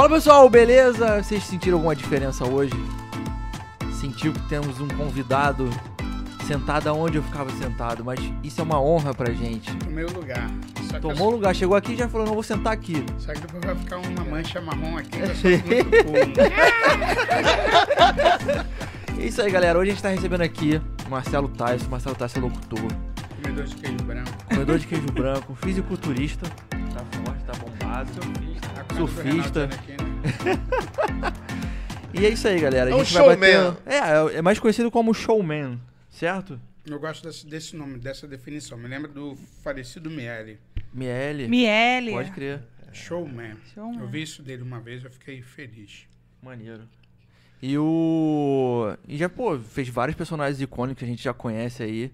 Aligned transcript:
Fala 0.00 0.08
pessoal, 0.14 0.48
beleza? 0.48 1.22
Vocês 1.22 1.44
sentiram 1.44 1.76
alguma 1.76 1.94
diferença 1.94 2.42
hoje? 2.46 2.72
Sentiu 4.00 4.32
que 4.32 4.40
temos 4.48 4.80
um 4.80 4.88
convidado 4.88 5.68
sentado 6.46 6.88
aonde 6.88 7.18
eu 7.18 7.22
ficava 7.22 7.50
sentado, 7.50 8.02
mas 8.02 8.18
isso 8.42 8.62
é 8.62 8.64
uma 8.64 8.80
honra 8.80 9.12
pra 9.12 9.30
gente. 9.30 9.70
No 9.84 9.90
meu 9.90 10.08
lugar. 10.08 10.50
Tomou 11.02 11.28
o 11.28 11.30
lugar, 11.32 11.54
chegou 11.54 11.76
aqui 11.76 11.92
e 11.92 11.96
já 11.96 12.08
falou, 12.08 12.26
não 12.26 12.32
vou 12.32 12.42
sentar 12.42 12.72
aqui. 12.72 12.94
eu- 13.06 13.20
só 13.20 13.34
que 13.34 13.40
depois 13.42 13.62
vai 13.62 13.74
ficar 13.76 13.98
uma 13.98 14.24
mancha 14.24 14.58
marrom 14.62 14.96
aqui, 14.96 15.18
eu 15.18 15.34
sou 15.34 15.50
muito. 15.50 16.40
É 19.20 19.26
isso 19.26 19.42
aí, 19.42 19.50
galera. 19.50 19.78
Hoje 19.78 19.90
a 19.90 19.92
gente 19.92 20.02
tá 20.02 20.08
recebendo 20.08 20.40
aqui 20.40 20.80
o 21.06 21.10
Marcelo 21.10 21.46
Tais. 21.48 21.82
O 21.86 21.90
Marcelo 21.90 22.16
Tais 22.16 22.34
é 22.34 22.40
locutor, 22.40 22.80
Comedor 23.42 23.64
de 23.66 23.74
queijo 23.74 24.02
branco. 24.04 24.30
comedor 24.48 24.78
de 24.78 24.86
queijo 24.86 25.06
branco, 25.08 25.54
fisiculturista. 25.56 26.48
Tá 26.48 27.04
forte, 27.22 27.44
tá 27.44 27.52
bombado. 27.52 27.80
Cara 27.80 28.04
do 28.04 28.59
Surfista. 28.96 29.66
Né? 29.66 29.76
E 32.12 32.26
é 32.26 32.30
isso 32.30 32.48
aí, 32.48 32.58
galera. 32.60 32.90
A 32.90 32.92
É 32.92 32.96
um 32.96 33.04
gente 33.04 33.14
vai 33.14 33.36
bater... 33.36 33.52
showman. 33.54 33.76
É, 33.86 34.38
é 34.38 34.42
mais 34.42 34.58
conhecido 34.58 34.90
como 34.90 35.14
showman, 35.14 35.80
certo? 36.10 36.60
Eu 36.84 36.98
gosto 36.98 37.22
desse, 37.26 37.46
desse 37.46 37.76
nome, 37.76 37.98
dessa 38.00 38.26
definição. 38.26 38.76
Me 38.76 38.88
lembra 38.88 39.08
do 39.08 39.36
falecido 39.62 40.10
Miele. 40.10 40.58
Miele. 40.92 41.46
Miele. 41.46 42.10
Pode 42.10 42.32
crer. 42.32 42.62
Showman. 42.92 43.56
Showman. 43.72 44.00
Eu 44.00 44.08
vi 44.08 44.22
isso 44.22 44.42
dele 44.42 44.62
uma 44.62 44.80
vez, 44.80 45.04
eu 45.04 45.10
fiquei 45.10 45.40
feliz. 45.40 46.04
Maneiro. 46.42 46.82
E 47.62 47.78
o. 47.78 48.92
E 49.06 49.16
já, 49.16 49.28
pô, 49.28 49.56
fez 49.58 49.88
vários 49.88 50.16
personagens 50.16 50.60
icônicos 50.60 50.98
que 50.98 51.04
a 51.04 51.08
gente 51.08 51.22
já 51.22 51.32
conhece 51.32 51.82
aí. 51.82 52.10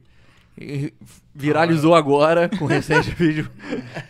Viralizou 1.34 1.95
agora 1.95 2.48
com 2.48 2.64
recente 2.64 3.10
vídeo. 3.14 3.51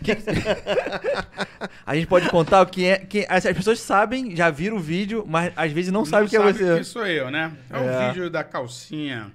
Que- 0.03 0.17
a 1.85 1.95
gente 1.95 2.07
pode 2.07 2.29
contar 2.31 2.63
o 2.63 2.67
que 2.67 2.85
é. 2.85 2.99
Que 2.99 3.27
as 3.29 3.45
as 3.45 3.57
pessoas 3.57 3.81
sabem, 3.81 4.35
já 4.37 4.49
viram 4.51 4.77
o 4.77 4.81
vídeo, 4.81 5.25
mas 5.27 5.53
às 5.57 5.73
vezes 5.73 5.91
não, 5.93 6.05
sabem 6.05 6.27
o 6.27 6.31
que 6.31 6.37
é 6.37 6.41
você. 6.41 6.79
que 6.79 6.85
sou 6.85 7.07
eu, 7.07 7.31
né? 7.31 7.53
É, 7.71 7.77
É. 7.77 7.81
o 7.81 8.09
vídeo 8.09 8.31
da 8.31 8.45
calcinha. 8.45 9.33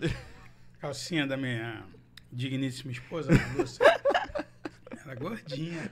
Calcinha 0.80 1.28
da 1.28 1.36
minha 1.36 1.84
digníssima 2.32 2.92
esposa, 2.94 3.32
Lúcia. 3.58 3.86
É 5.12 5.16
gordinha. 5.16 5.90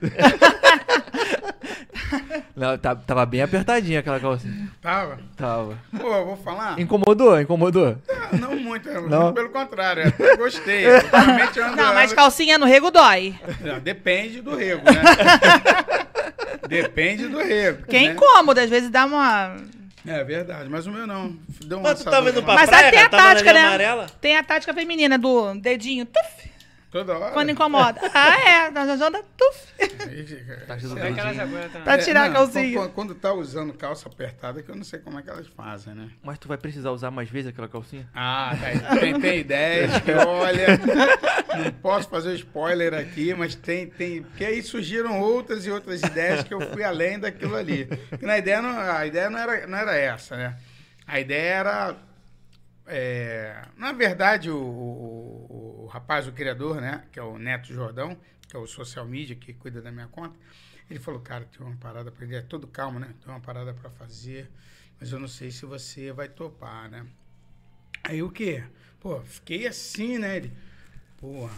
Não, 2.56 2.76
tá- 2.78 2.94
tava 2.96 3.24
bem 3.26 3.42
apertadinha 3.42 4.00
aquela 4.00 4.18
calcinha. 4.18 4.68
Tava. 4.80 5.18
Tava. 5.36 5.78
Pô, 5.98 6.08
eu 6.14 6.24
vou 6.24 6.36
falar? 6.38 6.80
Incomodou, 6.80 7.38
incomodou. 7.40 7.96
Ah, 8.08 8.36
Não 8.36 8.56
muito, 8.56 8.88
é, 8.88 8.98
Não? 9.00 9.32
pelo 9.34 9.50
contrário. 9.50 10.08
Até 10.08 10.36
gostei. 10.36 10.86
Ultimamente 10.90 11.58
eu 11.58 11.66
ando- 11.66 11.76
Não, 11.76 11.94
mas 11.94 12.12
calcinha 12.14 12.56
no 12.58 12.64
rego 12.66 12.90
dói. 12.90 13.34
Não, 13.60 13.78
depende 13.78 14.40
do 14.40 14.56
rego, 14.56 14.82
né? 14.90 15.02
depende 16.68 17.28
do 17.28 17.38
rego. 17.38 17.86
Que 17.86 17.96
é 17.96 18.00
né? 18.00 18.06
incômodo, 18.06 18.58
às 18.58 18.70
vezes 18.70 18.88
dá 18.90 19.04
uma. 19.04 19.56
É 20.06 20.24
verdade, 20.24 20.68
mas 20.70 20.86
o 20.86 20.90
meu 20.90 21.06
não. 21.06 21.36
Deu 21.64 21.78
uma 21.78 21.90
Mas 21.90 21.98
tu 22.02 22.10
tava 22.10 22.30
indo 22.30 22.42
pra 22.42 22.54
Mas 22.54 22.70
praia, 22.70 22.90
tem 22.90 23.00
a 23.00 23.02
na 23.02 23.08
tática, 23.10 23.52
né? 23.52 23.60
amarela? 23.66 24.06
Tem 24.20 24.36
a 24.36 24.42
tática 24.42 24.72
feminina 24.72 25.18
do 25.18 25.54
dedinho, 25.56 26.06
tuf, 26.06 26.49
Toda 26.90 27.16
hora. 27.16 27.32
quando 27.32 27.50
incomoda. 27.50 28.00
Ah, 28.12 28.66
é, 28.66 28.70
na 28.70 28.82
onda, 29.06 29.22
tuf, 29.36 29.70
Tá 30.66 30.76
também. 30.76 31.14
pra 31.84 31.98
tirar 31.98 32.24
a 32.24 32.28
não, 32.28 32.34
calcinha. 32.34 32.78
Quando, 32.78 32.92
quando 32.92 33.14
tá 33.14 33.32
usando 33.32 33.72
calça 33.72 34.08
apertada, 34.08 34.62
que 34.62 34.70
eu 34.70 34.74
não 34.74 34.84
sei 34.84 34.98
como 34.98 35.18
é 35.18 35.22
que 35.22 35.30
elas 35.30 35.46
fazem, 35.46 35.94
né? 35.94 36.10
Mas 36.22 36.38
tu 36.38 36.48
vai 36.48 36.58
precisar 36.58 36.90
usar 36.90 37.10
mais 37.10 37.30
vezes 37.30 37.50
aquela 37.50 37.68
calcinha? 37.68 38.08
Ah, 38.14 38.52
tá, 38.60 38.96
tem, 38.96 39.18
tem 39.20 39.38
ideias 39.38 39.98
que, 40.02 40.12
olha, 40.12 40.66
não 41.64 41.70
posso 41.80 42.08
fazer 42.08 42.34
spoiler 42.34 42.92
aqui, 42.94 43.32
mas 43.34 43.54
tem, 43.54 43.86
tem, 43.86 44.22
porque 44.22 44.44
aí 44.44 44.62
surgiram 44.62 45.20
outras 45.20 45.64
e 45.66 45.70
outras 45.70 46.02
ideias 46.02 46.42
que 46.42 46.52
eu 46.52 46.60
fui 46.72 46.82
além 46.82 47.18
daquilo 47.18 47.54
ali. 47.56 47.88
Na 48.20 48.36
ideia 48.38 48.60
não, 48.60 48.78
a 48.78 49.06
ideia 49.06 49.30
não 49.30 49.38
era, 49.38 49.66
não 49.66 49.78
era 49.78 49.96
essa, 49.96 50.36
né? 50.36 50.56
A 51.06 51.18
ideia 51.20 51.54
era, 51.54 51.96
é, 52.90 53.62
na 53.76 53.92
verdade, 53.92 54.50
o, 54.50 54.56
o, 54.58 55.84
o 55.84 55.86
rapaz, 55.86 56.26
o 56.26 56.32
criador, 56.32 56.80
né, 56.80 57.04
que 57.12 57.18
é 57.18 57.22
o 57.22 57.38
Neto 57.38 57.72
Jordão, 57.72 58.16
que 58.48 58.56
é 58.56 58.58
o 58.58 58.66
social 58.66 59.06
media 59.06 59.36
que 59.36 59.54
cuida 59.54 59.80
da 59.80 59.92
minha 59.92 60.08
conta, 60.08 60.36
ele 60.90 60.98
falou, 60.98 61.20
cara, 61.20 61.44
tem 61.44 61.64
uma 61.64 61.76
parada 61.76 62.10
para 62.10 62.24
ele 62.24 62.34
é 62.34 62.42
todo 62.42 62.66
calmo, 62.66 62.98
né? 62.98 63.14
Tem 63.20 63.32
uma 63.32 63.40
parada 63.40 63.72
para 63.72 63.88
fazer, 63.90 64.50
mas 64.98 65.12
eu 65.12 65.20
não 65.20 65.28
sei 65.28 65.52
se 65.52 65.64
você 65.64 66.10
vai 66.10 66.28
topar, 66.28 66.90
né? 66.90 67.06
Aí 68.02 68.22
o 68.22 68.30
quê? 68.30 68.64
Pô, 68.98 69.20
fiquei 69.22 69.68
assim, 69.68 70.18
né? 70.18 70.38
Ele, 70.38 70.52
porra, 71.16 71.54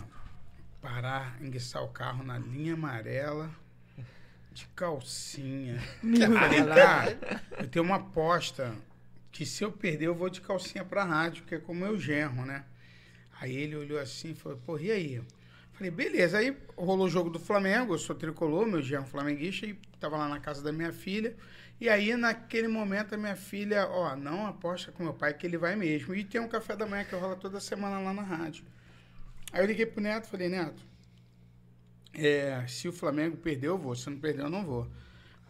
parar, 0.82 1.41
enguiçar 1.41 1.82
o 1.82 1.88
carro 1.88 2.22
na 2.22 2.38
linha 2.38 2.75
amarela 2.75 3.50
de 4.53 4.66
calcinha. 4.76 5.81
Eu 6.03 6.32
falei, 6.38 6.65
cara, 6.66 7.19
eu 7.59 7.69
tenho 7.69 7.87
uma 7.87 7.97
aposta 7.97 8.75
que 9.32 9.47
se 9.47 9.65
eu 9.65 9.72
perder, 9.72 10.06
eu 10.06 10.15
vou 10.15 10.28
de 10.28 10.43
calcinha 10.43 10.84
pra 10.84 11.03
rádio, 11.03 11.44
que 11.44 11.54
é 11.54 11.59
como 11.59 11.84
eu 11.84 11.98
genro, 11.98 12.44
né? 12.44 12.65
Aí 13.41 13.56
ele 13.56 13.75
olhou 13.75 13.98
assim 13.98 14.32
e 14.32 14.34
falou, 14.34 14.59
pô, 14.59 14.78
e 14.78 14.93
aí? 14.93 15.22
Falei, 15.72 15.91
beleza. 15.91 16.38
Aí 16.38 16.56
rolou 16.76 17.06
o 17.06 17.10
jogo 17.10 17.31
do 17.31 17.41
Flamengo, 17.41 17.94
eu 17.94 17.98
sou 17.98 18.15
tricolor, 18.15 18.66
meu 18.66 18.82
genro 18.82 19.06
flamenguista, 19.06 19.66
e 19.66 19.72
tava 19.98 20.19
lá 20.19 20.28
na 20.28 20.38
casa 20.38 20.62
da 20.62 20.71
minha 20.71 20.92
filha. 20.92 21.34
E 21.81 21.88
aí, 21.88 22.15
naquele 22.15 22.69
momento, 22.69 23.15
a 23.15 23.19
minha 23.19 23.34
filha, 23.34 23.88
ó, 23.88 24.15
não 24.15 24.47
aposta 24.47 24.92
com 24.92 25.03
meu 25.03 25.15
pai 25.15 25.34
que 25.34 25.47
ele 25.47 25.56
vai 25.56 25.75
mesmo. 25.75 26.15
E 26.15 26.22
tem 26.22 26.41
um 26.41 26.47
café 26.47 26.76
da 26.76 26.87
manhã 26.87 27.04
que 27.04 27.16
rola 27.16 27.34
toda 27.34 27.59
semana 27.59 27.98
lá 27.98 28.12
na 28.12 28.22
rádio. 28.22 28.65
Aí 29.50 29.62
eu 29.62 29.66
liguei 29.66 29.87
pro 29.87 30.00
Neto, 30.00 30.28
falei, 30.28 30.48
Neto, 30.48 30.82
é, 32.15 32.65
se 32.69 32.87
o 32.87 32.92
Flamengo 32.92 33.37
perdeu, 33.37 33.72
eu 33.72 33.78
vou. 33.78 33.97
Se 33.97 34.09
não 34.09 34.19
perdeu, 34.19 34.44
eu 34.44 34.50
não 34.50 34.65
vou. 34.65 34.87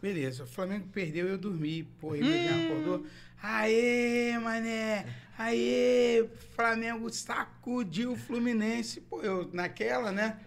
Beleza, 0.01 0.45
o 0.45 0.47
Flamengo 0.47 0.89
perdeu 0.89 1.29
eu 1.29 1.37
dormi. 1.37 1.85
Porra, 2.01 2.19
e 2.19 2.21
meu 2.23 2.33
genro 2.33 2.65
acordou. 2.65 3.07
Aê, 3.43 4.39
mané! 4.39 5.05
Aê, 5.37 6.29
Flamengo 6.55 7.11
sacudiu 7.11 8.13
o 8.13 8.17
Fluminense. 8.17 9.01
Pô, 9.01 9.21
eu 9.21 9.51
naquela, 9.53 10.13
né? 10.13 10.39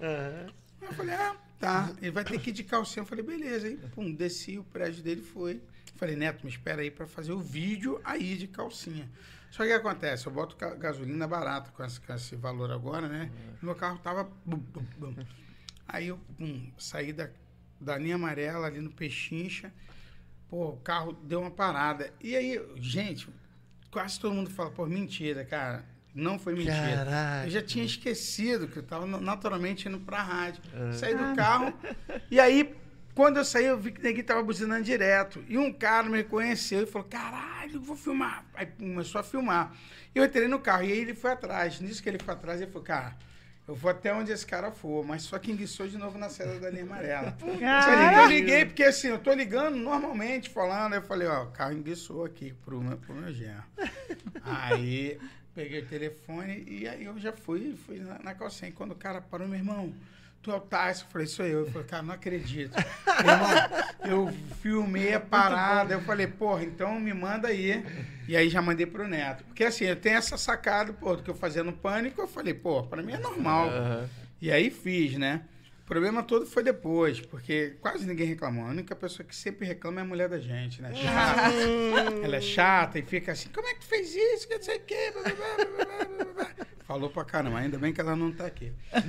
Aí 0.81 0.87
eu 0.87 0.93
falei, 0.93 1.15
ah, 1.15 1.35
tá. 1.59 1.91
Ele 2.01 2.11
vai 2.11 2.23
ter 2.23 2.39
que 2.39 2.51
ir 2.51 2.53
de 2.53 2.63
calcinha. 2.63 3.01
Eu 3.01 3.07
falei, 3.07 3.25
beleza. 3.25 3.67
Aí, 3.67 3.75
pum, 3.93 4.13
desci, 4.13 4.57
o 4.57 4.63
prédio 4.63 5.03
dele 5.03 5.21
foi. 5.21 5.61
Falei, 5.95 6.15
Neto, 6.15 6.45
me 6.45 6.49
espera 6.49 6.81
aí 6.81 6.89
pra 6.89 7.05
fazer 7.05 7.33
o 7.33 7.39
vídeo 7.39 7.99
aí 8.03 8.37
de 8.37 8.47
calcinha. 8.47 9.09
Só 9.51 9.63
que 9.63 9.69
o 9.69 9.73
que 9.73 9.87
acontece? 9.87 10.27
Eu 10.27 10.31
boto 10.31 10.55
gasolina 10.77 11.27
barata 11.27 11.71
com 11.71 11.83
esse, 11.83 11.99
com 11.99 12.13
esse 12.13 12.35
valor 12.35 12.71
agora, 12.71 13.07
né? 13.07 13.31
E 13.61 13.65
meu 13.65 13.75
carro 13.75 13.97
tava... 13.99 14.23
bum, 14.45 14.57
bum, 14.57 14.85
bum. 14.97 15.15
Aí 15.87 16.07
eu, 16.07 16.17
pum, 16.37 16.71
saí 16.77 17.11
da, 17.11 17.29
da 17.79 17.97
linha 17.97 18.15
amarela 18.15 18.67
ali 18.67 18.79
no 18.79 18.91
Pechincha. 18.91 19.73
Pô, 20.55 20.69
o 20.69 20.77
carro 20.77 21.11
deu 21.11 21.41
uma 21.41 21.51
parada. 21.51 22.13
E 22.21 22.33
aí, 22.33 22.61
gente, 22.77 23.27
quase 23.91 24.17
todo 24.17 24.33
mundo 24.33 24.49
fala, 24.49 24.71
pô, 24.71 24.85
mentira, 24.85 25.43
cara. 25.43 25.83
Não 26.13 26.39
foi 26.39 26.53
mentira. 26.55 26.77
Caraca. 27.03 27.45
Eu 27.47 27.51
já 27.51 27.61
tinha 27.61 27.83
esquecido 27.83 28.65
que 28.69 28.77
eu 28.77 28.83
tava 28.83 29.05
na- 29.05 29.19
naturalmente 29.19 29.89
indo 29.89 29.99
pra 29.99 30.21
rádio. 30.23 30.63
Saí 30.93 31.13
do 31.13 31.35
carro. 31.35 31.73
E 32.31 32.39
aí, 32.39 32.73
quando 33.13 33.35
eu 33.35 33.43
saí, 33.43 33.65
eu 33.65 33.77
vi 33.77 33.91
que 33.91 34.01
ninguém 34.01 34.23
tava 34.23 34.41
buzinando 34.43 34.85
direto. 34.85 35.43
E 35.49 35.57
um 35.57 35.73
cara 35.73 36.07
me 36.07 36.15
reconheceu 36.15 36.83
e 36.83 36.85
falou: 36.85 37.05
caralho, 37.09 37.73
eu 37.73 37.81
vou 37.81 37.97
filmar. 37.97 38.45
Aí 38.53 38.65
começou 38.65 39.19
a 39.19 39.23
filmar. 39.25 39.73
E 40.15 40.19
eu 40.19 40.23
entrei 40.23 40.47
no 40.47 40.59
carro. 40.59 40.83
E 40.83 40.91
aí 40.93 40.99
ele 40.99 41.13
foi 41.15 41.31
atrás. 41.31 41.81
Nisso 41.81 42.01
que 42.01 42.07
ele 42.07 42.19
foi 42.23 42.33
atrás, 42.33 42.61
ele 42.61 42.71
falou: 42.71 42.85
cara. 42.85 43.13
Eu 43.67 43.73
vou 43.73 43.89
até 43.89 44.13
onde 44.13 44.31
esse 44.31 44.45
cara 44.45 44.71
for, 44.71 45.03
mas 45.03 45.23
só 45.23 45.39
que 45.39 45.51
enguiçou 45.51 45.87
de 45.87 45.97
novo 45.97 46.19
na 46.19 46.29
saída 46.29 46.59
da 46.59 46.69
linha 46.69 46.83
amarela. 46.83 47.35
Eu 48.21 48.27
liguei, 48.27 48.65
porque 48.65 48.83
assim, 48.83 49.07
eu 49.07 49.17
tô 49.17 49.33
ligando 49.33 49.75
normalmente, 49.75 50.49
falando. 50.51 50.93
Eu 50.93 51.01
falei, 51.01 51.27
ó, 51.27 51.45
o 51.45 51.51
carro 51.51 51.73
enguiçou 51.73 52.23
aqui 52.25 52.53
pro 52.63 52.79
meu, 52.79 52.97
pro 52.97 53.15
meu 53.15 53.33
genro. 53.33 53.63
Aí 54.43 55.19
peguei 55.55 55.81
o 55.81 55.85
telefone 55.87 56.63
e 56.67 56.87
aí 56.87 57.05
eu 57.05 57.17
já 57.17 57.31
fui, 57.31 57.75
fui 57.87 57.97
na, 57.99 58.19
na 58.19 58.35
calcinha. 58.35 58.69
E 58.69 58.73
quando 58.73 58.91
o 58.91 58.95
cara 58.95 59.19
parou, 59.19 59.47
meu 59.47 59.57
irmão, 59.57 59.91
tu 60.45 60.51
é 60.51 60.55
o 60.55 60.59
Tyson? 60.59 61.05
Eu 61.05 61.11
falei, 61.11 61.27
sou 61.27 61.45
eu. 61.45 61.59
Eu 61.61 61.71
falei, 61.71 61.87
cara, 61.87 62.03
não 62.03 62.13
acredito. 62.13 62.77
Irmão, 62.77 64.27
eu 64.27 64.33
filmei 64.61 65.15
a 65.15 65.19
parada. 65.19 65.95
Eu 65.95 66.01
falei, 66.01 66.27
porra, 66.27 66.63
então 66.63 66.99
me 66.99 67.13
manda 67.13 67.47
aí. 67.47 67.83
E 68.27 68.37
aí 68.37 68.47
já 68.47 68.61
mandei 68.61 68.85
pro 68.85 69.07
Neto. 69.07 69.43
Porque 69.45 69.63
assim, 69.63 69.85
eu 69.85 69.95
tenho 69.95 70.17
essa 70.17 70.37
sacada, 70.37 70.93
pô, 70.93 71.15
do 71.15 71.23
que 71.23 71.29
eu 71.29 71.35
fazia 71.35 71.63
no 71.63 71.73
pânico. 71.73 72.21
Eu 72.21 72.27
falei, 72.27 72.53
pô, 72.53 72.83
pra 72.83 73.01
mim 73.01 73.13
é 73.13 73.17
normal. 73.17 73.69
Aham. 73.69 74.09
E 74.39 74.51
aí 74.51 74.69
fiz, 74.69 75.17
né? 75.17 75.41
O 75.81 75.87
problema 75.87 76.23
todo 76.23 76.47
foi 76.47 76.63
depois, 76.63 77.21
porque 77.21 77.75
quase 77.79 78.07
ninguém 78.07 78.25
reclamou. 78.27 78.65
A 78.65 78.69
única 78.69 78.95
pessoa 78.95 79.25
que 79.25 79.35
sempre 79.35 79.67
reclama 79.67 80.01
é 80.01 80.03
a 80.03 80.05
mulher 80.05 80.27
da 80.27 80.39
gente, 80.39 80.81
né? 80.81 80.91
Chata. 80.93 81.51
Ela 82.23 82.35
é 82.37 82.41
chata 82.41 82.99
e 82.99 83.03
fica 83.03 83.31
assim, 83.31 83.49
como 83.49 83.67
é 83.67 83.73
que 83.75 83.81
tu 83.81 83.85
fez 83.85 84.15
isso? 84.15 84.47
Que 84.47 84.55
não 84.55 84.63
sei 84.63 84.77
o 84.77 84.81
quê. 84.81 85.11
blá, 85.13 85.23
blá, 85.23 85.65
blá. 85.65 85.74
Falou 86.95 87.09
pra 87.09 87.25
caramba, 87.25 87.57
ainda 87.57 87.77
bem 87.77 87.91
que 87.91 87.99
ela 87.99 88.15
não 88.15 88.31
tá 88.31 88.45
aqui. 88.45 88.71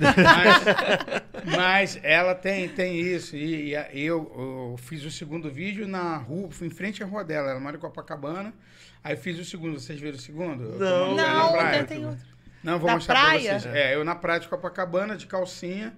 Mas, 1.45 1.55
mas 1.55 1.99
ela 2.03 2.35
tem, 2.35 2.67
tem 2.67 2.99
isso. 2.99 3.33
E, 3.37 3.69
e 3.71 4.01
eu, 4.05 4.29
eu 4.37 4.75
fiz 4.77 5.05
o 5.05 5.09
segundo 5.09 5.49
vídeo 5.49 5.87
na 5.87 6.17
rua, 6.17 6.51
fui 6.51 6.67
em 6.67 6.69
frente 6.69 7.01
à 7.01 7.05
rua 7.05 7.23
dela. 7.23 7.51
Ela 7.51 7.59
mora 7.61 7.77
em 7.77 7.79
Copacabana. 7.79 8.53
Aí 9.01 9.15
fiz 9.15 9.39
o 9.39 9.45
segundo. 9.45 9.79
Vocês 9.79 9.97
viram 10.01 10.17
o 10.17 10.19
segundo? 10.19 10.77
Não. 10.77 11.15
na 11.15 11.33
Não, 11.33 11.51
praia. 11.53 11.83
tem, 11.85 12.05
outro. 12.05 12.25
Não, 12.61 12.77
vou 12.77 12.87
Da 12.87 12.95
mostrar 12.95 13.21
praia? 13.21 13.49
pra 13.51 13.59
vocês. 13.61 13.73
É, 13.73 13.95
eu 13.95 14.03
na 14.03 14.15
praia 14.15 14.41
de 14.41 14.49
Copacabana, 14.49 15.15
de 15.15 15.25
calcinha, 15.25 15.95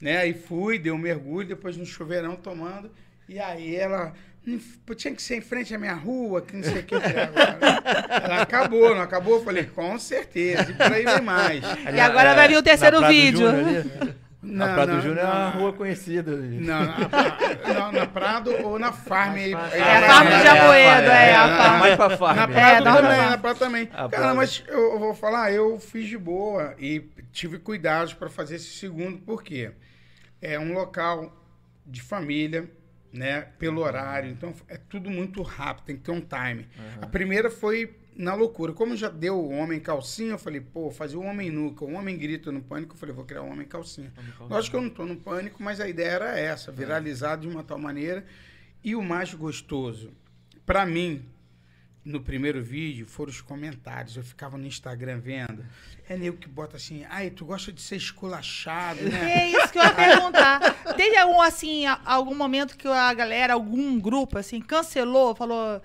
né? 0.00 0.18
Aí 0.18 0.34
fui, 0.34 0.78
dei 0.78 0.92
um 0.92 0.98
mergulho, 0.98 1.48
depois 1.48 1.76
no 1.76 1.84
chuveirão 1.84 2.36
tomando. 2.36 2.92
E 3.28 3.40
aí 3.40 3.74
ela, 3.74 4.12
Tinha 4.96 5.14
que 5.14 5.22
ser 5.22 5.36
em 5.36 5.40
frente 5.40 5.74
à 5.74 5.78
minha 5.78 5.94
rua, 5.94 6.42
que 6.42 6.54
não 6.54 6.62
sei 6.62 6.80
o 6.80 6.82
que. 6.84 7.00
falei, 7.00 7.18
agora. 7.22 7.58
Ela 8.24 8.42
acabou, 8.42 8.94
não 8.94 9.02
acabou? 9.02 9.36
Eu 9.38 9.44
falei, 9.44 9.64
com 9.64 9.98
certeza. 9.98 10.70
E 10.70 10.74
por 10.74 10.92
aí 10.92 11.04
vem 11.04 11.20
mais. 11.22 11.62
E 11.94 12.00
agora 12.00 12.34
vai 12.34 12.48
vir 12.48 12.58
o 12.58 12.62
terceiro 12.62 12.96
na 13.00 13.06
Prado 13.06 13.12
vídeo. 13.14 13.50
Júnior? 13.50 14.14
Não, 14.42 14.66
a 14.66 14.74
Prado 14.74 14.92
não, 14.92 15.00
Júnior 15.00 15.18
é 15.18 15.24
uma 15.24 15.50
não. 15.50 15.50
rua 15.60 15.72
conhecida. 15.72 16.32
ali. 16.32 16.60
Não, 16.60 16.84
na, 16.84 16.96
não, 17.74 17.92
na 17.92 18.06
Prado 18.06 18.50
ou 18.62 18.78
na 18.78 18.92
Farm. 18.92 19.34
aí- 19.36 19.54
aí 19.54 19.80
É 19.80 19.96
a 19.96 20.02
Farm 20.06 20.28
de 20.28 20.48
Amoedo, 20.48 21.10
é, 21.10 21.30
é, 21.30 21.34
a 21.34 21.46
na- 21.46 21.56
Farm. 21.64 21.78
Mais 21.80 21.96
pra 21.96 22.10
farm. 22.18 22.36
Na? 22.36 22.48
Prado 22.48 22.60
É, 22.76 22.82
dá 22.82 22.90
uma 22.92 23.02
também, 23.02 23.30
na 23.30 23.38
Prado 23.38 23.58
também. 23.58 23.82
A 23.84 23.86
Cara, 23.96 24.08
Prado. 24.10 24.36
mas 24.36 24.62
eu, 24.68 24.78
eu 24.92 24.98
vou 24.98 25.14
falar, 25.14 25.50
eu 25.52 25.78
fiz 25.80 26.06
de 26.06 26.18
boa 26.18 26.74
e 26.78 27.02
tive 27.32 27.58
cuidados 27.58 28.12
para 28.12 28.28
fazer 28.28 28.56
esse 28.56 28.66
segundo, 28.78 29.16
porque 29.24 29.70
é 30.42 30.58
um 30.60 30.74
local 30.74 31.34
de 31.86 32.02
família, 32.02 32.68
né? 33.14 33.42
Pelo 33.58 33.80
horário, 33.80 34.28
então 34.28 34.52
é 34.66 34.76
tudo 34.76 35.08
muito 35.08 35.40
rápido, 35.40 35.84
tem 35.84 35.96
que 35.96 36.02
ter 36.02 36.10
um 36.10 36.20
time. 36.20 36.68
A 37.00 37.06
primeira 37.06 37.48
foi 37.48 37.96
na 38.16 38.34
loucura. 38.34 38.72
Como 38.72 38.96
já 38.96 39.08
deu 39.08 39.36
o 39.36 39.50
homem 39.50 39.78
calcinha, 39.78 40.32
eu 40.32 40.38
falei, 40.38 40.60
pô, 40.60 40.90
fazer 40.90 41.16
o 41.16 41.22
homem 41.22 41.48
nuca, 41.48 41.84
o 41.84 41.92
homem 41.92 42.18
grita 42.18 42.50
no 42.50 42.60
pânico, 42.60 42.94
eu 42.94 42.98
falei, 42.98 43.14
vou 43.14 43.24
criar 43.24 43.42
o 43.42 43.48
homem 43.48 43.66
calcinha. 43.66 44.12
Lógico 44.40 44.72
que 44.72 44.76
eu 44.76 44.82
não 44.82 44.90
tô 44.90 45.06
no 45.06 45.16
pânico, 45.16 45.62
mas 45.62 45.80
a 45.80 45.88
ideia 45.88 46.10
era 46.10 46.38
essa, 46.38 46.72
viralizar 46.72 47.36
de 47.36 47.46
uma 47.46 47.62
tal 47.62 47.78
maneira. 47.78 48.24
E 48.82 48.96
o 48.96 49.02
mais 49.02 49.32
gostoso, 49.32 50.12
para 50.66 50.84
mim, 50.84 51.24
no 52.04 52.20
primeiro 52.20 52.62
vídeo, 52.62 53.06
foram 53.06 53.30
os 53.30 53.40
comentários. 53.40 54.16
Eu 54.16 54.24
ficava 54.24 54.58
no 54.58 54.66
Instagram 54.66 55.20
vendo. 55.20 55.64
É 56.08 56.16
nego 56.16 56.36
que 56.36 56.48
bota 56.48 56.76
assim, 56.76 57.04
ai, 57.08 57.30
tu 57.30 57.46
gosta 57.46 57.72
de 57.72 57.80
ser 57.80 57.96
esculachado, 57.96 59.00
né? 59.08 59.32
É 59.44 59.48
isso 59.50 59.72
que 59.72 59.78
eu 59.78 59.82
ia 59.82 59.92
perguntar. 59.94 60.60
Teve 60.96 61.16
algum, 61.16 61.40
assim, 61.40 61.86
algum 62.04 62.34
momento 62.34 62.76
que 62.76 62.86
a 62.86 63.14
galera, 63.14 63.54
algum 63.54 63.98
grupo, 63.98 64.38
assim, 64.38 64.60
cancelou, 64.60 65.34
falou. 65.34 65.80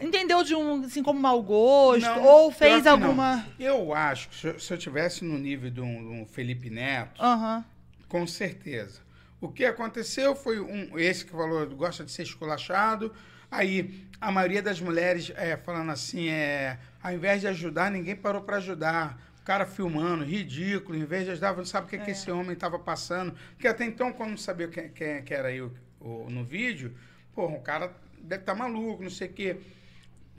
Entendeu 0.00 0.42
de 0.42 0.54
um, 0.54 0.84
assim, 0.84 1.02
como 1.02 1.20
mau 1.20 1.42
gosto? 1.42 2.06
Não, 2.06 2.22
ou 2.22 2.50
fez 2.50 2.78
que 2.78 2.84
não. 2.84 2.92
alguma. 2.92 3.46
Eu 3.60 3.94
acho 3.94 4.30
que 4.30 4.36
se 4.36 4.46
eu, 4.46 4.58
se 4.58 4.72
eu 4.72 4.78
tivesse 4.78 5.24
no 5.24 5.38
nível 5.38 5.70
de 5.70 5.80
um, 5.80 6.22
um 6.22 6.26
Felipe 6.26 6.70
Neto, 6.70 7.22
Aham. 7.22 7.64
com 8.08 8.26
certeza. 8.26 9.02
O 9.40 9.48
que 9.48 9.64
aconteceu 9.66 10.34
foi 10.34 10.58
um, 10.58 10.98
esse 10.98 11.24
que 11.24 11.30
falou, 11.30 11.68
gosta 11.76 12.02
de 12.02 12.10
ser 12.10 12.22
esculachado. 12.22 13.12
Aí, 13.50 14.08
a 14.18 14.32
maioria 14.32 14.62
das 14.62 14.80
mulheres 14.80 15.30
é, 15.36 15.54
falando 15.56 15.90
assim, 15.92 16.28
é, 16.28 16.78
ao 17.02 17.12
invés 17.12 17.42
de 17.42 17.46
ajudar, 17.48 17.90
ninguém 17.90 18.16
parou 18.16 18.40
para 18.40 18.56
ajudar. 18.56 19.18
O 19.44 19.46
cara 19.46 19.66
filmando, 19.66 20.24
ridículo, 20.24 20.96
em 20.96 21.04
vez 21.04 21.26
de 21.26 21.32
ajudar, 21.32 21.54
não 21.54 21.66
sabe 21.66 21.86
o 21.86 21.90
que, 21.90 21.98
que 21.98 22.12
esse 22.12 22.30
homem 22.30 22.54
estava 22.54 22.78
passando. 22.78 23.34
Porque 23.50 23.68
até 23.68 23.84
então, 23.84 24.10
quando 24.10 24.30
não 24.30 24.36
sabia 24.38 24.68
quem, 24.68 24.88
quem, 24.88 25.22
quem 25.22 25.36
era 25.36 25.52
eu 25.52 25.70
o- 26.00 26.30
no 26.30 26.42
vídeo, 26.42 26.96
porra, 27.34 27.54
o 27.54 27.60
cara 27.60 27.92
deve 28.22 28.40
estar 28.40 28.54
maluco, 28.54 29.02
não 29.02 29.10
sei 29.10 29.28
o 29.28 29.32
quê. 29.34 29.58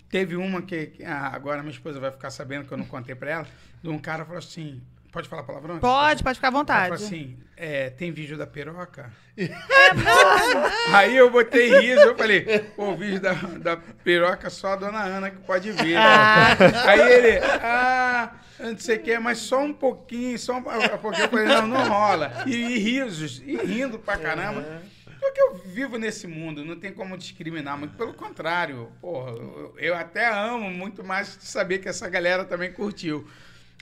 Teve 0.09 0.35
uma 0.35 0.59
que, 0.63 0.87
que- 0.87 1.03
ah, 1.03 1.27
agora 1.27 1.61
minha 1.61 1.71
esposa 1.71 1.99
vai 1.99 2.09
ficar 2.09 2.31
sabendo 2.31 2.65
que 2.65 2.71
eu 2.73 2.77
não 2.79 2.85
contei 2.87 3.13
para 3.13 3.29
ela, 3.29 3.47
de 3.79 3.89
um 3.89 3.99
cara 3.99 4.25
falou 4.25 4.39
assim, 4.39 4.81
pode 5.15 5.29
falar 5.29 5.43
palavrão? 5.43 5.79
Pode, 5.79 6.21
pode 6.21 6.35
ficar 6.35 6.49
à 6.49 6.51
Ela 6.51 6.57
vontade. 6.59 6.89
falou 6.89 7.05
assim, 7.05 7.37
é, 7.55 7.89
tem 7.89 8.11
vídeo 8.11 8.37
da 8.37 8.45
piroca? 8.45 9.11
Aí 10.93 11.15
eu 11.15 11.31
botei 11.31 11.79
riso, 11.79 12.01
eu 12.01 12.17
falei, 12.17 12.59
pô, 12.75 12.91
o 12.91 12.97
vídeo 12.97 13.21
da, 13.21 13.33
da 13.33 13.77
piroca 13.77 14.49
só 14.49 14.73
a 14.73 14.75
dona 14.75 15.03
Ana 15.03 15.31
que 15.31 15.37
pode 15.37 15.71
ver. 15.71 15.95
Ah. 15.95 16.57
Aí 16.85 16.99
ele, 16.99 17.37
ah, 17.61 18.33
não 18.59 18.77
sei 18.77 18.97
o 18.97 19.01
que, 19.01 19.17
mas 19.17 19.37
só 19.37 19.63
um 19.63 19.73
pouquinho, 19.73 20.37
só 20.37 20.57
um 20.57 20.61
pouquinho. 20.61 21.23
Eu 21.23 21.29
falei, 21.29 21.45
não, 21.45 21.67
não 21.67 21.87
rola. 21.87 22.43
E, 22.45 22.53
e 22.53 22.77
risos, 22.77 23.41
e 23.45 23.55
rindo 23.55 23.97
pra 23.97 24.17
caramba. 24.17 24.83
Porque 25.17 25.41
eu 25.41 25.55
vivo 25.55 25.97
nesse 25.97 26.27
mundo, 26.27 26.63
não 26.63 26.75
tem 26.75 26.91
como 26.91 27.17
discriminar, 27.17 27.77
muito 27.77 27.95
pelo 27.95 28.13
contrário. 28.13 28.91
Porra, 28.99 29.31
eu, 29.31 29.75
eu 29.77 29.95
até 29.95 30.27
amo 30.27 30.69
muito 30.69 31.05
mais 31.05 31.37
de 31.37 31.45
saber 31.45 31.79
que 31.79 31.87
essa 31.87 32.07
galera 32.09 32.43
também 32.43 32.71
curtiu. 32.71 33.25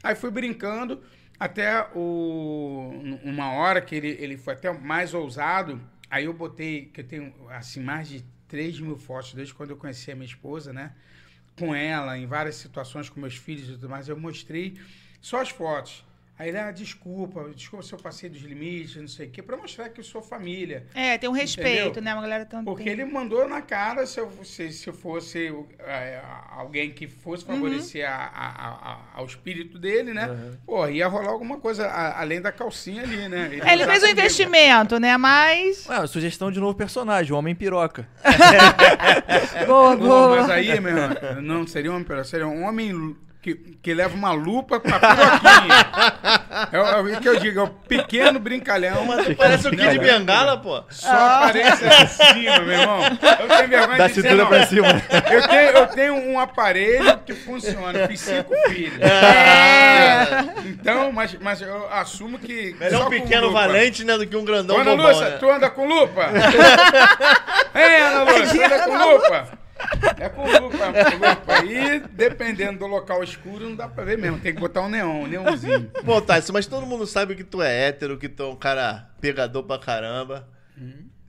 Aí 0.03 0.15
fui 0.15 0.30
brincando 0.30 1.01
até 1.39 1.88
o, 1.95 2.91
uma 3.24 3.51
hora 3.51 3.81
que 3.81 3.95
ele, 3.95 4.09
ele 4.19 4.38
foi 4.38 4.53
até 4.53 4.71
mais 4.71 5.13
ousado. 5.13 5.81
Aí 6.09 6.25
eu 6.25 6.33
botei, 6.33 6.85
que 6.85 7.01
eu 7.01 7.07
tenho 7.07 7.33
assim, 7.50 7.80
mais 7.80 8.07
de 8.07 8.24
3 8.47 8.80
mil 8.80 8.97
fotos 8.97 9.33
desde 9.33 9.53
quando 9.53 9.71
eu 9.71 9.77
conheci 9.77 10.12
a 10.12 10.15
minha 10.15 10.27
esposa, 10.27 10.71
né? 10.71 10.94
Com 11.57 11.74
ela, 11.74 12.18
em 12.18 12.25
várias 12.25 12.56
situações 12.56 13.09
com 13.09 13.19
meus 13.19 13.35
filhos 13.35 13.68
e 13.68 13.71
tudo 13.74 13.89
mais. 13.89 14.07
Eu 14.07 14.18
mostrei 14.18 14.77
só 15.19 15.41
as 15.41 15.50
fotos. 15.50 16.06
Aí 16.38 16.50
ele, 16.50 16.57
ah, 16.57 16.71
desculpa, 16.71 17.47
desculpa 17.56 17.85
se 17.85 17.94
eu 17.94 18.00
passei 18.00 18.27
dos 18.27 18.41
limites, 18.41 18.95
não 18.95 19.07
sei 19.07 19.27
o 19.27 19.30
quê, 19.30 19.41
pra 19.44 19.56
mostrar 19.56 19.89
que 19.89 20.00
eu 20.00 20.03
sou 20.03 20.19
família. 20.19 20.88
É, 20.95 21.15
tem 21.15 21.30
um 21.30 21.33
respeito, 21.33 21.89
Entendeu? 22.00 22.01
né? 22.03 22.13
Uma 22.15 22.24
galera 22.24 22.44
tão. 22.45 22.65
Porque 22.65 22.83
tem- 22.85 22.94
ele 22.94 23.06
mandou 23.06 23.47
na 23.47 23.62
cara 23.62 24.03
se 24.07 24.19
eu, 24.19 24.31
se, 24.44 24.71
se 24.74 24.89
eu 24.89 24.94
fosse 24.95 25.53
é, 25.77 26.19
alguém 26.50 26.91
que 26.91 27.07
fosse 27.07 27.45
favorecer 27.45 28.09
a- 28.09 28.31
a- 28.33 28.91
a- 28.94 29.00
ao 29.13 29.25
espírito 29.27 29.77
dele, 29.77 30.12
né? 30.12 30.27
Pô, 30.65 30.88
ia 30.88 31.07
rolar 31.07 31.30
alguma 31.30 31.59
coisa 31.59 31.85
a- 31.85 32.19
além 32.19 32.41
da 32.41 32.51
calcinha 32.51 33.03
ali, 33.03 33.30
né? 33.30 33.59
É, 33.63 33.74
ele 33.74 33.85
fez 33.85 34.01
um 34.03 34.07
investimento, 34.07 35.00
né? 35.00 35.15
Mas. 35.18 35.88
Ué, 35.88 36.07
sugestão 36.07 36.51
de 36.51 36.59
novo 36.59 36.75
personagem, 36.75 37.31
o 37.31 37.38
Homem 37.38 37.53
Piroca. 37.53 38.07
Boa, 39.68 39.95
boa. 39.95 40.38
mas 40.41 40.50
aí, 40.50 40.80
meu 40.80 40.91
irmão, 40.97 41.41
não 41.41 41.68
seria 41.68 41.91
um 41.91 41.95
homem, 41.95 42.06
piroca, 42.07 42.24
seria 42.24 42.47
um 42.47 42.63
homem 42.63 43.15
que, 43.44 43.56
que 43.84 43.94
leva 43.94 44.16
uma 44.16 44.31
lupa 44.31 44.80
pra 44.80 45.00
piroquinha. 45.00 45.86
é, 46.72 46.80
o- 46.80 47.10
é 47.10 47.18
o 47.18 47.19
que 47.22 47.28
eu 47.28 47.38
digo, 47.40 47.60
é 47.60 47.63
o 47.63 47.68
pequeno 47.68 48.40
brincalhão. 48.40 49.06
Mas 49.06 49.36
parece 49.36 49.68
o 49.68 49.72
Kid 49.72 49.84
Não, 49.84 50.00
Bengala, 50.01 50.57
pô. 50.57 50.81
Só 50.90 51.12
aparece 51.12 51.86
aqui 51.86 52.04
em 52.04 52.07
cima, 52.07 52.60
meu 52.60 52.80
irmão. 52.80 53.01
Eu 53.04 53.48
tenho 53.50 53.68
vergonha 53.69 53.98
Da 53.98 54.07
de 54.07 54.13
dizer, 54.13 54.30
cintura 54.30 54.44
não. 54.44 54.48
pra 54.50 54.66
cima. 54.66 54.88
Eu 55.30 55.48
tenho, 55.50 55.69
eu 55.72 55.88
tenho 55.88 56.13
um 56.16 56.40
aparelho 56.40 57.18
que 57.25 57.34
funciona. 57.34 58.00
Eu 58.00 58.07
fiz 58.07 58.22
cinco 58.22 58.54
filhos. 58.69 58.98
É. 59.01 60.28
Então, 60.66 61.12
mas, 61.12 61.36
mas 61.42 61.62
eu 61.62 61.90
assumo 61.92 62.40
que. 62.40 62.74
Melhor 62.80 63.07
um 63.07 63.10
pequeno 63.10 63.51
valente, 63.51 64.06
né, 64.06 64.18
do 64.18 64.25
que 64.25 64.38
um 64.38 64.45
grandão 64.45 64.78
Ô, 64.78 64.80
Ana 64.80 64.94
Lúcia, 64.94 65.30
né? 65.31 65.38
tu 65.38 65.50
anda 65.51 65.69
com 65.69 65.86
lupa? 65.86 66.30
Ei, 67.75 67.95
Ana 67.98 68.24
Lúcia, 68.24 68.66
anda 68.66 68.80
com 68.84 68.98
lupa? 68.98 69.62
É 70.19 70.30
com 70.30 70.44
lupa, 70.45 70.77
com 70.77 71.15
lupa. 71.15 71.65
E 71.65 72.00
dependendo 72.12 72.80
do 72.80 72.88
local 72.88 73.24
escuro, 73.24 73.69
não 73.69 73.75
dá 73.75 73.88
pra 73.88 74.03
ver 74.03 74.18
mesmo. 74.18 74.39
Tem 74.39 74.53
que 74.53 74.59
botar 74.59 74.81
um 74.81 74.89
neon, 74.89 75.24
um 75.24 75.27
neonzinho. 75.27 75.89
Pô, 76.06 76.21
Tyson, 76.21 76.53
mas 76.53 76.65
todo 76.68 76.85
mundo 76.85 77.06
sabe 77.06 77.35
que 77.35 77.44
tu 77.44 77.62
é 77.62 77.88
hétero, 77.88 78.18
que 78.18 78.30
tu 78.30 78.44
é 78.44 78.47
um 78.47 78.56
cara 78.56 79.09
pegador 79.19 79.63
pra 79.63 79.77
caramba. 79.80 80.47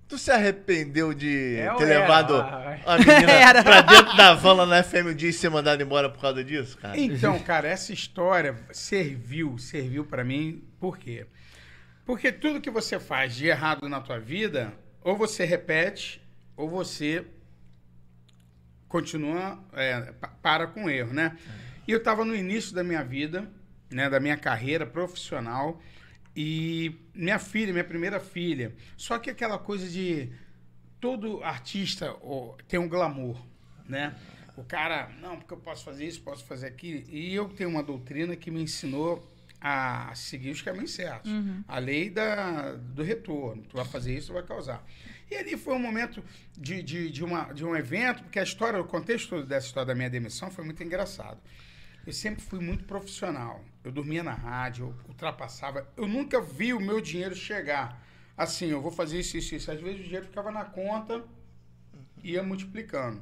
Tu 0.07 0.19
se 0.19 0.31
arrependeu 0.31 1.15
de 1.15 1.57
É 1.57 1.75
ter 1.77 1.85
era? 1.89 2.01
levado 2.01 2.37
Ai. 2.37 2.81
a 2.85 2.99
menina 2.99 3.33
Era. 3.33 3.63
pra 3.65 3.81
dentro 3.81 4.17
da 4.17 4.35
van 4.35 4.53
lá 4.53 4.67
na 4.67 4.83
FM 4.83 5.07
um 5.09 5.15
dia 5.15 5.31
e 5.31 5.33
ser 5.33 5.49
mandado 5.49 5.83
embora 5.83 6.09
por 6.11 6.21
causa 6.21 6.45
disso, 6.45 6.77
cara? 6.77 6.99
Então, 6.99 7.39
cara, 7.39 7.67
essa 7.69 7.93
história 7.93 8.55
serviu, 8.71 9.57
serviu 9.59 10.05
pra 10.05 10.23
mim, 10.23 10.63
por 10.79 10.99
quê? 10.99 11.27
Porque 12.05 12.31
tudo 12.31 12.61
que 12.61 12.71
você 12.71 13.01
faz 13.01 13.35
de 13.35 13.47
errado 13.47 13.89
na 13.89 13.99
tua 13.99 14.19
vida, 14.21 14.75
ou 15.03 15.17
você 15.17 15.45
repete, 15.47 16.23
ou 16.55 16.69
você 16.69 17.25
continua, 18.99 19.59
é, 19.73 20.13
pa- 20.13 20.29
para 20.41 20.69
com 20.69 20.85
o 20.85 20.89
erro, 20.91 21.13
né? 21.13 21.37
E 21.89 21.91
eu 21.91 21.99
estava 21.99 22.25
no 22.25 22.33
início 22.33 22.73
da 22.73 22.85
minha 22.85 23.03
vida, 23.03 23.51
né, 23.91 24.09
da 24.09 24.21
minha 24.21 24.37
carreira 24.37 24.87
profissional, 24.87 25.83
e 26.37 26.95
minha 27.13 27.41
filha, 27.41 27.73
minha 27.73 27.83
primeira 27.85 28.21
filha, 28.21 28.73
só 28.97 29.19
que 29.19 29.29
aquela 29.31 29.59
coisa 29.59 29.89
de 29.91 30.31
todo 31.01 31.43
artista 31.43 32.15
ó, 32.23 32.55
tem 32.69 32.79
um 32.79 32.89
glamour, 32.89 33.37
né? 33.89 34.15
O 34.57 34.63
cara, 34.63 35.11
não, 35.21 35.39
porque 35.39 35.53
eu 35.55 35.59
posso 35.59 35.85
fazer 35.85 36.07
isso, 36.07 36.21
posso 36.23 36.45
fazer 36.45 36.69
aquilo. 36.69 37.03
E 37.09 37.35
eu 37.35 37.49
tenho 37.49 37.69
uma 37.69 37.83
doutrina 37.83 38.37
que 38.37 38.49
me 38.53 38.63
ensinou 38.63 39.29
a 39.61 40.13
seguir 40.15 40.51
os 40.51 40.63
caminhos 40.63 40.93
certos. 40.93 41.33
A 41.67 41.79
lei 41.79 42.09
da, 42.11 42.75
do 42.75 43.03
retorno. 43.03 43.65
Tu 43.69 43.77
vai 43.77 43.85
fazer 43.85 44.17
isso, 44.17 44.29
tu 44.29 44.35
vai 44.35 44.45
causar. 44.45 44.85
E 45.35 45.37
ali 45.37 45.57
foi 45.57 45.75
um 45.75 45.81
momento 45.81 46.23
de, 46.57 46.81
de, 46.81 47.11
de, 47.11 47.25
uma, 47.25 47.53
de 47.53 47.65
um 47.65 47.75
evento, 47.75 48.23
porque 48.23 48.39
a 48.39 48.43
história, 48.45 48.81
o 48.81 48.85
contexto 48.85 49.43
dessa 49.43 49.67
história 49.67 49.89
da 49.89 49.95
minha 49.95 50.09
demissão 50.09 50.49
foi 50.49 50.65
muito 50.65 50.81
engraçado. 50.85 51.41
Eu 52.07 52.13
sempre 52.13 52.41
fui 52.41 52.61
muito 52.61 52.85
profissional. 52.85 53.65
Eu 53.83 53.91
dormia 53.91 54.23
na 54.23 54.33
rádio, 54.33 54.87
eu 54.87 55.09
ultrapassava. 55.09 55.89
Eu 55.97 56.07
nunca 56.07 56.41
vi 56.41 56.73
o 56.73 56.79
meu 56.79 57.01
dinheiro 57.01 57.35
chegar. 57.35 58.01
Assim, 58.37 58.67
eu 58.67 58.81
vou 58.81 58.93
fazer 58.93 59.19
isso, 59.19 59.37
isso, 59.37 59.57
isso. 59.57 59.73
Às 59.73 59.81
vezes 59.81 60.01
o 60.01 60.05
dinheiro 60.05 60.27
ficava 60.27 60.53
na 60.53 60.65
conta 60.65 61.25
e 62.23 62.33
ia 62.33 62.43
multiplicando. 62.45 63.21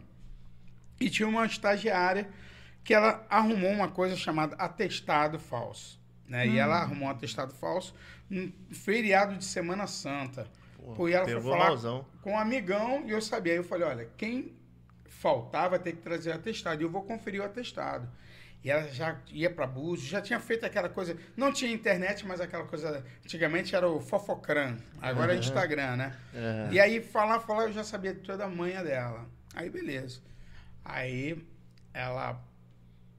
E 1.00 1.08
tinha 1.08 1.26
uma 1.26 1.46
estagiária 1.46 2.28
que 2.84 2.92
ela 2.92 3.26
arrumou 3.30 3.70
uma 3.70 3.88
coisa 3.88 4.16
chamada 4.16 4.54
atestado 4.56 5.38
falso. 5.38 5.98
Né? 6.28 6.46
E 6.46 6.58
ela 6.58 6.76
arrumou 6.76 7.08
um 7.08 7.10
atestado 7.10 7.54
falso 7.54 7.94
no 8.28 8.52
feriado 8.70 9.34
de 9.36 9.46
Semana 9.46 9.86
Santa. 9.86 10.46
Pô, 10.96 11.08
e 11.08 11.12
ela 11.12 11.26
foi 11.26 11.40
falar 11.40 11.66
malzão. 11.66 12.04
com 12.20 12.32
um 12.32 12.38
amigão 12.38 13.04
e 13.06 13.10
eu 13.10 13.20
sabia. 13.20 13.52
Aí 13.52 13.58
eu 13.58 13.64
falei, 13.64 13.86
olha, 13.86 14.08
quem 14.16 14.52
faltar 15.04 15.70
vai 15.70 15.78
ter 15.78 15.92
que 15.92 16.02
trazer 16.02 16.30
o 16.30 16.34
atestado. 16.34 16.82
E 16.82 16.84
eu 16.84 16.90
vou 16.90 17.02
conferir 17.02 17.40
o 17.40 17.44
atestado. 17.44 18.08
E 18.64 18.70
ela 18.70 18.86
já 18.88 19.18
ia 19.28 19.50
para 19.50 19.66
Búzios, 19.66 20.08
já 20.08 20.20
tinha 20.20 20.38
feito 20.38 20.64
aquela 20.64 20.88
coisa. 20.88 21.16
Não 21.36 21.52
tinha 21.52 21.72
internet, 21.72 22.24
mas 22.24 22.40
aquela 22.40 22.64
coisa. 22.64 23.04
Antigamente 23.24 23.74
era 23.74 23.88
o 23.88 24.00
Fofocran, 24.00 24.76
agora 25.00 25.34
é 25.34 25.38
Instagram, 25.38 25.96
né? 25.96 26.16
Aham. 26.34 26.72
E 26.72 26.78
aí, 26.78 27.02
falar, 27.02 27.40
falar, 27.40 27.64
eu 27.64 27.72
já 27.72 27.82
sabia 27.82 28.14
toda 28.14 28.44
a 28.44 28.48
manha 28.48 28.82
dela. 28.84 29.26
Aí, 29.54 29.68
beleza. 29.68 30.20
Aí, 30.84 31.44
ela 31.92 32.40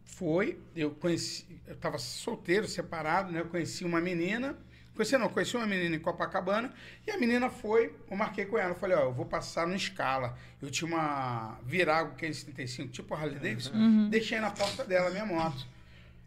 foi, 0.06 0.60
eu 0.76 0.92
conheci, 0.92 1.46
eu 1.68 1.76
tava 1.76 1.98
solteiro, 1.98 2.68
separado, 2.68 3.32
né? 3.32 3.42
Eu 3.42 3.48
conheci 3.48 3.84
uma 3.84 4.00
menina. 4.00 4.58
Conheci 4.96 5.18
não, 5.18 5.28
conheci 5.28 5.58
uma 5.58 5.66
menina 5.66 5.96
em 5.96 6.00
Copacabana. 6.00 6.72
E 7.06 7.12
a 7.12 7.18
menina 7.18 7.50
foi, 7.50 7.96
eu 8.10 8.16
marquei 8.16 8.46
com 8.46 8.58
ela. 8.58 8.72
Eu 8.72 8.76
falei, 8.76 8.96
ó, 8.96 9.02
eu 9.02 9.14
vou 9.14 9.26
passar 9.26 9.66
no 9.66 9.78
Scala. 9.78 10.38
Eu 10.62 10.70
tinha 10.70 10.88
uma 10.88 11.58
Virago 11.64 12.16
575, 12.16 12.92
tipo 12.92 13.14
Harley 13.14 13.40
Davidson. 13.40 13.74
Deixei 14.10 14.40
na 14.40 14.52
porta 14.52 14.86
dela 14.86 15.08
a 15.08 15.12
minha 15.12 15.26
moto. 15.26 15.66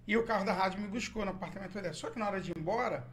E 0.06 0.16
o 0.16 0.24
carro 0.24 0.44
da 0.44 0.52
rádio 0.52 0.80
me 0.80 0.88
buscou 0.88 1.24
no 1.24 1.30
apartamento 1.30 1.80
dela. 1.80 1.94
Só 1.94 2.10
que 2.10 2.18
na 2.18 2.26
hora 2.26 2.40
de 2.40 2.50
ir 2.50 2.58
embora, 2.58 3.06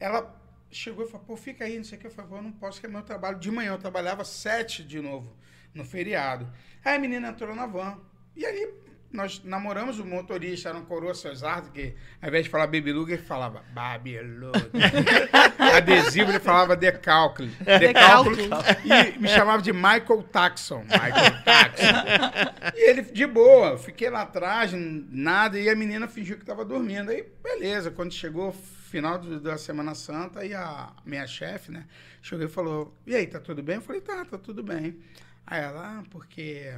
ela 0.00 0.34
chegou 0.70 1.04
e 1.04 1.08
falou, 1.08 1.24
pô, 1.26 1.36
fica 1.36 1.64
aí, 1.64 1.76
não 1.76 1.84
sei 1.84 1.98
o 1.98 2.00
que. 2.00 2.06
Eu 2.08 2.10
falei, 2.10 2.30
pô, 2.30 2.36
eu 2.38 2.42
não 2.42 2.52
posso, 2.52 2.80
que 2.80 2.86
é 2.86 2.88
meu 2.88 3.02
trabalho. 3.02 3.38
De 3.38 3.50
manhã 3.50 3.72
eu 3.72 3.78
trabalhava 3.78 4.24
sete 4.24 4.82
de 4.82 5.00
novo, 5.00 5.36
no 5.72 5.84
feriado. 5.84 6.52
Aí 6.84 6.96
a 6.96 6.98
menina 6.98 7.28
entrou 7.28 7.54
na 7.54 7.66
van. 7.66 7.98
E 8.34 8.44
aí 8.44 8.74
nós 9.16 9.42
namoramos, 9.42 9.98
o 9.98 10.04
motorista 10.04 10.68
era 10.68 10.78
um 10.78 10.84
coroa 10.84 11.14
Cesardo, 11.14 11.70
que 11.70 11.94
ao 12.20 12.28
invés 12.28 12.44
de 12.44 12.50
falar 12.50 12.66
Baby 12.66 12.92
Luga, 12.92 13.14
ele 13.14 13.22
falava 13.22 13.64
Babiluga. 13.72 14.70
Adesivo, 15.76 16.30
ele 16.30 16.38
falava 16.40 16.76
decalque. 16.76 17.46
Decalque. 17.64 18.48
E 18.84 19.18
me 19.18 19.28
chamava 19.28 19.62
de 19.62 19.72
Michael 19.72 20.22
Taxon. 20.30 20.82
Michael 20.84 21.42
Taxon. 21.44 22.72
E 22.76 22.90
ele, 22.90 23.02
de 23.02 23.26
boa, 23.26 23.70
eu 23.70 23.78
fiquei 23.78 24.10
lá 24.10 24.22
atrás, 24.22 24.72
nada, 24.72 25.58
e 25.58 25.68
a 25.68 25.74
menina 25.74 26.06
fingiu 26.06 26.36
que 26.36 26.42
estava 26.42 26.64
dormindo. 26.64 27.10
Aí, 27.10 27.24
beleza, 27.42 27.90
quando 27.90 28.12
chegou 28.12 28.52
final 28.52 29.18
do- 29.18 29.40
da 29.40 29.58
Semana 29.58 29.94
Santa, 29.94 30.40
aí 30.40 30.54
a 30.54 30.90
minha 31.04 31.26
chefe, 31.26 31.72
né, 31.72 31.84
chegou 32.22 32.44
e 32.46 32.48
falou, 32.48 32.94
e 33.06 33.14
aí, 33.14 33.26
tá 33.26 33.40
tudo 33.40 33.62
bem? 33.62 33.76
Eu 33.76 33.82
falei, 33.82 34.00
tá, 34.00 34.24
tá 34.24 34.38
tudo 34.38 34.62
bem. 34.62 34.98
Aí 35.46 35.60
ela, 35.62 35.98
ah, 35.98 36.02
porque 36.10 36.72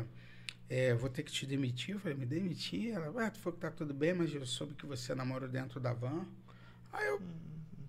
é, 0.70 0.94
vou 0.94 1.08
ter 1.08 1.22
que 1.22 1.32
te 1.32 1.46
demitir. 1.46 1.94
Eu 1.94 2.00
falei, 2.00 2.16
me 2.16 2.26
demitir? 2.26 2.92
Ela, 2.94 3.10
ué, 3.10 3.30
tu 3.30 3.38
falou 3.40 3.54
que 3.56 3.60
tá 3.62 3.70
tudo 3.70 3.94
bem, 3.94 4.14
mas 4.14 4.34
eu 4.34 4.44
soube 4.46 4.74
que 4.74 4.86
você 4.86 5.14
namora 5.14 5.48
dentro 5.48 5.80
da 5.80 5.92
van. 5.92 6.24
Aí 6.92 7.06
eu, 7.06 7.20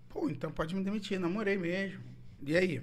pô, 0.10 0.30
então 0.30 0.52
pode 0.52 0.76
me 0.76 0.84
demitir, 0.84 1.20
namorei 1.20 1.58
mesmo. 1.58 2.02
E 2.46 2.56
aí? 2.58 2.82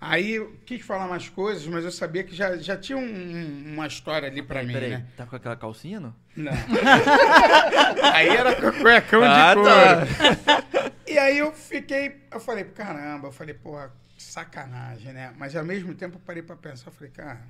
Aí 0.00 0.32
eu 0.32 0.54
quis 0.66 0.82
falar 0.82 1.08
mais 1.08 1.28
coisas, 1.30 1.66
mas 1.66 1.82
eu 1.84 1.90
sabia 1.90 2.22
que 2.24 2.34
já, 2.34 2.56
já 2.58 2.76
tinha 2.76 2.98
um- 2.98 3.72
uma 3.72 3.86
história 3.86 4.28
ali 4.28 4.42
pra 4.42 4.56
Peraí, 4.60 4.66
mim, 4.66 4.72
peraí, 4.74 4.90
né? 4.90 5.06
tá 5.16 5.24
com 5.24 5.34
aquela 5.36 5.56
calcinha, 5.56 5.98
não? 5.98 6.14
Não. 6.36 6.52
aí 8.12 8.28
era 8.28 8.54
com 8.56 8.72
cuecão 8.82 9.20
de 9.20 9.26
Ah, 9.26 9.54
couro. 9.54 9.68
tá. 9.70 10.92
E 11.06 11.16
aí 11.16 11.38
eu 11.38 11.52
fiquei, 11.52 12.20
eu 12.30 12.40
falei, 12.40 12.64
caramba, 12.64 13.28
eu 13.28 13.32
falei, 13.32 13.54
porra, 13.54 13.90
sacanagem, 14.18 15.12
né? 15.12 15.32
Mas 15.38 15.56
ao 15.56 15.64
mesmo 15.64 15.94
tempo 15.94 16.16
eu 16.16 16.20
parei 16.20 16.42
pra 16.42 16.56
pensar, 16.56 16.88
eu 16.88 16.92
falei, 16.92 17.10
cara, 17.10 17.40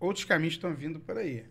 outros 0.00 0.24
caminhos 0.24 0.54
estão 0.54 0.74
vindo 0.74 1.00
por 1.00 1.16
aí. 1.18 1.44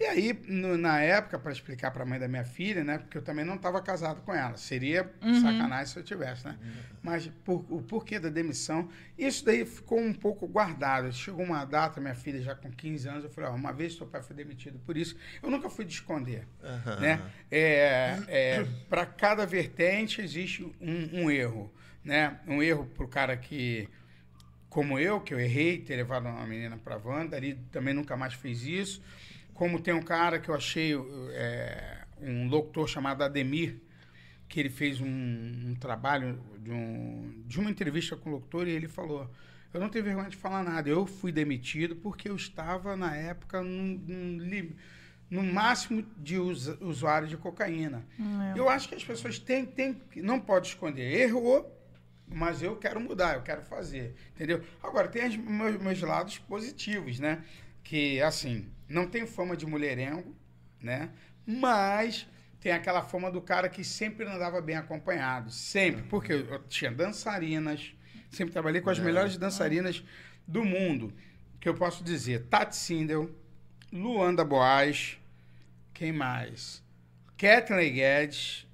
E 0.00 0.04
aí, 0.04 0.36
no- 0.48 0.76
na 0.76 1.00
época, 1.00 1.38
para 1.38 1.52
explicar 1.52 1.92
para 1.92 2.02
a 2.02 2.06
mãe 2.06 2.18
da 2.18 2.26
minha 2.26 2.44
filha, 2.44 2.82
né? 2.82 2.98
Porque 2.98 3.18
eu 3.18 3.22
também 3.22 3.44
não 3.44 3.54
estava 3.54 3.80
casado 3.80 4.20
com 4.22 4.34
ela. 4.34 4.56
Seria 4.56 5.08
sacanagem 5.40 5.86
se 5.92 5.96
eu 5.98 6.02
tivesse, 6.02 6.44
né? 6.44 6.58
Mas 7.02 7.28
por- 7.44 7.64
o 7.70 7.80
porquê 7.82 8.18
da 8.18 8.28
demissão, 8.28 8.88
isso 9.16 9.44
daí 9.44 9.64
ficou 9.64 10.00
um 10.00 10.12
pouco 10.12 10.48
guardado. 10.48 11.12
Chegou 11.12 11.44
uma 11.44 11.64
data, 11.64 12.00
minha 12.00 12.14
filha 12.16 12.40
já 12.42 12.54
com 12.54 12.70
15 12.70 13.06
anos, 13.08 13.22
eu 13.24 13.30
falei, 13.30 13.50
ó, 13.50 13.54
uma 13.54 13.72
vez 13.72 13.94
seu 13.94 14.06
pai 14.06 14.22
foi 14.22 14.34
demitido 14.34 14.78
por 14.80 14.96
isso. 14.96 15.16
Eu 15.40 15.50
nunca 15.50 15.70
fui 15.70 15.84
de 15.84 15.92
esconder, 15.92 16.48
né? 17.00 17.20
É, 17.50 18.16
para 18.88 19.06
cada 19.06 19.46
vertente 19.46 20.20
existe 20.20 20.64
um, 20.80 21.22
um 21.22 21.30
erro, 21.30 21.72
né? 22.02 22.40
Um 22.46 22.60
erro 22.62 22.86
para 22.86 23.04
o 23.04 23.08
cara 23.08 23.36
que 23.36 23.88
como 24.72 24.98
eu, 24.98 25.20
que 25.20 25.34
eu 25.34 25.38
errei, 25.38 25.78
ter 25.78 25.96
levado 25.96 26.26
uma 26.26 26.46
menina 26.46 26.78
para 26.78 26.96
Wanda, 26.96 27.36
ali 27.36 27.54
também 27.70 27.92
nunca 27.92 28.16
mais 28.16 28.32
fez 28.32 28.62
isso. 28.64 29.02
Como 29.52 29.78
tem 29.78 29.92
um 29.92 30.00
cara 30.02 30.38
que 30.38 30.48
eu 30.48 30.54
achei, 30.54 30.94
é, 31.32 31.98
um 32.18 32.48
locutor 32.48 32.88
chamado 32.88 33.22
Ademir, 33.22 33.76
que 34.48 34.58
ele 34.58 34.70
fez 34.70 34.98
um, 34.98 35.06
um 35.06 35.74
trabalho 35.78 36.40
de, 36.58 36.70
um- 36.70 37.42
de 37.46 37.60
uma 37.60 37.70
entrevista 37.70 38.16
com 38.16 38.30
o 38.30 38.32
locutor 38.32 38.66
e 38.66 38.70
ele 38.70 38.88
falou: 38.88 39.30
Eu 39.74 39.78
não 39.80 39.90
tenho 39.90 40.04
vergonha 40.06 40.30
de 40.30 40.36
falar 40.38 40.62
nada, 40.64 40.88
eu 40.88 41.06
fui 41.06 41.30
demitido 41.30 41.94
porque 41.96 42.30
eu 42.30 42.36
estava, 42.36 42.96
na 42.96 43.14
época, 43.14 43.60
num, 43.62 44.00
num 44.08 44.70
no 45.30 45.42
máximo 45.42 46.02
de 46.16 46.38
usuários 46.38 47.28
de 47.30 47.36
cocaína. 47.36 48.06
Eu 48.56 48.68
acho 48.70 48.88
que 48.88 48.94
as 48.94 49.04
pessoas 49.04 49.38
têm, 49.38 49.66
têm, 49.66 50.00
não 50.16 50.40
pode 50.40 50.68
esconder. 50.68 51.10
Errou, 51.20 51.70
mas 52.34 52.62
eu 52.62 52.76
quero 52.76 53.00
mudar, 53.00 53.34
eu 53.34 53.42
quero 53.42 53.62
fazer, 53.62 54.14
entendeu? 54.34 54.62
Agora, 54.82 55.08
tem 55.08 55.26
os 55.26 55.36
meus, 55.36 55.80
meus 55.80 56.00
lados 56.00 56.38
positivos, 56.38 57.18
né? 57.18 57.44
Que, 57.82 58.20
assim, 58.22 58.68
não 58.88 59.06
tem 59.06 59.26
fama 59.26 59.56
de 59.56 59.66
mulherengo, 59.66 60.34
né? 60.80 61.10
Mas 61.46 62.28
tem 62.60 62.72
aquela 62.72 63.02
fama 63.02 63.30
do 63.30 63.40
cara 63.40 63.68
que 63.68 63.82
sempre 63.82 64.26
andava 64.26 64.60
bem 64.60 64.76
acompanhado, 64.76 65.50
sempre. 65.50 66.02
Porque 66.04 66.32
eu 66.32 66.62
tinha 66.68 66.90
dançarinas, 66.90 67.94
sempre 68.30 68.52
trabalhei 68.52 68.80
com 68.80 68.90
as 68.90 68.98
melhores 68.98 69.36
dançarinas 69.36 70.02
do 70.46 70.64
mundo, 70.64 71.12
que 71.60 71.68
eu 71.68 71.74
posso 71.74 72.04
dizer, 72.04 72.46
Tati 72.46 72.76
Sindel, 72.76 73.30
Luanda 73.92 74.44
Boas, 74.44 75.18
quem 75.92 76.12
mais? 76.12 76.82
Kathleen 77.36 77.94
Guedes, 77.94 78.66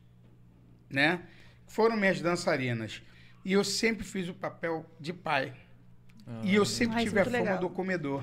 né? 0.90 1.22
Foram 1.66 1.96
minhas 1.96 2.20
dançarinas. 2.20 3.02
E 3.48 3.54
eu 3.54 3.64
sempre 3.64 4.04
fiz 4.04 4.28
o 4.28 4.34
papel 4.34 4.84
de 5.00 5.10
pai. 5.10 5.54
e 6.42 6.54
eu 6.54 6.66
sempre 6.66 6.96
Ah, 6.98 7.02
isso 7.02 7.06
tive 7.08 7.18
é 7.20 7.22
a 7.22 7.24
fama 7.24 7.38
legal. 7.38 7.58
do 7.58 7.70
comedor. 7.70 8.22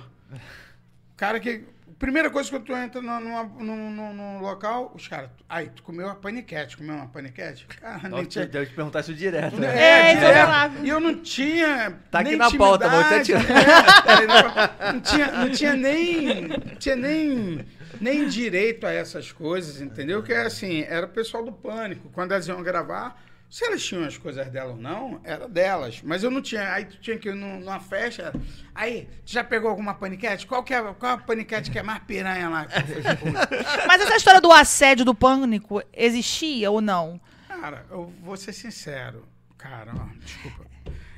Cara 1.18 1.40
que. 1.40 1.64
Primeira 1.98 2.30
coisa 2.30 2.48
que 2.50 2.60
tu 2.60 2.76
entra 2.76 3.02
numa, 3.02 3.20
numa- 3.20 3.44
num, 3.44 3.90
num- 3.90 4.14
num 4.14 4.40
local, 4.40 4.92
os 4.94 5.08
caras. 5.08 5.32
Aí, 5.50 5.70
tu 5.70 5.82
comeu 5.82 6.06
uma 6.08 6.14
paniquete, 6.16 6.78
comeu 6.78 6.94
uma 6.94 7.08
paniquete? 7.08 7.66
Cara, 7.82 8.08
nem 8.10 8.26
tinha. 8.26 8.46
Deve 8.46 8.68
te 8.68 8.74
perguntar 8.76 9.00
isso 9.00 9.16
direto. 9.16 9.56
né? 9.58 9.68
É, 9.76 10.14
eu 10.14 10.20
direto. 10.20 10.86
E 10.86 10.90
eu 10.90 11.00
não 11.00 11.16
tinha. 11.24 11.98
Tá 12.12 12.20
aqui 12.20 12.30
nem 12.30 12.38
na 12.38 12.52
pauta, 12.52 12.88
vou 12.90 13.00
até 13.00 13.22
é, 13.22 14.28
não, 14.28 14.94
não 14.94 15.00
tinha, 15.02 15.32
não 15.32 15.50
tinha 15.52 15.74
nem. 15.76 16.42
Não 16.50 16.76
tinha 16.78 16.96
nem, 16.98 17.66
nem 18.00 18.28
direito 18.28 18.86
a 18.86 18.92
essas 18.92 19.32
coisas, 19.32 19.82
entendeu? 19.82 20.22
Que 20.22 20.34
assim, 20.34 20.82
era 20.84 21.08
o 21.08 21.10
pessoal 21.10 21.44
do 21.46 21.52
pânico. 21.54 22.10
Quando 22.10 22.34
elas 22.34 22.48
iam 22.48 22.62
gravar, 22.62 23.25
se 23.50 23.64
elas 23.66 23.84
tinham 23.84 24.04
as 24.04 24.18
coisas 24.18 24.48
dela 24.50 24.72
ou 24.72 24.78
não, 24.78 25.22
era 25.24 25.48
delas. 25.48 26.02
Mas 26.04 26.24
eu 26.24 26.32
não 26.32 26.42
tinha. 26.42 26.74
Aí 26.74 26.86
tu 26.86 26.98
tinha 26.98 27.18
que 27.18 27.30
ir 27.30 27.36
num- 27.36 27.60
numa 27.60 27.80
festa. 27.80 28.34
Aí, 28.74 29.08
tu 29.26 29.32
já 29.32 29.44
pegou 29.44 29.70
alguma 29.70 29.94
paniquete? 29.94 30.46
Qual 30.46 30.64
que 30.64 30.74
é 30.74 30.82
qual 30.94 31.14
a 31.14 31.18
paniquete 31.18 31.72
que 31.72 31.80
é 31.80 31.84
mais 31.84 32.00
piranha 32.04 32.50
lá? 32.50 32.68
Mas 33.88 34.02
essa 34.02 34.16
história 34.18 34.42
do 34.42 34.52
assédio 34.52 35.06
do 35.06 35.16
pânico 35.16 35.82
existia 35.94 36.70
ou 36.70 36.82
não? 36.82 37.20
Cara, 37.48 37.86
eu 37.90 38.12
vou 38.22 38.36
ser 38.36 38.52
sincero. 38.54 39.26
Cara, 39.58 39.92
ó, 39.96 40.08
desculpa. 40.20 40.66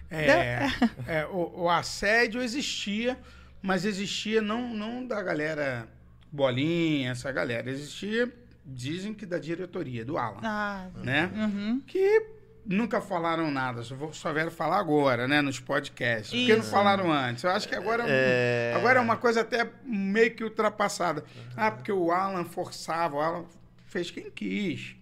É, 0.10 0.68
é, 1.08 1.26
o, 1.26 1.64
o 1.64 1.70
assédio 1.70 2.42
existia, 2.42 3.18
mas 3.62 3.84
existia 3.84 4.42
não, 4.42 4.74
não 4.74 5.06
da 5.06 5.22
galera 5.22 5.86
bolinha, 6.32 7.12
essa 7.12 7.30
galera. 7.32 7.70
Existia, 7.70 8.32
dizem 8.70 9.14
que 9.14 9.26
da 9.26 9.38
diretoria, 9.40 10.04
do 10.04 10.18
Alan. 10.18 10.42
Ah, 10.44 10.88
Né? 10.96 11.32
uhum. 11.34 11.82
Que 11.88 12.36
nunca 12.66 13.00
falaram 13.00 13.50
nada, 13.50 13.82
só, 13.82 13.96
vou- 13.96 14.12
só 14.14 14.34
vieram 14.34 14.52
falar 14.52 14.78
agora, 14.78 15.26
né? 15.28 15.42
Nos 15.42 15.58
podcasts. 15.60 16.32
Porque 16.38 16.54
não 16.54 16.62
Isso. 16.62 16.70
falaram 16.72 17.12
antes. 17.12 17.44
Eu 17.46 17.52
acho 17.52 17.68
que 17.68 17.76
agora 17.76 18.04
É. 18.08 18.74
agora 18.76 19.00
é 19.00 19.02
uma 19.02 19.16
coisa 19.16 19.40
até 19.42 19.70
meio 19.86 20.36
que 20.36 20.44
ultrapassada. 20.44 21.24
Ah, 21.56 21.72
porque 21.72 21.92
o 21.92 22.12
Alan 22.12 22.44
forçava, 22.44 23.16
o 23.16 23.22
Alan 23.22 23.46
fez 23.86 24.12
quem 24.12 24.30
quis. 24.30 24.96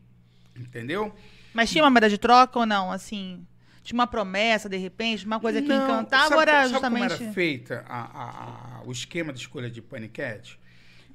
Entendeu? 0.55 1.13
Mas 1.53 1.69
tinha 1.71 1.83
uma 1.83 1.89
moeda 1.89 2.07
de 2.09 2.17
troca 2.17 2.59
ou 2.59 2.65
não? 2.65 2.91
Assim, 2.91 3.45
tinha 3.83 3.95
uma 3.97 4.07
promessa, 4.07 4.69
de 4.69 4.77
repente, 4.77 5.25
uma 5.25 5.39
coisa 5.39 5.61
que 5.61 5.67
Não, 5.67 5.83
encantava 5.85 6.29
sabe, 6.29 6.41
era 6.43 6.51
sabe 6.61 6.69
justamente... 6.69 7.13
como 7.13 7.23
era 7.23 7.33
feita 7.33 7.83
a- 7.89 8.03
a- 8.03 8.77
a- 8.79 8.81
o 8.85 8.91
esquema 8.91 9.33
de 9.33 9.39
escolha 9.39 9.69
de 9.69 9.81
paniquete? 9.81 10.59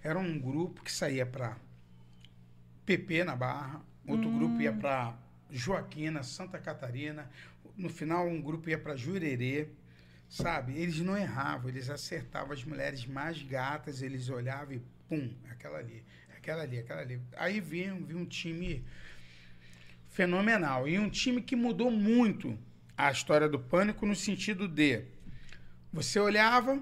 Era 0.02 0.18
um 0.18 0.38
grupo 0.38 0.82
que 0.82 0.90
saía 0.92 1.24
para 1.24 1.56
PP 2.84 3.24
na 3.24 3.36
Barra, 3.36 3.82
outro 4.06 4.30
grupo 4.30 4.60
ia 4.60 4.72
para 4.72 5.16
Joaquina, 5.50 6.22
Santa 6.22 6.58
Catarina, 6.58 7.30
no 7.76 7.88
final 7.88 8.26
um 8.26 8.40
grupo 8.40 8.68
ia 8.68 8.78
para 8.78 8.96
Jurerê, 8.96 9.68
sabe? 10.28 10.74
Eles 10.76 10.98
não 11.00 11.16
erravam, 11.16 11.68
eles 11.68 11.90
acertavam 11.90 12.52
as 12.52 12.64
mulheres 12.64 13.06
mais 13.06 13.42
gatas, 13.42 14.02
eles 14.02 14.28
olhavam 14.28 14.74
e 14.74 14.82
pum, 15.08 15.32
aquela 15.50 15.78
ali, 15.78 16.04
aquela 16.36 16.62
ali, 16.62 16.78
aquela 16.78 17.00
ali. 17.00 17.20
Aí 17.36 17.60
vinha, 17.60 17.94
vinha 17.94 18.18
um 18.18 18.26
time 18.26 18.84
fenomenal. 20.08 20.88
E 20.88 20.98
um 20.98 21.08
time 21.08 21.42
que 21.42 21.56
mudou 21.56 21.90
muito 21.90 22.58
a 22.96 23.10
história 23.10 23.48
do 23.48 23.58
pânico 23.58 24.06
no 24.06 24.14
sentido 24.14 24.68
de 24.68 25.02
você 25.92 26.20
olhava 26.20 26.80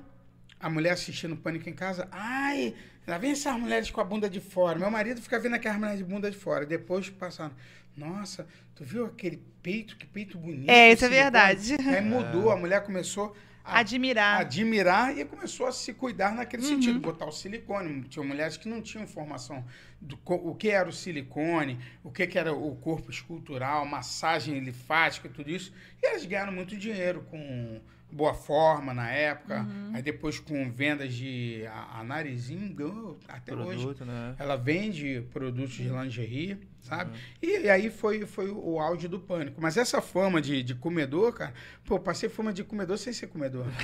a 0.60 0.68
mulher 0.68 0.90
assistindo 0.90 1.36
Pânico 1.36 1.68
em 1.68 1.72
casa, 1.72 2.08
ai, 2.10 2.74
Lá 3.08 3.16
vem 3.16 3.30
essas 3.30 3.58
mulheres 3.58 3.90
com 3.90 4.02
a 4.02 4.04
bunda 4.04 4.28
de 4.28 4.38
fora. 4.38 4.78
Meu 4.78 4.90
marido 4.90 5.22
fica 5.22 5.40
vendo 5.40 5.54
aquelas 5.54 5.78
mulheres 5.78 5.98
de 5.98 6.04
bunda 6.04 6.30
de 6.30 6.36
fora. 6.36 6.66
Depois 6.66 7.08
passaram. 7.08 7.54
Nossa, 7.96 8.46
tu 8.74 8.84
viu 8.84 9.06
aquele 9.06 9.42
peito? 9.62 9.96
Que 9.96 10.06
peito 10.06 10.36
bonito. 10.36 10.68
É, 10.68 10.92
isso 10.92 11.06
é 11.06 11.08
silicone." 11.08 11.22
verdade. 11.22 11.76
Aí 11.88 12.00
mudou, 12.02 12.50
a 12.50 12.56
mulher 12.56 12.84
começou 12.84 13.34
a 13.64 13.80
Admirar. 13.80 14.40
admirar 14.40 15.16
e 15.16 15.24
começou 15.24 15.66
a 15.66 15.72
se 15.72 15.92
cuidar 15.94 16.34
naquele 16.34 16.62
sentido, 16.62 17.00
botar 17.00 17.24
o 17.24 17.32
silicone. 17.32 18.02
Tinha 18.04 18.24
mulheres 18.24 18.58
que 18.58 18.68
não 18.68 18.82
tinham 18.82 19.04
informação 19.04 19.64
do 20.00 20.18
o 20.26 20.54
que 20.54 20.68
era 20.68 20.88
o 20.88 20.92
silicone, 20.92 21.78
o 22.04 22.10
que, 22.10 22.26
que 22.26 22.38
era 22.38 22.52
o 22.52 22.76
corpo 22.76 23.10
escultural, 23.10 23.86
massagem 23.86 24.58
linfática 24.60 25.28
e 25.28 25.30
tudo 25.30 25.50
isso. 25.50 25.72
E 26.02 26.06
elas 26.06 26.24
ganharam 26.26 26.52
muito 26.52 26.76
dinheiro 26.76 27.26
com 27.30 27.80
boa 28.10 28.34
forma 28.34 28.94
na 28.94 29.10
época. 29.10 29.66
Aí 29.92 30.02
depois 30.02 30.38
com 30.38 30.70
vendas 30.70 31.12
de 31.12 31.64
a, 31.66 32.00
a 32.00 32.04
Narizinho 32.04 32.72
ganhou 32.74 33.18
até 33.28 33.54
hoje. 33.54 33.82
Produto, 33.82 34.04
né? 34.04 34.34
Ela 34.38 34.56
vende 34.56 35.22
produtos 35.32 35.74
de 35.74 35.88
lingerie, 35.88 36.58
sabe? 36.80 37.12
E, 37.42 37.60
e 37.60 37.70
aí 37.70 37.90
foi, 37.90 38.26
foi 38.26 38.50
o 38.50 38.80
auge 38.80 39.08
do 39.08 39.18
pânico. 39.18 39.60
Mas 39.60 39.76
essa 39.76 40.00
fama 40.00 40.40
de, 40.40 40.62
de 40.62 40.74
comedor, 40.74 41.32
cara, 41.32 41.52
pô, 41.84 41.98
passei 41.98 42.28
fama 42.28 42.52
de 42.52 42.64
comedor 42.64 42.96
sem 42.98 43.12
ser 43.12 43.26
comedor. 43.26 43.66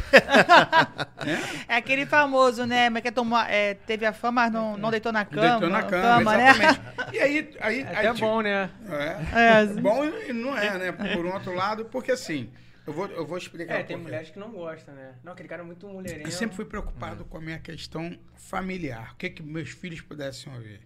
É 1.68 1.76
aquele 1.76 2.06
famoso, 2.06 2.66
né? 2.66 2.90
Mas 2.90 3.02
que 3.02 3.10
tomou, 3.10 3.38
é, 3.38 3.74
teve 3.74 4.04
a 4.06 4.12
fama, 4.12 4.42
mas 4.42 4.52
não, 4.52 4.76
não 4.76 4.90
deitou 4.90 5.12
na 5.12 5.24
cama. 5.24 5.48
Deitou 5.48 5.70
na 5.70 5.82
cama, 5.82 6.36
né? 6.36 6.50
exatamente. 6.50 6.80
E 7.12 7.18
aí, 7.18 7.50
aí, 7.60 7.80
É 7.80 7.96
aí 7.96 8.06
até 8.06 8.20
bom, 8.20 8.40
né? 8.40 8.70
É. 8.88 9.62
É. 9.62 9.66
Bom 9.80 10.04
e 10.04 10.32
não 10.32 10.56
é, 10.56 10.78
né? 10.78 10.92
Por 10.92 11.24
um 11.24 11.32
outro 11.32 11.54
lado, 11.54 11.84
porque 11.86 12.12
assim, 12.12 12.50
eu 12.86 12.92
vou, 12.92 13.06
eu 13.08 13.26
vou 13.26 13.38
explicar. 13.38 13.74
É, 13.80 13.82
tem 13.82 13.96
mulheres 13.96 14.30
que 14.30 14.38
não 14.38 14.50
gostam, 14.52 14.94
né? 14.94 15.14
Não, 15.22 15.32
aquele 15.32 15.48
cara 15.48 15.62
é 15.62 15.64
muito 15.66 15.88
mulherengo. 15.88 16.26
Eu 16.26 16.32
sempre 16.32 16.54
fui 16.56 16.64
preocupado 16.64 17.24
com 17.24 17.36
a 17.38 17.40
minha 17.40 17.58
questão 17.58 18.18
familiar. 18.34 19.12
O 19.12 19.16
que, 19.16 19.30
que 19.30 19.42
meus 19.42 19.70
filhos 19.70 20.00
pudessem 20.00 20.52
ouvir. 20.52 20.80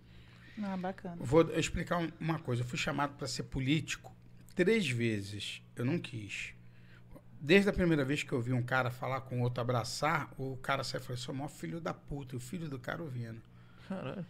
Ah, 0.63 0.77
bacana. 0.77 1.17
Vou 1.21 1.43
explicar 1.57 1.99
um- 1.99 2.11
uma 2.21 2.39
coisa. 2.39 2.63
Eu 2.63 2.67
fui 2.67 2.79
chamado 2.79 3.15
para 3.17 3.27
ser 3.29 3.45
político 3.45 4.13
três 4.55 4.89
vezes. 4.91 5.63
Eu 5.77 5.85
não 5.85 5.99
quis. 5.99 6.53
Desde 7.41 7.69
a 7.71 7.73
primeira 7.73 8.05
vez 8.05 8.25
que 8.25 8.33
eu 8.33 8.41
vi 8.41 8.53
um 8.53 8.63
cara 8.63 8.91
falar 8.91 9.21
com 9.21 9.41
outro 9.43 9.61
abraçar, 9.61 10.29
o 10.37 10.57
cara 10.57 10.83
saiu 10.83 11.01
e 11.01 11.05
falou: 11.05 11.17
sou 11.17 11.33
o 11.35 11.39
maior 11.39 11.49
filho 11.49 11.81
da 11.81 11.95
puta. 11.95 12.35
E 12.35 12.37
o 12.37 12.41
filho 12.41 12.69
do 12.69 12.79
cara 12.79 13.01
ouvindo. 13.03 13.41
Caralho. 13.89 14.27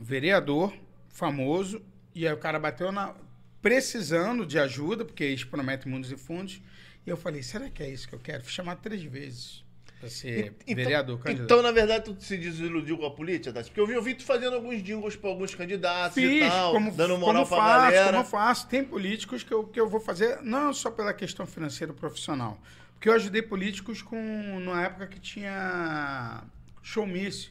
vereador 0.00 0.72
famoso, 1.08 1.82
e 2.14 2.26
aí 2.26 2.32
o 2.32 2.36
cara 2.38 2.58
bateu 2.60 2.92
na. 2.92 3.14
precisando 3.60 4.46
de 4.46 4.58
ajuda, 4.58 5.04
porque 5.04 5.24
eles 5.24 5.42
prometem 5.44 5.90
mundos 5.90 6.12
e 6.12 6.16
fundos. 6.16 6.62
E 7.08 7.10
eu 7.10 7.16
falei, 7.16 7.42
será 7.42 7.70
que 7.70 7.82
é 7.82 7.88
isso 7.88 8.06
que 8.06 8.14
eu 8.14 8.18
quero? 8.18 8.42
Fui 8.44 8.52
chamado 8.52 8.80
três 8.82 9.02
vezes 9.02 9.64
para 9.98 10.10
ser 10.10 10.54
Então- 10.66 10.76
vereador, 10.84 11.18
candidato. 11.18 11.44
Então, 11.44 11.62
na 11.62 11.72
verdade, 11.72 12.04
tu 12.04 12.16
se 12.22 12.36
desiludiu 12.36 12.98
com 12.98 13.06
a 13.06 13.10
política, 13.10 13.50
Tati? 13.52 13.68
Porque 13.70 13.80
eu 13.80 13.86
vi, 13.86 13.94
eu 13.94 14.02
vi 14.02 14.14
tu 14.14 14.24
fazendo 14.24 14.54
alguns 14.54 14.82
jingles 14.82 15.16
pra 15.16 15.30
alguns 15.30 15.54
candidatos 15.54 16.16
e 16.18 16.20
Fiz, 16.20 16.48
tal, 16.48 16.72
como, 16.74 16.92
dando 16.92 17.16
moral 17.18 17.44
como 17.46 17.56
pra 17.56 17.66
faço, 17.66 17.80
galera. 17.84 18.06
como 18.08 18.18
eu 18.18 18.24
faço. 18.24 18.68
Tem 18.68 18.84
políticos 18.84 19.42
que 19.42 19.52
eu, 19.52 19.64
que 19.64 19.80
eu 19.80 19.88
vou 19.88 19.98
fazer, 20.00 20.40
não 20.42 20.72
só 20.74 20.90
pela 20.90 21.14
questão 21.14 21.46
financeira 21.46 21.92
profissional. 21.94 22.60
Porque 22.94 23.08
eu 23.08 23.12
ajudei 23.14 23.40
políticos 23.40 24.02
com 24.02 24.20
numa 24.60 24.82
época 24.84 25.06
que 25.06 25.18
tinha 25.18 26.42
showmício. 26.82 27.50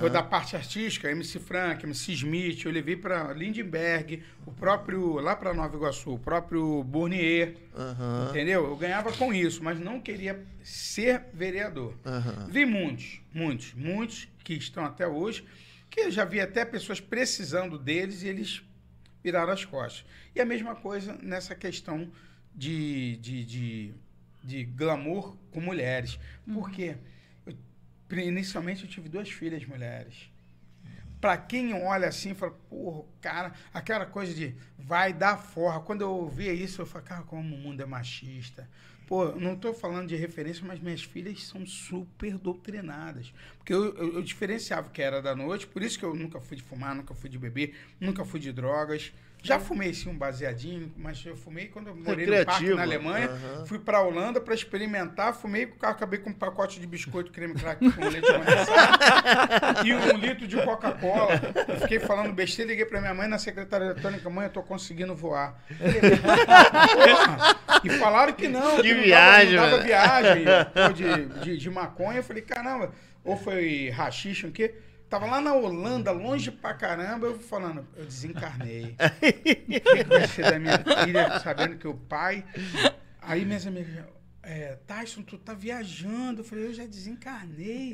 Vou 0.00 0.08
da 0.08 0.22
parte 0.22 0.56
artística, 0.56 1.10
MC 1.10 1.38
Frank, 1.38 1.84
MC 1.84 2.12
Smith, 2.12 2.64
eu 2.64 2.70
levei 2.72 2.96
para 2.96 3.32
Lindenberg, 3.34 4.22
o 4.46 4.52
próprio, 4.52 5.14
lá 5.16 5.34
para 5.36 5.52
Nova 5.52 5.76
Iguaçu, 5.76 6.14
o 6.14 6.18
próprio 6.18 6.82
Bournier, 6.84 7.56
Aham. 7.76 8.28
entendeu? 8.30 8.64
Eu 8.66 8.76
ganhava 8.76 9.12
com 9.12 9.34
isso, 9.34 9.62
mas 9.62 9.78
não 9.78 10.00
queria 10.00 10.42
ser 10.62 11.24
vereador. 11.34 11.94
Aham. 12.06 12.46
Vi 12.48 12.64
muitos, 12.64 13.20
muitos, 13.34 13.74
muitos 13.74 14.28
que 14.44 14.54
estão 14.54 14.84
até 14.84 15.06
hoje, 15.06 15.44
que 15.90 16.00
eu 16.00 16.10
já 16.10 16.24
vi 16.24 16.40
até 16.40 16.64
pessoas 16.64 17.00
precisando 17.00 17.78
deles 17.78 18.22
e 18.22 18.28
eles 18.28 18.62
viraram 19.22 19.52
as 19.52 19.64
costas. 19.64 20.04
E 20.34 20.40
a 20.40 20.44
mesma 20.46 20.74
coisa 20.74 21.18
nessa 21.22 21.54
questão 21.54 22.10
de, 22.54 23.16
de, 23.18 23.44
de, 23.44 23.94
de 24.42 24.64
glamour 24.64 25.36
com 25.50 25.60
mulheres. 25.60 26.18
Por 26.50 26.70
quê? 26.70 26.94
Eu, 26.94 26.96
pri- 26.96 27.11
inicialmente 28.20 28.84
eu 28.84 28.90
tive 28.90 29.08
duas 29.08 29.30
filhas 29.30 29.64
mulheres. 29.64 30.30
Pra 31.20 31.36
quem 31.36 31.72
olha 31.72 32.08
assim, 32.08 32.34
fala, 32.34 32.52
porra, 32.68 33.04
cara, 33.20 33.52
aquela 33.72 34.04
coisa 34.04 34.34
de 34.34 34.54
vai 34.76 35.12
dar 35.12 35.36
forra. 35.36 35.80
Quando 35.80 36.00
eu 36.00 36.10
ouvia 36.10 36.52
isso, 36.52 36.82
eu 36.82 36.86
falei, 36.86 37.06
cara, 37.06 37.22
como 37.22 37.54
o 37.54 37.58
mundo 37.58 37.80
é 37.80 37.86
machista. 37.86 38.68
Pô, 39.06 39.26
não 39.32 39.56
tô 39.56 39.74
falando 39.74 40.08
de 40.08 40.16
referência, 40.16 40.64
mas 40.66 40.80
minhas 40.80 41.02
filhas 41.02 41.44
são 41.44 41.66
super 41.66 42.38
doutrinadas. 42.38 43.32
Porque 43.58 43.72
eu, 43.72 43.94
eu, 43.96 44.14
eu 44.14 44.22
diferenciava 44.22 44.88
o 44.88 44.90
que 44.90 45.02
era 45.02 45.20
da 45.20 45.36
noite, 45.36 45.66
por 45.66 45.82
isso 45.82 45.98
que 45.98 46.04
eu 46.04 46.14
nunca 46.14 46.40
fui 46.40 46.56
de 46.56 46.62
fumar, 46.62 46.94
nunca 46.94 47.14
fui 47.14 47.28
de 47.28 47.38
beber, 47.38 47.74
nunca 48.00 48.24
fui 48.24 48.40
de 48.40 48.52
drogas. 48.52 49.12
Já 49.44 49.58
fumei 49.58 49.92
sim 49.92 50.08
um 50.08 50.16
baseadinho, 50.16 50.92
mas 50.96 51.24
eu 51.26 51.36
fumei 51.36 51.66
quando 51.66 51.88
eu 51.88 51.96
morei 51.96 52.26
no 52.26 52.44
parque 52.44 52.74
na 52.74 52.82
Alemanha. 52.82 53.26
Aham. 53.28 53.66
Fui 53.66 53.78
pra 53.78 54.00
Holanda 54.00 54.40
pra 54.40 54.54
experimentar, 54.54 55.34
fumei, 55.34 55.72
acabei 55.82 56.20
com 56.20 56.30
um 56.30 56.32
pacote 56.32 56.78
de 56.78 56.86
biscoito 56.86 57.32
creme 57.32 57.54
crack 57.54 57.78
com 57.90 58.08
leite 58.08 58.32
condensado 58.32 59.86
e 59.86 59.92
um 59.92 60.16
litro 60.16 60.46
de 60.46 60.56
Coca-Cola. 60.62 61.32
Fiquei 61.80 61.98
falando 61.98 62.32
besteira, 62.32 62.70
liguei 62.70 62.86
pra 62.86 63.00
minha 63.00 63.12
mãe 63.14 63.26
na 63.26 63.38
secretária 63.38 63.86
eletrônica, 63.86 64.30
mãe, 64.30 64.46
eu 64.46 64.52
tô 64.52 64.62
conseguindo 64.62 65.14
voar. 65.14 65.60
E 67.82 67.90
falaram 67.98 68.32
que 68.32 68.46
não, 68.46 68.80
Que 68.80 68.94
não 68.94 69.02
viagem, 69.02 69.56
dava, 69.56 69.70
não 69.70 69.76
dava 69.78 69.82
viagem 69.82 70.44
de, 70.94 71.40
de, 71.40 71.58
de 71.58 71.70
maconha. 71.70 72.18
Eu 72.18 72.22
falei, 72.24 72.42
caramba, 72.42 72.92
ou 73.24 73.36
foi 73.36 73.90
rachixe, 73.90 74.46
o 74.46 74.52
quê? 74.52 74.74
Tava 75.12 75.26
lá 75.26 75.42
na 75.42 75.52
Holanda, 75.52 76.10
longe 76.10 76.50
pra 76.50 76.72
caramba, 76.72 77.26
eu 77.26 77.38
falando, 77.38 77.86
eu 77.94 78.06
desencarnei. 78.06 78.96
O 78.96 79.70
que 79.70 79.80
que 79.80 80.04
vai 80.04 80.26
ser 80.26 80.50
da 80.50 80.58
minha 80.58 80.78
filha, 80.78 81.38
sabendo 81.40 81.76
que 81.76 81.86
o 81.86 81.92
pai. 81.92 82.42
Aí 83.20 83.44
minhas 83.44 83.66
amigas, 83.66 84.06
é, 84.42 84.78
Tyson, 84.86 85.20
tu 85.20 85.36
tá 85.36 85.52
viajando. 85.52 86.40
Eu 86.40 86.44
falei, 86.46 86.64
eu 86.64 86.72
já 86.72 86.86
desencarnei. 86.86 87.92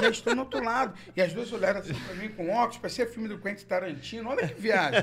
já 0.00 0.08
estou 0.10 0.32
no 0.32 0.42
outro 0.42 0.62
lado. 0.62 0.96
E 1.16 1.20
as 1.20 1.32
duas 1.32 1.52
olharam 1.52 1.80
assim 1.80 1.92
pra 1.92 2.14
mim 2.14 2.28
com 2.28 2.48
óculos, 2.50 2.78
parecia 2.78 3.08
filme 3.08 3.26
do 3.26 3.40
Quentin 3.40 3.66
Tarantino. 3.66 4.30
Olha 4.30 4.46
que 4.46 4.60
viagem. 4.60 5.02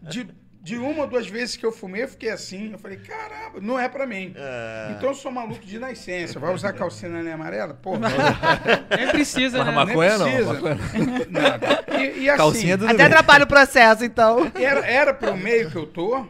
De, 0.00 0.28
de 0.68 0.76
uma 0.76 1.04
ou 1.04 1.08
duas 1.08 1.26
vezes 1.26 1.56
que 1.56 1.64
eu 1.64 1.72
fumei, 1.72 2.02
eu 2.02 2.08
fiquei 2.08 2.28
assim. 2.30 2.72
Eu 2.72 2.78
falei, 2.78 2.98
caramba, 2.98 3.58
não 3.60 3.78
é 3.78 3.88
pra 3.88 4.06
mim. 4.06 4.34
É. 4.36 4.92
Então 4.96 5.08
eu 5.08 5.14
sou 5.14 5.32
maluco 5.32 5.64
de 5.64 5.78
nascença. 5.78 6.38
Vai 6.38 6.52
usar 6.52 6.74
calcinha 6.74 7.10
nem 7.22 7.32
amarela? 7.32 7.72
Porra, 7.72 8.08
Nem 8.96 9.08
precisa, 9.08 9.64
né? 9.64 9.70
maconha 9.70 10.18
não, 10.18 10.26
precisa. 10.26 10.52
maconha. 10.52 10.76
nada. 11.30 11.84
E, 11.98 12.20
e 12.20 12.28
assim, 12.30 12.36
Calcinha 12.36 12.76
do 12.76 12.86
Até 12.86 13.04
atrapalha 13.04 13.44
o 13.44 13.46
processo, 13.46 14.04
então. 14.04 14.52
era, 14.54 14.86
era 14.86 15.14
pro 15.14 15.34
meio 15.36 15.70
que 15.70 15.76
eu 15.76 15.86
tô, 15.86 16.26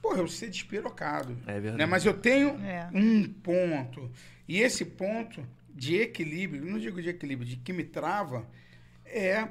porra, 0.00 0.18
eu 0.20 0.26
ser 0.28 0.48
despirocado. 0.48 1.36
É 1.46 1.52
verdade. 1.54 1.76
Né? 1.76 1.84
Mas 1.86 2.06
eu 2.06 2.14
tenho 2.14 2.58
É. 2.64 2.88
um 2.94 3.24
ponto. 3.24 4.10
E 4.48 4.58
esse 4.60 4.86
ponto 4.86 5.46
de 5.68 5.96
equilíbrio, 6.00 6.64
não 6.64 6.78
digo 6.78 7.02
de 7.02 7.10
equilíbrio, 7.10 7.46
de 7.46 7.56
que 7.56 7.72
me 7.74 7.84
trava, 7.84 8.46
é 9.04 9.46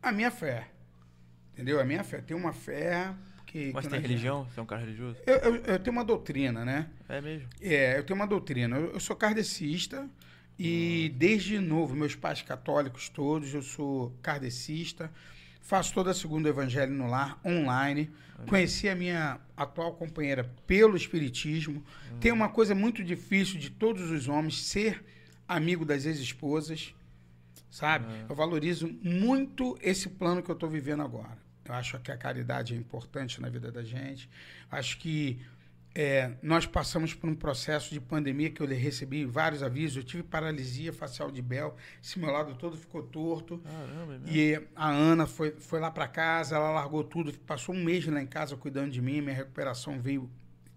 a 0.00 0.12
minha 0.12 0.30
fé. 0.30 0.68
Entendeu? 1.52 1.80
A 1.80 1.84
minha 1.84 2.04
fé. 2.04 2.18
Tem 2.18 2.36
uma 2.36 2.52
fé 2.52 3.10
que. 3.52 3.70
Mas 3.72 3.84
que 3.84 3.90
tem 3.90 4.00
religião? 4.00 4.46
Você 4.46 4.58
é 4.58 4.62
um 4.62 4.66
cara 4.66 4.80
religioso? 4.80 5.18
Eu, 5.26 5.36
eu, 5.36 5.56
eu 5.56 5.78
tenho 5.78 5.94
uma 5.94 6.04
doutrina, 6.04 6.64
né? 6.64 6.88
É 7.08 7.20
mesmo. 7.20 7.48
É, 7.60 7.98
eu 7.98 8.04
tenho 8.04 8.18
uma 8.18 8.26
doutrina. 8.26 8.76
Eu, 8.76 8.94
eu 8.94 9.00
sou 9.00 9.14
kardecista 9.14 10.08
e 10.58 11.12
desde 11.16 11.58
novo, 11.58 11.94
meus 11.94 12.14
pais 12.14 12.40
católicos 12.40 13.10
todos, 13.10 13.52
eu 13.52 13.62
sou 13.62 14.16
kardecista. 14.22 15.12
Faço 15.60 15.92
toda 15.94 16.10
a 16.10 16.14
segunda 16.14 16.48
evangelho 16.48 16.92
no 16.92 17.06
lar, 17.06 17.38
online. 17.44 18.10
Conheci 18.48 18.88
a 18.88 18.94
minha 18.96 19.38
atual 19.56 19.92
companheira 19.92 20.50
pelo 20.66 20.96
espiritismo. 20.96 21.84
Tem 22.18 22.32
uma 22.32 22.48
coisa 22.48 22.74
muito 22.74 23.04
difícil 23.04 23.60
de 23.60 23.70
todos 23.70 24.10
os 24.10 24.26
homens 24.26 24.64
ser 24.64 25.04
amigo 25.46 25.84
das 25.84 26.06
ex-esposas, 26.06 26.92
sabe? 27.70 28.06
Eu 28.28 28.34
valorizo 28.34 28.88
muito 29.02 29.78
esse 29.80 30.08
plano 30.08 30.42
que 30.42 30.50
eu 30.50 30.54
estou 30.54 30.68
vivendo 30.68 31.02
agora. 31.02 31.38
Eu 31.64 31.74
acho 31.74 31.98
que 32.00 32.10
a 32.10 32.16
caridade 32.16 32.74
é 32.74 32.76
importante 32.76 33.40
na 33.40 33.48
vida 33.48 33.70
da 33.70 33.82
gente. 33.82 34.28
Acho 34.70 34.98
que 34.98 35.40
é, 35.94 36.32
nós 36.42 36.64
passamos 36.64 37.12
por 37.12 37.28
um 37.28 37.34
processo 37.34 37.92
de 37.92 38.00
pandemia 38.00 38.48
que 38.48 38.62
eu 38.62 38.66
recebi 38.66 39.24
vários 39.24 39.62
avisos. 39.62 39.98
Eu 39.98 40.02
tive 40.02 40.22
paralisia 40.22 40.92
facial 40.92 41.30
de 41.30 41.42
Bel, 41.42 41.76
esse 42.02 42.18
meu 42.18 42.30
lado 42.30 42.54
todo 42.54 42.76
ficou 42.76 43.02
torto. 43.02 43.58
Caramba, 43.58 44.14
é 44.14 44.18
mesmo. 44.18 44.36
E 44.36 44.68
a 44.74 44.88
Ana 44.88 45.26
foi, 45.26 45.52
foi 45.52 45.80
lá 45.80 45.90
para 45.90 46.08
casa, 46.08 46.56
ela 46.56 46.70
largou 46.70 47.04
tudo, 47.04 47.32
passou 47.40 47.74
um 47.74 47.84
mês 47.84 48.06
lá 48.06 48.22
em 48.22 48.26
casa 48.26 48.56
cuidando 48.56 48.90
de 48.90 49.02
mim. 49.02 49.20
Minha 49.20 49.36
recuperação 49.36 50.00
veio, 50.00 50.30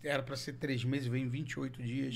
era 0.03 0.21
para 0.21 0.35
ser 0.35 0.53
três 0.53 0.83
meses, 0.83 1.07
veio 1.07 1.25
em 1.25 1.29
28 1.29 1.81
dias. 1.81 2.15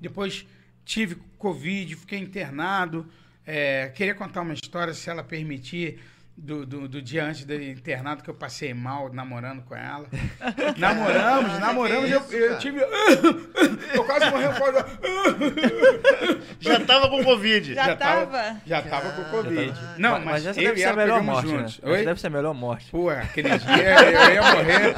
Depois 0.00 0.46
tive 0.84 1.16
Covid, 1.38 1.94
fiquei 1.94 2.18
internado. 2.18 3.06
É, 3.46 3.88
queria 3.90 4.14
contar 4.14 4.40
uma 4.40 4.54
história, 4.54 4.92
se 4.92 5.08
ela 5.08 5.22
permitir, 5.22 6.00
do, 6.36 6.66
do, 6.66 6.86
do 6.86 7.00
dia 7.00 7.24
antes 7.24 7.44
do 7.44 7.54
internado 7.54 8.22
que 8.22 8.28
eu 8.28 8.34
passei 8.34 8.74
mal 8.74 9.10
namorando 9.12 9.62
com 9.62 9.74
ela. 9.74 10.06
namoramos, 10.76 11.58
namoramos, 11.58 12.08
que 12.08 12.14
eu, 12.14 12.20
isso, 12.20 12.34
eu 12.34 12.48
cara? 12.48 12.60
tive. 12.60 12.80
eu 13.94 14.04
quase 14.04 14.30
morri 14.30 14.46
causa. 14.58 14.86
Já 16.60 16.80
tava 16.80 17.08
com 17.08 17.24
Covid. 17.24 17.74
Já 17.74 17.96
tava? 17.96 18.56
Já 18.66 18.82
tava 18.82 19.10
com 19.12 19.24
Covid. 19.30 19.72
Não, 19.98 20.12
mas, 20.12 20.24
mas 20.24 20.46
essa 20.46 20.60
eu 20.60 20.64
deve 20.68 20.80
e 20.80 20.82
ser 20.82 20.88
a 20.88 20.96
melhor 20.96 21.22
morte, 21.22 21.52
né? 21.52 21.64
Essa 21.64 22.04
deve 22.04 22.20
ser 22.20 22.26
a 22.26 22.30
melhor 22.30 22.54
morte. 22.54 22.90
Pô, 22.90 23.08
aquele 23.10 23.58
dia 23.58 24.00
eu 24.02 24.34
ia 24.34 24.42
morrer. 24.42 24.94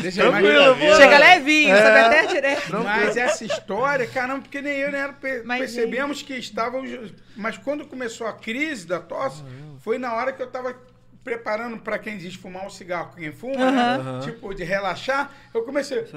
Deixa 0.00 0.22
eu. 0.22 0.96
Chega 0.96 1.18
levinho, 1.18 1.76
sabe 1.76 1.98
até 2.00 2.26
direto. 2.26 2.80
Mas 2.82 3.16
essa 3.16 3.44
história, 3.44 4.06
caramba, 4.06 4.42
porque 4.42 4.60
nem 4.60 4.78
eu 4.78 4.90
nem 4.92 5.12
pe- 5.14 5.42
Mas, 5.44 5.58
percebemos 5.60 6.22
que 6.22 6.34
estávamos. 6.34 6.90
Mas 7.36 7.56
quando 7.56 7.86
começou 7.86 8.26
a 8.26 8.32
crise 8.32 8.86
da 8.86 9.00
tosse, 9.00 9.42
foi 9.82 9.98
na 9.98 10.14
hora 10.14 10.32
que 10.32 10.40
eu 10.40 10.46
estava 10.46 10.74
preparando 11.22 11.78
para 11.78 11.98
quem 12.00 12.18
diz 12.18 12.34
fumar 12.34 12.66
um 12.66 12.70
cigarro, 12.70 13.12
quem 13.14 13.30
fuma, 13.30 13.70
né? 13.70 14.20
tipo, 14.24 14.52
de 14.54 14.64
relaxar, 14.64 15.30
eu 15.54 15.62
comecei. 15.62 16.04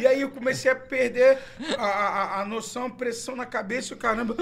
e 0.00 0.06
aí 0.06 0.20
eu 0.20 0.30
comecei 0.30 0.70
a 0.70 0.74
perder 0.76 1.38
a, 1.78 1.84
a, 1.84 2.40
a 2.40 2.44
noção, 2.44 2.90
pressão 2.90 3.36
na 3.36 3.46
cabeça 3.46 3.92
e 3.92 3.96
o 3.96 3.98
caramba. 3.98 4.34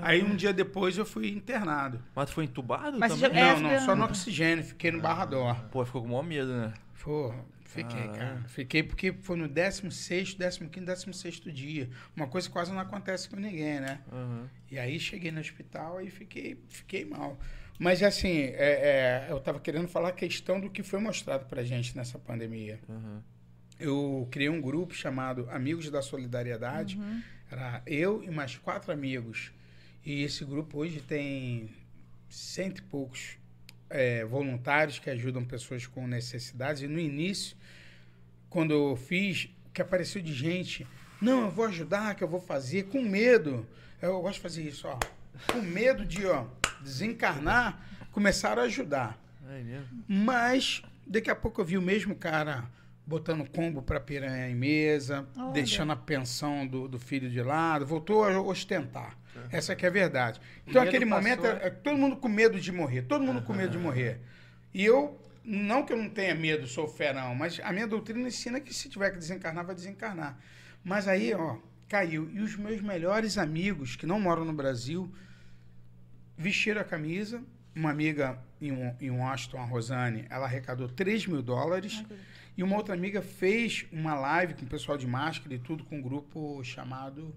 Aí 0.00 0.22
um 0.22 0.36
dia 0.36 0.52
depois 0.52 0.96
eu 0.96 1.04
fui 1.04 1.28
internado. 1.28 2.00
Mas 2.14 2.28
tu 2.28 2.34
foi 2.34 2.44
entubado 2.44 2.98
Mas 2.98 3.12
também? 3.18 3.34
já- 3.40 3.46
É, 3.50 3.54
Não, 3.54 3.70
não, 3.70 3.80
só 3.80 3.96
no 3.96 4.04
oxigênio, 4.04 4.64
fiquei 4.64 4.90
no 4.92 5.00
Barrador. 5.00 5.56
Pô, 5.70 5.84
ficou 5.84 6.00
com 6.02 6.08
o 6.08 6.10
maior 6.10 6.22
medo, 6.24 6.52
né? 6.52 6.72
Pô, 7.02 7.34
fiquei, 7.72 8.08
cara. 8.08 8.44
Fiquei 8.48 8.82
porque 8.82 9.12
foi 9.12 9.36
no 9.36 9.48
16, 9.48 10.34
15, 10.34 10.86
16 10.86 11.40
dia. 11.52 11.90
Uma 12.14 12.26
coisa 12.26 12.46
que 12.46 12.52
quase 12.52 12.72
não 12.72 12.80
acontece 12.80 13.28
com 13.28 13.36
ninguém, 13.36 13.80
né? 13.80 14.00
Aham. 14.12 14.48
E 14.70 14.78
aí 14.78 14.98
cheguei 15.00 15.30
no 15.30 15.40
hospital 15.40 16.00
e 16.00 16.10
fiquei, 16.10 16.58
fiquei 16.68 17.04
mal. 17.04 17.38
Mas 17.78 18.02
assim, 18.02 18.28
é, 18.28 19.26
é, 19.26 19.26
eu 19.30 19.40
tava 19.40 19.58
querendo 19.58 19.88
falar 19.88 20.10
a 20.10 20.12
questão 20.12 20.60
do 20.60 20.70
que 20.70 20.82
foi 20.82 21.00
mostrado 21.00 21.46
pra 21.46 21.64
gente 21.64 21.96
nessa 21.96 22.18
pandemia. 22.18 22.78
Aham. 22.88 23.22
Eu 23.80 24.28
criei 24.30 24.48
um 24.48 24.60
grupo 24.60 24.94
chamado 24.94 25.48
Amigos 25.50 25.90
da 25.90 26.00
Solidariedade. 26.00 27.00
Era 27.50 27.82
eu 27.86 28.22
e 28.22 28.30
mais 28.30 28.56
quatro 28.56 28.92
amigos. 28.92 29.52
E 30.04 30.22
esse 30.22 30.44
grupo 30.44 30.78
hoje 30.78 31.00
tem 31.00 31.68
cento 32.28 32.78
e 32.78 32.82
poucos 32.82 33.36
é, 33.92 34.24
voluntários 34.24 34.98
que 34.98 35.10
ajudam 35.10 35.44
pessoas 35.44 35.86
com 35.86 36.06
necessidades. 36.06 36.82
E 36.82 36.88
no 36.88 36.98
início, 36.98 37.56
quando 38.48 38.72
eu 38.72 38.96
fiz, 38.96 39.48
que 39.72 39.80
apareceu 39.80 40.20
de 40.20 40.32
gente, 40.32 40.86
não, 41.20 41.42
eu 41.42 41.50
vou 41.50 41.66
ajudar, 41.66 42.14
que 42.14 42.24
eu 42.24 42.28
vou 42.28 42.40
fazer, 42.40 42.84
com 42.84 43.02
medo. 43.02 43.66
Eu 44.00 44.20
gosto 44.20 44.34
de 44.34 44.40
fazer 44.40 44.62
isso, 44.62 44.88
ó. 44.88 44.98
Com 45.52 45.60
medo 45.60 46.04
de, 46.04 46.26
ó, 46.26 46.46
desencarnar, 46.82 47.80
começaram 48.10 48.62
a 48.62 48.64
ajudar. 48.66 49.18
É 49.48 49.62
mesmo? 49.62 50.04
Mas 50.08 50.82
daqui 51.06 51.30
a 51.30 51.36
pouco 51.36 51.60
eu 51.60 51.64
vi 51.64 51.78
o 51.78 51.82
mesmo 51.82 52.14
cara 52.14 52.64
botando 53.06 53.48
combo 53.48 53.82
para 53.82 54.00
piranha 54.00 54.48
em 54.48 54.54
mesa, 54.54 55.26
Olha. 55.36 55.52
deixando 55.52 55.92
a 55.92 55.96
pensão 55.96 56.66
do, 56.66 56.88
do 56.88 56.98
filho 56.98 57.28
de 57.28 57.42
lado, 57.42 57.84
voltou 57.84 58.24
a 58.24 58.40
ostentar. 58.40 59.16
Essa 59.50 59.74
que 59.74 59.84
é 59.84 59.88
a 59.88 59.92
verdade. 59.92 60.40
Então, 60.66 60.82
medo 60.82 60.88
aquele 60.88 61.06
passou. 61.06 61.22
momento, 61.22 61.46
é, 61.46 61.66
é 61.66 61.70
todo 61.70 61.96
mundo 61.96 62.16
com 62.16 62.28
medo 62.28 62.60
de 62.60 62.70
morrer, 62.70 63.02
todo 63.02 63.24
mundo 63.24 63.42
com 63.42 63.52
medo 63.52 63.72
de 63.72 63.78
morrer. 63.78 64.20
E 64.74 64.84
eu, 64.84 65.20
não 65.44 65.84
que 65.84 65.92
eu 65.92 65.96
não 65.96 66.08
tenha 66.08 66.34
medo, 66.34 66.66
sou 66.66 66.86
fé 66.86 67.12
não, 67.12 67.34
mas 67.34 67.60
a 67.62 67.72
minha 67.72 67.86
doutrina 67.86 68.26
ensina 68.26 68.60
que 68.60 68.72
se 68.72 68.88
tiver 68.88 69.10
que 69.10 69.18
desencarnar, 69.18 69.64
vai 69.64 69.74
desencarnar. 69.74 70.38
Mas 70.84 71.06
aí, 71.06 71.32
ó, 71.34 71.56
caiu. 71.88 72.30
E 72.32 72.40
os 72.40 72.56
meus 72.56 72.80
melhores 72.80 73.36
amigos, 73.36 73.96
que 73.96 74.06
não 74.06 74.18
moram 74.18 74.44
no 74.44 74.52
Brasil, 74.52 75.12
vestiram 76.36 76.80
a 76.80 76.84
camisa. 76.84 77.42
Uma 77.74 77.90
amiga 77.90 78.38
em, 78.60 78.72
um, 78.72 78.94
em 79.00 79.10
Washington, 79.10 79.58
a 79.58 79.64
Rosane, 79.64 80.26
ela 80.28 80.46
arrecadou 80.46 80.88
3 80.88 81.26
mil 81.26 81.42
dólares. 81.42 82.02
E 82.56 82.62
uma 82.62 82.76
outra 82.76 82.94
amiga 82.94 83.22
fez 83.22 83.86
uma 83.92 84.14
live 84.14 84.54
com 84.54 84.64
o 84.64 84.68
pessoal 84.68 84.98
de 84.98 85.06
máscara 85.06 85.54
e 85.54 85.58
tudo, 85.58 85.84
com 85.84 85.98
um 85.98 86.02
grupo 86.02 86.62
chamado. 86.64 87.34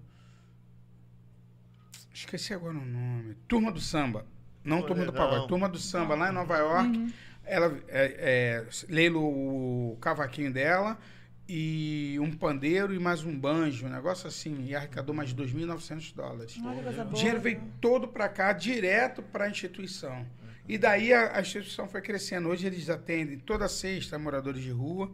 Esqueci 2.16 2.54
agora 2.54 2.78
o 2.78 2.84
nome. 2.84 3.36
Turma 3.46 3.70
do 3.70 3.78
Samba. 3.78 4.24
Não 4.64 4.80
Pô, 4.80 4.88
Turma 4.88 5.04
do. 5.04 5.12
Pagode. 5.12 5.48
Turma 5.48 5.68
do 5.68 5.78
Samba, 5.78 6.14
lá 6.14 6.30
em 6.30 6.32
Nova 6.32 6.56
York. 6.56 7.14
Ela 7.44 7.78
é, 7.88 8.64
é, 8.64 8.66
leilou 8.88 9.92
o 9.92 9.98
cavaquinho 10.00 10.50
dela 10.50 10.98
e 11.46 12.16
um 12.18 12.32
pandeiro 12.32 12.94
e 12.94 12.98
mais 12.98 13.22
um 13.22 13.38
banjo, 13.38 13.84
um 13.84 13.90
negócio 13.90 14.26
assim. 14.26 14.64
E 14.64 14.74
arrecadou 14.74 15.14
mais 15.14 15.28
de 15.28 15.36
2.900 15.36 16.14
dólares. 16.14 16.56
O 16.56 17.14
dinheiro 17.14 17.38
veio 17.38 17.62
todo 17.82 18.08
para 18.08 18.30
cá, 18.30 18.54
direto 18.54 19.22
para 19.22 19.44
a 19.44 19.50
instituição. 19.50 20.26
E 20.66 20.78
daí 20.78 21.12
a, 21.12 21.36
a 21.36 21.40
instituição 21.42 21.86
foi 21.86 22.00
crescendo. 22.00 22.48
Hoje 22.48 22.66
eles 22.66 22.88
atendem 22.88 23.38
toda 23.38 23.68
sexta 23.68 24.18
moradores 24.18 24.62
de 24.62 24.70
rua. 24.70 25.12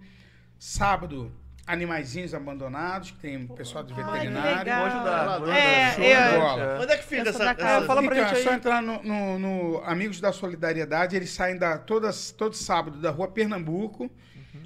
Sábado, 0.56 1.32
animaizinhos 1.66 2.34
abandonados, 2.34 3.12
que 3.12 3.18
tem 3.18 3.46
pessoal 3.46 3.84
de 3.84 3.94
veterinário. 3.94 4.58
legal. 4.58 4.80
Vou 4.88 4.96
ajudar. 4.98 5.38
Vou 5.38 5.52
É, 5.52 5.84
ajudar. 5.86 5.94
Show 5.94 6.04
eu- 6.04 6.30
de 6.32 6.38
bola. 6.38 6.80
Onde 6.82 6.92
é 6.92 6.96
que 6.96 7.04
fica 7.04 7.28
essa. 7.28 7.44
essa- 7.50 7.82
Fala 7.86 8.02
pra 8.02 8.14
Fica, 8.14 8.28
gente 8.28 8.36
aí. 8.38 8.42
só 8.44 8.52
entrar 8.54 8.82
no, 8.82 9.02
no- 9.02 9.38
no 9.38 9.82
Amigos 9.84 10.20
da 10.20 10.32
Solidariedade, 10.32 11.14
eles 11.16 11.30
saem 11.30 11.56
da, 11.56 11.78
todas, 11.78 12.30
todo 12.32 12.54
sábado 12.54 12.98
da 12.98 13.10
rua 13.10 13.28
Pernambuco. 13.28 14.10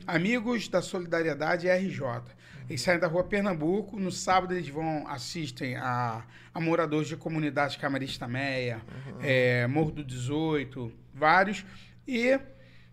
Amigos 0.06 0.68
da 0.68 0.80
Solidariedade 0.82 1.68
RJ. 1.68 2.22
Eles 2.68 2.80
saem 2.80 2.98
da 2.98 3.06
rua 3.06 3.22
Pernambuco. 3.24 3.98
No 3.98 4.10
sábado 4.10 4.54
eles 4.54 4.68
vão, 4.68 5.06
assistem 5.08 5.76
a, 5.76 6.24
a 6.52 6.60
moradores 6.60 7.08
de 7.08 7.16
comunidades 7.16 7.76
Camarista 7.76 8.26
Meia, 8.26 8.80
é, 9.20 9.66
Morro 9.66 9.92
do 9.92 10.02
18, 10.04 10.92
vários. 11.14 11.64
E 12.08 12.38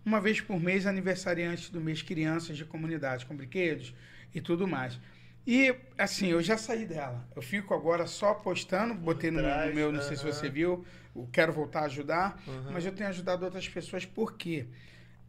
uma 0.06 0.20
vez 0.20 0.42
por 0.42 0.60
mês, 0.60 0.86
aniversariantes 0.86 1.70
do 1.70 1.80
mês 1.80 2.02
crianças 2.02 2.58
de 2.58 2.66
comunidades, 2.66 3.24
com 3.24 3.36
brinquedos 3.36 3.94
e 4.34 4.42
tudo 4.42 4.68
mais. 4.68 5.00
E, 5.46 5.76
assim, 5.98 6.28
eu 6.28 6.42
já 6.42 6.58
saí 6.58 6.86
dela. 6.86 7.28
Eu 7.36 7.42
fico 7.42 7.74
agora 7.74 8.08
só 8.08 8.34
postando, 8.34 8.94
botei 8.94 9.30
no, 9.30 9.40
trás, 9.40 9.70
no 9.70 9.76
meu, 9.76 9.92
não 9.92 10.02
sei 10.02 10.16
se 10.16 10.24
você 10.24 10.50
viu, 10.50 10.86
quero 11.32 11.52
voltar 11.52 11.82
a 11.82 11.86
ajudar, 11.86 12.42
mas 12.72 12.86
eu 12.86 12.94
tenho 12.94 13.10
ajudado 13.10 13.44
outras 13.44 13.68
pessoas, 13.68 14.06
por 14.06 14.34
quê? 14.34 14.68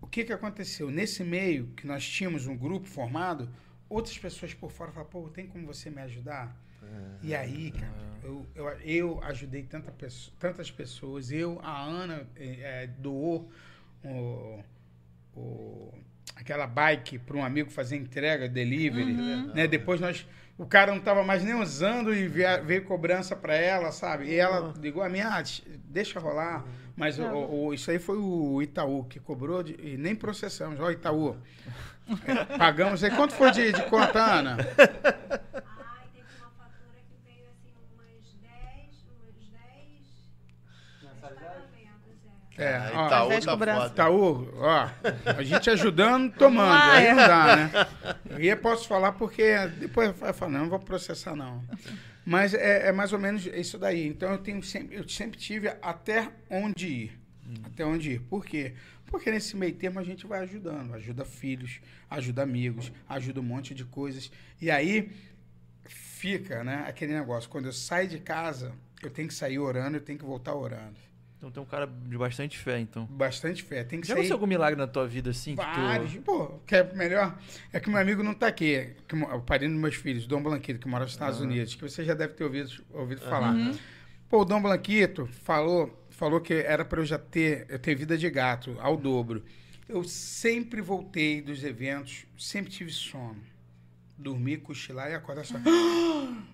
O 0.01 0.07
que, 0.07 0.23
que 0.25 0.33
aconteceu? 0.33 0.91
Nesse 0.91 1.25
meio 1.25 1.69
que 1.77 1.87
nós 1.87 2.07
tínhamos 2.09 2.47
um 2.47 2.57
grupo 2.57 2.87
formado, 2.87 3.49
outras 3.89 4.17
pessoas 4.17 4.55
por 4.55 4.71
fora 4.71 4.93
falaram, 4.93 5.11
pô, 5.11 5.29
tem 5.29 5.47
como 5.47 5.67
você 5.67 5.91
me 5.91 6.03
ajudar? 6.03 6.57
E 7.23 7.35
aí, 7.35 7.73
cara, 7.73 7.93
eu, 8.23 8.47
eu, 8.55 8.69
eu 8.81 9.23
ajudei 9.25 9.63
tanta 9.63 9.93
tantas 10.39 10.71
pessoas. 10.71 11.33
Eu, 11.33 11.59
a 11.63 11.83
Ana 11.83 12.27
eh, 12.37 12.89
doou 12.99 13.51
o, 14.05 14.63
o- 15.35 15.95
aquela 16.37 16.67
bike 16.67 17.19
para 17.19 17.37
um 17.37 17.45
amigo 17.45 17.71
fazer 17.71 17.97
entrega, 17.97 18.49
delivery. 18.49 19.13
Né? 19.55 19.67
Depois 19.67 20.01
nós. 20.01 20.27
O 20.57 20.65
cara 20.67 20.93
não 20.93 20.99
estava 21.01 21.25
mais 21.25 21.43
nem 21.43 21.55
usando 21.55 22.15
e 22.15 22.29
via- 22.29 22.59
veio 22.63 22.85
cobrança 22.85 23.35
para 23.35 23.57
ela, 23.57 23.91
sabe? 23.91 24.27
E 24.27 24.37
ela 24.37 24.73
ligou 24.81 25.03
a 25.03 25.09
minha, 25.09 25.29
ah, 25.29 25.43
deixa 25.87 26.21
rolar. 26.21 26.65
Mas 26.95 27.19
o- 27.19 27.25
o- 27.25 27.67
o- 27.67 27.75
isso 27.75 27.91
aí 27.91 27.99
foi 27.99 28.17
o 28.19 28.63
Itaú 28.63 29.03
que 29.05 29.19
cobrou 29.19 29.65
de- 29.65 29.75
e 29.81 29.97
nem 29.97 30.15
processamos. 30.15 30.79
Ó, 30.79 30.91
Itaú. 30.91 31.37
É, 32.29 32.59
pagamos 32.59 33.03
aí. 33.03 33.11
Quanto 33.11 33.33
foi 33.35 33.51
de, 33.51 33.73
de 33.73 33.83
conta, 33.85 34.21
Ana? 34.39 34.59
Ai, 34.59 34.67
teve 36.13 36.27
uma 36.39 36.51
fatura 36.51 37.01
que 37.09 37.17
veio 37.25 37.49
assim, 37.49 37.73
umas 37.95 38.37
10, 38.43 39.07
umas 39.09 39.41
10 39.51 41.19
pagamentos, 41.21 42.21
é. 42.57 42.91
Ó, 42.95 43.07
Itaú 43.07 43.29
tá 43.41 43.51
cobrança. 43.53 43.81
foda. 43.81 43.93
Itaú, 43.93 44.49
ó, 44.59 44.91
a 45.39 45.43
gente 45.43 45.71
ajudando, 45.71 46.33
tomando, 46.35 46.73
Ah, 46.73 46.93
aí 46.93 47.07
é. 47.07 47.15
não 47.15 47.17
dá, 47.29 47.57
né? 47.57 47.71
E 48.41 48.49
eu 48.49 48.57
posso 48.57 48.89
falar 48.89 49.13
porque 49.13 49.57
depois 49.79 50.09
eu 50.21 50.35
falo, 50.35 50.53
não, 50.53 50.61
não 50.61 50.69
vou 50.71 50.79
processar 50.79 51.35
não. 51.37 51.65
Mas 52.25 52.55
é, 52.55 52.89
é 52.89 52.93
mais 52.93 53.13
ou 53.13 53.19
menos 53.19 53.47
isso 53.47 53.79
daí. 53.79 54.07
Então 54.07 54.31
eu 54.33 54.39
tenho 54.39 54.63
sempre, 54.63 54.97
eu 54.97 55.09
sempre 55.09 55.39
tive 55.39 55.69
até 55.83 56.31
onde 56.51 56.87
ir. 56.89 57.21
Até 57.67 57.85
onde 57.85 58.13
ir. 58.13 58.21
Por 58.21 58.45
quê? 58.45 58.75
Porque 59.07 59.31
nesse 59.31 59.57
meio 59.57 59.75
termo 59.75 60.01
a 60.01 60.03
gente 60.03 60.27
vai 60.27 60.41
ajudando, 60.41 60.95
ajuda 60.95 61.25
filhos, 61.25 61.81
ajuda 62.11 62.43
amigos, 62.43 62.91
ajuda 63.09 63.41
um 63.41 63.45
monte 63.45 63.75
de 63.75 63.85
coisas. 63.85 64.31
E 64.61 64.71
aí 64.71 65.11
fica, 65.87 66.65
né, 66.65 66.85
aquele 66.89 67.13
negócio, 67.13 67.49
quando 67.51 67.67
eu 67.67 67.73
saio 67.73 68.09
de 68.09 68.19
casa, 68.19 68.73
eu 69.03 69.11
tenho 69.11 69.29
que 69.29 69.35
sair 69.35 69.59
orando, 69.59 69.97
eu 69.99 70.01
tenho 70.01 70.19
que 70.19 70.25
voltar 70.25 70.55
orando. 70.55 70.97
Então 71.45 71.51
tem 71.53 71.63
um 71.63 71.67
cara 71.67 71.87
de 71.87 72.17
bastante 72.17 72.57
fé, 72.59 72.79
então. 72.81 73.05
Bastante 73.05 73.63
fé, 73.63 73.85
tem 73.85 74.01
que 74.01 74.07
Já 74.07 74.15
sair 74.15 74.21
aconteceu 74.21 74.37
algum 74.37 74.47
milagre 74.47 74.79
na 74.81 74.87
tua 74.87 75.07
vida, 75.07 75.29
assim? 75.29 75.55
que 75.55 75.61
tu- 75.63 75.81
Vários. 75.81 76.15
Pô, 76.17 76.59
que 76.67 76.75
é 76.75 76.95
melhor. 76.95 77.39
É 77.71 77.79
que 77.79 77.91
meu 77.91 78.01
amigo 78.01 78.23
não 78.23 78.33
tá 78.33 78.47
aqui. 78.47 78.95
Que, 79.07 79.15
o 79.15 79.43
padrinho 79.43 79.73
dos 79.73 79.81
meus 79.81 79.95
filhos, 79.95 80.27
Dom 80.27 80.43
Blanquito, 80.43 80.81
que 80.81 80.89
mora 80.89 81.05
nos 81.05 81.13
Estados 81.13 81.41
Unidos, 81.43 81.75
que 81.75 81.83
você 81.83 82.03
já 82.03 82.15
deve 82.15 82.33
ter 82.33 82.45
ouvido, 82.45 82.71
ouvido 82.95 83.21
falar. 83.21 83.55
Pô, 84.27 84.41
o 84.41 84.45
Dom 84.47 84.63
Blanquito 84.63 85.27
falou, 85.43 86.07
falou 86.09 86.41
que 86.41 86.55
era 86.55 86.83
para 86.83 87.03
eu 87.03 87.05
já 87.05 87.19
ter, 87.19 87.67
eu 87.69 87.79
ter 87.79 87.95
vida 87.95 88.17
de 88.17 88.31
gato 88.31 88.75
ao 88.81 88.97
dobro. 88.97 89.45
Eu 89.87 90.03
sempre 90.03 90.81
voltei 90.81 91.43
dos 91.43 91.63
eventos, 91.63 92.25
sempre 92.39 92.73
tive 92.73 92.91
sono. 92.91 93.37
Dormir, 94.17 94.59
cochilar 94.59 95.11
e 95.11 95.15
acordar 95.15 95.45
só. 95.45 95.59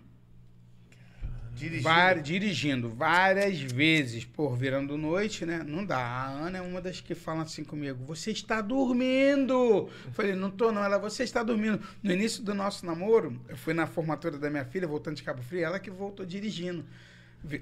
Dirigindo. 1.60 2.22
Dirigindo 2.22 2.88
várias 2.88 3.60
vezes, 3.60 4.24
por 4.24 4.56
virando 4.56 4.96
noite, 4.96 5.44
né? 5.44 5.62
Não 5.62 5.84
dá. 5.84 5.98
A 5.98 6.26
Ana 6.26 6.56
é 6.56 6.62
uma 6.62 6.80
das 6.80 7.02
que 7.02 7.14
fala 7.14 7.42
assim 7.42 7.62
comigo: 7.62 8.02
Você 8.06 8.30
está 8.30 8.62
dormindo! 8.62 9.52
Eu 9.52 10.12
falei: 10.12 10.34
Não 10.34 10.50
tô, 10.50 10.72
não. 10.72 10.82
Ela, 10.82 10.96
você 10.96 11.22
está 11.22 11.42
dormindo. 11.42 11.78
No 12.02 12.12
início 12.12 12.42
do 12.42 12.54
nosso 12.54 12.86
namoro, 12.86 13.38
eu 13.46 13.58
fui 13.58 13.74
na 13.74 13.86
formatura 13.86 14.38
da 14.38 14.48
minha 14.48 14.64
filha, 14.64 14.88
voltando 14.88 15.16
de 15.16 15.22
Cabo 15.22 15.42
Frio, 15.42 15.62
ela 15.62 15.78
que 15.78 15.90
voltou 15.90 16.24
dirigindo. 16.24 16.82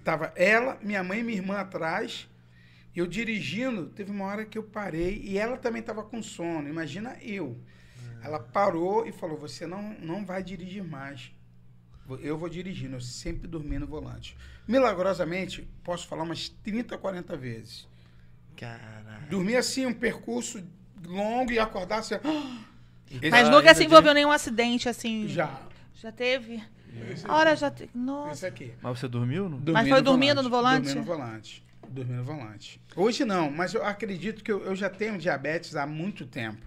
Tava 0.05 0.33
ela, 0.37 0.79
minha 0.81 1.03
mãe 1.03 1.19
e 1.19 1.23
minha 1.25 1.39
irmã 1.39 1.57
atrás. 1.57 2.29
Eu 2.95 3.07
dirigindo, 3.07 3.87
teve 3.87 4.13
uma 4.13 4.27
hora 4.27 4.45
que 4.45 4.59
eu 4.59 4.63
parei 4.63 5.21
e 5.25 5.39
ela 5.39 5.57
também 5.57 5.81
estava 5.81 6.05
com 6.05 6.23
sono. 6.23 6.69
Imagina 6.69 7.17
eu. 7.21 7.61
Ela 8.23 8.39
parou 8.39 9.05
e 9.07 9.11
falou: 9.11 9.37
Você 9.39 9.67
não, 9.67 9.83
não 9.99 10.25
vai 10.25 10.41
dirigir 10.41 10.85
mais. 10.85 11.33
Eu 12.21 12.38
vou 12.38 12.49
dirigindo, 12.49 12.97
eu 12.97 13.01
sempre 13.01 13.47
dormi 13.47 13.79
no 13.79 13.87
volante. 13.87 14.37
Milagrosamente, 14.66 15.66
posso 15.85 16.07
falar 16.07 16.23
umas 16.23 16.49
30, 16.49 16.97
40 16.97 17.37
vezes. 17.37 17.87
Caralho. 18.57 19.27
Dormi 19.31 19.57
assim, 19.57 19.87
um 19.87 19.92
percurso 19.92 20.62
longo 21.07 21.53
e 21.53 21.59
acordar 21.59 21.99
assim. 21.99 22.14
Esse- 23.11 23.31
Mas 23.31 23.49
Ah, 23.49 23.51
nunca 23.51 23.75
se 23.75 23.85
envolveu 23.85 24.12
nenhum 24.12 24.31
acidente, 24.31 24.88
assim. 24.88 25.27
Já. 25.29 25.62
Já 25.94 26.12
teve? 26.12 26.62
A 27.25 27.35
hora 27.37 27.57
já 27.57 27.71
teve. 27.71 27.90
Esse 27.90 27.99
Nossa. 27.99 28.47
aqui. 28.47 28.73
Mas 28.83 28.99
você 28.99 29.09
dormiu? 29.09 29.49
Não? 29.49 29.59
Dormi 29.59 29.88
foi 29.88 30.03
dormindo 30.03 30.42
no 30.42 30.51
volante? 30.51 30.85
Dormi 30.87 31.01
no 31.01 31.05
volante. 31.07 31.64
Dormi 31.88 32.12
no 32.14 32.25
volante. 32.25 32.81
Hoje 32.94 33.25
não, 33.25 33.51
mas 33.51 33.73
eu 33.75 33.85
acredito 33.85 34.42
que 34.44 34.53
eu, 34.53 34.62
eu 34.64 34.77
já 34.77 34.90
tenho 34.90 35.16
diabetes 35.18 35.75
há 35.77 35.87
muito 35.87 36.27
tempo. 36.27 36.66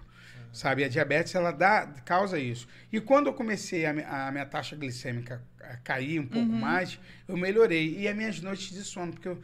Sabe, 0.52 0.84
a 0.84 0.88
diabetes 0.88 1.34
ela 1.34 1.50
dá, 1.50 1.86
causa 2.04 2.38
isso. 2.38 2.68
E 2.92 3.00
quando 3.00 3.28
eu 3.28 3.32
comecei 3.34 3.86
a, 3.86 4.28
a 4.28 4.30
minha 4.30 4.44
taxa 4.44 4.76
glicêmica 4.76 5.42
a 5.60 5.76
cair 5.78 6.20
um 6.20 6.26
pouco 6.26 6.54
mais, 6.54 7.00
eu 7.26 7.36
melhorei. 7.38 7.98
E 7.98 8.06
as 8.06 8.14
minhas 8.14 8.40
noites 8.40 8.70
de 8.70 8.84
sono, 8.84 9.12
porque 9.12 9.28
eu, 9.28 9.42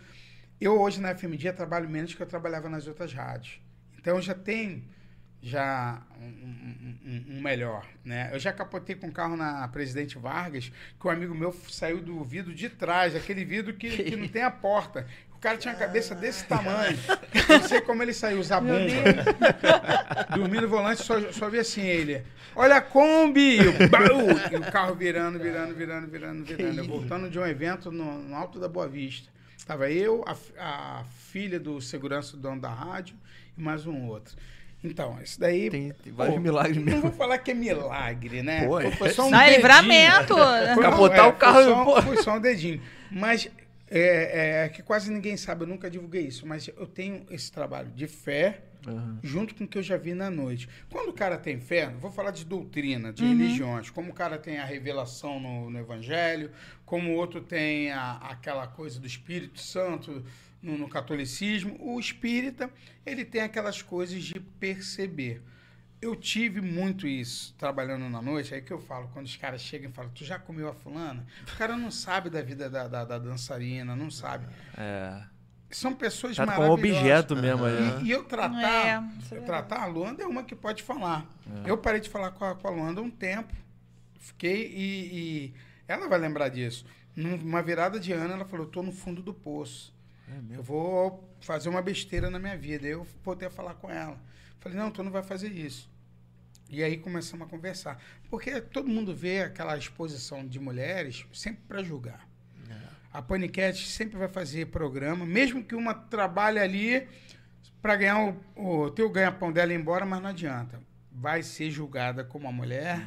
eu 0.60 0.78
hoje 0.80 1.00
na 1.00 1.10
FMD 1.10 1.52
trabalho 1.52 1.88
menos 1.88 2.14
que 2.14 2.22
eu 2.22 2.26
trabalhava 2.26 2.68
nas 2.68 2.86
outras 2.86 3.12
rádios. 3.12 3.60
Então 3.98 4.16
eu 4.16 4.22
já 4.22 4.34
tenho 4.34 4.84
já 5.40 6.02
um, 6.20 6.24
um- 6.24 7.24
um- 7.38 7.40
melhor, 7.40 7.86
né? 8.04 8.28
Eu 8.32 8.38
já 8.40 8.52
capotei 8.52 8.96
com 8.96 9.06
um 9.06 9.12
carro 9.12 9.36
na 9.36 9.66
Presidente 9.68 10.18
Vargas, 10.18 10.72
que 11.00 11.06
um 11.06 11.10
amigo 11.10 11.34
meu 11.34 11.52
saiu 11.70 12.00
do 12.02 12.22
vidro 12.24 12.52
de 12.52 12.68
trás, 12.68 13.14
aquele 13.14 13.44
vidro 13.44 13.72
que, 13.74 14.02
que 14.02 14.16
não 14.16 14.26
tem 14.28 14.42
a 14.42 14.50
porta. 14.50 15.06
O 15.38 15.40
cara 15.40 15.56
tinha 15.56 15.72
a 15.72 15.76
cabeça 15.76 16.16
desse 16.16 16.44
tamanho. 16.46 16.98
Não 17.48 17.62
sei 17.62 17.80
como 17.80 18.02
ele 18.02 18.12
saiu, 18.12 18.40
usar 18.40 18.60
bomba. 18.60 18.74
Dormindo 20.34 20.62
no 20.62 20.68
volante, 20.68 21.04
só, 21.04 21.20
só 21.30 21.48
vi 21.48 21.60
assim 21.60 21.82
ele. 21.82 22.24
Olha 22.56 22.76
a 22.76 22.80
Kombi! 22.80 23.58
E 23.58 23.60
o! 23.68 24.56
E 24.56 24.70
carro 24.72 24.96
virando, 24.96 25.38
virando, 25.38 25.74
virando, 25.76 26.08
virando, 26.08 26.44
virando. 26.44 26.78
Eu 26.78 26.84
voltando 26.86 27.30
de 27.30 27.38
um 27.38 27.46
evento 27.46 27.92
no, 27.92 28.18
no 28.18 28.34
Alto 28.34 28.58
da 28.58 28.66
Boa 28.68 28.88
Vista. 28.88 29.28
Tava 29.64 29.88
eu, 29.88 30.24
a, 30.26 30.34
a 30.58 31.04
filha 31.30 31.60
do 31.60 31.80
segurança 31.80 32.32
do 32.36 32.42
dono 32.42 32.60
da 32.60 32.70
rádio 32.70 33.14
e 33.56 33.62
mais 33.62 33.86
um 33.86 34.06
outro. 34.08 34.34
Então, 34.82 35.18
isso 35.22 35.38
daí. 35.38 35.70
Tem, 35.70 35.92
tem 36.02 36.12
vários 36.12 36.34
pô, 36.36 36.40
milagres 36.40 36.76
Não 36.78 36.84
mesmo. 36.84 37.02
vou 37.02 37.12
falar 37.12 37.38
que 37.38 37.52
é 37.52 37.54
milagre, 37.54 38.42
né? 38.42 38.66
Pô, 38.66 38.80
Foi- 38.80 38.90
foi 38.92 39.10
só 39.10 39.26
um 39.26 39.30
Não, 39.30 39.38
é 39.40 39.44
dedinho. 39.50 39.56
livramento. 39.58 40.34
Foi- 40.74 40.82
Capotar 40.82 41.18
é, 41.18 41.28
o 41.28 41.32
carro, 41.34 41.54
Foi 41.54 41.64
só, 41.64 41.84
pô. 41.84 42.02
foi 42.02 42.16
só 42.22 42.34
um 42.36 42.40
dedinho. 42.40 42.82
Mas 43.10 43.48
é, 43.90 44.64
é 44.64 44.68
que 44.68 44.82
quase 44.82 45.10
ninguém 45.10 45.36
sabe, 45.36 45.62
eu 45.64 45.66
nunca 45.66 45.90
divulguei 45.90 46.22
isso, 46.26 46.46
mas 46.46 46.68
eu 46.68 46.86
tenho 46.86 47.24
esse 47.30 47.50
trabalho 47.50 47.90
de 47.90 48.06
fé 48.06 48.62
Aham. 48.86 49.18
junto 49.22 49.54
com 49.54 49.64
o 49.64 49.68
que 49.68 49.78
eu 49.78 49.82
já 49.82 49.96
vi 49.96 50.14
na 50.14 50.30
noite. 50.30 50.68
Quando 50.90 51.08
o 51.08 51.12
cara 51.12 51.36
tem 51.38 51.58
fé, 51.60 51.88
vou 52.00 52.10
falar 52.10 52.30
de 52.30 52.44
doutrina, 52.44 53.08
Uhum. 53.08 53.14
de 53.14 53.24
religiões, 53.24 53.90
como 53.90 54.10
o 54.10 54.14
cara 54.14 54.38
tem 54.38 54.58
a 54.58 54.64
revelação 54.64 55.40
no, 55.40 55.70
no 55.70 55.78
Evangelho, 55.78 56.50
como 56.84 57.10
o 57.10 57.14
outro 57.14 57.40
tem 57.40 57.90
a- 57.90 58.16
aquela 58.18 58.66
coisa 58.66 59.00
do 59.00 59.06
Espírito 59.06 59.60
Santo 59.60 60.24
no, 60.62 60.76
no 60.78 60.88
catolicismo, 60.88 61.76
o 61.80 61.98
espírita, 62.00 62.70
ele 63.06 63.24
tem 63.24 63.40
aquelas 63.42 63.80
coisas 63.82 64.22
de 64.22 64.38
perceber. 64.40 65.40
Eu 66.00 66.14
tive 66.14 66.60
muito 66.60 67.06
isso 67.08 67.54
trabalhando 67.58 68.08
na 68.08 68.22
noite, 68.22 68.54
aí 68.54 68.62
que 68.62 68.72
eu 68.72 68.78
falo, 68.78 69.08
quando 69.12 69.26
os 69.26 69.36
caras 69.36 69.60
chegam 69.60 69.90
e 69.90 69.92
falam, 69.92 70.10
tu 70.14 70.24
já 70.24 70.38
comeu 70.38 70.68
a 70.68 70.72
fulana? 70.74 71.26
O 71.52 71.56
cara 71.58 71.76
não 71.76 71.90
sabe 71.90 72.30
da 72.30 72.40
vida 72.40 72.70
da, 72.70 72.86
da- 72.86 73.04
da 73.04 73.18
dançarina, 73.18 73.96
não 73.96 74.10
sabe. 74.10 74.46
É. 74.76 75.20
São 75.70 75.92
pessoas 75.94 76.36
Trata 76.36 76.52
como 76.52 76.68
maravilhosas. 76.68 77.02
objeto 77.02 77.36
mesmo. 77.36 77.64
né? 77.66 78.00
E, 78.02 78.06
e 78.06 78.10
eu 78.10 78.24
tratar, 78.24 78.86
É, 78.86 79.34
é 79.34 79.38
eu 79.38 79.42
tratar 79.42 79.82
a 79.82 79.86
Luanda 79.86 80.22
é 80.22 80.26
uma 80.26 80.42
que 80.44 80.54
pode 80.54 80.82
falar. 80.82 81.26
É. 81.64 81.70
Eu 81.70 81.76
parei 81.76 82.00
de 82.00 82.08
falar 82.08 82.30
com 82.30 82.44
a, 82.44 82.54
com 82.54 82.68
a 82.68 82.70
Luanda 82.70 83.00
há 83.00 83.04
um 83.04 83.10
tempo. 83.10 83.52
Fiquei 84.18 84.66
e, 84.66 85.16
e 85.18 85.54
ela 85.86 86.08
vai 86.08 86.18
lembrar 86.18 86.48
disso. 86.48 86.86
Numa 87.14 87.60
virada 87.62 87.98
de 87.98 88.12
ano, 88.12 88.32
ela 88.34 88.44
falou: 88.44 88.66
eu 88.66 88.70
tô 88.70 88.82
no 88.82 88.92
fundo 88.92 89.20
do 89.20 89.34
poço. 89.34 89.92
É 90.28 90.56
Eu 90.56 90.62
vou 90.62 91.28
fazer 91.40 91.68
uma 91.68 91.82
besteira 91.82 92.30
na 92.30 92.38
minha 92.38 92.56
vida. 92.56 92.86
Aí 92.86 92.92
Eu 92.92 93.04
a 93.46 93.50
falar 93.50 93.74
com 93.74 93.90
ela. 93.90 94.18
Falei, 94.68 94.84
não, 94.84 94.90
tu 94.90 95.02
não 95.02 95.10
vai 95.10 95.22
fazer 95.22 95.50
isso. 95.52 95.90
E 96.70 96.82
aí 96.82 96.98
começamos 96.98 97.46
a 97.46 97.50
conversar. 97.50 98.02
Porque 98.28 98.60
todo 98.60 98.88
mundo 98.88 99.14
vê 99.14 99.42
aquela 99.42 99.76
exposição 99.76 100.46
de 100.46 100.58
mulheres 100.58 101.24
sempre 101.32 101.62
para 101.66 101.82
julgar. 101.82 102.28
A 103.10 103.22
Panicat 103.22 103.74
sempre 103.86 104.18
vai 104.18 104.28
fazer 104.28 104.66
programa, 104.66 105.24
mesmo 105.24 105.64
que 105.64 105.74
uma 105.74 105.94
trabalhe 105.94 106.58
ali 106.58 107.08
para 107.80 107.96
ganhar 107.96 108.36
o, 108.54 108.84
o 108.84 108.90
ter 108.90 109.02
o 109.02 109.08
ganha-pão 109.08 109.50
dela 109.50 109.72
ir 109.72 109.76
embora, 109.76 110.04
mas 110.04 110.20
não 110.20 110.28
adianta. 110.28 110.80
Vai 111.10 111.42
ser 111.42 111.70
julgada 111.70 112.22
como 112.22 112.44
uma 112.44 112.52
mulher, 112.52 113.00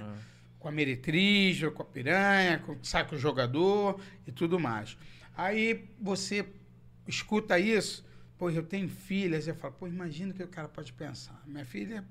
com 0.58 0.67
a 0.67 0.71
meretriz, 0.71 1.62
ou 1.62 1.71
com 1.71 1.84
a 1.84 1.86
piranha, 1.86 2.60
com 2.60 2.74
o 2.74 2.84
saco 2.84 3.15
jogador 3.15 4.02
e 4.26 4.32
tudo 4.32 4.60
mais. 4.60 4.97
Aí 5.38 5.88
você 6.02 6.45
escuta 7.08 7.60
isso, 7.60 8.04
pô, 8.41 8.49
eu 8.49 8.63
tenho 8.63 8.89
filhas, 8.89 9.43
você 9.43 9.54
fala, 9.54 9.71
pô, 9.71 9.86
imagina 9.88 10.32
o 10.32 10.34
que 10.34 10.41
o 10.41 10.47
cara 10.47 10.67
pode 10.67 10.91
pensar. 10.93 11.39
Minha 11.45 11.63
filha 11.63 12.04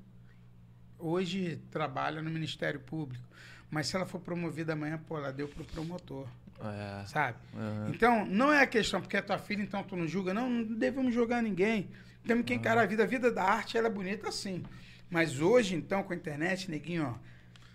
hoje 0.96 1.60
trabalha 1.72 2.22
no 2.22 2.30
Ministério 2.30 2.78
Público, 2.78 3.24
mas 3.68 3.88
se 3.88 3.96
ela 3.96 4.06
for 4.06 4.20
promovida 4.20 4.74
amanhã, 4.74 4.96
pô, 5.08 5.18
ela 5.18 5.32
deu 5.32 5.48
pro 5.48 5.64
promotor, 5.64 6.28
É. 6.60 7.04
sabe? 7.06 7.36
Aham. 7.52 7.90
Então, 7.92 8.24
não 8.26 8.52
é 8.52 8.62
a 8.62 8.66
questão 8.68 9.00
porque 9.00 9.16
é 9.16 9.20
tua 9.22 9.38
filha, 9.38 9.60
então 9.60 9.82
tu 9.82 9.96
não 9.96 10.06
julga. 10.06 10.32
Não, 10.32 10.48
não 10.48 10.62
devemos 10.62 11.12
julgar 11.12 11.42
ninguém. 11.42 11.90
Temos 12.24 12.44
que 12.44 12.54
encarar 12.54 12.82
a 12.82 12.86
vida. 12.86 13.02
A 13.02 13.06
vida 13.06 13.32
da 13.32 13.42
arte, 13.42 13.76
ela 13.76 13.88
é 13.88 13.90
bonita 13.90 14.28
assim. 14.28 14.62
Mas 15.10 15.40
hoje, 15.40 15.74
então, 15.74 16.04
com 16.04 16.12
a 16.12 16.16
internet, 16.16 16.70
neguinho, 16.70 17.06
ó, 17.06 17.14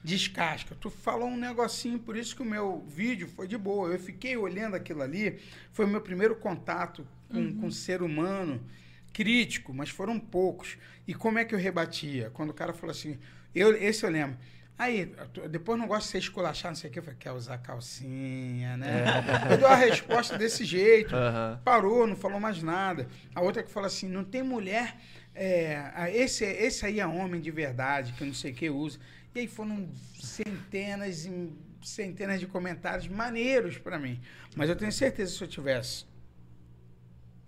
descasca. 0.06 0.76
Tu 0.80 0.90
falou 0.90 1.28
um 1.28 1.36
negocinho, 1.38 1.98
por 2.00 2.16
isso 2.16 2.36
que 2.36 2.42
o 2.42 2.46
meu 2.46 2.86
vídeo 2.88 3.28
foi 3.28 3.48
de 3.48 3.58
boa. 3.58 3.90
Eu 3.90 4.00
fiquei 4.00 4.38
olhando 4.38 4.76
aquilo 4.76 5.02
ali, 5.02 5.40
foi 5.72 5.86
o 5.86 5.88
meu 5.88 6.00
primeiro 6.00 6.36
contato 6.36 7.06
com, 7.30 7.60
com 7.60 7.68
o 7.68 7.72
ser 7.72 8.02
humano 8.02 8.64
crítico, 9.12 9.74
mas 9.74 9.90
foram 9.90 10.20
poucos. 10.20 10.78
E 11.08 11.14
como 11.14 11.40
é 11.40 11.46
que 11.46 11.56
eu 11.56 11.60
rebatia? 11.60 12.30
Quando 12.34 12.52
o 12.52 12.54
cara 12.54 12.74
falou 12.74 12.92
assim, 12.92 13.18
eu, 13.54 13.76
esse 13.76 14.06
eu 14.06 14.12
lembro. 14.12 14.38
Aí, 14.78 15.14
depois 15.50 15.80
não 15.80 15.88
gosto 15.88 16.08
de 16.08 16.12
ser 16.12 16.18
esculachado, 16.18 16.74
não 16.74 16.76
sei 16.76 16.90
o 16.90 16.94
quê. 16.94 17.00
Eu 17.00 17.04
falei, 17.04 17.18
quer 17.18 17.32
usar 17.32 17.58
calcinha, 17.58 18.76
né? 18.76 19.06
Eu 19.50 19.58
dou 19.58 19.70
a 19.70 19.76
resposta 19.76 20.38
desse 20.38 20.66
jeito. 20.66 21.16
Aham. 21.16 21.62
Parou, 21.64 22.06
não 22.06 22.16
falou 22.16 22.40
mais 22.40 22.62
nada. 22.62 23.08
A 23.34 23.42
outra 23.42 23.64
que 23.64 23.72
fala 23.72 23.88
assim, 23.88 24.10
não 24.10 24.24
tem 24.24 24.44
mulher... 24.44 24.98
é, 25.34 26.12
esse, 26.14 26.46
esse 26.46 26.86
aí 26.86 27.00
é 27.00 27.08
homem 27.08 27.42
de 27.42 27.52
verdade, 27.52 28.14
que 28.14 28.24
não 28.24 28.34
sei 28.34 28.52
o 28.52 28.56
que 28.56 28.70
usa. 28.70 29.00
E 29.36 29.40
aí 29.40 29.48
foram 29.50 29.90
centenas 30.18 31.26
e 31.26 31.54
centenas 31.84 32.40
de 32.40 32.48
comentários 32.48 33.06
maneiros 33.08 33.78
para 33.78 34.00
mim. 34.00 34.20
Mas 34.56 34.70
eu 34.70 34.76
tenho 34.78 34.92
certeza 34.94 35.32
que 35.34 35.38
se 35.38 35.44
eu 35.44 35.48
tivesse 35.48 36.06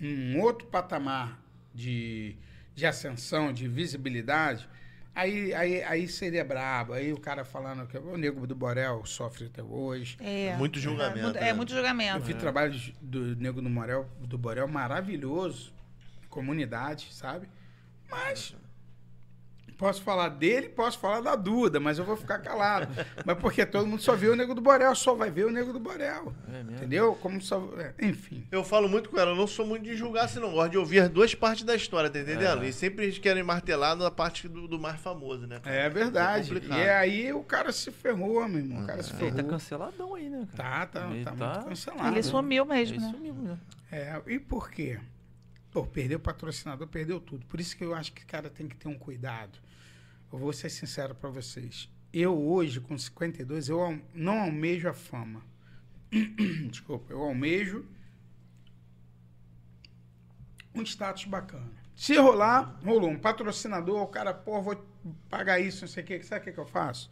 um 0.02 0.42
outro 0.42 0.68
patamar 0.68 1.42
de, 1.74 2.36
de 2.76 2.86
ascensão, 2.86 3.54
de 3.54 3.70
visibilidade, 3.70 4.68
aí, 5.16 5.54
aí, 5.54 5.82
aí 5.84 6.08
seria 6.10 6.44
brabo. 6.44 6.92
Aí 6.92 7.14
o 7.14 7.20
cara 7.20 7.46
falando 7.46 7.88
que 7.88 7.98
o 7.98 8.18
Nego 8.18 8.46
do 8.46 8.54
Borel 8.54 9.06
sofre 9.06 9.46
até 9.46 9.64
hoje. 9.64 10.18
É. 10.20 10.58
Muito 10.58 10.80
julgamento, 10.80 11.20
É, 11.20 11.24
muito- 11.24 11.40
né? 11.40 11.50
é 11.50 11.54
muito 11.54 11.72
Eu 11.72 11.78
julgamento. 11.78 12.20
vi 12.26 12.34
trabalhos 12.34 12.92
do 13.02 13.34
Nego 13.38 13.62
do 13.62 13.70
Borel, 13.70 14.10
do 14.20 14.38
Borel 14.38 14.68
maravilhoso, 14.68 15.74
comunidade, 16.30 17.08
sabe? 17.14 17.48
Mas 18.10 18.54
posso 19.78 20.02
falar 20.02 20.30
dele, 20.30 20.70
posso 20.70 20.98
falar 20.98 21.22
da 21.22 21.36
Duda, 21.36 21.80
mas 21.80 22.00
eu 22.00 22.06
vou 22.06 22.18
ficar 22.18 22.40
calado. 22.40 22.88
mas 23.24 23.38
porque 23.38 23.66
todo 23.66 23.86
mundo 23.86 24.02
só 24.02 24.16
vê 24.16 24.28
o 24.28 24.36
Nego 24.36 24.56
do 24.56 24.62
Borel, 24.62 24.96
só 24.96 25.14
vai 25.14 25.30
ver 25.30 25.46
o 25.46 25.52
Nego 25.52 25.72
do 25.72 25.80
Borel. 25.80 26.34
É 26.48 26.64
mesmo. 26.64 26.72
Entendeu? 26.72 27.16
Como 27.16 27.40
só, 27.40 27.70
é, 27.78 27.94
enfim. 28.06 28.46
Eu 28.52 28.64
falo 28.64 28.90
muito 28.90 29.10
com 29.10 29.18
ela, 29.18 29.32
eu 29.32 29.36
não 29.36 29.48
sou 29.48 29.66
muito 29.66 29.84
de 29.84 29.96
julgar, 29.96 30.28
se 30.28 30.40
não 30.40 30.52
gosto 30.52 30.72
de 30.72 30.78
ouvir 30.78 31.00
as 31.00 31.10
duas 31.10 31.36
partes 31.36 31.64
da 31.64 31.76
história, 31.76 32.10
tá 32.10 32.20
entendendo? 32.20 32.64
É. 32.64 32.70
E 32.70 32.74
sempre 32.74 33.06
eles 33.06 33.20
querem 33.20 33.44
martelar 33.44 33.96
na 33.96 34.10
parte 34.10 34.48
do, 34.48 34.68
do 34.68 34.80
mais 34.80 35.00
famoso, 35.00 35.46
né? 35.46 35.60
cara? 35.60 35.76
É 35.76 35.90
verdade. 35.90 36.52
É 36.58 36.76
e 36.76 36.80
é 36.82 36.96
aí 36.96 37.34
o 37.34 37.44
cara 37.44 37.72
se 37.72 37.92
ferrou, 37.92 38.48
meu 38.48 38.60
irmão. 38.60 38.84
O 38.84 38.88
cara 38.88 39.04
se 39.04 39.12
Ele 39.12 39.30
tá 39.30 39.36
ferrou. 39.36 39.52
canceladão 39.52 40.16
aí, 40.16 40.30
né, 40.30 40.48
cara? 40.56 40.86
Tá, 40.88 41.02
tá, 41.02 41.10
Ele 41.12 41.24
tá 41.24 41.32
tá- 41.32 41.54
muito 41.54 41.70
cancelado. 41.70 42.08
Ele 42.10 42.24
sumiu 42.24 42.66
mesmo, 42.66 42.96
Ele 42.96 43.04
né? 43.06 43.12
sumiu, 43.12 43.34
né? 43.36 43.58
É, 43.92 44.22
e 44.28 44.40
por 44.40 44.70
quê? 44.70 45.00
Pô, 45.72 45.86
perdeu 45.86 46.18
o 46.18 46.22
patrocinador, 46.22 46.88
perdeu 46.88 47.20
tudo. 47.20 47.46
Por 47.46 47.60
isso 47.60 47.78
que 47.78 47.84
eu 47.84 47.94
acho 47.94 48.12
que 48.12 48.24
o 48.24 48.28
cara 48.28 48.50
tem 48.50 48.68
que 48.68 48.76
ter 48.76 48.88
um 48.88 48.98
cuidado. 48.98 49.60
Eu 50.32 50.40
vou 50.40 50.52
ser 50.54 50.70
sincero 50.70 51.16
para 51.16 51.30
vocês. 51.30 51.90
Eu 52.12 52.38
hoje, 52.38 52.80
com 52.80 52.98
52, 52.98 53.70
eu 53.70 54.02
não 54.14 54.40
almejo 54.42 54.90
a 54.90 54.94
fama. 54.94 55.42
Desculpa, 56.70 57.12
eu 57.14 57.22
almejo 57.22 57.86
um 60.74 60.82
status 60.84 61.26
bacana. 61.26 61.72
Se 61.96 62.16
rolar, 62.16 62.80
rolou. 62.84 63.10
Um 63.10 63.18
patrocinador, 63.18 64.02
o 64.02 64.08
cara, 64.08 64.34
pô, 64.34 64.62
vou 64.62 64.76
pagar 65.30 65.60
isso, 65.60 65.82
não 65.82 65.88
sei 65.88 66.04
o 66.04 66.06
quê. 66.06 66.22
Sabe 66.22 66.42
o 66.42 66.44
que, 66.46 66.52
que 66.52 66.60
eu 66.60 66.66
faço? 66.66 67.10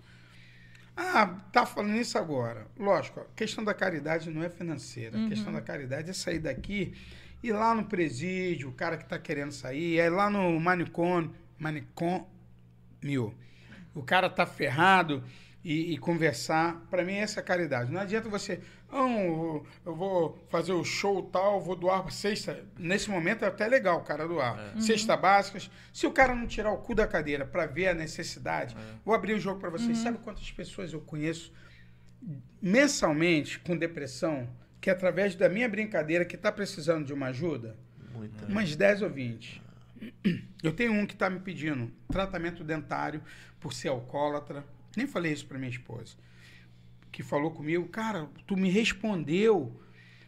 Ah, 0.96 1.26
tá 1.52 1.66
falando 1.66 1.96
isso 1.98 2.18
agora. 2.18 2.68
Lógico, 2.78 3.22
a 3.22 3.26
questão 3.36 3.64
da 3.64 3.74
caridade 3.74 4.30
não 4.30 4.44
é 4.44 4.50
financeira. 4.50 5.26
A 5.26 5.28
questão 5.28 5.52
da 5.52 5.62
caridade 5.62 6.10
é 6.10 6.14
sair 6.14 6.40
daqui, 6.40 6.94
ir 7.44 7.52
lá 7.52 7.76
no 7.76 7.86
presídio, 7.86 8.70
o 8.70 8.74
cara 8.74 8.96
que 8.98 9.06
tá 9.06 9.20
querendo 9.20 9.52
sair, 9.52 10.00
é 10.00 10.10
lá 10.10 10.30
no 10.30 10.58
manicômio, 10.60 11.34
manicômio. 11.60 12.26
O 13.94 14.04
cara 14.04 14.30
tá 14.30 14.46
ferrado 14.46 15.24
e, 15.64 15.94
e 15.94 15.98
conversar. 15.98 16.86
Para 16.92 17.04
mim, 17.04 17.16
essa 17.16 17.40
é 17.40 17.42
a 17.42 17.44
caridade. 17.44 17.92
Não 17.92 18.00
adianta 18.00 18.30
você, 18.30 18.62
não, 18.92 19.66
eu 19.86 19.96
vou 19.96 20.38
fazer 20.48 20.74
o 20.74 20.84
show 20.84 21.24
tal, 21.24 21.60
vou 21.60 21.76
doar 21.76 22.10
sexta. 22.12 22.64
Nesse 22.78 23.10
momento 23.10 23.44
é 23.44 23.48
até 23.48 23.68
legal 23.68 24.00
o 24.00 24.04
cara 24.04 24.28
doar. 24.28 24.80
Cesta 24.80 25.18
básicas. 25.18 25.70
Se 25.92 26.06
o 26.06 26.12
cara 26.12 26.36
não 26.36 26.46
tirar 26.46 26.72
o 26.72 26.78
cu 26.78 26.94
da 26.94 27.08
cadeira 27.08 27.46
para 27.46 27.66
ver 27.66 27.88
a 27.88 27.94
necessidade, 27.94 28.76
vou 29.04 29.16
abrir 29.16 29.34
o 29.34 29.40
jogo 29.40 29.60
para 29.60 29.70
vocês. 29.70 29.98
Sabe 29.98 30.20
quantas 30.20 30.52
pessoas 30.52 30.94
eu 30.94 31.02
conheço 31.02 31.52
mensalmente 32.62 33.60
com 33.60 33.76
depressão 33.76 34.48
que 34.80 34.90
através 34.90 35.36
da 35.36 35.50
minha 35.50 35.68
brincadeira 35.68 36.24
que 36.24 36.36
está 36.36 36.52
precisando 36.52 37.06
de 37.06 37.14
uma 37.14 37.28
ajuda? 37.28 37.76
Muita. 38.14 38.46
Umas 38.46 38.76
10 38.76 39.02
ou 39.02 39.10
20. 39.10 39.65
Eu 40.64 40.74
tenho 40.74 40.94
um 40.94 41.06
que 41.06 41.14
está 41.14 41.30
me 41.30 41.40
pedindo 41.40 41.92
tratamento 42.08 42.64
dentário 42.64 43.22
por 43.60 43.74
ser 43.74 43.90
alcoólatra. 43.90 44.66
Nem 44.96 45.08
falei 45.08 45.32
isso 45.32 45.46
para 45.46 45.58
minha 45.58 45.70
esposa. 45.70 46.16
Que 47.12 47.24
falou 47.24 47.52
comigo, 47.52 47.88
cara, 47.88 48.30
tu 48.46 48.58
me 48.58 48.70
respondeu, 48.70 49.80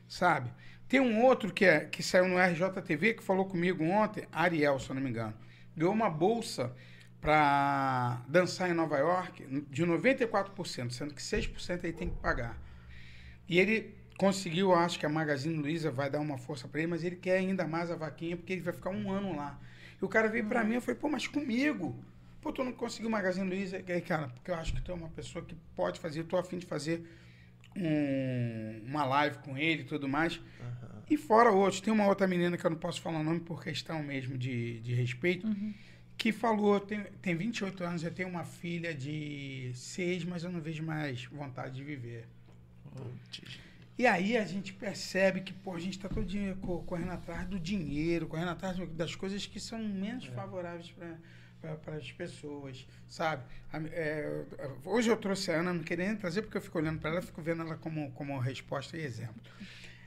sabe? 0.08 0.52
Tem 0.88 1.00
um 1.00 1.24
outro 1.24 1.54
que, 1.54 1.66
é, 1.66 1.82
que 1.86 2.02
saiu 2.02 2.28
no 2.28 2.38
RJTV 2.38 3.16
que 3.16 3.24
falou 3.24 3.46
comigo 3.46 3.84
ontem, 3.84 4.26
Ariel, 4.32 4.80
se 4.80 4.90
eu 4.90 4.96
não 4.96 5.02
me 5.02 5.10
engano. 5.10 5.34
Ganhou 5.76 5.94
uma 5.94 6.10
bolsa 6.10 6.74
para 7.20 8.24
dançar 8.28 8.70
em 8.70 8.74
Nova 8.74 8.98
York 8.98 9.66
de 9.70 9.86
94%, 9.86 10.92
sendo 10.92 11.14
que 11.14 11.22
6% 11.22 11.84
ele 11.84 11.94
tem 11.94 12.10
que 12.10 12.16
pagar. 12.18 12.58
E 13.50 13.60
ele 13.60 13.96
conseguiu, 14.18 14.74
acho 14.74 14.98
que 15.00 15.06
a 15.06 15.10
Magazine 15.10 15.56
Luiza 15.56 15.92
vai 15.92 16.10
dar 16.10 16.20
uma 16.20 16.38
força 16.38 16.68
para 16.68 16.80
ele, 16.82 16.90
mas 16.90 17.04
ele 17.04 17.16
quer 17.16 17.38
ainda 17.38 17.68
mais 17.68 17.92
a 17.92 17.96
vaquinha, 17.96 18.36
porque 18.36 18.54
ele 18.54 18.62
vai 18.62 18.74
ficar 18.74 18.90
um 18.90 19.12
ano 19.12 19.36
lá. 19.36 19.60
E 20.02 20.04
o 20.04 20.08
cara 20.10 20.28
veio 20.28 20.46
para 20.46 20.64
mim, 20.64 20.76
eu 20.76 20.82
falei, 20.82 21.00
pô, 21.00 21.08
mas 21.10 21.28
comigo? 21.28 21.96
Pô, 22.42 22.52
tu 22.52 22.64
não 22.64 22.72
conseguiu 22.72 23.10
Magazine 23.10 23.48
Luiza? 23.48 23.84
E 23.88 23.92
aí, 23.92 24.02
cara, 24.02 24.28
porque 24.30 24.52
eu 24.52 24.56
acho 24.56 24.74
que 24.74 24.82
tu 24.82 24.92
é 24.92 24.96
uma 24.96 25.10
pessoa 25.10 25.44
que 25.46 25.56
pode 25.76 26.00
fazer, 26.00 26.22
eu 26.22 26.26
tô 26.26 26.38
afim 26.38 26.58
de 26.58 26.66
fazer 26.66 27.04
um- 27.76 28.82
uma 28.86 29.06
live 29.06 29.38
com 29.40 29.58
ele 29.58 29.82
e 29.82 29.86
tudo 29.86 30.08
mais. 30.08 30.40
E 31.10 31.16
fora 31.18 31.52
outros, 31.52 31.80
tem 31.80 31.94
uma 31.94 32.06
outra 32.08 32.28
menina 32.28 32.58
que 32.58 32.66
eu 32.66 32.70
não 32.72 32.78
posso 32.78 33.02
falar 33.02 33.20
o 33.20 33.24
nome 33.24 33.40
por 33.40 33.64
questão 33.64 34.02
mesmo 34.04 34.38
de, 34.38 34.80
de 34.82 34.94
respeito, 34.94 35.48
que 36.18 36.32
falou, 36.32 36.80
tem, 36.80 37.04
tem 37.22 37.36
28 37.36 37.84
anos, 37.84 38.04
eu 38.04 38.12
tenho 38.12 38.28
uma 38.28 38.44
filha 38.44 38.94
de 38.94 39.72
6, 39.74 40.26
mas 40.26 40.44
eu 40.44 40.52
não 40.52 40.60
vejo 40.60 40.84
mais 40.84 41.26
vontade 41.26 41.76
de 41.76 41.84
viver. 41.84 42.26
E 43.98 44.06
aí 44.06 44.38
a 44.38 44.46
gente 44.46 44.74
percebe 44.74 45.42
que, 45.42 45.52
pô, 45.52 45.74
a 45.74 45.80
gente 45.80 45.98
está 45.98 46.08
todo 46.08 46.26
dia 46.26 46.56
co- 46.62 46.84
correndo 46.84 47.12
atrás 47.12 47.48
do 47.48 47.60
dinheiro, 47.60 48.28
correndo 48.28 48.52
atrás 48.52 48.78
das 48.92 49.16
coisas 49.16 49.46
que 49.48 49.60
são 49.60 49.80
menos 49.84 50.26
favoráveis 50.26 50.94
para 51.84 51.96
as 51.96 52.12
pessoas, 52.12 52.88
sabe? 53.08 53.44
É, 53.92 54.44
hoje 54.86 55.10
eu 55.10 55.18
trouxe 55.18 55.52
a 55.52 55.60
Ana, 55.60 55.74
não 55.74 55.84
queria 55.84 56.06
nem 56.08 56.16
trazer 56.16 56.44
porque 56.44 56.58
eu 56.58 56.62
fico 56.62 56.78
olhando 56.78 57.00
para 57.00 57.10
ela, 57.10 57.22
fico 57.24 57.42
vendo 57.42 57.64
ela 57.64 57.76
como, 57.76 58.12
como 58.12 58.38
resposta 58.38 58.96
e 58.96 59.02
exemplo. 59.02 59.42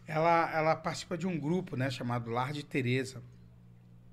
Ela, 0.06 0.50
ela 0.56 0.76
participa 0.76 1.18
de 1.18 1.26
um 1.26 1.38
grupo, 1.38 1.76
né, 1.76 1.90
chamado 1.90 2.30
Lar 2.30 2.52
de 2.52 2.64
Teresa. 2.64 3.20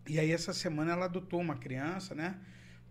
E 0.07 0.19
aí 0.19 0.31
essa 0.31 0.53
semana 0.53 0.93
ela 0.93 1.05
adotou 1.05 1.39
uma 1.39 1.55
criança, 1.55 2.15
né, 2.15 2.35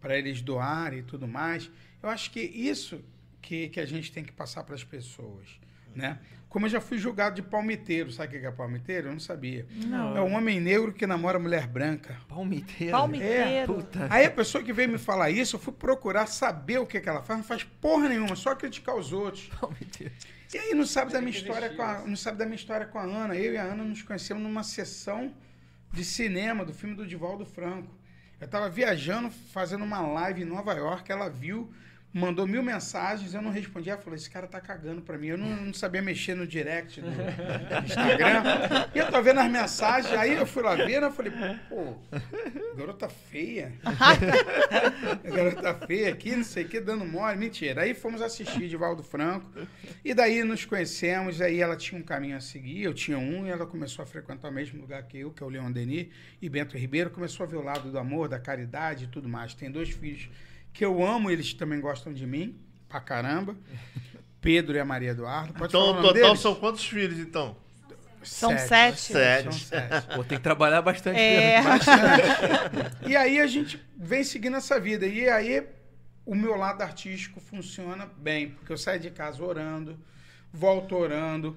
para 0.00 0.16
eles 0.16 0.40
doarem 0.40 1.00
e 1.00 1.02
tudo 1.02 1.26
mais. 1.26 1.70
Eu 2.02 2.08
acho 2.08 2.30
que 2.30 2.40
isso 2.40 3.02
que, 3.42 3.68
que 3.70 3.80
a 3.80 3.86
gente 3.86 4.12
tem 4.12 4.24
que 4.24 4.32
passar 4.32 4.62
para 4.64 4.74
as 4.74 4.84
pessoas, 4.84 5.58
né? 5.96 6.18
Como 6.48 6.64
eu 6.64 6.70
já 6.70 6.80
fui 6.80 6.96
julgado 6.96 7.36
de 7.36 7.42
palmiteiro, 7.42 8.10
sabe 8.10 8.36
o 8.36 8.40
que 8.40 8.46
é 8.46 8.50
palmiteiro? 8.50 9.08
Eu 9.08 9.12
não 9.12 9.20
sabia. 9.20 9.66
Não. 9.86 10.16
É 10.16 10.22
um 10.22 10.34
homem 10.34 10.60
negro 10.60 10.92
que 10.92 11.06
namora 11.06 11.38
mulher 11.38 11.66
branca. 11.66 12.16
Palmiteiro. 12.28 12.92
Palmiteiro. 12.92 13.74
Puta. 13.74 14.06
Aí 14.08 14.24
a 14.24 14.30
pessoa 14.30 14.62
que 14.62 14.72
veio 14.72 14.88
me 14.88 14.96
falar 14.96 15.30
isso, 15.30 15.56
eu 15.56 15.60
fui 15.60 15.72
procurar 15.72 16.26
saber 16.26 16.78
o 16.78 16.86
que, 16.86 17.00
que 17.00 17.08
ela 17.08 17.22
faz, 17.22 17.40
não 17.40 17.44
faz 17.44 17.64
porra 17.64 18.08
nenhuma, 18.08 18.36
só 18.36 18.54
criticar 18.54 18.96
os 18.96 19.12
outros. 19.12 19.50
Palmiteiro. 19.60 20.14
E 20.54 20.58
aí 20.58 20.74
não 20.74 20.86
sabe 20.86 21.12
da 21.12 21.20
minha 21.20 21.36
história 21.36 21.70
com 21.70 21.82
a, 21.82 22.06
não 22.06 22.16
sabe 22.16 22.38
da 22.38 22.46
minha 22.46 22.56
história 22.56 22.86
com 22.86 22.98
a 22.98 23.02
Ana. 23.02 23.34
Eu 23.34 23.52
e 23.52 23.58
a 23.58 23.64
Ana 23.64 23.84
nos 23.84 24.00
conhecemos 24.02 24.42
numa 24.42 24.62
sessão 24.62 25.34
de 25.92 26.04
cinema 26.04 26.64
do 26.64 26.72
filme 26.72 26.94
do 26.94 27.06
Divaldo 27.06 27.44
Franco. 27.44 27.92
Eu 28.40 28.46
estava 28.46 28.68
viajando, 28.70 29.30
fazendo 29.30 29.84
uma 29.84 30.00
live 30.00 30.42
em 30.42 30.44
Nova 30.44 30.72
York, 30.74 31.10
ela 31.10 31.28
viu, 31.28 31.72
mandou 32.12 32.46
mil 32.46 32.62
mensagens, 32.62 33.34
eu 33.34 33.42
não 33.42 33.50
respondi. 33.50 33.90
Ela 33.90 34.00
falou: 34.00 34.16
esse 34.16 34.30
cara 34.30 34.46
tá 34.46 34.60
cagando 34.60 35.02
pra 35.02 35.18
mim. 35.18 35.28
Eu 35.28 35.38
não, 35.38 35.48
não 35.66 35.74
sabia 35.74 36.00
mexer 36.00 36.34
no 36.34 36.46
direct 36.46 37.00
do 37.00 37.08
Instagram. 37.84 38.42
E 38.94 38.98
eu 38.98 39.10
tô 39.10 39.22
vendo 39.22 39.40
as 39.40 39.50
mensagens, 39.50 40.12
aí 40.14 40.34
eu 40.34 40.46
fui 40.46 40.62
lá 40.62 40.74
ver, 40.74 41.00
né? 41.00 41.06
eu 41.06 41.12
falei, 41.12 41.32
pô, 41.68 41.94
garota 42.76 43.08
feia. 43.08 43.72
garota 45.24 45.74
feia 45.86 46.08
aqui, 46.10 46.34
não 46.34 46.44
sei 46.44 46.64
o 46.64 46.68
que, 46.68 46.80
dando 46.80 47.04
mole. 47.04 47.36
Mentira. 47.36 47.82
Aí 47.82 47.94
fomos 47.94 48.22
assistir 48.22 48.68
Divaldo 48.68 49.02
Franco. 49.02 49.50
E 50.04 50.14
daí 50.14 50.42
nos 50.42 50.64
conhecemos, 50.64 51.40
aí 51.40 51.60
ela 51.60 51.76
tinha 51.76 52.00
um 52.00 52.04
caminho 52.04 52.36
a 52.36 52.40
seguir, 52.40 52.82
eu 52.82 52.94
tinha 52.94 53.18
um, 53.18 53.46
e 53.46 53.50
ela 53.50 53.66
começou 53.66 54.02
a 54.02 54.06
frequentar 54.06 54.48
o 54.48 54.52
mesmo 54.52 54.80
lugar 54.80 55.02
que 55.02 55.18
eu, 55.18 55.30
que 55.30 55.42
é 55.42 55.46
o 55.46 55.48
Leon 55.48 55.70
Denis, 55.70 56.08
e 56.40 56.48
Bento 56.48 56.76
Ribeiro, 56.76 57.10
começou 57.10 57.44
a 57.44 57.46
ver 57.48 57.56
o 57.56 57.62
lado 57.62 57.90
do 57.90 57.98
amor, 57.98 58.28
da 58.28 58.38
caridade 58.38 59.04
e 59.04 59.08
tudo 59.08 59.28
mais. 59.28 59.54
Tem 59.54 59.70
dois 59.70 59.90
filhos 59.90 60.28
que 60.76 60.84
eu 60.84 61.02
amo, 61.02 61.30
eles 61.30 61.54
também 61.54 61.80
gostam 61.80 62.12
de 62.12 62.26
mim, 62.26 62.54
pra 62.86 63.00
caramba. 63.00 63.56
Pedro 64.42 64.76
e 64.76 64.78
a 64.78 64.84
Maria 64.84 65.10
Eduardo. 65.10 65.54
Pode 65.54 65.70
Então, 65.70 65.80
no 65.80 65.86
o 65.86 65.92
nome 65.94 66.08
total 66.08 66.22
deles? 66.22 66.40
são 66.40 66.54
quantos 66.54 66.84
filhos, 66.86 67.18
então? 67.18 67.56
São 68.22 68.56
sete. 68.58 69.00
Sete. 69.00 69.44
São 69.44 69.52
sete. 69.52 70.06
Pô, 70.14 70.22
tem 70.22 70.36
que 70.36 70.44
trabalhar 70.44 70.82
bastante. 70.82 71.18
É. 71.18 71.56
mesmo. 71.56 71.70
Bastante. 71.70 73.08
e 73.08 73.16
aí 73.16 73.40
a 73.40 73.46
gente 73.46 73.82
vem 73.96 74.22
seguindo 74.22 74.56
essa 74.58 74.78
vida. 74.78 75.06
E 75.06 75.26
aí 75.28 75.66
o 76.26 76.34
meu 76.34 76.56
lado 76.56 76.82
artístico 76.82 77.40
funciona 77.40 78.06
bem, 78.18 78.50
porque 78.50 78.72
eu 78.72 78.76
saio 78.76 79.00
de 79.00 79.10
casa 79.10 79.42
orando, 79.42 79.98
volto 80.52 80.94
orando. 80.94 81.56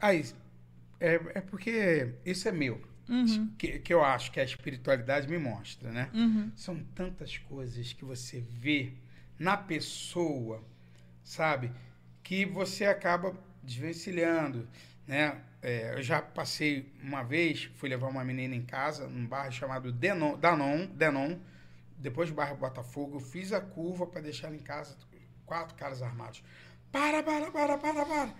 Aí, 0.00 0.26
é, 0.98 1.20
é 1.34 1.40
porque 1.40 2.14
isso 2.26 2.48
é 2.48 2.52
meu. 2.52 2.82
Que, 3.58 3.78
que 3.78 3.92
eu 3.92 4.02
acho 4.04 4.32
que 4.32 4.40
a 4.40 4.44
espiritualidade 4.44 5.28
me 5.28 5.38
mostra, 5.38 5.90
né? 5.90 6.10
São 6.56 6.82
tantas 6.94 7.38
coisas 7.38 7.92
que 7.92 8.04
você 8.04 8.40
vê 8.40 8.94
na 9.38 9.56
pessoa, 9.56 10.62
sabe? 11.22 11.70
Que 12.22 12.46
você 12.46 12.86
acaba 12.86 13.36
desvencilhando, 13.62 14.68
né? 15.06 15.40
É, 15.60 15.94
eu 15.94 16.02
já 16.02 16.20
passei 16.20 16.92
uma 17.00 17.22
vez, 17.22 17.70
fui 17.76 17.88
levar 17.88 18.08
uma 18.08 18.24
menina 18.24 18.54
em 18.54 18.62
casa, 18.62 19.06
num 19.06 19.26
bairro 19.26 19.52
chamado 19.52 19.92
Denon, 19.92 20.36
Danon, 20.36 20.86
Denon, 20.86 21.38
depois 21.98 22.28
do 22.30 22.34
bairro 22.34 22.56
Botafogo, 22.56 23.16
eu 23.16 23.20
fiz 23.20 23.52
a 23.52 23.60
curva 23.60 24.06
para 24.06 24.20
deixar 24.20 24.48
ela 24.48 24.56
em 24.56 24.60
casa, 24.60 24.96
quatro 25.46 25.76
caras 25.76 26.02
armados. 26.02 26.42
Para, 26.90 27.22
para, 27.22 27.50
para, 27.52 27.78
para, 27.78 28.04
para. 28.04 28.34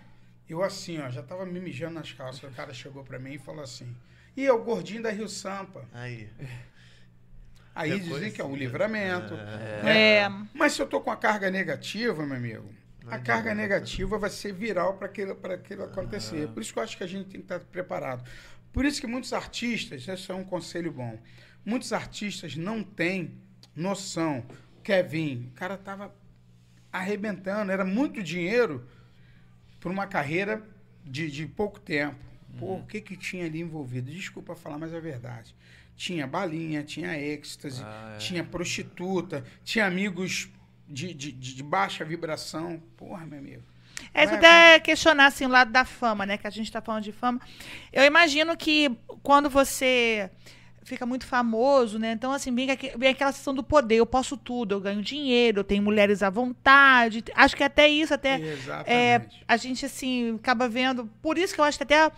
Eu 0.49 0.61
assim, 0.61 0.99
ó, 0.99 1.09
já 1.09 1.23
tava 1.23 1.45
me 1.45 1.59
mijando 1.61 1.93
nas 1.93 2.11
calças, 2.11 2.43
o 2.43 2.53
cara 2.53 2.73
chegou 2.73 3.03
para 3.03 3.17
mim 3.17 3.33
e 3.33 3.37
falou 3.37 3.63
assim, 3.63 3.95
e 4.35 4.45
é 4.45 4.51
o 4.53 4.63
gordinho 4.63 5.03
da 5.03 5.09
Rio 5.09 5.27
Sampa. 5.27 5.85
Aí. 5.93 6.29
Aí 7.75 7.89
Já 7.89 7.97
dizem 7.97 8.31
que 8.31 8.41
é 8.41 8.45
um 8.45 8.55
livramento. 8.55 9.33
É. 9.33 10.29
Mas 10.53 10.73
se 10.73 10.81
eu 10.81 10.87
tô 10.87 11.01
com 11.01 11.11
a 11.11 11.17
carga 11.17 11.49
negativa, 11.49 12.25
meu 12.25 12.37
amigo, 12.37 12.69
a 13.07 13.17
carga 13.17 13.53
negativa 13.53 14.17
vai 14.17 14.29
ser 14.29 14.53
viral 14.53 14.95
para 14.95 15.07
aquilo, 15.07 15.35
pra 15.35 15.55
aquilo 15.55 15.83
acontecer. 15.83 16.47
Por 16.49 16.61
isso 16.61 16.71
que 16.71 16.79
eu 16.79 16.83
acho 16.83 16.97
que 16.97 17.03
a 17.03 17.07
gente 17.07 17.25
tem 17.25 17.41
que 17.41 17.45
estar 17.45 17.59
preparado. 17.59 18.23
Por 18.71 18.85
isso 18.85 19.01
que 19.01 19.07
muitos 19.07 19.33
artistas, 19.33 20.07
esse 20.07 20.31
é 20.31 20.33
um 20.33 20.43
conselho 20.43 20.91
bom, 20.91 21.19
muitos 21.65 21.93
artistas 21.93 22.55
não 22.55 22.83
têm 22.83 23.39
noção. 23.75 24.45
Kevin, 24.83 25.49
o 25.51 25.55
cara 25.55 25.77
tava 25.77 26.13
arrebentando, 26.91 27.71
era 27.71 27.85
muito 27.85 28.21
dinheiro 28.21 28.87
por 29.79 29.91
uma 29.91 30.07
carreira 30.07 30.61
de, 31.03 31.29
de 31.29 31.45
pouco 31.45 31.79
tempo. 31.79 32.32
Pô, 32.57 32.75
o 32.75 32.85
que 32.85 33.01
que 33.01 33.17
tinha 33.17 33.45
ali 33.45 33.59
envolvido? 33.61 34.11
Desculpa 34.11 34.55
falar, 34.55 34.77
mas 34.77 34.93
é 34.93 34.99
verdade. 34.99 35.55
Tinha 35.95 36.25
balinha, 36.27 36.83
tinha 36.83 37.17
êxtase, 37.17 37.81
Ah, 37.83 38.13
é. 38.15 38.17
tinha 38.17 38.43
prostituta, 38.43 39.43
tinha 39.63 39.85
amigos 39.85 40.49
de, 40.87 41.13
de, 41.13 41.31
de 41.31 41.63
baixa 41.63 42.03
vibração. 42.03 42.81
Porra, 42.97 43.25
meu 43.25 43.39
amigo. 43.39 43.63
É, 44.13 44.21
se 44.23 44.27
Vai, 44.29 44.37
até 44.37 44.79
questionar 44.79 45.27
assim, 45.27 45.45
o 45.45 45.49
lado 45.49 45.71
da 45.71 45.85
fama, 45.85 46.25
né? 46.25 46.37
Que 46.37 46.47
a 46.47 46.49
gente 46.49 46.65
está 46.65 46.81
falando 46.81 47.03
de 47.03 47.11
fama. 47.11 47.39
Eu 47.91 48.03
imagino 48.05 48.55
que 48.57 48.91
quando 49.21 49.49
você 49.49 50.29
fica 50.83 51.05
muito 51.05 51.25
famoso, 51.25 51.97
né? 51.99 52.11
Então, 52.11 52.31
assim, 52.31 52.53
vem, 52.53 52.69
aque- 52.71 52.93
vem 52.97 53.09
aquela 53.09 53.31
sensação 53.31 53.53
do 53.53 53.63
poder. 53.63 53.95
Eu 53.95 54.05
posso 54.05 54.35
tudo, 54.37 54.75
eu 54.75 54.79
ganho 54.81 55.01
dinheiro, 55.01 55.59
eu 55.59 55.63
tenho 55.63 55.81
mulheres 55.83 56.21
à 56.23 56.29
vontade. 56.29 57.23
Acho 57.35 57.55
que 57.55 57.63
até 57.63 57.87
isso, 57.87 58.13
até 58.13 58.39
é, 58.85 59.21
a 59.47 59.57
gente, 59.57 59.85
assim, 59.85 60.35
acaba 60.35 60.67
vendo. 60.67 61.09
Por 61.21 61.37
isso 61.37 61.53
que 61.53 61.61
eu 61.61 61.65
acho 61.65 61.77
que 61.77 61.83
até. 61.83 62.11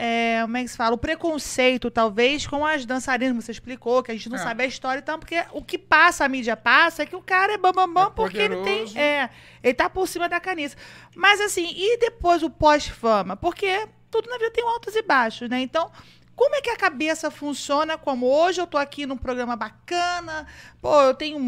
É, 0.00 0.38
como 0.42 0.56
é 0.56 0.62
que 0.62 0.68
se 0.68 0.76
fala? 0.76 0.94
O 0.94 0.98
preconceito, 0.98 1.90
talvez, 1.90 2.46
com 2.46 2.64
as 2.64 2.86
dançarinas, 2.86 3.44
você 3.44 3.50
explicou, 3.50 4.00
que 4.00 4.12
a 4.12 4.14
gente 4.14 4.28
não 4.28 4.36
É. 4.36 4.38
sabe 4.38 4.62
a 4.62 4.66
história 4.66 5.00
e 5.00 5.02
tal, 5.02 5.18
porque 5.18 5.42
o 5.52 5.60
que 5.60 5.76
passa, 5.76 6.24
a 6.24 6.28
mídia 6.28 6.56
passa, 6.56 7.02
é 7.02 7.06
que 7.06 7.16
o 7.16 7.20
cara 7.20 7.54
é 7.54 7.58
bambambam 7.58 7.86
bam, 7.88 8.04
bam, 8.04 8.10
É 8.12 8.14
porque 8.14 8.38
ele 8.38 8.56
tem. 8.62 8.96
É, 8.96 9.28
ele 9.60 9.74
tá 9.74 9.90
por 9.90 10.06
cima 10.06 10.28
da 10.28 10.38
caniça. 10.38 10.76
Mas 11.16 11.40
assim, 11.40 11.66
e 11.74 11.98
depois 11.98 12.44
o 12.44 12.50
pós-fama? 12.50 13.34
Porque 13.36 13.88
tudo 14.08 14.30
na 14.30 14.38
vida 14.38 14.52
tem 14.52 14.62
altos 14.64 14.94
e 14.94 15.02
baixos, 15.02 15.48
né? 15.50 15.60
Então, 15.60 15.90
como 16.38 16.54
é 16.54 16.60
que 16.62 16.70
a 16.70 16.76
cabeça 16.76 17.32
funciona? 17.32 17.98
Como 17.98 18.24
hoje 18.26 18.60
eu 18.60 18.66
tô 18.66 18.78
aqui 18.78 19.04
num 19.04 19.16
programa 19.16 19.56
bacana, 19.56 20.46
pô, 20.80 21.02
eu 21.02 21.12
tenho, 21.12 21.40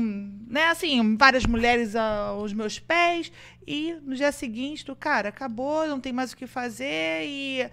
né, 0.49 0.64
assim, 0.64 1.16
várias 1.16 1.47
mulheres 1.47 1.95
aos 1.95 2.53
meus 2.53 2.80
pés, 2.80 3.30
e 3.64 3.95
no 4.03 4.16
dia 4.16 4.32
seguinte, 4.32 4.84
tu, 4.84 4.97
cara, 4.97 5.28
acabou, 5.28 5.86
não 5.86 6.01
tem 6.01 6.12
mais 6.12 6.32
o 6.32 6.36
que 6.36 6.45
fazer, 6.45 7.22
e 7.24 7.70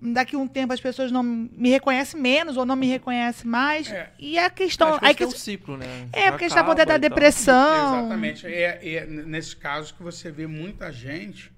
daqui 0.00 0.36
a 0.36 0.38
um 0.38 0.46
tempo 0.46 0.72
as 0.72 0.80
pessoas 0.80 1.10
não 1.10 1.24
me 1.24 1.68
reconhecem 1.70 2.20
menos 2.20 2.56
ou 2.56 2.64
não 2.64 2.76
me 2.76 2.86
reconhecem 2.86 3.50
mais. 3.50 3.90
É. 3.90 4.12
E 4.16 4.38
a 4.38 4.48
questão. 4.48 4.96
Aí 5.02 5.08
esse 5.10 5.14
que- 5.16 5.24
é 5.24 5.26
um 5.26 5.30
ciclo, 5.32 5.76
né? 5.76 6.08
é, 6.12 6.30
porque 6.30 6.44
a 6.44 6.48
gente 6.48 6.54
tá 6.54 6.60
Acaba 6.60 6.68
podendo 6.68 6.86
dar 6.86 6.98
e 6.98 7.00
tal. 7.00 7.08
depressão. 7.10 7.98
Exatamente. 7.98 8.46
É, 8.46 8.94
é 8.94 9.06
nesse 9.06 9.56
caso 9.56 9.92
que 9.92 10.04
você 10.04 10.30
vê 10.30 10.46
muita 10.46 10.92
gente 10.92 11.52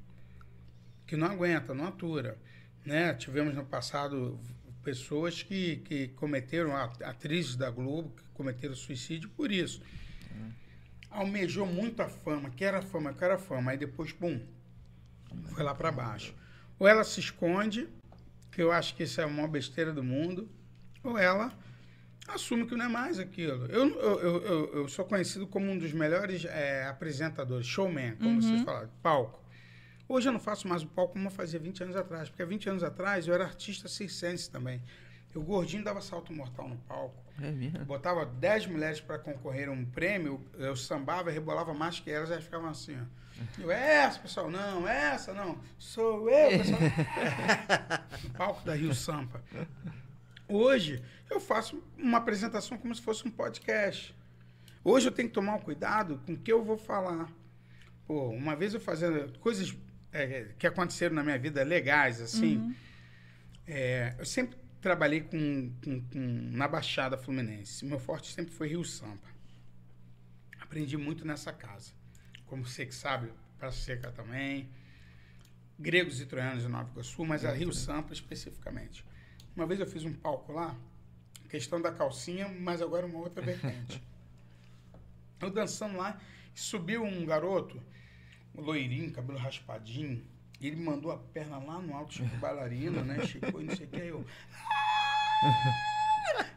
que 1.07 1.17
não 1.19 1.27
aguenta, 1.27 1.75
não 1.75 1.87
atura. 1.89 2.39
Né? 2.85 3.13
Tivemos 3.15 3.55
no 3.55 3.65
passado 3.65 4.41
pessoas 4.83 5.43
que, 5.43 5.77
que 5.79 6.09
cometeram, 6.09 6.75
atrizes 6.77 7.57
da 7.57 7.71
Globo, 7.71 8.11
que 8.17 8.23
cometeram 8.35 8.75
suicídio 8.75 9.29
por 9.31 9.51
isso. 9.53 9.81
Almejou 11.11 11.67
muito 11.67 12.01
a 12.01 12.09
fama, 12.09 12.51
quer 12.51 12.75
a 12.75 12.81
fama, 12.83 13.13
quer 13.13 13.31
a 13.31 13.39
fama, 13.39 13.71
aí 13.73 13.77
depois, 13.79 14.13
pum, 14.13 14.41
foi 15.51 15.63
lá 15.63 15.75
para 15.75 15.93
baixo. 15.93 16.35
Ou 16.79 16.89
ela 16.89 17.05
se 17.05 17.21
esconde, 17.21 17.89
que 18.51 18.63
eu 18.63 18.73
acho 18.73 18.95
que 18.97 19.03
isso 19.03 19.21
é 19.21 19.25
a 19.25 19.29
maior 19.29 19.49
besteira 19.49 19.93
do 19.93 20.03
mundo, 20.03 20.49
ou 21.05 21.19
ela 21.19 21.53
assume 22.29 22.67
que 22.67 22.75
não 22.75 22.87
é 22.87 22.89
mais 22.89 23.19
aquilo. 23.19 23.67
Eu, 23.67 23.89
eu, 24.01 24.21
eu, 24.21 24.75
eu- 24.75 24.89
sou 24.89 25.05
conhecido 25.05 25.47
como 25.47 25.71
um 25.71 25.77
dos 25.79 25.93
melhores 25.93 26.45
eh, 26.47 26.87
apresentadores, 26.89 27.67
showman, 27.67 28.17
como 28.17 28.41
vocês 28.41 28.63
falaram, 28.65 28.91
palco. 29.03 29.42
Hoje 30.13 30.29
eu 30.29 30.33
não 30.33 30.41
faço 30.41 30.69
mais 30.69 30.83
o 30.83 30.87
palco 30.89 31.15
como 31.15 31.27
eu 31.27 31.31
fazia 31.31 31.59
20 31.59 31.85
anos 31.85 31.97
atrás, 31.97 32.29
porque 32.29 32.43
há 32.43 32.45
20 32.45 32.69
anos 32.69 32.83
atrás 32.85 33.27
eu 33.27 33.33
era 33.33 33.45
artista 33.45 33.89
circense 33.89 34.51
também. 34.51 34.83
Eu 35.35 35.43
gordinho 35.43 35.83
dava 35.83 36.03
salto 36.03 36.35
mortal 36.35 36.69
no 36.69 36.77
palco. 36.77 37.25
É 37.41 37.51
mesmo. 37.51 37.83
Botava 37.87 38.27
10 38.27 38.67
mulheres 38.67 39.01
para 39.01 39.19
concorrer 39.19 39.71
a 39.71 39.73
um 39.73 39.87
prêmio, 39.87 40.39
eu 40.59 40.77
sambava, 40.77 41.31
rebolava 41.31 41.73
mais 41.73 41.99
que 41.99 42.11
elas, 42.11 42.31
elas 42.31 42.45
ficavam 42.45 42.69
assim, 42.69 42.95
ó. 42.95 43.63
Eu, 43.63 43.71
essa, 43.71 44.19
pessoal, 44.19 44.51
não, 44.51 44.87
essa 44.87 45.33
não, 45.33 45.59
sou 45.79 46.29
eu, 46.29 46.59
pessoal. 46.59 46.81
no 48.23 48.31
palco 48.37 48.67
da 48.67 48.75
Rio 48.75 48.95
Sampa. 48.95 49.43
Hoje, 50.47 51.03
eu 51.31 51.41
faço 51.41 51.83
uma 51.97 52.19
apresentação 52.19 52.77
como 52.77 52.95
se 52.95 53.01
fosse 53.01 53.27
um 53.27 53.31
podcast. 53.31 54.15
Hoje 54.85 55.09
eu 55.09 55.13
tenho 55.13 55.29
que 55.29 55.35
tomar 55.35 55.55
um 55.55 55.61
cuidado 55.61 56.21
com 56.27 56.35
o 56.35 56.37
que 56.37 56.53
eu 56.53 56.63
vou 56.63 56.77
falar. 56.77 57.33
Pô, 58.07 58.29
uma 58.29 58.55
vez 58.55 58.75
eu 58.75 58.81
fazendo 58.81 59.39
coisas 59.39 59.75
é, 60.13 60.49
que 60.59 60.67
aconteceram 60.67 61.15
na 61.15 61.23
minha 61.23 61.39
vida 61.39 61.63
legais, 61.63 62.21
assim. 62.21 62.75
é, 63.67 64.15
eu 64.19 64.25
sempre 64.27 64.57
trabalhei 64.81 65.21
com, 65.23 65.73
com- 65.85 66.01
com- 66.09 66.51
na 66.53 66.67
Baixada 66.69 67.17
Fluminense. 67.17 67.85
Meu 67.85 67.99
forte 67.99 68.33
sempre 68.33 68.53
foi 68.53 68.69
Rio 68.69 68.85
Sampa. 68.85 69.29
Aprendi 70.61 70.97
muito 70.97 71.25
nessa 71.27 71.53
casa. 71.53 71.93
Como 72.47 72.67
você 72.67 72.85
que 72.87 72.95
sabe, 72.95 73.33
Praça 73.59 73.79
Seca 73.79 74.11
também. 74.11 74.69
Gregos 75.79 76.21
e 76.21 76.27
troianos 76.27 76.63
de 76.63 76.69
Nova 76.69 76.91
Iguaçu, 76.91 77.25
mas 77.25 77.45
a 77.45 77.53
Rio 77.53 77.73
Sampa 77.73 78.13
especificamente. 78.13 79.05
Uma 79.57 79.67
vez 79.67 79.81
eu 79.81 79.87
fiz 79.87 80.05
um 80.05 80.13
palco 80.13 80.53
lá, 80.53 80.75
questão 81.49 81.81
da 81.81 81.93
calcinha, 81.93 82.49
mas 82.49 82.81
agora 82.83 83.07
uma 83.07 83.19
outra 83.19 83.43
vertente. 83.43 84.03
Eu 85.41 85.51
dançando 85.51 85.97
lá, 85.97 86.21
subiu 86.55 87.03
um 87.03 87.27
garoto, 87.27 87.83
um 88.55 88.61
loirinho, 88.63 89.13
cabelo 89.13 89.39
raspadinho, 89.39 90.25
ele 90.61 90.77
mandou 90.77 91.11
a 91.11 91.19
perna 91.19 91.59
lá 91.59 91.81
no 91.81 91.95
alto, 91.95 92.15
tipo 92.15 92.37
bailarina, 92.37 93.03
né? 93.03 93.27
Chegou 93.27 93.61
e 93.61 93.65
não 93.65 93.77
sei 93.77 93.87
o 93.87 93.89
que, 93.89 94.01
aí 94.01 94.09
eu... 94.09 94.25
"Ah!" 94.55 95.75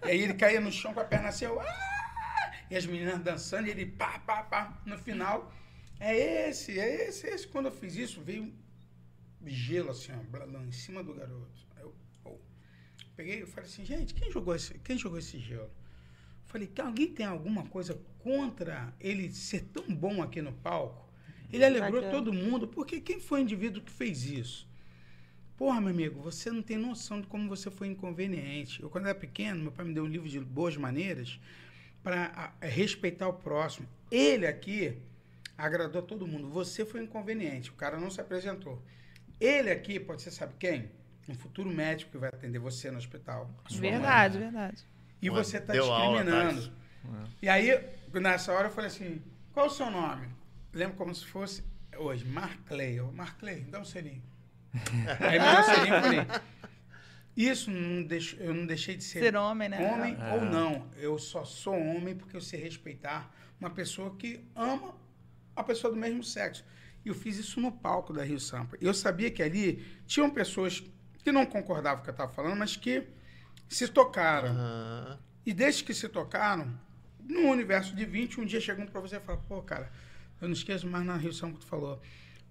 E 0.05 0.09
aí 0.11 0.21
ele 0.21 0.33
caía 0.35 0.61
no 0.61 0.71
chão 0.71 0.93
com 0.93 0.99
a 0.99 1.05
perna 1.05 1.29
assim, 1.29 1.45
eu... 1.45 1.59
"Ah!" 1.59 2.55
E 2.69 2.75
as 2.75 2.85
meninas 2.85 3.19
dançando, 3.19 3.67
e 3.67 3.71
ele 3.71 3.85
pá, 3.85 4.19
pá, 4.19 4.43
pá. 4.43 4.81
No 4.85 4.97
final, 4.97 5.51
é 5.99 6.49
esse, 6.49 6.79
é 6.79 7.07
esse, 7.07 7.27
é 7.27 7.35
esse. 7.35 7.47
Quando 7.47 7.67
eu 7.67 7.71
fiz 7.71 7.95
isso, 7.95 8.21
veio 8.21 8.53
gelo 9.45 9.91
assim, 9.91 10.11
ó, 10.11 10.61
em 10.61 10.71
cima 10.71 11.03
do 11.03 11.13
garoto. 11.13 11.65
Aí 11.75 11.83
eu, 11.83 11.95
peguei 13.15 13.43
e 13.43 13.45
falei 13.45 13.69
assim, 13.69 13.85
gente, 13.85 14.13
quem 14.13 14.31
jogou 14.31 14.55
esse, 14.55 14.73
quem 14.79 14.97
jogou 14.97 15.19
esse 15.19 15.39
gelo? 15.39 15.69
Falei, 16.45 16.71
alguém 16.83 17.13
tem 17.13 17.25
alguma 17.25 17.65
coisa 17.67 17.99
contra 18.19 18.93
ele 18.99 19.31
ser 19.31 19.61
tão 19.65 19.93
bom 19.93 20.21
aqui 20.21 20.41
no 20.41 20.53
palco? 20.53 21.04
Ele 21.55 21.65
alegrou 21.65 22.01
Bacana. 22.01 22.11
todo 22.11 22.33
mundo, 22.33 22.67
porque 22.67 22.99
quem 22.99 23.19
foi 23.19 23.39
o 23.39 23.43
indivíduo 23.43 23.81
que 23.81 23.91
fez 23.91 24.25
isso? 24.25 24.67
Porra, 25.57 25.79
meu 25.79 25.89
amigo, 25.89 26.19
você 26.19 26.51
não 26.51 26.61
tem 26.61 26.77
noção 26.77 27.21
de 27.21 27.27
como 27.27 27.47
você 27.47 27.71
foi 27.71 27.87
inconveniente. 27.87 28.81
Eu, 28.81 28.89
quando 28.89 29.05
era 29.05 29.15
pequeno, 29.15 29.61
meu 29.61 29.71
pai 29.71 29.85
me 29.85 29.93
deu 29.93 30.03
um 30.03 30.07
livro 30.07 30.27
de 30.27 30.39
boas 30.39 30.75
maneiras 30.75 31.39
para 32.03 32.53
respeitar 32.61 33.27
o 33.27 33.33
próximo. 33.33 33.87
Ele 34.11 34.45
aqui 34.45 34.97
agradou 35.57 36.01
todo 36.01 36.27
mundo. 36.27 36.49
Você 36.49 36.85
foi 36.85 37.01
inconveniente. 37.01 37.69
O 37.69 37.73
cara 37.73 37.97
não 37.97 38.11
se 38.11 38.19
apresentou. 38.19 38.81
Ele 39.39 39.71
aqui, 39.71 39.99
pode 39.99 40.21
ser, 40.21 40.31
sabe 40.31 40.53
quem? 40.59 40.91
Um 41.27 41.33
futuro 41.33 41.69
médico 41.69 42.11
que 42.11 42.17
vai 42.17 42.29
atender 42.29 42.59
você 42.59 42.91
no 42.91 42.97
hospital. 42.97 43.49
Sua 43.67 43.81
mãe. 43.81 43.91
Verdade, 43.91 44.37
verdade. 44.37 44.85
E 45.21 45.29
Ué, 45.29 45.43
você 45.43 45.57
está 45.57 45.73
deu 45.73 45.91
aula, 45.91 46.23
discriminando. 46.23 46.61
Thales. 46.61 46.71
E 47.41 47.49
aí, 47.49 47.79
nessa 48.13 48.51
hora, 48.51 48.67
eu 48.67 48.71
falei 48.71 48.89
assim: 48.89 49.21
qual 49.53 49.67
o 49.67 49.69
seu 49.69 49.89
nome? 49.89 50.27
Lembro 50.75 50.97
como 50.97 51.15
se 51.15 51.25
fosse 51.25 51.63
hoje, 51.97 52.25
Marclay. 52.25 52.99
Eu, 52.99 53.09
Marclay, 53.13 53.61
dá 53.61 53.79
um 53.79 53.85
selinho. 53.85 54.21
aí 55.21 55.39
me 55.39 55.45
deu 55.45 55.59
um 55.59 55.63
selinho 55.63 55.95
e 55.95 56.01
falei: 56.01 56.41
Isso 57.35 57.71
não 57.71 58.03
deixo, 58.03 58.35
eu 58.41 58.53
não 58.53 58.65
deixei 58.65 58.97
de 58.97 59.03
ser, 59.05 59.19
Ser 59.19 59.35
homem, 59.37 59.69
né? 59.69 59.79
homem 59.79 60.17
ou 60.33 60.41
não. 60.41 60.89
Eu 60.97 61.17
só 61.17 61.45
sou 61.45 61.73
homem 61.73 62.13
porque 62.13 62.35
eu 62.35 62.41
sei 62.41 62.61
respeitar 62.61 63.33
uma 63.57 63.69
pessoa 63.69 64.13
que 64.17 64.45
ama 64.53 64.93
a 65.55 65.63
pessoa 65.63 65.93
do 65.93 65.97
mesmo 65.97 66.21
sexo. 66.21 66.65
E 67.05 67.07
eu 67.07 67.15
fiz 67.15 67.37
isso 67.37 67.61
no 67.61 67.71
palco 67.71 68.11
da 68.11 68.23
Rio 68.23 68.39
Sampa. 68.39 68.75
Eu 68.81 68.93
sabia 68.93 69.31
que 69.31 69.41
ali 69.41 69.81
tinham 70.05 70.29
pessoas 70.29 70.83
que 71.23 71.31
não 71.31 71.45
concordavam 71.45 71.99
com 71.99 72.01
o 72.01 72.03
que 72.03 72.09
eu 72.09 72.13
estava 72.13 72.31
falando, 72.33 72.57
mas 72.57 72.75
que 72.75 73.07
se 73.69 73.87
tocaram. 73.87 74.49
Aham. 74.49 75.19
E 75.45 75.53
desde 75.53 75.83
que 75.83 75.93
se 75.93 76.09
tocaram, 76.09 76.77
no 77.23 77.49
universo 77.49 77.95
de 77.95 78.03
20, 78.03 78.41
um 78.41 78.45
dia 78.45 78.59
chega 78.59 78.81
um 78.81 78.87
pra 78.87 78.99
você 78.99 79.17
e 79.17 79.19
fala, 79.19 79.37
pô, 79.47 79.61
cara, 79.61 79.91
eu 80.41 80.47
não 80.47 80.53
esqueço 80.53 80.87
mais 80.87 81.05
na 81.05 81.19
São 81.31 81.51
que 81.51 81.59
tu 81.59 81.65
falou. 81.65 82.01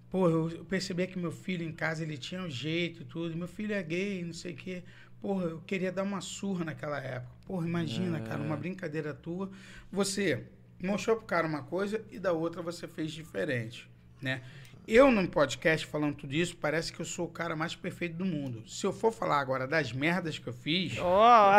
Pô, 0.09 0.29
eu 0.29 0.65
percebi 0.65 1.07
que 1.07 1.19
meu 1.19 1.31
filho 1.31 1.63
em 1.63 1.71
casa, 1.71 2.03
ele 2.03 2.17
tinha 2.17 2.41
um 2.41 2.49
jeito 2.49 3.01
e 3.01 3.05
tudo. 3.05 3.35
Meu 3.35 3.47
filho 3.47 3.73
é 3.73 3.83
gay, 3.83 4.23
não 4.23 4.33
sei 4.33 4.53
o 4.53 4.55
quê. 4.55 4.83
Porra, 5.21 5.45
eu 5.45 5.61
queria 5.61 5.91
dar 5.91 6.03
uma 6.03 6.21
surra 6.21 6.63
naquela 6.63 6.99
época. 6.99 7.33
Porra, 7.45 7.67
imagina, 7.67 8.19
cara, 8.19 8.41
uma 8.41 8.55
brincadeira 8.55 9.13
tua. 9.13 9.49
Você 9.91 10.45
mostrou 10.81 11.17
pro 11.17 11.25
cara 11.25 11.47
uma 11.47 11.63
coisa 11.63 12.03
e 12.11 12.19
da 12.19 12.31
outra 12.31 12.61
você 12.61 12.87
fez 12.87 13.11
diferente, 13.11 13.89
né? 14.21 14.41
Eu, 14.87 15.09
num 15.11 15.25
podcast 15.25 15.85
falando 15.87 16.13
tudo 16.15 16.33
isso, 16.33 16.55
parece 16.57 16.93
que 16.93 16.99
eu 16.99 17.05
sou 17.05 17.25
o 17.25 17.29
cara 17.29 17.55
mais 17.55 17.73
perfeito 17.75 18.17
do 18.17 18.25
mundo. 18.25 18.63
Se 18.67 18.85
eu 18.85 18.93
for 18.93 19.11
falar 19.11 19.39
agora 19.39 19.67
das 19.67 19.91
merdas 19.91 20.37
que 20.37 20.47
eu 20.47 20.53
fiz, 20.53 20.95
Ó. 21.01 21.55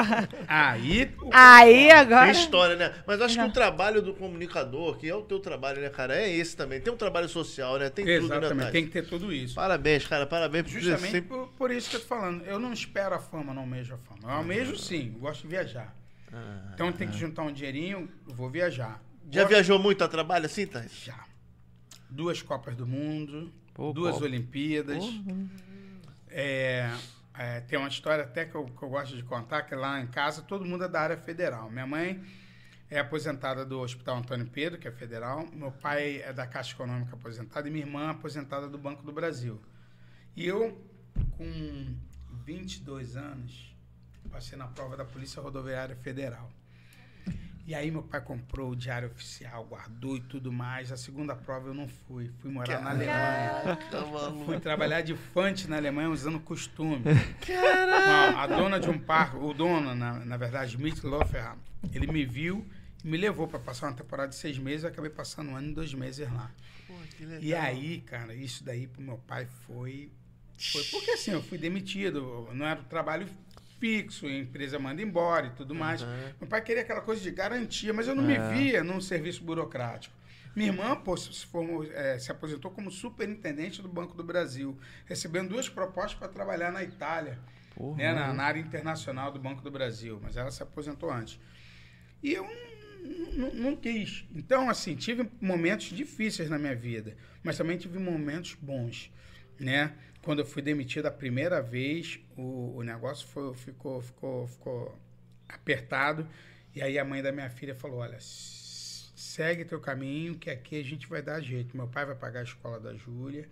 aí... 0.46 1.10
Aí 1.32 1.90
agora. 1.90 2.30
Tem 2.32 2.40
história, 2.40 2.76
né? 2.76 2.94
Mas 3.06 3.18
eu 3.18 3.26
acho 3.26 3.36
que 3.38 3.44
o 3.44 3.52
trabalho 3.52 4.00
do 4.00 4.14
comunicador, 4.14 4.96
que 4.96 5.08
é 5.08 5.14
o 5.14 5.22
teu 5.22 5.40
trabalho, 5.40 5.80
né, 5.80 5.88
cara, 5.90 6.16
é 6.16 6.30
esse 6.32 6.56
também. 6.56 6.80
Tem 6.80 6.92
um 6.92 6.96
trabalho 6.96 7.28
social, 7.28 7.78
né? 7.78 7.90
Tem 7.90 8.04
tudo, 8.04 8.28
né, 8.28 8.36
Exatamente, 8.36 8.58
Thales? 8.58 8.72
tem 8.72 8.86
que 8.86 8.92
ter 8.92 9.06
tudo 9.06 9.32
isso. 9.32 9.54
Parabéns, 9.56 10.06
cara, 10.06 10.24
parabéns 10.26 10.64
por 10.64 10.70
Justamente 10.80 11.10
sempre... 11.10 11.36
por, 11.58 11.70
isso 11.72 11.90
que 11.90 11.96
eu 11.96 12.00
tô 12.00 12.06
falando. 12.06 12.44
Eu 12.44 12.60
não 12.60 12.72
espero 12.72 13.14
a 13.14 13.18
fama, 13.18 13.52
não 13.52 13.62
almejo 13.62 13.94
a 13.94 13.98
fama. 13.98 14.20
Eu 14.22 14.30
almejo 14.30 14.76
sim, 14.76 15.12
eu 15.14 15.20
gosto 15.20 15.42
de 15.42 15.48
viajar. 15.48 15.94
Ah, 16.32 16.70
Então 16.74 16.92
tem 16.92 17.08
que 17.08 17.16
juntar 17.18 17.42
um 17.42 17.52
dinheirinho, 17.52 18.08
eu 18.28 18.34
vou 18.34 18.48
viajar. 18.48 19.02
Já 19.30 19.40
Gosto- 19.42 19.48
viajou 19.52 19.78
muito 19.80 20.04
a 20.04 20.08
trabalho 20.08 20.46
assim, 20.46 20.64
Thales? 20.66 20.92
Já. 21.04 21.18
Duas 22.08 22.42
Copas 22.42 22.76
do 22.76 22.86
Mundo, 22.86 23.52
Pô, 23.74 23.92
duas 23.92 24.14
Copa. 24.14 24.26
Olimpíadas. 24.26 25.04
É, 26.28 26.90
é, 27.34 27.60
tem 27.60 27.78
uma 27.78 27.88
história 27.88 28.24
até 28.24 28.44
que 28.44 28.54
eu, 28.54 28.64
que 28.64 28.82
eu 28.82 28.88
gosto 28.88 29.16
de 29.16 29.22
contar, 29.22 29.62
que 29.62 29.74
lá 29.74 30.00
em 30.00 30.06
casa 30.06 30.42
todo 30.42 30.64
mundo 30.64 30.84
é 30.84 30.88
da 30.88 31.00
área 31.00 31.16
federal. 31.16 31.70
Minha 31.70 31.86
mãe 31.86 32.22
é 32.90 32.98
aposentada 32.98 33.64
do 33.64 33.80
Hospital 33.80 34.18
Antônio 34.18 34.46
Pedro, 34.46 34.78
que 34.78 34.86
é 34.88 34.92
federal. 34.92 35.46
Meu 35.52 35.72
pai 35.72 36.22
é 36.22 36.32
da 36.32 36.46
Caixa 36.46 36.72
Econômica 36.72 37.14
aposentada 37.14 37.68
e 37.68 37.70
minha 37.70 37.84
irmã 37.84 38.08
é 38.08 38.10
aposentada 38.10 38.68
do 38.68 38.78
Banco 38.78 39.02
do 39.02 39.12
Brasil. 39.12 39.60
E 40.34 40.46
eu, 40.46 40.80
com 41.36 41.96
22 42.44 43.16
anos, 43.16 43.76
Passei 44.30 44.58
na 44.58 44.66
prova 44.66 44.96
da 44.96 45.04
Polícia 45.04 45.40
Rodoviária 45.40 45.96
Federal. 45.96 46.50
E 47.66 47.74
aí 47.74 47.90
meu 47.90 48.02
pai 48.02 48.20
comprou 48.20 48.70
o 48.70 48.76
diário 48.76 49.08
oficial, 49.08 49.64
guardou 49.64 50.16
e 50.16 50.20
tudo 50.20 50.52
mais. 50.52 50.92
A 50.92 50.96
segunda 50.96 51.34
prova 51.34 51.68
eu 51.68 51.74
não 51.74 51.88
fui. 51.88 52.30
Fui 52.38 52.48
morar 52.50 52.80
na 52.80 52.90
Alemanha. 52.90 53.76
Tá. 53.90 54.32
Fui 54.44 54.60
trabalhar 54.60 55.00
de 55.00 55.16
fante 55.16 55.68
na 55.68 55.76
Alemanha 55.76 56.08
usando 56.08 56.38
costume. 56.38 57.02
Uma- 57.02 58.42
a 58.42 58.46
dona 58.46 58.78
de 58.78 58.88
um 58.88 58.98
parque, 58.98 59.36
o 59.36 59.52
dono, 59.52 59.94
na, 59.94 60.12
na 60.24 60.36
verdade, 60.36 60.72
Schmidt 60.72 61.04
Lofer, 61.04 61.54
ele 61.92 62.06
me 62.06 62.24
viu 62.24 62.64
e 63.04 63.08
me 63.08 63.16
levou 63.16 63.48
para 63.48 63.58
passar 63.58 63.88
uma 63.88 63.94
temporada 63.96 64.28
de 64.28 64.36
seis 64.36 64.56
meses. 64.58 64.84
Eu 64.84 64.90
acabei 64.90 65.10
passando 65.10 65.50
um 65.50 65.56
ano 65.56 65.70
e 65.70 65.74
dois 65.74 65.92
meses 65.92 66.30
lá. 66.32 66.50
Pô, 66.86 66.94
que 67.16 67.24
legal. 67.24 67.42
E 67.42 67.52
aí, 67.54 68.00
cara, 68.02 68.32
isso 68.32 68.62
daí 68.64 68.86
pro 68.86 69.02
meu 69.02 69.18
pai 69.18 69.46
foi. 69.66 70.12
Foi 70.56 70.84
porque 70.84 71.10
assim, 71.10 71.32
eu 71.32 71.42
fui 71.42 71.58
demitido, 71.58 72.48
não 72.54 72.64
era 72.64 72.80
um 72.80 72.84
trabalho 72.84 73.28
fixo, 73.80 74.26
a 74.26 74.32
empresa 74.32 74.78
manda 74.78 75.02
embora 75.02 75.46
e 75.48 75.50
tudo 75.50 75.74
mais. 75.74 76.02
Aham. 76.02 76.32
Meu 76.40 76.48
pai 76.48 76.62
queria 76.62 76.82
aquela 76.82 77.00
coisa 77.00 77.20
de 77.22 77.30
garantia, 77.30 77.92
mas 77.92 78.06
eu 78.08 78.14
não 78.14 78.24
É. 78.30 78.38
me 78.38 78.54
via 78.54 78.82
num 78.84 79.00
serviço 79.00 79.42
burocrático. 79.44 80.14
Minha 80.54 80.68
irmã 80.70 80.96
pô, 80.96 81.16
se, 81.16 81.44
formou, 81.46 81.84
eh, 81.84 82.18
se 82.18 82.32
aposentou 82.32 82.70
como 82.70 82.90
superintendente 82.90 83.82
do 83.82 83.88
Banco 83.88 84.14
do 84.16 84.24
Brasil, 84.24 84.78
recebendo 85.04 85.50
duas 85.50 85.68
propostas 85.68 86.14
para 86.18 86.28
trabalhar 86.28 86.72
na 86.72 86.82
Itália, 86.82 87.38
Porra, 87.74 87.98
né, 87.98 88.14
na, 88.14 88.32
na 88.32 88.42
área 88.44 88.58
internacional 88.60 89.30
do 89.30 89.38
Banco 89.38 89.60
do 89.60 89.70
Brasil, 89.70 90.18
mas 90.22 90.34
ela 90.36 90.50
se 90.50 90.62
aposentou 90.62 91.10
antes. 91.10 91.38
E 92.22 92.32
eu 92.32 92.48
não- 93.34 93.54
não 93.54 93.76
quis. 93.76 94.24
Então, 94.34 94.70
assim, 94.70 94.96
tive 94.96 95.28
momentos 95.42 95.88
difíceis 95.88 96.48
na 96.48 96.58
minha 96.58 96.74
vida, 96.74 97.14
mas 97.44 97.58
também 97.58 97.76
tive 97.76 97.98
momentos 97.98 98.54
bons, 98.60 99.12
né? 99.60 99.92
Quando 100.26 100.40
eu 100.40 100.44
fui 100.44 100.60
demitido 100.60 101.06
a 101.06 101.10
primeira 101.12 101.62
vez, 101.62 102.18
o, 102.36 102.78
o 102.78 102.82
negócio 102.82 103.24
foi- 103.28 103.54
ficou, 103.54 104.02
ficou, 104.02 104.44
ficou 104.48 104.98
apertado. 105.48 106.26
E 106.74 106.82
aí 106.82 106.98
a 106.98 107.04
mãe 107.04 107.22
da 107.22 107.30
minha 107.30 107.48
filha 107.48 107.76
falou, 107.76 108.00
olha, 108.00 108.18
segue 108.20 109.64
teu 109.64 109.78
caminho, 109.80 110.34
que 110.36 110.50
aqui 110.50 110.80
a 110.80 110.82
gente 110.84 111.06
vai 111.06 111.22
dar 111.22 111.40
jeito. 111.40 111.76
Meu 111.76 111.86
pai 111.86 112.04
vai 112.04 112.16
pagar 112.16 112.40
a 112.40 112.42
escola 112.42 112.80
da 112.80 112.92
Júlia 112.94 113.48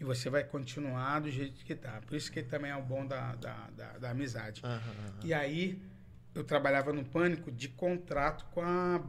e 0.00 0.04
você 0.04 0.30
vai 0.30 0.42
continuar 0.42 1.20
do 1.20 1.30
jeito 1.30 1.62
que 1.62 1.74
tá. 1.74 2.00
Por 2.06 2.16
isso 2.16 2.32
que 2.32 2.42
também 2.42 2.70
é 2.70 2.76
o 2.76 2.82
bom 2.82 3.06
da, 3.06 3.34
da, 3.34 3.68
da, 3.76 3.98
da 3.98 4.10
amizade. 4.10 4.62
Aham, 4.64 4.76
aham. 4.76 5.18
E 5.24 5.34
aí 5.34 5.78
eu 6.34 6.42
trabalhava 6.42 6.90
no 6.90 7.04
Pânico 7.04 7.52
de 7.52 7.68
contrato 7.68 8.46
com 8.46 8.62
a 8.62 9.04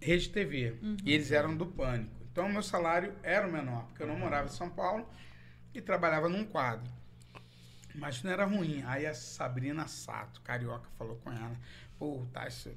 Rede 0.00 0.30
TV. 0.30 0.74
E 1.04 1.12
eles 1.12 1.30
eram 1.30 1.56
do 1.56 1.64
Pânico. 1.64 2.10
Então 2.32 2.48
meu 2.48 2.62
salário 2.62 3.14
era 3.22 3.46
o 3.46 3.52
menor, 3.52 3.84
porque 3.86 4.02
eu 4.02 4.06
não 4.08 4.18
morava 4.18 4.46
em 4.48 4.50
São 4.52 4.68
Paulo 4.68 5.08
e 5.76 5.80
trabalhava 5.82 6.28
num 6.28 6.44
quadro. 6.44 6.90
Mas 7.94 8.22
não 8.22 8.30
era 8.30 8.44
ruim. 8.44 8.82
Aí 8.86 9.06
a 9.06 9.14
Sabrina 9.14 9.86
Sato, 9.86 10.40
carioca, 10.42 10.88
falou 10.98 11.16
com 11.22 11.30
ela: 11.30 11.56
pô, 11.98 12.18
o 12.20 12.26
Tyson 12.32 12.70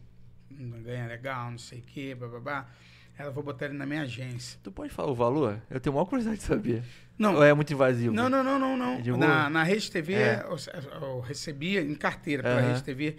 não 0.49 0.81
ganha 0.81 1.07
legal, 1.07 1.51
não 1.51 1.57
sei 1.57 1.79
o 1.79 1.83
quê, 1.83 2.15
babá. 2.15 2.67
Ela 3.17 3.31
vou 3.31 3.43
botar 3.43 3.65
ele 3.65 3.73
na 3.73 3.85
minha 3.85 4.03
agência. 4.03 4.57
Tu 4.63 4.71
pode 4.71 4.93
falar 4.93 5.11
o 5.11 5.15
valor? 5.15 5.61
Eu 5.69 5.79
tenho 5.81 5.93
maior 5.93 6.05
curiosidade 6.05 6.39
de 6.39 6.45
saber. 6.45 6.83
Não, 7.17 7.35
Ou 7.35 7.43
é 7.43 7.53
muito 7.53 7.73
invasivo? 7.73 8.13
Não, 8.13 8.29
não, 8.29 8.41
não, 8.41 8.57
não, 8.57 8.77
não. 8.77 8.93
É? 8.93 9.17
Na, 9.17 9.49
na 9.49 9.61
Rede 9.61 9.91
TV, 9.91 10.13
É. 10.13 10.45
eu, 10.47 10.55
eu 11.01 11.19
recebia 11.19 11.81
em 11.81 11.95
carteira 11.95 12.41
pela 12.41 12.61
Aham. 12.61 12.67
Rede 12.69 12.83
TV 12.83 13.17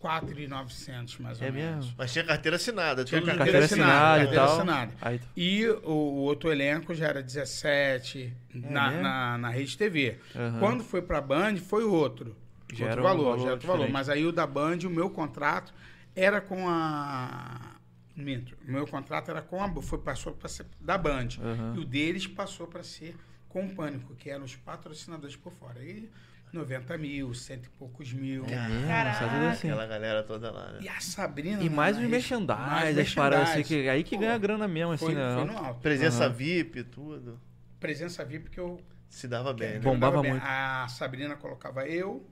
4,900 0.00 1.18
mais 1.18 1.40
ou 1.40 1.46
É 1.46 1.50
menos. 1.50 1.86
mesmo? 1.86 1.94
Mas 1.98 2.12
tinha 2.12 2.24
carteira 2.24 2.56
assinada. 2.56 3.04
Tinha 3.04 3.20
carteira 3.22 3.44
direito. 3.52 3.64
assinada, 3.72 3.92
assinada 3.92 4.16
e 4.16 4.24
carteira 4.24 4.46
tal. 4.46 4.56
assinada. 4.56 4.92
Aí, 5.00 5.20
E 5.36 5.66
o, 5.68 5.90
o 5.90 6.16
outro 6.22 6.50
elenco 6.50 6.94
já 6.94 7.06
era 7.08 7.22
17 7.22 8.32
na, 8.54 8.88
mesmo? 8.88 9.02
na, 9.02 9.38
na 9.38 9.48
Rede 9.50 9.76
TV. 9.76 10.18
Aham. 10.34 10.58
Quando 10.58 10.84
foi 10.84 11.02
pra 11.02 11.20
Band, 11.20 11.56
foi 11.58 11.84
outro. 11.84 12.36
Já 12.72 12.86
outro 12.86 12.92
era 12.92 13.00
um 13.00 13.04
valor, 13.04 13.24
valor 13.24 13.36
já 13.38 13.44
era 13.44 13.52
outro 13.52 13.68
valor. 13.68 13.88
Mas 13.90 14.08
aí 14.08 14.24
o 14.24 14.32
da 14.32 14.46
Band, 14.46 14.78
o 14.84 14.90
meu 14.90 15.10
contrato 15.10 15.72
era 16.16 16.40
com 16.40 16.68
a. 16.68 17.76
Minto, 18.16 18.54
o 18.66 18.70
meu 18.72 18.86
contrato 18.86 19.30
era 19.30 19.40
com 19.42 19.62
a. 19.62 19.82
Foi, 19.82 19.98
passou 19.98 20.32
para 20.32 20.48
ser 20.48 20.66
da 20.80 20.96
Band. 20.98 21.28
Aham. 21.42 21.74
E 21.76 21.78
o 21.80 21.84
deles 21.84 22.26
passou 22.26 22.66
para 22.66 22.82
ser 22.82 23.16
com 23.48 23.66
o 23.66 23.74
Pânico, 23.74 24.14
que 24.14 24.30
eram 24.30 24.44
os 24.44 24.54
patrocinadores 24.54 25.34
por 25.36 25.52
fora. 25.52 25.82
E 25.82 26.08
90 26.52 26.98
mil, 26.98 27.32
cento 27.34 27.66
e 27.66 27.70
poucos 27.70 28.12
mil. 28.12 28.44
é? 28.46 28.86
Caraca. 28.86 29.28
Tudo 29.28 29.46
assim. 29.46 29.68
Aquela 29.68 29.86
galera 29.86 30.22
toda 30.22 30.50
lá, 30.50 30.72
né? 30.72 30.78
E 30.82 30.88
a 30.88 31.00
Sabrina. 31.00 31.62
E 31.62 31.70
mais 31.70 31.96
na 31.96 32.02
os 32.02 32.08
merchandise, 32.08 33.00
as 33.00 33.14
paradas 33.14 33.50
assim, 33.50 33.62
que 33.62 33.88
aí 33.88 34.02
que 34.02 34.16
Pô, 34.16 34.22
ganha 34.22 34.36
grana 34.38 34.66
mesmo, 34.68 34.92
assim, 34.92 35.06
Foi, 35.06 35.14
né? 35.14 35.34
foi 35.34 35.44
no 35.44 35.58
alto. 35.58 35.80
Presença 35.80 36.24
Aham. 36.24 36.32
VIP, 36.34 36.84
tudo. 36.84 37.40
Presença 37.78 38.24
VIP 38.24 38.50
que 38.50 38.58
eu 38.60 38.80
Se 39.08 39.26
dava 39.28 39.52
bem, 39.52 39.74
né? 39.74 39.78
Bombava 39.80 40.20
bem. 40.22 40.32
muito. 40.32 40.44
A 40.44 40.86
Sabrina 40.88 41.36
colocava 41.36 41.86
eu, 41.88 42.26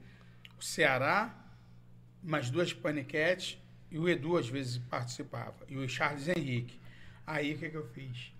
o 0.57 0.63
Ceará, 0.63 1.33
mais 2.21 2.49
duas 2.49 2.73
paniquetes 2.73 3.57
e 3.89 3.97
o 3.97 4.07
Edu 4.07 4.37
às 4.37 4.47
vezes 4.49 4.77
participava. 4.77 5.55
E 5.67 5.77
o 5.77 5.87
Charles 5.87 6.27
Henrique. 6.27 6.79
Aí 7.25 7.53
o 7.53 7.57
que, 7.57 7.69
que 7.69 7.77
eu 7.77 7.85
fiz? 7.87 8.31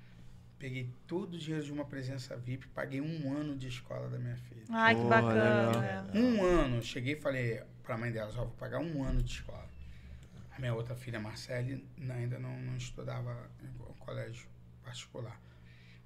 Peguei 0.60 0.94
todo 1.08 1.36
o 1.36 1.38
dinheiro 1.38 1.64
de 1.66 1.72
uma 1.72 1.86
presença 1.86 2.36
VIP, 2.36 2.68
paguei 2.68 3.00
um 3.00 3.32
ano 3.34 3.56
de 3.56 3.68
escola 3.70 4.10
da 4.10 4.20
minha 4.20 4.36
filha. 4.36 4.64
Ai, 4.70 4.94
que 4.94 5.04
bacana. 5.04 5.80
legal. 5.80 6.06
Um 6.14 6.44
ano. 6.44 6.76
Eu 6.78 6.82
Cheguei 6.82 7.14
e 7.14 7.22
falei 7.22 7.64
pra 7.82 7.98
mãe 7.98 8.12
delas, 8.12 8.36
ó, 8.38 8.44
vou 8.44 8.54
pagar 8.56 8.80
um 8.80 9.02
ano 9.04 9.24
de 9.24 9.32
escola. 9.36 9.68
A 10.56 10.60
minha 10.60 10.74
outra 10.74 10.96
filha, 10.96 11.18
Marcele, 11.20 11.88
ainda 12.10 12.38
não, 12.38 12.60
não 12.60 12.76
estudava 12.76 13.50
em 13.64 13.72
co- 13.78 13.94
colégio 14.00 14.48
particular. 14.84 15.40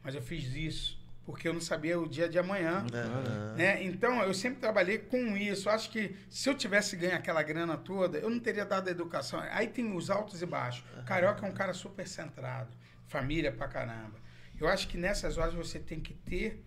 Mas 0.04 0.14
eu 0.14 0.22
fiz 0.22 0.54
isso 0.54 1.02
porque 1.26 1.48
eu 1.48 1.54
não 1.54 1.62
sabia 1.62 2.00
o 2.00 2.08
dia 2.08 2.30
de 2.30 2.38
amanhã. 2.38 2.86
Aham. 2.94 3.56
né? 3.56 3.82
Então, 3.84 4.22
eu 4.22 4.34
sempre 4.36 4.60
trabalhei 4.60 5.00
com 5.00 5.36
isso. 5.36 5.68
Acho 5.68 5.90
que 5.90 6.16
se 6.30 6.48
eu 6.48 6.54
tivesse 6.54 6.96
ganho 6.96 7.16
aquela 7.16 7.42
grana 7.42 7.76
toda, 7.76 8.20
eu 8.20 8.30
não 8.30 8.40
teria 8.40 8.66
dado 8.66 8.88
a 8.88 8.92
educação. 8.92 9.40
Aí 9.52 9.68
tem 9.68 9.96
os 9.96 10.12
altos 10.12 10.44
e 10.44 10.46
baixos. 10.46 10.84
O 11.00 11.04
Carioca 11.06 11.44
é 11.44 11.50
um 11.50 11.54
cara 11.54 11.74
super 11.74 12.08
centrado, 12.08 12.70
família 13.08 13.52
pra 13.52 13.68
caramba. 13.68 14.22
Eu 14.60 14.68
acho 14.68 14.88
que 14.88 14.98
nessas 14.98 15.38
horas 15.38 15.54
você 15.54 15.80
tem 15.80 16.00
que 16.00 16.14
ter 16.14 16.64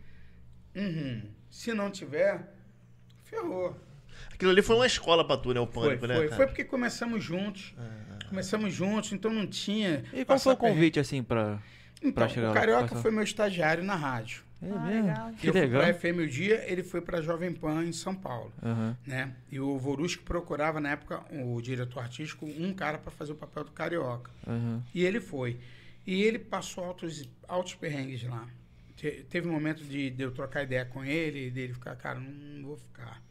um 0.75 0.87
rumo. 0.87 1.23
Se 1.51 1.73
não 1.73 1.91
tiver, 1.91 2.53
ferrou. 3.25 3.77
Aquilo 4.33 4.51
ali 4.51 4.63
foi 4.63 4.77
uma 4.77 4.87
escola 4.87 5.27
pra 5.27 5.37
tu, 5.37 5.53
né? 5.55 5.61
O 5.61 5.67
Foi, 5.67 5.89
pânico, 5.89 6.07
né? 6.07 6.15
foi, 6.17 6.25
cara? 6.25 6.37
foi 6.37 6.47
porque 6.47 6.65
começamos 6.65 7.23
juntos. 7.23 7.75
Começamos 8.29 8.73
juntos, 8.75 9.13
então 9.13 9.33
não 9.33 9.47
tinha. 9.47 10.03
E 10.13 10.25
qual 10.25 10.39
foi 10.39 10.53
o 10.55 10.57
convite, 10.57 10.99
assim, 10.99 11.23
pra... 11.23 11.61
Então, 12.01 12.13
pra 12.13 12.29
chegar 12.29 12.51
o? 12.51 12.55
Carioca 12.55 12.89
Passar? 12.89 13.03
foi 13.03 13.11
meu 13.11 13.23
estagiário 13.23 13.83
na 13.85 13.95
rádio. 13.95 14.45
É 14.63 14.71
Ah, 14.71 14.85
legal. 14.85 15.33
Que 15.35 15.49
eu 15.49 15.53
legal. 15.55 15.83
fui 15.83 15.93
pra 15.93 16.01
FM 16.01 16.19
o 16.21 16.27
dia, 16.27 16.65
ele 16.71 16.83
foi 16.83 17.01
pra 17.01 17.21
Jovem 17.21 17.53
Pan 17.53 17.85
em 17.85 17.93
São 17.93 18.15
Paulo. 18.15 18.53
Aham. 18.63 18.97
né? 19.07 19.33
E 19.51 19.61
o 19.61 19.79
Vorusco 19.79 20.23
procurava, 20.25 20.81
na 20.81 20.91
época, 20.91 21.23
o 21.31 21.61
diretor 21.63 22.01
artístico, 22.01 22.47
um 22.47 22.73
cara 22.75 22.99
para 22.99 23.11
fazer 23.11 23.33
o 23.33 23.37
papel 23.37 23.65
do 23.65 23.71
Carioca. 23.71 24.31
Aham. 24.47 24.83
E 24.95 25.05
ele 25.05 25.21
foi. 25.21 25.59
E 26.07 26.23
ele 26.23 26.39
passou 26.39 26.85
altos, 26.85 27.29
altos 27.49 27.75
perrengues 27.75 28.23
lá. 28.23 28.49
Te- 28.95 29.25
teve 29.29 29.49
um 29.49 29.53
momento 29.53 29.85
de, 29.85 30.09
de 30.11 30.23
eu 30.23 30.31
trocar 30.33 30.63
ideia 30.63 30.85
com 30.85 31.05
ele 31.05 31.51
dele 31.51 31.75
ficar, 31.75 31.97
cara, 31.97 32.19
não, 32.21 32.31
não 32.31 32.69
vou 32.69 32.77
ficar. 32.77 33.23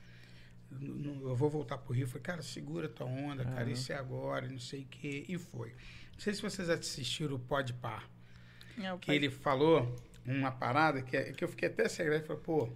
Não- 0.69 0.93
não- 0.95 1.29
eu 1.29 1.35
vou 1.35 1.49
voltar 1.49 1.77
pro 1.77 1.93
Rio. 1.93 2.03
Eu 2.03 2.07
falei, 2.07 2.23
cara, 2.23 2.41
segura 2.41 2.89
tua 2.89 3.07
onda, 3.07 3.43
cara, 3.45 3.69
isso 3.69 3.91
é 3.91 3.95
agora, 3.95 4.45
e 4.45 4.51
não 4.51 4.59
sei 4.59 4.81
o 4.81 4.85
quê. 4.87 5.25
E 5.27 5.37
foi. 5.37 5.69
Não 6.13 6.19
sei 6.19 6.33
se 6.33 6.41
vocês 6.41 6.69
assistiram 6.69 7.35
o 7.35 7.39
Pode 7.39 7.73
Par 7.73 8.09
É, 8.77 8.97
que 8.97 9.07
pai- 9.07 9.15
ele 9.15 9.29
falou 9.29 9.95
uma 10.25 10.51
parada 10.51 11.01
que, 11.01 11.17
que 11.33 11.43
eu 11.43 11.47
fiquei 11.47 11.69
até 11.69 11.87
segredo. 11.87 12.25
Falei, 12.25 12.41
pô. 12.43 12.69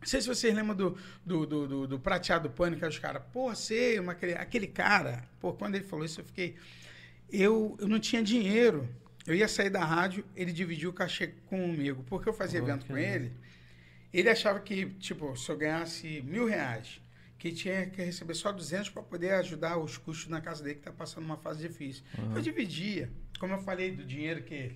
Não 0.00 0.06
sei 0.06 0.20
se 0.20 0.28
vocês 0.28 0.54
lembram 0.54 0.76
do, 0.76 0.96
do, 1.26 1.44
do, 1.46 1.66
do, 1.68 1.86
do 1.88 1.98
prateado 1.98 2.48
pânico, 2.50 2.86
os 2.86 2.98
caras, 3.00 3.20
pô, 3.32 3.52
sei, 3.56 4.00
mas 4.00 4.10
aquele, 4.16 4.34
aquele 4.34 4.66
cara, 4.68 5.24
pô, 5.40 5.52
quando 5.54 5.74
ele 5.74 5.84
falou 5.84 6.04
isso, 6.04 6.20
eu 6.20 6.24
fiquei. 6.24 6.56
Eu, 7.30 7.76
eu 7.80 7.88
não 7.88 7.98
tinha 8.00 8.22
dinheiro. 8.22 8.88
Eu 9.26 9.34
ia 9.34 9.46
sair 9.48 9.68
da 9.70 9.84
rádio, 9.84 10.24
ele 10.34 10.52
dividiu 10.52 10.90
o 10.90 10.92
cachê 10.92 11.26
comigo, 11.46 12.02
porque 12.08 12.28
eu 12.28 12.32
fazia 12.32 12.60
Oh, 12.60 12.64
evento 12.64 12.86
com 12.86 12.94
legal. 12.94 13.12
ele. 13.14 13.32
Ele 14.12 14.30
achava 14.30 14.58
que, 14.60 14.86
tipo, 14.94 15.36
se 15.36 15.50
eu 15.50 15.56
ganhasse 15.56 16.22
mil 16.22 16.46
reais, 16.46 17.00
que 17.38 17.52
tinha 17.52 17.86
que 17.86 18.02
receber 18.02 18.34
só 18.34 18.50
200 18.50 18.88
para 18.88 19.02
poder 19.02 19.32
ajudar 19.34 19.76
os 19.78 19.98
custos 19.98 20.28
na 20.28 20.40
casa 20.40 20.62
dele, 20.62 20.76
que 20.76 20.80
está 20.80 20.92
passando 20.92 21.24
uma 21.24 21.36
fase 21.36 21.60
difícil. 21.66 22.02
Eu 22.34 22.40
dividia. 22.40 23.10
Como 23.38 23.52
eu 23.52 23.58
falei 23.58 23.90
do 23.94 24.02
dinheiro 24.02 24.42
que 24.42 24.74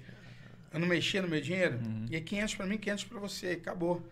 eu 0.71 0.79
não 0.79 0.87
mexia 0.87 1.23
no 1.23 1.29
meu 1.29 1.41
dinheiro, 1.41 1.81
e 2.11 2.15
é 2.17 2.21
500 2.21 2.55
para 2.55 2.67
mim, 2.67 2.77
500 2.79 3.05
para 3.05 3.19
você, 3.21 3.47
acabou. 3.53 4.07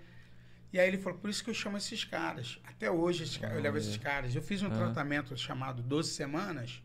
E 0.73 0.81
aí 0.81 0.89
ele 0.89 0.99
falou, 0.99 1.19
por 1.19 1.29
isso 1.29 1.45
que 1.45 1.51
eu 1.51 1.55
chamo 1.55 1.77
esses 1.77 2.03
caras. 2.05 2.59
Até 2.65 2.91
hoje 2.91 3.25
esses 3.25 3.37
caras, 3.37 3.57
eu 3.57 3.63
levo 3.63 3.77
esses 3.77 3.97
caras. 3.99 4.35
Eu 4.35 4.43
fiz 4.43 4.63
um 4.63 4.71
tratamento 4.71 5.37
chamado 5.37 5.83
12 5.83 6.11
semanas 6.11 6.83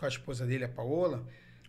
com 0.00 0.06
a 0.06 0.08
esposa 0.08 0.46
dele, 0.46 0.64
a 0.64 0.68
Paola, 0.68 1.22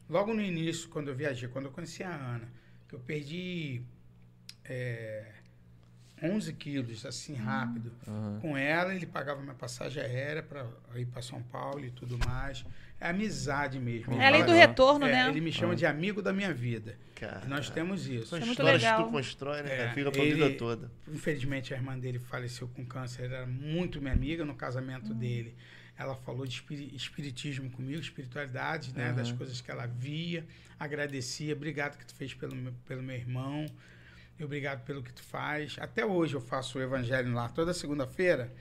logo 0.10 0.34
no 0.34 0.42
início, 0.42 0.88
quando 0.88 1.10
eu 1.10 1.16
viajei, 1.16 1.50
quando 1.50 1.66
eu 1.66 1.72
conheci 1.72 2.02
a 2.02 2.10
Ana, 2.10 2.48
que 2.88 2.96
eu 2.96 3.00
perdi 3.00 3.82
é, 4.64 5.26
11 6.24 6.54
quilos, 6.54 7.06
assim, 7.06 7.34
rápido. 7.36 7.92
Aham. 8.08 8.40
Com 8.42 8.56
ela, 8.56 8.96
ele 8.96 9.06
pagava 9.06 9.42
minha 9.42 9.54
passagem 9.54 10.02
aérea 10.02 10.42
para 10.42 10.66
ir 10.96 11.08
para 11.08 11.22
São 11.22 11.44
Paulo 11.44 11.84
e 11.84 11.92
tudo 11.92 12.18
mais. 12.26 12.64
É 13.02 13.10
amizade 13.10 13.80
mesmo. 13.80 14.14
Ele 14.14 14.22
É 14.22 14.28
além 14.28 14.46
do 14.46 14.54
retorno, 14.54 15.08
é, 15.08 15.12
né? 15.12 15.30
Ele 15.30 15.42
me 15.42 15.52
chama 15.52 15.76
de 15.76 15.86
amigo 15.86 16.22
da 16.22 16.32
minha 16.32 16.54
vida. 16.54 16.98
Cara, 17.16 17.46
nós 17.48 17.70
temos 17.70 18.08
isso. 18.08 18.28
São 18.28 18.38
é 18.38 18.42
muito 18.42 18.52
histórias 18.52 18.82
legal. 18.82 19.00
que 19.00 19.10
tu 19.10 19.12
constrói, 19.12 19.62
né? 19.64 19.88
É? 19.88 19.94
Fica 19.94 20.12
pra 20.12 20.22
ele- 20.22 20.34
vida 20.36 20.58
toda. 20.58 20.92
Infelizmente, 21.08 21.74
a 21.74 21.78
irmã 21.78 22.00
dele 22.00 22.20
faleceu 22.20 22.68
com 22.70 22.86
câncer. 22.86 23.26
Ela 23.26 23.38
era 23.38 23.48
muito 23.48 24.00
minha 24.00 24.14
amiga 24.14 24.46
no 24.46 24.56
casamento 24.56 25.14
dele. 25.14 25.56
Ela 26.02 26.16
falou 26.16 26.46
de 26.46 26.54
espiri- 26.56 26.96
espiritismo 26.96 27.70
comigo, 27.72 28.00
espiritualidade, 28.02 28.94
né? 28.94 29.08
Aham. 29.08 29.16
Das 29.16 29.32
coisas 29.32 29.62
que 29.62 29.70
ela 29.72 29.86
via. 29.86 30.46
Agradecia. 30.80 31.54
Obrigado 31.54 31.98
que 31.98 32.06
tu 32.06 32.16
fez 32.16 32.34
pelo 32.34 32.56
meu, 32.56 32.74
pelo 32.88 33.02
meu 33.04 33.16
irmão. 33.16 33.66
E 34.40 34.44
obrigado 34.44 34.84
pelo 34.84 35.04
que 35.04 35.14
tu 35.14 35.22
faz. 35.24 35.76
Até 35.80 36.06
hoje 36.06 36.34
eu 36.36 36.42
faço 36.42 36.80
o 36.80 36.82
evangelho 36.82 37.32
lá 37.34 37.48
toda 37.50 37.74
segunda-feira. 37.74 38.52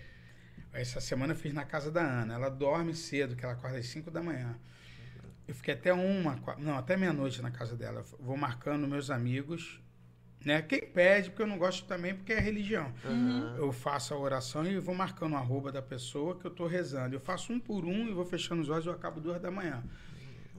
Essa 0.72 1.00
semana 1.00 1.32
eu 1.32 1.36
fiz 1.36 1.52
na 1.52 1.64
casa 1.64 1.90
da 1.90 2.02
Ana. 2.02 2.34
Ela 2.34 2.48
dorme 2.50 2.94
cedo, 2.94 3.34
que 3.34 3.44
ela 3.44 3.54
acorda 3.54 3.78
às 3.78 3.86
5 3.86 4.10
da 4.10 4.22
manhã. 4.22 4.56
Eu 5.48 5.54
fiquei 5.54 5.74
até 5.74 5.92
uma, 5.92 6.38
não, 6.58 6.76
até 6.78 6.96
meia-noite 6.96 7.42
na 7.42 7.50
casa 7.50 7.74
dela. 7.76 8.04
Eu 8.12 8.24
Vou 8.24 8.36
marcando 8.36 8.86
meus 8.86 9.10
amigos, 9.10 9.80
né? 10.44 10.62
Quem 10.62 10.80
pede, 10.80 11.30
porque 11.30 11.42
eu 11.42 11.46
não 11.46 11.58
gosto 11.58 11.86
também, 11.86 12.14
porque 12.14 12.32
é 12.32 12.40
religião. 12.40 12.92
Eu 13.56 13.72
faço 13.72 14.14
a 14.14 14.18
oração 14.18 14.64
e 14.64 14.78
vou 14.78 14.94
marcando 14.94 15.32
o 15.32 15.36
arroba 15.36 15.70
da 15.70 15.82
pessoa 15.82 16.36
que 16.36 16.46
eu 16.46 16.50
estou 16.50 16.66
rezando. 16.66 17.14
Eu 17.14 17.20
faço 17.20 17.52
um 17.52 17.60
por 17.60 17.84
um 17.84 18.08
e 18.08 18.12
vou 18.12 18.24
fechando 18.24 18.62
os 18.62 18.68
olhos 18.68 18.86
e 18.86 18.88
eu 18.88 18.92
acabo 18.94 19.20
duas 19.20 19.40
da 19.40 19.50
manhã. 19.50 19.82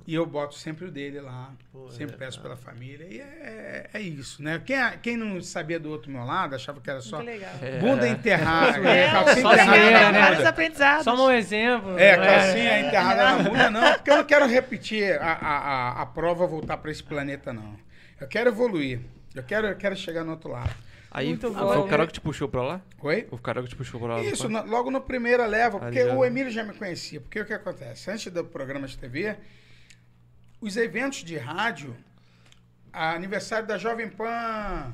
E 0.07 0.15
eu 0.15 0.25
boto 0.25 0.55
sempre 0.55 0.85
o 0.85 0.91
dele 0.91 1.21
lá. 1.21 1.53
Pô, 1.71 1.89
sempre 1.91 2.15
é, 2.15 2.17
peço 2.17 2.41
cara. 2.41 2.55
pela 2.55 2.57
família. 2.57 3.05
E 3.05 3.19
é, 3.19 3.89
é 3.93 4.01
isso, 4.01 4.41
né? 4.41 4.61
Quem, 4.65 4.77
quem 5.01 5.15
não 5.17 5.39
sabia 5.41 5.79
do 5.79 5.89
outro 5.89 6.11
meu 6.11 6.23
lado, 6.23 6.55
achava 6.55 6.81
que 6.81 6.89
era 6.89 7.01
só 7.01 7.21
bunda 7.79 8.07
enterrada, 8.07 8.79
É, 8.89 9.05
é, 9.05 9.11
calcinha 9.11 9.41
só 9.41 9.53
enterrada 9.53 10.11
né? 10.11 10.19
vários 10.19 10.45
aprendizados. 10.45 11.03
Só 11.03 11.27
um 11.27 11.31
exemplo. 11.31 11.97
É, 11.97 12.17
calcinha 12.17 12.79
enterrada 12.79 13.23
na 13.23 13.43
bunda, 13.43 13.69
não, 13.69 13.93
porque 13.93 14.09
eu 14.09 14.17
não 14.17 14.23
quero 14.23 14.47
repetir 14.47 15.21
a, 15.21 15.33
a, 15.33 15.57
a, 15.57 16.01
a 16.01 16.05
prova 16.07 16.47
voltar 16.47 16.77
para 16.77 16.89
esse 16.89 17.03
planeta, 17.03 17.53
não. 17.53 17.75
Eu 18.19 18.27
quero 18.27 18.49
evoluir. 18.49 19.01
Eu 19.33 19.43
quero, 19.43 19.67
eu 19.67 19.75
quero 19.75 19.95
chegar 19.95 20.23
no 20.23 20.31
outro 20.31 20.49
lado. 20.49 20.73
Aí 21.09 21.27
Muito 21.27 21.51
foi 21.53 21.61
bom. 21.65 21.79
o 21.81 21.87
Carol 21.87 22.07
que 22.07 22.13
te 22.13 22.21
puxou 22.21 22.47
pra 22.47 22.61
lá? 22.63 22.81
Oi? 22.99 23.27
O 23.31 23.37
Carol 23.37 23.63
que 23.63 23.69
te 23.69 23.75
puxou 23.75 23.99
pra 23.99 24.15
lá? 24.17 24.23
Isso, 24.23 24.47
na- 24.47 24.61
logo 24.61 24.89
no 24.89 25.01
primeira 25.01 25.45
leva, 25.45 25.77
Ah, 25.77 25.81
porque 25.81 26.03
o 26.03 26.23
Emílio 26.23 26.51
já 26.51 26.63
me 26.63 26.73
conhecia. 26.73 27.19
Porque 27.19 27.39
o 27.39 27.45
que 27.45 27.53
acontece? 27.53 28.09
Antes 28.09 28.31
do 28.31 28.43
programa 28.45 28.87
de 28.87 28.97
TV, 28.97 29.35
os 30.61 30.77
eventos 30.77 31.23
de 31.23 31.37
rádio, 31.37 31.95
a 32.93 33.11
aniversário 33.13 33.67
da 33.67 33.77
Jovem 33.77 34.09
Pan 34.09 34.93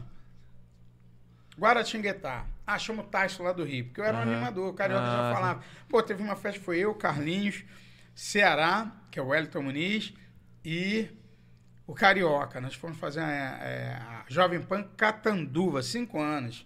Guaratinguetá. 1.60 2.46
Ah, 2.66 2.78
chama 2.78 3.04
o 3.04 3.06
Tyson 3.06 3.44
lá 3.44 3.52
do 3.54 3.64
Rio, 3.64 3.86
porque 3.86 4.02
eu 4.02 4.06
era 4.06 4.18
um 4.18 4.22
Aham. 4.22 4.32
animador, 4.34 4.70
o 4.70 4.74
Carioca 4.74 5.06
Ah, 5.06 5.12
já 5.12 5.28
sim. 5.30 5.34
falava. 5.36 5.64
Pô, 5.90 6.04
teve 6.04 6.22
uma 6.22 6.36
festa, 6.36 6.60
foi 6.62 6.80
eu, 6.80 6.94
Carlinhos, 6.94 7.64
Ceará, 8.14 8.92
que 9.10 9.18
é 9.20 9.22
o 9.22 9.28
Wellington 9.28 9.62
Muniz, 9.62 10.14
e 10.66 11.08
o 11.88 11.94
Carioca. 11.96 12.62
Nós 12.62 12.76
fomos 12.76 12.98
fazer 12.98 13.22
a, 13.22 13.32
é, 13.32 13.94
a 13.96 14.24
Jovem 14.28 14.62
Pan 14.62 14.84
Catanduva, 14.96 15.82
cinco 15.82 16.20
anos. 16.22 16.64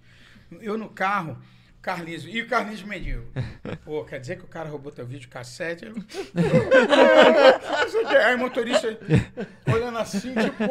Eu 0.59 0.77
no 0.77 0.89
carro, 0.89 1.37
Carlinhos, 1.81 2.25
e 2.27 2.41
o 2.41 2.47
Carlinhos 2.47 2.83
Mendigo. 2.83 3.25
Pô, 3.85 4.03
quer 4.03 4.19
dizer 4.19 4.35
que 4.37 4.43
o 4.43 4.47
cara 4.47 4.67
roubou 4.67 4.91
teu 4.91 5.05
vídeo 5.05 5.29
cassete? 5.29 5.85
Eu- 5.85 5.93
o. 5.95 6.01
Aí 8.25 8.35
o 8.35 8.39
motorista 8.39 8.97
olhando 9.71 9.97
assim, 9.97 10.33
tipo, 10.33 10.63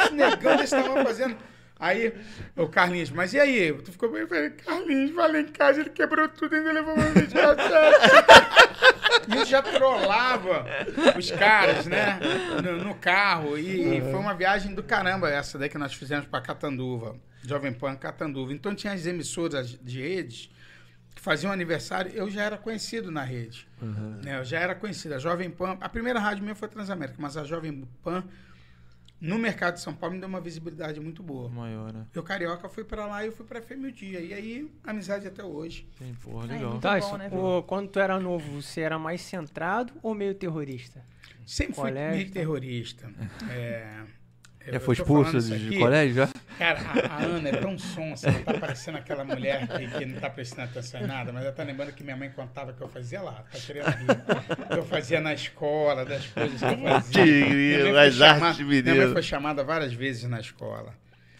esse 0.00 0.14
negão 0.14 0.56
desse 0.56 0.74
tamanho 0.74 1.04
fazendo. 1.06 1.36
Aí, 1.80 2.12
o 2.56 2.66
Carlinhos, 2.66 3.10
mas 3.10 3.32
e 3.32 3.38
aí? 3.38 3.72
Tu 3.72 3.92
ficou 3.92 4.10
bem? 4.10 4.22
Eu 4.22 4.28
falei, 4.28 4.50
Carlinhos, 4.50 5.12
vai 5.12 5.30
lá 5.32 5.40
em 5.40 5.46
casa, 5.46 5.80
ele 5.80 5.90
quebrou 5.90 6.28
tudo 6.28 6.54
e 6.54 6.58
ainda 6.58 6.72
levou 6.72 6.96
meu 6.96 7.12
vídeo 7.12 7.30
cassete. 7.32 9.28
E 9.28 9.36
eu 9.36 9.44
já 9.44 9.62
trollava 9.62 10.66
os 11.16 11.30
caras, 11.30 11.86
né? 11.86 12.18
No, 12.62 12.84
no 12.84 12.94
carro. 12.96 13.56
E, 13.56 13.98
e 13.98 14.00
foi 14.00 14.14
uma 14.14 14.34
viagem 14.34 14.74
do 14.74 14.82
caramba 14.82 15.30
essa 15.30 15.58
daí 15.58 15.68
que 15.68 15.78
nós 15.78 15.94
fizemos 15.94 16.26
pra 16.26 16.40
Catanduva. 16.40 17.16
Jovem 17.44 17.72
Pan 17.72 17.94
Catanduva. 17.94 18.52
Então 18.52 18.74
tinha 18.74 18.92
as 18.92 19.06
emissoras 19.06 19.78
de 19.80 20.00
redes 20.00 20.50
que 21.14 21.22
faziam 21.22 21.52
aniversário. 21.52 22.10
Eu 22.14 22.28
já 22.30 22.42
era 22.42 22.56
conhecido 22.56 23.10
na 23.10 23.22
rede. 23.22 23.68
né? 23.80 24.38
Eu 24.40 24.44
já 24.44 24.58
era 24.58 24.74
conhecido. 24.74 25.14
A 25.14 25.18
Jovem 25.18 25.50
Pan... 25.50 25.76
A 25.80 25.88
primeira 25.88 26.18
rádio 26.18 26.42
minha 26.42 26.54
foi 26.54 26.68
Transamérica, 26.68 27.18
mas 27.20 27.36
a 27.36 27.44
Jovem 27.44 27.86
Pan, 28.02 28.24
no 29.20 29.38
mercado 29.38 29.74
de 29.74 29.80
São 29.80 29.94
Paulo, 29.94 30.14
me 30.14 30.20
deu 30.20 30.28
uma 30.28 30.40
visibilidade 30.40 31.00
muito 31.00 31.22
boa. 31.22 31.48
Maior, 31.48 31.92
né? 31.92 32.06
Eu, 32.14 32.22
Carioca, 32.22 32.68
fui 32.68 32.84
pra 32.84 33.06
lá 33.06 33.24
e 33.24 33.28
eu 33.28 33.32
fui 33.32 33.44
pra 33.44 33.60
FM 33.60 33.84
o 33.86 33.92
Dia. 33.92 34.20
E 34.20 34.32
aí, 34.32 34.70
amizade 34.84 35.26
até 35.26 35.42
hoje. 35.42 35.86
Sim, 35.98 36.14
porra, 36.22 36.44
Ai, 36.48 36.56
legal. 36.56 36.70
muito 36.70 36.82
Tá, 36.82 36.92
bom, 36.92 36.98
isso, 36.98 37.18
né, 37.18 37.28
o- 37.32 37.62
quando 37.64 37.88
tu 37.88 37.98
era 37.98 38.18
novo, 38.20 38.60
você 38.62 38.80
era 38.80 38.98
mais 38.98 39.20
centrado 39.20 39.92
ou 40.02 40.14
meio 40.14 40.34
terrorista? 40.34 41.04
Sempre 41.44 41.74
fui 41.74 41.84
Colégio, 41.84 42.10
meio 42.16 42.26
tá? 42.28 42.32
terrorista. 42.34 43.12
É, 43.50 44.02
eu- 44.66 44.72
Já 44.74 44.80
foi 44.80 44.94
expulso 44.94 45.40
de 45.40 45.54
aqui, 45.68 45.78
colégio 45.78 46.14
já? 46.14 46.28
Cara, 46.58 46.80
a, 47.08 47.14
a 47.14 47.22
Ana 47.24 47.48
é 47.50 47.52
tão 47.52 47.78
sonsa, 47.78 48.28
ela 48.28 48.40
tá 48.40 48.54
parecendo 48.54 48.98
aquela 48.98 49.24
mulher 49.24 49.66
que, 49.68 49.86
que 49.98 50.04
não 50.06 50.20
tá 50.20 50.28
prestando 50.28 50.68
atenção 50.70 51.00
em 51.00 51.06
nada, 51.06 51.32
mas 51.32 51.44
ela 51.44 51.52
tá 51.52 51.62
lembrando 51.62 51.92
que 51.92 52.02
minha 52.02 52.16
mãe 52.16 52.28
contava 52.30 52.72
que 52.72 52.80
eu 52.82 52.88
fazia 52.88 53.22
lá, 53.22 53.44
tá 53.52 53.58
querendo 53.64 53.86
rir. 53.86 54.76
Eu 54.76 54.84
fazia 54.84 55.20
na 55.20 55.32
escola, 55.32 56.04
das 56.04 56.26
coisas 56.26 56.58
que 56.58 56.64
eu 56.66 56.78
fazia. 56.78 57.24
Tigrinho, 57.24 57.78
Minha 57.82 57.92
mãe 57.92 58.06
as 58.08 58.16
foi 58.16 58.26
chamada- 58.26 58.46
artes 58.46 58.66
Minha 58.66 58.94
mãe 58.94 59.12
foi 59.12 59.22
chamada 59.22 59.64
várias 59.64 59.92
vezes 59.92 60.24
na 60.24 60.40
escola. 60.40 60.92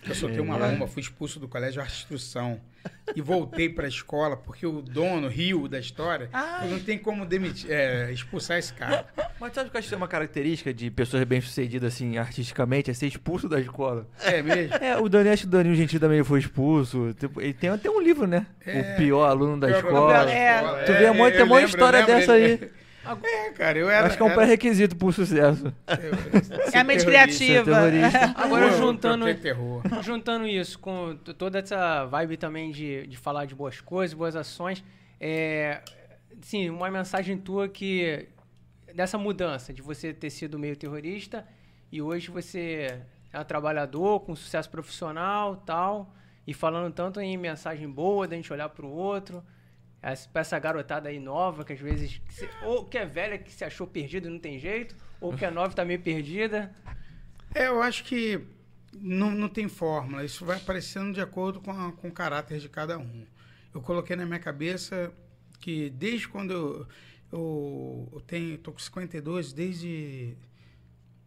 Eu 0.07 0.15
soltei 0.15 0.41
uma 0.41 0.59
bomba, 0.59 0.87
fui 0.87 1.03
expulso 1.03 1.39
do 1.41 1.49
colégio 1.49 1.83
de 1.83 1.89
instrução. 1.89 2.61
E 3.15 3.21
voltei 3.21 3.69
pra 3.69 3.87
escola, 3.89 4.37
porque 4.37 4.65
o 4.67 4.81
dono 4.81 5.29
riu 5.29 5.67
da 5.69 5.79
história. 5.79 6.31
Ai. 6.33 6.69
Não 6.69 6.79
tem 6.79 6.97
como 6.97 7.27
demitir, 7.27 7.71
é, 7.71 8.11
expulsar 8.13 8.57
esse 8.59 8.73
cara. 8.73 9.07
Mas 9.41 9.53
sabe 9.53 9.69
que 9.69 9.77
eu 9.77 9.79
acho 9.79 9.89
que 9.89 9.95
é 9.95 9.97
uma 9.97 10.09
característica 10.09 10.73
de 10.73 10.91
pessoas 10.91 11.23
bem-sucedidas, 11.25 11.93
assim, 11.95 12.17
artisticamente, 12.17 12.91
é 12.91 12.95
ser 12.95 13.07
expulso 13.09 13.49
da 13.49 13.61
escola. 13.61 14.07
É 14.25 14.41
mesmo? 14.41 14.75
É, 14.77 14.97
o 14.97 15.09
Daniel, 15.09 15.35
acho 15.35 15.43
que 15.43 15.49
o 15.49 15.51
Danilo 15.51 15.75
Gentili 15.75 16.01
também 16.01 16.23
foi 16.25 16.39
expulso. 16.39 17.15
Ele 17.39 17.53
tem 17.53 17.69
até 17.71 17.91
um 17.91 18.01
livro, 18.01 18.27
né? 18.27 18.47
É. 18.65 18.81
O 18.81 18.97
pior 18.97 19.27
aluno 19.29 19.59
da 19.61 19.67
Pior 19.67 19.79
escola. 19.79 20.15
aluno 20.19 20.27
da 20.27 20.33
É. 20.35 20.55
escola. 20.57 20.79
Tu 20.85 20.93
vê, 20.93 21.05
É, 21.05 21.11
um 21.11 21.15
monte- 21.15 21.33
eu 21.33 21.37
tem 21.37 21.45
um 21.45 21.49
monte 21.49 21.65
de 21.65 21.71
história 21.71 22.07
dessa 22.07 22.39
ele. 22.39 22.71
É, 23.23 23.51
cara, 23.53 23.79
eu 23.79 23.89
era. 23.89 24.07
Acho 24.07 24.17
que 24.17 24.23
é 24.23 24.27
um 24.27 24.29
era- 24.29 24.37
pré-requisito 24.37 24.97
pro 24.97 25.11
sucesso. 25.13 25.73
eu- 25.87 26.73
É 26.75 26.79
a 26.79 26.85
mente 26.85 27.05
criativa. 27.05 27.65
terrorista. 27.65 28.35
Agora 28.37 28.67
Eu 28.67 28.77
juntando, 28.77 29.25
juntando 30.03 30.47
isso 30.47 30.79
com 30.79 31.17
toda 31.17 31.59
essa 31.59 32.05
vibe 32.07 32.37
também 32.37 32.71
de, 32.71 33.07
de 33.07 33.17
falar 33.17 33.47
de 33.47 33.55
boas 33.55 33.81
coisas, 33.81 34.13
boas 34.15 34.37
ações, 34.37 34.85
é, 35.21 35.81
sim, 36.43 36.69
uma 36.69 36.91
mensagem 36.91 37.39
tua 37.39 37.69
que 37.69 38.29
dessa 38.95 39.17
mudança 39.17 39.73
de 39.73 39.81
você 39.81 40.13
ter 40.13 40.31
sido 40.31 40.59
meio 40.59 40.77
terrorista 40.77 41.47
e 41.91 42.03
hoje 42.03 42.31
você 42.31 43.01
é 43.33 43.41
um 43.41 43.45
trabalhador 43.45 44.21
com 44.21 44.35
sucesso 44.37 44.69
profissional, 44.69 45.57
tal, 45.65 46.15
e 46.47 46.53
falando 46.53 46.93
tanto 46.93 47.21
em 47.21 47.37
mensagem 47.37 47.89
boa, 47.89 48.27
da 48.29 48.35
gente 48.37 48.53
olhar 48.53 48.69
pro 48.69 48.89
outro. 48.89 49.43
Pra 50.01 50.41
essa 50.43 50.59
garotada 50.59 51.09
aí 51.09 51.19
nova, 51.19 51.65
que 51.65 51.73
às 51.73 51.81
vezes. 51.81 52.21
se- 52.31 52.49
ou 52.63 52.85
que 52.85 52.97
é 52.99 53.05
velha, 53.05 53.37
que 53.39 53.53
se 53.53 53.65
achou 53.65 53.87
perdida 53.87 54.29
e 54.29 54.31
não 54.31 54.39
tem 54.39 54.59
jeito, 54.59 54.95
ou 55.21 55.37
que 55.37 55.45
é 55.45 55.51
nova 55.51 55.73
e 55.73 55.77
tá 55.77 55.85
meio 55.85 56.01
perdida. 56.01 56.73
É, 57.55 57.67
eu 57.67 57.83
acho 57.83 58.05
que 58.05 58.41
não, 58.95 59.31
não 59.31 59.49
tem 59.49 59.69
fórmula. 59.69 60.25
Isso 60.25 60.45
vai 60.45 60.57
aparecendo 60.57 61.13
de 61.13 61.21
acordo 61.21 61.61
com, 61.61 61.73
a- 61.73 61.93
com 61.93 62.09
o 62.09 62.13
caráter 62.13 62.59
de 62.61 62.69
cada 62.69 62.99
um. 62.99 63.27
Eu 63.75 63.81
coloquei 63.83 64.15
na 64.17 64.25
minha 64.25 64.39
cabeça 64.39 65.13
que 65.61 65.91
desde 65.91 66.29
quando 66.29 66.53
eu, 66.53 66.87
eu, 67.33 68.09
eu 68.13 68.21
tenho, 68.21 68.57
tô 68.59 68.73
com 68.73 68.79
52, 68.79 69.53
desde 69.53 70.37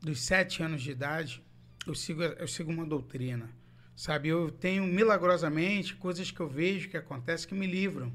dos 0.01 0.21
7 0.21 0.63
anos 0.63 0.81
de 0.81 0.91
idade, 0.91 1.43
eu 1.85 1.93
sigo, 1.93 2.23
eu 2.23 2.47
sigo 2.47 2.71
uma 2.71 2.85
doutrina. 2.85 3.49
Sabe, 3.95 4.29
eu 4.29 4.49
tenho 4.49 4.85
milagrosamente 4.85 5.95
coisas 5.95 6.31
que 6.31 6.39
eu 6.39 6.47
vejo 6.47 6.89
que 6.89 6.97
acontecem 6.97 7.47
que 7.47 7.53
me 7.53 7.67
livram, 7.67 8.11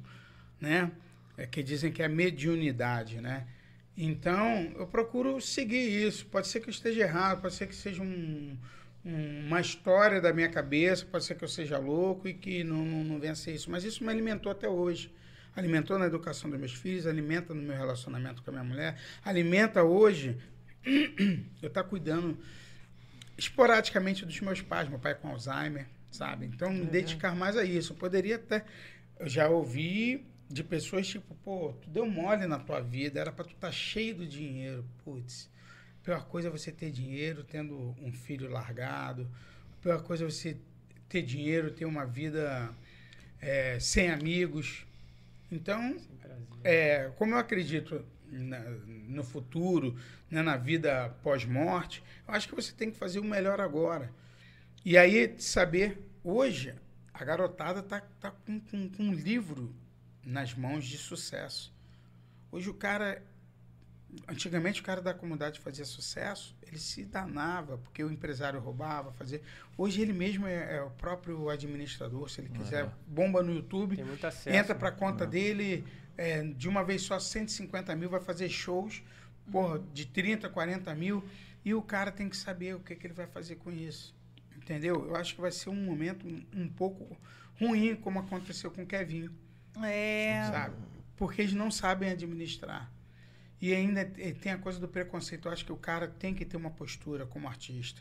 né? 0.60 0.90
É, 1.36 1.46
que 1.46 1.62
dizem 1.62 1.92
que 1.92 2.02
é 2.02 2.08
mediunidade, 2.08 3.20
né? 3.20 3.46
Então, 3.96 4.72
eu 4.76 4.86
procuro 4.86 5.40
seguir 5.40 6.06
isso. 6.06 6.26
Pode 6.26 6.48
ser 6.48 6.60
que 6.60 6.68
eu 6.68 6.70
esteja 6.70 7.02
errado, 7.02 7.40
pode 7.40 7.54
ser 7.54 7.66
que 7.66 7.74
seja 7.74 8.02
um- 8.02 8.56
um- 9.04 9.46
uma 9.46 9.60
história 9.60 10.20
da 10.20 10.32
minha 10.32 10.48
cabeça, 10.48 11.04
pode 11.06 11.24
ser 11.24 11.34
que 11.34 11.44
eu 11.44 11.48
seja 11.48 11.78
louco 11.78 12.28
e 12.28 12.34
que 12.34 12.62
não, 12.64 12.84
não, 12.84 13.04
não 13.04 13.18
venha 13.20 13.32
a 13.32 13.36
ser 13.36 13.54
isso. 13.54 13.70
Mas 13.70 13.84
isso 13.84 14.04
me 14.04 14.10
alimentou 14.10 14.50
até 14.52 14.68
hoje. 14.68 15.12
Alimentou 15.54 15.98
na 15.98 16.06
educação 16.06 16.50
dos 16.50 16.58
meus 16.58 16.74
filhos, 16.74 17.06
alimenta 17.06 17.54
no 17.54 17.62
meu 17.62 17.74
relacionamento 17.76 18.42
com 18.42 18.50
a 18.50 18.52
minha 18.52 18.64
mulher, 18.64 18.98
alimenta 19.24 19.82
hoje 19.82 20.36
eu 21.62 21.68
estar 21.68 21.84
cuidando 21.84 22.36
esporadicamente 23.38 24.24
dos 24.24 24.40
meus 24.40 24.60
pais, 24.60 24.88
meu 24.88 24.98
pai 24.98 25.14
com 25.14 25.28
Alzheimer, 25.28 25.86
sabe? 26.10 26.46
Então, 26.46 26.70
me 26.72 26.84
dedicar 26.86 27.34
mais 27.34 27.56
a 27.56 27.64
isso. 27.64 27.92
Eu 27.92 27.96
poderia 27.96 28.36
até. 28.36 28.64
Eu 29.18 29.28
já 29.28 29.48
ouvi 29.48 30.26
de 30.48 30.62
pessoas 30.62 31.06
tipo, 31.06 31.34
pô, 31.36 31.72
tu 31.82 31.90
deu 31.90 32.06
mole 32.06 32.46
na 32.46 32.58
tua 32.58 32.80
vida, 32.80 33.20
era 33.20 33.32
pra 33.32 33.44
tu 33.44 33.52
estar 33.54 33.72
cheio 33.72 34.14
do 34.16 34.26
dinheiro. 34.26 34.84
Putz, 35.04 35.50
pior 36.02 36.24
coisa 36.26 36.48
é 36.48 36.50
você 36.50 36.70
ter 36.70 36.90
dinheiro 36.90 37.44
tendo 37.44 37.94
um 38.00 38.12
filho 38.12 38.48
largado. 38.50 39.28
A 39.78 39.82
pior 39.82 40.02
coisa 40.02 40.24
é 40.24 40.30
você 40.30 40.56
ter 41.08 41.22
dinheiro, 41.22 41.70
ter 41.70 41.84
uma 41.84 42.04
vida 42.06 42.74
é, 43.40 43.78
sem 43.80 44.10
amigos. 44.10 44.86
Então, 45.50 45.96
é, 46.64 47.10
como 47.16 47.34
eu 47.34 47.38
acredito 47.38 48.04
na- 48.30 48.64
no 49.08 49.22
futuro, 49.22 49.96
né, 50.30 50.42
na 50.42 50.56
vida 50.56 51.10
pós-morte, 51.22 52.02
eu 52.26 52.34
acho 52.34 52.48
que 52.48 52.54
você 52.54 52.72
tem 52.72 52.90
que 52.90 52.96
fazer 52.96 53.18
o 53.20 53.24
melhor 53.24 53.60
agora. 53.60 54.10
E 54.84 54.96
aí, 54.96 55.34
saber, 55.38 55.98
hoje, 56.24 56.74
a 57.12 57.24
garotada 57.24 57.82
tá, 57.82 58.00
tá 58.20 58.30
com, 58.30 58.60
com, 58.60 58.88
com 58.90 59.02
um 59.04 59.12
livro 59.14 59.74
nas 60.26 60.52
mãos 60.54 60.84
de 60.84 60.98
sucesso. 60.98 61.72
Hoje 62.52 62.68
o 62.68 62.74
cara. 62.74 63.22
Antigamente 64.28 64.80
o 64.80 64.84
cara 64.84 65.02
da 65.02 65.12
comunidade 65.12 65.60
fazia 65.60 65.84
sucesso, 65.84 66.56
ele 66.62 66.78
se 66.78 67.04
danava, 67.04 67.76
porque 67.76 68.02
o 68.02 68.10
empresário 68.10 68.58
roubava, 68.58 69.12
fazia. 69.12 69.42
Hoje 69.76 70.00
ele 70.00 70.12
mesmo 70.12 70.46
é, 70.46 70.76
é 70.76 70.82
o 70.82 70.90
próprio 70.90 71.50
administrador, 71.50 72.30
se 72.30 72.40
ele 72.40 72.48
quiser, 72.48 72.88
bomba 73.06 73.42
no 73.42 73.52
YouTube, 73.52 74.00
acesso. 74.22 74.48
entra 74.48 74.74
para 74.74 74.90
né? 74.90 74.96
conta 74.96 75.26
dele 75.26 75.84
é, 76.16 76.42
de 76.42 76.66
uma 76.66 76.82
vez 76.82 77.02
só 77.02 77.18
150 77.18 77.94
mil, 77.94 78.08
vai 78.08 78.20
fazer 78.20 78.48
shows 78.48 79.02
porra, 79.50 79.82
de 79.92 80.06
30, 80.06 80.48
40 80.48 80.94
mil, 80.94 81.24
e 81.64 81.74
o 81.74 81.82
cara 81.82 82.10
tem 82.10 82.28
que 82.28 82.36
saber 82.36 82.74
o 82.74 82.80
que, 82.80 82.94
que 82.94 83.06
ele 83.06 83.14
vai 83.14 83.26
fazer 83.26 83.56
com 83.56 83.72
isso. 83.72 84.14
Entendeu? 84.56 85.06
Eu 85.08 85.16
acho 85.16 85.34
que 85.34 85.40
vai 85.40 85.52
ser 85.52 85.70
um 85.70 85.84
momento 85.84 86.26
um, 86.26 86.44
um 86.54 86.68
pouco 86.68 87.16
ruim, 87.58 87.94
como 87.96 88.18
aconteceu 88.18 88.70
com 88.70 88.82
o 88.82 88.86
Kevin, 88.86 89.30
É. 89.84 90.44
sabe? 90.50 90.76
Porque 91.16 91.42
eles 91.42 91.54
não 91.54 91.70
sabem 91.70 92.10
administrar. 92.10 92.90
E 93.60 93.74
ainda 93.74 94.04
te- 94.04 94.34
tem 94.34 94.52
a 94.52 94.58
coisa 94.58 94.78
do 94.78 94.86
preconceito. 94.86 95.48
Eu 95.48 95.52
acho 95.52 95.64
que 95.64 95.72
o 95.72 95.76
cara 95.76 96.06
tem 96.08 96.34
que 96.34 96.44
ter 96.44 96.56
uma 96.56 96.70
postura 96.70 97.24
como 97.26 97.48
artista. 97.48 98.00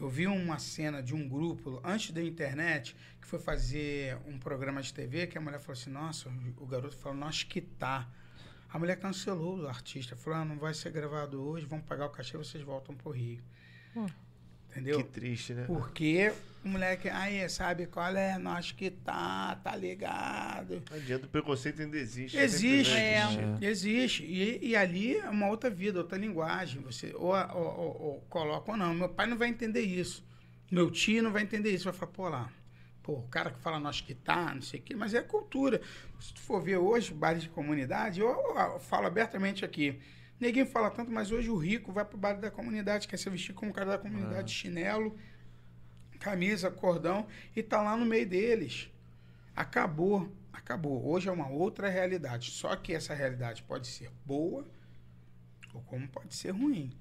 Eu 0.00 0.08
vi 0.08 0.26
uma 0.26 0.58
cena 0.58 1.02
de 1.02 1.14
um 1.14 1.28
grupo, 1.28 1.78
antes 1.84 2.10
da 2.12 2.22
internet, 2.22 2.96
que 3.20 3.26
foi 3.26 3.38
fazer 3.38 4.16
um 4.26 4.38
programa 4.38 4.80
de 4.80 4.92
TV, 4.94 5.26
que 5.26 5.36
a 5.36 5.40
mulher 5.40 5.60
falou 5.60 5.78
assim, 5.78 5.90
nossa, 5.90 6.30
o 6.56 6.64
garoto 6.66 6.96
falou, 6.96 7.18
nós 7.18 7.42
que 7.42 7.60
tá. 7.60 8.08
A 8.70 8.78
mulher 8.78 8.96
cancelou 8.98 9.58
o 9.58 9.68
artista, 9.68 10.16
falou, 10.16 10.38
ah, 10.38 10.44
não 10.46 10.56
vai 10.58 10.72
ser 10.72 10.90
gravado 10.90 11.42
hoje, 11.42 11.66
vamos 11.66 11.84
pagar 11.84 12.06
o 12.06 12.10
cachê, 12.10 12.38
vocês 12.38 12.64
voltam 12.64 12.94
pro 12.94 13.10
Rio. 13.10 13.42
Entendeu? 14.70 14.98
Que 15.04 15.10
triste, 15.10 15.52
né? 15.52 15.64
Porque 15.66 16.32
o 16.64 16.68
moleque, 16.68 17.08
aí, 17.08 17.48
sabe 17.48 17.86
qual 17.86 18.14
é? 18.14 18.36
Nós 18.38 18.70
que 18.72 18.90
tá, 18.90 19.56
tá 19.64 19.74
ligado. 19.74 20.82
Não 20.90 20.96
adianta, 20.96 21.26
o 21.26 21.28
preconceito 21.28 21.80
ainda 21.82 21.96
existe. 21.96 22.36
Existe, 22.36 22.92
É. 22.96 23.22
existe. 23.62 24.24
E, 24.24 24.68
e 24.68 24.76
ali 24.76 25.16
é 25.16 25.28
uma 25.30 25.48
outra 25.48 25.70
vida, 25.70 25.98
outra 25.98 26.18
linguagem. 26.18 26.82
Você 26.82 27.12
ou, 27.14 27.32
ou, 27.34 27.78
ou- 27.78 28.02
ou 28.02 28.20
coloca 28.28 28.70
ou 28.72 28.76
não. 28.76 28.92
Meu 28.94 29.08
pai 29.08 29.26
não 29.26 29.36
vai 29.38 29.48
entender 29.48 29.80
isso. 29.80 30.24
Meu 30.70 30.90
tio 30.90 31.22
não 31.22 31.32
vai 31.32 31.42
entender 31.42 31.70
isso. 31.70 31.84
Vai 31.84 31.94
falar, 31.94 32.12
pô 32.12 32.28
lá, 32.28 32.52
pô, 33.02 33.12
o 33.14 33.28
cara 33.28 33.50
que 33.50 33.58
fala 33.60 33.80
nós 33.80 34.00
que 34.00 34.14
tá, 34.14 34.54
não 34.54 34.62
sei 34.62 34.80
o 34.80 34.82
quê, 34.82 34.94
mas 34.94 35.14
é 35.14 35.22
cultura. 35.22 35.80
Se 36.20 36.34
tu 36.34 36.40
for 36.40 36.60
ver 36.62 36.76
hoje, 36.76 37.14
bares 37.14 37.42
de 37.42 37.48
comunidade, 37.48 38.20
eu, 38.20 38.28
eu 38.28 38.78
falo 38.80 39.06
abertamente 39.06 39.64
aqui. 39.64 39.98
Ninguém 40.38 40.64
fala 40.64 40.90
tanto, 40.90 41.10
mas 41.10 41.30
hoje 41.32 41.50
o 41.50 41.56
rico 41.56 41.92
vai 41.92 42.04
pro 42.04 42.16
bar 42.16 42.34
da 42.34 42.50
comunidade, 42.50 43.06
quer 43.08 43.16
se 43.18 43.28
vestir 43.28 43.52
como 43.54 43.72
cara 43.72 43.90
da 43.90 43.98
comunidade, 43.98 44.52
chinelo, 44.54 45.14
camisa, 46.20 46.70
cordão, 46.70 47.26
e 47.56 47.62
tá 47.62 47.82
lá 47.82 47.96
no 47.96 48.06
meio 48.06 48.28
deles. 48.28 48.88
Acabou, 49.56 50.30
acabou. 50.52 51.04
Hoje 51.08 51.28
é 51.28 51.32
uma 51.32 51.48
outra 51.48 51.88
realidade. 51.88 52.50
Só 52.52 52.76
que 52.76 52.92
essa 52.92 53.14
realidade 53.14 53.62
pode 53.64 53.88
ser 53.88 54.10
boa 54.24 54.64
ou 55.74 55.80
como 55.82 56.06
pode 56.08 56.34
ser 56.34 56.50
ruim. 56.50 56.92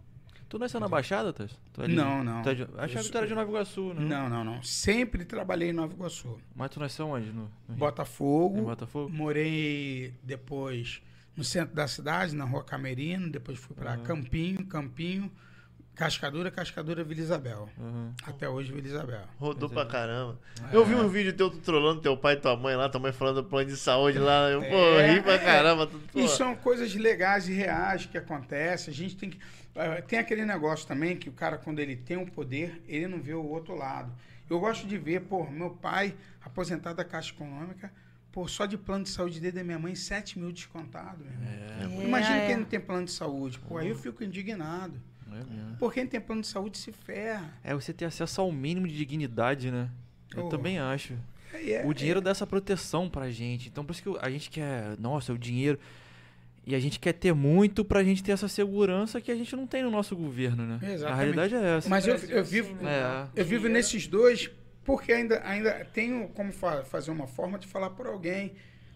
Tu 0.47 0.57
nasceu 0.57 0.79
na 0.79 0.87
Baixada, 0.87 1.31
Tess? 1.31 1.51
É 1.77 1.87
Não, 1.87 2.23
não. 2.23 2.41
Tu 2.41 2.49
é 2.49 2.55
de... 2.55 2.63
Achava 2.75 3.03
que 3.05 3.11
tu 3.11 3.17
era 3.19 3.27
de 3.27 3.33
sou- 3.33 3.37
Nova 3.37 3.49
Iguaçu, 3.51 3.93
né? 3.93 4.01
Não, 4.03 4.27
não, 4.27 4.43
não. 4.43 4.63
Sempre 4.63 5.23
trabalhei 5.23 5.69
em 5.69 5.73
Nova 5.73 5.93
Iguaçu. 5.93 6.39
Mas 6.55 6.71
tu 6.71 6.79
nasceu 6.79 7.07
onde? 7.07 7.31
No, 7.31 7.51
no? 7.67 7.75
Botafogo. 7.75 8.57
Em 8.57 8.63
Botafogo? 8.63 9.09
Morei 9.13 10.11
depois 10.23 11.03
no 11.37 11.43
centro 11.43 11.75
da 11.75 11.87
cidade, 11.87 12.35
na 12.35 12.45
Rua 12.45 12.63
Camerino. 12.63 13.29
Depois 13.29 13.59
fui 13.59 13.75
para 13.75 13.93
Aham. 13.93 14.01
Campinho, 14.03 14.65
Campinho, 14.65 15.31
Cascadura, 16.03 16.49
Cascadura, 16.49 17.03
Vila 17.03 17.19
Isabel. 17.19 17.67
Aham. 17.77 18.13
Até 18.25 18.47
hoje, 18.47 18.71
Vila 18.71 18.87
Isabel. 18.87 19.21
Rodou 19.37 19.69
é. 19.69 19.73
pra 19.73 19.85
caramba. 19.85 20.39
Eu 20.71 20.85
vi 20.85 20.95
um 20.95 21.09
vídeo 21.09 21.33
teu 21.33 21.49
tu 21.49 21.57
trolando 21.57 21.99
teu 21.99 22.15
pai 22.15 22.35
e 22.35 22.37
tua 22.37 22.55
mãe 22.55 22.73
lá, 22.73 22.87
tua 22.87 23.01
mãe 23.01 23.11
falando 23.11 23.41
do 23.41 23.43
plano 23.43 23.67
de 23.69 23.75
saúde 23.75 24.17
lá. 24.17 24.49
Eu, 24.49 24.61
pô, 24.61 24.65
É, 24.97 25.11
ri 25.11 25.21
pra 25.21 25.33
é. 25.33 25.37
caramba. 25.39 25.87
tu- 25.87 25.99
pô. 26.13 26.19
E 26.19 26.25
são 26.29 26.55
coisas 26.55 26.95
legais 26.95 27.49
e 27.49 27.53
reais 27.53 28.05
que 28.05 28.17
acontecem. 28.17 28.93
A 28.93 28.95
gente 28.95 29.17
tem 29.17 29.29
que. 29.29 29.37
eh, 29.75 30.01
tem 30.03 30.17
aquele 30.19 30.45
negócio 30.45 30.87
também 30.87 31.17
que 31.17 31.27
o 31.27 31.33
cara, 31.33 31.57
quando 31.57 31.79
ele 31.79 31.97
tem 31.97 32.15
um 32.15 32.25
poder, 32.25 32.81
ele 32.87 33.05
não 33.05 33.19
vê 33.19 33.33
o 33.33 33.43
outro 33.45 33.75
lado. 33.75 34.09
Eu 34.49 34.57
gosto 34.57 34.87
de 34.87 34.97
ver, 34.97 35.19
pô, 35.23 35.43
meu 35.49 35.71
pai, 35.71 36.15
aposentado 36.45 36.95
da 36.95 37.03
Caixa 37.03 37.33
Econômica, 37.33 37.91
pô, 38.31 38.47
só 38.47 38.65
de 38.65 38.77
plano 38.77 39.03
de 39.03 39.09
saúde 39.09 39.41
dele 39.41 39.51
da 39.57 39.63
minha 39.65 39.77
mãe, 39.77 39.93
7 39.95 40.39
mil 40.39 40.51
descontado, 40.53 41.25
meu 41.25 41.33
irmão. 41.83 42.01
É, 42.01 42.05
Imagina 42.05 42.37
É, 42.37 42.45
quem 42.45 42.55
é. 42.55 42.57
não 42.57 42.65
tem 42.65 42.79
plano 42.79 43.03
de 43.05 43.11
saúde. 43.11 43.59
Pô, 43.59 43.77
aí 43.77 43.89
eu 43.89 43.97
fico 43.97 44.23
indignado. 44.23 44.93
É 45.35 45.43
mesmo. 45.43 45.75
Por 45.77 45.93
quem 45.93 46.05
tem 46.07 46.19
plano 46.19 46.41
de 46.41 46.47
saúde 46.47 46.77
se 46.77 46.91
ferra. 46.91 47.53
É 47.63 47.73
você 47.73 47.93
ter 47.93 48.05
acesso 48.05 48.41
ao 48.41 48.51
mínimo 48.51 48.87
de 48.87 48.95
dignidade, 48.97 49.71
né? 49.71 49.89
Eu 50.35 50.45
Oh. 50.45 50.49
também 50.49 50.79
acho. 50.79 51.13
Aí 51.53 51.73
é- 51.73 51.85
O 51.85 51.93
dinheiro 51.93 52.21
dá 52.21 52.31
essa 52.31 52.45
proteção 52.45 53.09
pra 53.09 53.29
gente. 53.31 53.67
Então 53.69 53.83
por 53.83 53.93
isso 53.93 54.03
que 54.03 54.19
a 54.21 54.29
gente 54.29 54.49
quer. 54.49 54.97
Nossa, 54.99 55.33
o 55.33 55.37
dinheiro. 55.37 55.79
E 56.65 56.75
a 56.75 56.79
gente 56.79 56.99
quer 56.99 57.13
ter 57.13 57.33
muito 57.33 57.83
pra 57.83 58.03
gente 58.03 58.21
ter 58.21 58.31
essa 58.31 58.47
segurança 58.47 59.19
que 59.19 59.31
a 59.31 59.35
gente 59.35 59.55
não 59.55 59.65
tem 59.65 59.81
no 59.81 59.89
nosso 59.89 60.15
governo, 60.15 60.65
né? 60.67 60.79
A 60.83 60.91
Exatamente. 60.91 61.17
realidade 61.19 61.55
é 61.55 61.77
essa. 61.77 61.89
Mas 61.89 62.05
eu, 62.05 62.13
Brasil, 62.15 62.35
eu 62.37 62.43
vivo, 62.43 62.87
É. 62.87 63.27
eu 63.35 63.45
vivo 63.45 63.67
nesses 63.67 64.05
dois 64.07 64.51
porque 64.83 65.11
ainda, 65.11 65.41
ainda 65.43 65.85
tenho 65.93 66.27
como 66.29 66.51
fa- 66.51 66.83
fazer 66.83 67.09
uma 67.09 67.25
forma 67.25 67.57
de 67.57 67.65
falar 67.67 67.89
por 67.91 68.05
alguém. 68.05 68.53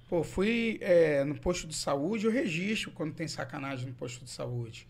Pô, 0.07 0.23
fui 0.23 0.77
é, 0.81 1.23
no 1.23 1.33
posto 1.39 1.65
de 1.65 1.73
saúde, 1.73 2.25
eu 2.25 2.31
registro 2.31 2.91
quando 2.91 3.13
tem 3.13 3.27
sacanagem 3.27 3.87
no 3.87 3.93
posto 3.93 4.23
de 4.23 4.29
saúde. 4.29 4.87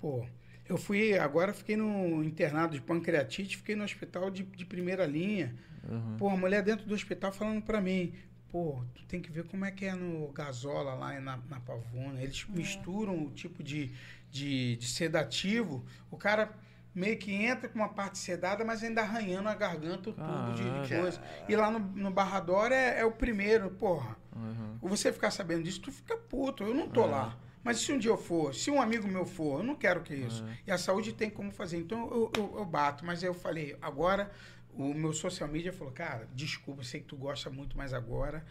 Pô, 0.00 0.26
eu 0.68 0.76
fui, 0.76 1.18
agora 1.18 1.52
fiquei 1.52 1.76
no 1.76 2.22
internado 2.24 2.74
de 2.74 2.80
pancreatite, 2.80 3.56
fiquei 3.56 3.76
no 3.76 3.84
hospital 3.84 4.30
de, 4.30 4.42
de 4.42 4.64
primeira 4.64 5.04
linha. 5.04 5.54
Uhum. 5.88 6.16
Pô, 6.16 6.28
a 6.30 6.36
mulher 6.36 6.62
dentro 6.62 6.86
do 6.86 6.94
hospital 6.94 7.32
falando 7.32 7.62
pra 7.62 7.80
mim, 7.80 8.14
pô, 8.50 8.82
tu 8.94 9.04
tem 9.04 9.20
que 9.20 9.30
ver 9.30 9.44
como 9.44 9.64
é 9.64 9.70
que 9.70 9.84
é 9.84 9.94
no 9.94 10.28
gasola 10.32 10.94
lá 10.94 11.20
na, 11.20 11.38
na 11.48 11.60
pavuna. 11.60 12.22
Eles 12.22 12.46
misturam 12.48 13.24
o 13.24 13.30
tipo 13.30 13.62
de, 13.62 13.92
de, 14.30 14.76
de 14.76 14.86
sedativo. 14.86 15.84
O 16.10 16.16
cara 16.16 16.50
meio 16.94 17.18
que 17.18 17.32
entra 17.32 17.68
com 17.68 17.78
uma 17.78 17.88
parte 17.88 18.18
sedada, 18.18 18.64
mas 18.64 18.82
ainda 18.82 19.02
arranhando 19.02 19.48
a 19.48 19.54
garganta, 19.54 20.10
o 20.10 20.12
tubo 20.12 20.52
de, 20.54 20.88
de 20.88 20.96
coisa. 20.96 21.20
E 21.48 21.56
lá 21.56 21.70
no, 21.70 21.80
no 21.80 22.10
Barrador 22.10 22.72
é, 22.72 23.00
é 23.00 23.04
o 23.04 23.12
primeiro, 23.12 23.70
porra. 23.70 24.16
Uhum. 24.34 24.78
Você 24.88 25.12
ficar 25.12 25.30
sabendo 25.30 25.64
disso, 25.64 25.82
tu 25.82 25.92
fica 25.92 26.16
puto. 26.16 26.64
Eu 26.64 26.74
não 26.74 26.88
tô 26.88 27.04
lá. 27.04 27.36
Mas 27.64 27.78
se 27.80 27.90
um 27.92 27.98
dia 27.98 28.10
eu 28.10 28.16
for, 28.18 28.54
se 28.54 28.70
um 28.70 28.80
amigo 28.80 29.08
meu 29.08 29.24
for, 29.24 29.60
eu 29.60 29.64
não 29.64 29.74
quero 29.74 30.02
que 30.02 30.14
isso. 30.14 30.44
E 30.66 30.70
a 30.70 30.76
saúde 30.78 31.12
tem 31.14 31.30
como 31.30 31.50
fazer. 31.50 31.78
Então 31.78 32.08
eu, 32.10 32.30
eu, 32.36 32.58
eu 32.58 32.64
bato. 32.64 33.04
Mas 33.04 33.22
eu 33.22 33.32
falei, 33.32 33.76
agora 33.80 34.30
o 34.74 34.92
meu 34.92 35.12
social 35.12 35.48
media 35.48 35.72
falou, 35.72 35.92
cara, 35.92 36.28
desculpa, 36.34 36.80
eu 36.80 36.84
sei 36.84 37.00
que 37.00 37.06
tu 37.06 37.16
gosta 37.16 37.48
muito, 37.48 37.76
mas 37.76 37.94
agora 37.94 38.44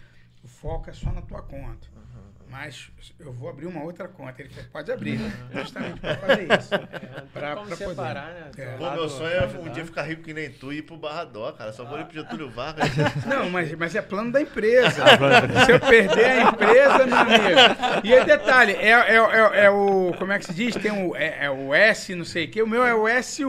o 0.43 0.47
foco 0.47 0.89
é 0.89 0.93
só 0.93 1.11
na 1.11 1.21
tua 1.21 1.41
conta. 1.43 1.87
Mas 2.53 2.91
eu 3.19 3.33
vou 3.33 3.49
abrir 3.49 3.65
uma 3.65 3.81
outra 3.83 4.07
conta. 4.07 4.39
Ele 4.43 4.49
falou, 4.49 4.69
pode 4.71 4.91
abrir, 4.91 5.19
justamente 5.55 5.99
para 5.99 6.15
fazer 6.17 6.47
isso. 6.59 6.69
Pra- 7.33 7.55
Como 7.55 7.65
pra 7.67 7.75
poder. 7.77 7.89
separar, 7.89 8.25
né? 8.27 8.51
É. 8.55 8.65
Pô, 8.77 8.91
meu 8.91 9.09
sonho 9.09 9.33
é 9.35 9.45
um 9.59 9.69
dia 9.71 9.83
ficar 9.83 10.03
rico 10.03 10.21
que 10.21 10.35
nem 10.35 10.51
tu 10.51 10.71
e 10.71 10.77
ir 10.77 10.81
pro 10.83 10.95
Barradó, 10.95 11.51
cara. 11.51 11.73
Só 11.73 11.83
vou 11.83 11.99
ir 11.99 12.05
pro 12.05 12.13
Getúlio 12.13 12.51
Vargas. 12.51 12.89
Não, 13.25 13.49
mas, 13.49 13.73
mas 13.73 13.95
é 13.95 14.03
plano 14.03 14.31
da 14.31 14.39
empresa. 14.39 15.03
Se 15.65 15.71
eu 15.71 15.79
perder 15.79 16.25
a 16.25 16.41
empresa, 16.43 17.05
meu 17.07 17.17
amigo. 17.17 18.03
E 18.03 18.13
aí, 18.13 18.23
detalhe, 18.23 18.73
é, 18.73 18.91
é, 18.91 19.15
é, 19.15 19.65
é 19.65 19.69
o. 19.71 20.13
Como 20.19 20.31
é 20.31 20.37
que 20.37 20.45
se 20.45 20.53
diz? 20.53 20.75
Tem 20.75 20.91
o, 20.91 21.15
é, 21.15 21.45
é 21.45 21.49
o 21.49 21.73
S, 21.73 22.13
não 22.13 22.23
sei 22.25 22.45
o 22.45 22.51
quê. 22.51 22.61
O 22.61 22.67
meu 22.67 22.85
é 22.85 22.93
o 22.93 23.05
S1. 23.05 23.47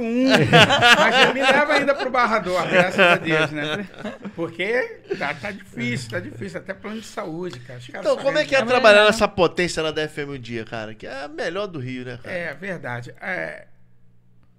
Mas 0.98 1.34
me 1.34 1.42
leva 1.42 1.74
ainda 1.74 1.94
pro 1.94 2.10
Barrador, 2.10 2.66
graças 2.68 2.98
a 2.98 3.16
Deus, 3.16 3.50
né? 3.50 3.86
Porque 4.34 5.00
tá, 5.18 5.34
tá 5.34 5.50
difícil, 5.50 6.10
tá 6.10 6.20
difícil. 6.20 6.58
Até 6.58 6.72
plano 6.72 7.00
de 7.00 7.06
saúde, 7.06 7.60
cara. 7.60 7.78
Os 7.78 7.86
caras 7.88 8.06
Então, 8.10 8.16
como 8.24 8.38
é 8.38 8.44
que 8.44 8.54
é 8.54 8.58
ganham- 8.62 8.66
trabalhar 8.94 9.06
nessa 9.06 9.28
potência 9.28 9.82
lá 9.82 9.90
da 9.90 10.08
FM 10.08 10.30
um 10.30 10.38
dia, 10.38 10.64
cara? 10.64 10.94
Que 10.94 11.06
é 11.06 11.24
a 11.24 11.28
melhor 11.28 11.66
do 11.66 11.78
Rio, 11.78 12.04
né, 12.04 12.18
cara? 12.22 12.34
É 12.34 12.54
verdade. 12.54 13.14
É, 13.20 13.66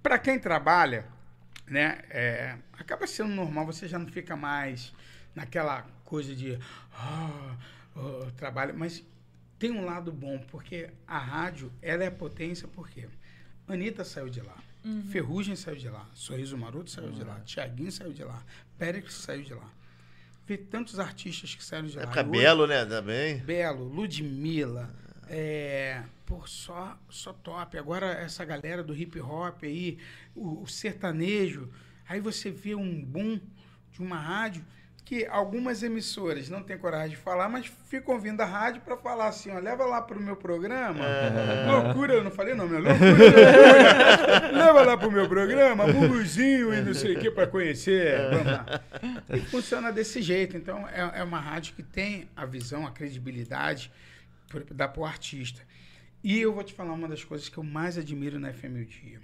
para 0.02 0.18
quem 0.18 0.38
trabalha, 0.38 1.06
né, 1.66 2.00
é, 2.10 2.56
acaba 2.72 3.06
sendo 3.06 3.30
normal, 3.30 3.66
você 3.66 3.88
já 3.88 3.98
não 3.98 4.06
fica 4.06 4.36
mais 4.36 4.92
naquela 5.34 5.82
coisa 6.04 6.34
de 6.34 6.58
ah, 6.94 7.56
ah, 7.96 8.30
trabalho, 8.36 8.74
mas 8.76 9.04
tem 9.58 9.70
um 9.70 9.84
lado 9.84 10.12
bom, 10.12 10.38
porque 10.50 10.90
a 11.06 11.18
rádio, 11.18 11.72
ela 11.82 12.04
é 12.04 12.10
potência, 12.10 12.68
porque 12.68 13.08
Anitta 13.66 14.04
saiu 14.04 14.28
de 14.28 14.40
lá, 14.40 14.56
Ferrugem 15.10 15.56
saiu 15.56 15.76
de 15.76 15.88
lá, 15.88 16.08
Sorriso 16.14 16.56
Maroto 16.56 16.88
saiu 16.90 17.10
de 17.10 17.24
lá, 17.24 17.40
Tiaguinho 17.40 17.90
saiu 17.90 18.12
de 18.12 18.22
lá, 18.22 18.40
Pérez 18.78 19.12
saiu 19.12 19.42
de 19.42 19.52
lá. 19.52 19.68
Vê 20.46 20.56
tantos 20.56 21.00
artistas 21.00 21.54
que 21.54 21.64
saíram 21.64 21.88
de 21.88 21.96
lá. 21.96 22.04
Época 22.04 22.20
hoje- 22.22 22.30
Belo, 22.30 22.66
né? 22.66 22.84
Também. 22.84 23.38
Belo, 23.38 23.84
Ludmilla, 23.84 24.94
é, 25.28 26.02
pô, 26.24 26.46
só, 26.46 26.96
só 27.08 27.32
top. 27.32 27.76
Agora 27.76 28.06
essa 28.12 28.44
galera 28.44 28.82
do 28.84 28.94
hip 28.94 29.18
hop 29.20 29.64
aí, 29.64 29.98
o, 30.34 30.62
o 30.62 30.66
sertanejo, 30.66 31.68
aí 32.08 32.20
você 32.20 32.50
vê 32.50 32.74
um 32.76 33.04
boom 33.04 33.40
de 33.90 34.00
uma 34.00 34.18
rádio 34.18 34.64
que 35.06 35.24
algumas 35.26 35.84
emissoras 35.84 36.48
não 36.48 36.64
têm 36.64 36.76
coragem 36.76 37.10
de 37.10 37.16
falar, 37.16 37.48
mas 37.48 37.66
ficam 37.88 38.16
ouvindo 38.16 38.40
a 38.40 38.44
rádio 38.44 38.82
para 38.82 38.96
falar 38.96 39.28
assim, 39.28 39.52
ó, 39.52 39.58
leva 39.60 39.86
lá 39.86 40.02
pro 40.02 40.20
meu 40.20 40.34
programa. 40.34 40.98
Loucura, 41.70 42.14
eu 42.14 42.24
não 42.24 42.30
falei 42.32 42.56
não, 42.56 42.66
meu 42.66 42.80
loucura, 42.80 43.10
loucura. 43.10 44.50
leva 44.50 44.82
lá 44.82 44.96
pro 44.96 45.12
meu 45.12 45.28
programa, 45.28 45.86
Bubuzinho 45.86 46.74
e 46.74 46.82
não 46.82 46.92
sei 46.92 47.14
o 47.14 47.20
que 47.20 47.30
para 47.30 47.46
conhecer. 47.46 48.18
Vamos 48.30 48.46
lá. 48.46 48.82
E 49.32 49.40
funciona 49.42 49.92
desse 49.92 50.20
jeito. 50.20 50.56
Então, 50.56 50.88
é, 50.88 51.20
é 51.20 51.22
uma 51.22 51.38
rádio 51.38 51.76
que 51.76 51.84
tem 51.84 52.28
a 52.34 52.44
visão, 52.44 52.84
a 52.84 52.90
credibilidade 52.90 53.92
para 54.48 54.64
dar 54.72 54.88
pro 54.88 55.04
artista. 55.04 55.62
E 56.20 56.40
eu 56.40 56.52
vou 56.52 56.64
te 56.64 56.74
falar 56.74 56.92
uma 56.92 57.06
das 57.06 57.22
coisas 57.22 57.48
que 57.48 57.58
eu 57.58 57.62
mais 57.62 57.96
admiro 57.96 58.40
na 58.40 58.52
FM 58.52 58.82
o 58.82 58.84
Dia, 58.84 59.20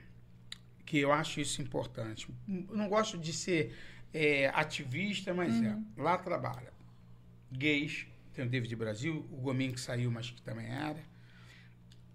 que 0.87 1.01
eu 1.01 1.11
acho 1.13 1.41
isso 1.41 1.61
importante. 1.61 2.29
Eu 2.49 2.77
não 2.77 2.89
gosto 2.89 3.19
de 3.19 3.33
ser 3.33 3.75
é, 4.13 4.49
ativista, 4.49 5.33
mas 5.33 5.63
é. 5.63 5.77
Lá 5.97 6.19
trabalha 6.19 6.73
gays, 7.53 8.07
tem 8.33 8.45
o 8.45 8.49
David 8.49 8.75
Brasil, 8.77 9.27
o 9.31 9.37
Gominho 9.37 9.75
que 9.75 9.81
saiu, 9.81 10.11
mas 10.11 10.31
que 10.31 10.41
também 10.43 10.67
era, 10.67 10.99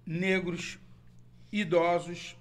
negros, 0.05 0.79
idosos. 1.51 2.35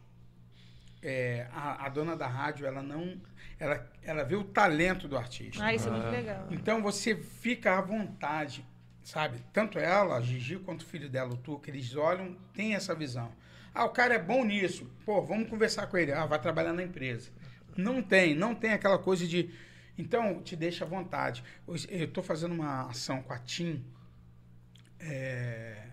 É, 1.02 1.46
a, 1.52 1.86
a 1.86 1.88
dona 1.88 2.16
da 2.16 2.26
rádio, 2.26 2.66
ela 2.66 2.82
não. 2.82 3.20
Ela, 3.58 3.88
ela 4.02 4.24
vê 4.24 4.34
o 4.34 4.42
talento 4.42 5.06
do 5.06 5.16
artista. 5.16 5.64
Ah, 5.64 5.72
isso 5.72 5.88
é 5.88 5.90
muito 5.90 6.08
legal. 6.08 6.48
Então 6.50 6.82
você 6.82 7.14
fica 7.14 7.78
à 7.78 7.80
vontade, 7.80 8.66
sabe? 9.02 9.38
Tanto 9.52 9.78
ela, 9.78 10.16
a 10.16 10.20
Gigi, 10.20 10.58
quanto 10.58 10.82
o 10.82 10.86
filho 10.86 11.08
dela, 11.08 11.32
o 11.32 11.36
Tuca, 11.36 11.70
eles 11.70 11.94
olham, 11.94 12.36
tem 12.52 12.74
essa 12.74 12.94
visão. 12.94 13.30
Ah, 13.72 13.84
o 13.84 13.90
cara 13.90 14.14
é 14.14 14.18
bom 14.18 14.44
nisso. 14.44 14.90
Pô, 15.04 15.22
vamos 15.22 15.48
conversar 15.48 15.86
com 15.86 15.96
ele. 15.96 16.12
Ah, 16.12 16.26
vai 16.26 16.40
trabalhar 16.40 16.72
na 16.72 16.82
empresa. 16.82 17.30
Não 17.76 18.02
tem, 18.02 18.34
não 18.34 18.54
tem 18.54 18.72
aquela 18.72 18.98
coisa 18.98 19.26
de. 19.26 19.50
Então, 19.98 20.42
te 20.42 20.54
deixa 20.54 20.84
à 20.84 20.88
vontade. 20.88 21.42
Eu 21.66 22.04
estou 22.04 22.22
fazendo 22.22 22.52
uma 22.52 22.88
ação 22.90 23.22
com 23.22 23.32
a 23.32 23.38
TIM 23.38 23.84
é, 25.00 25.88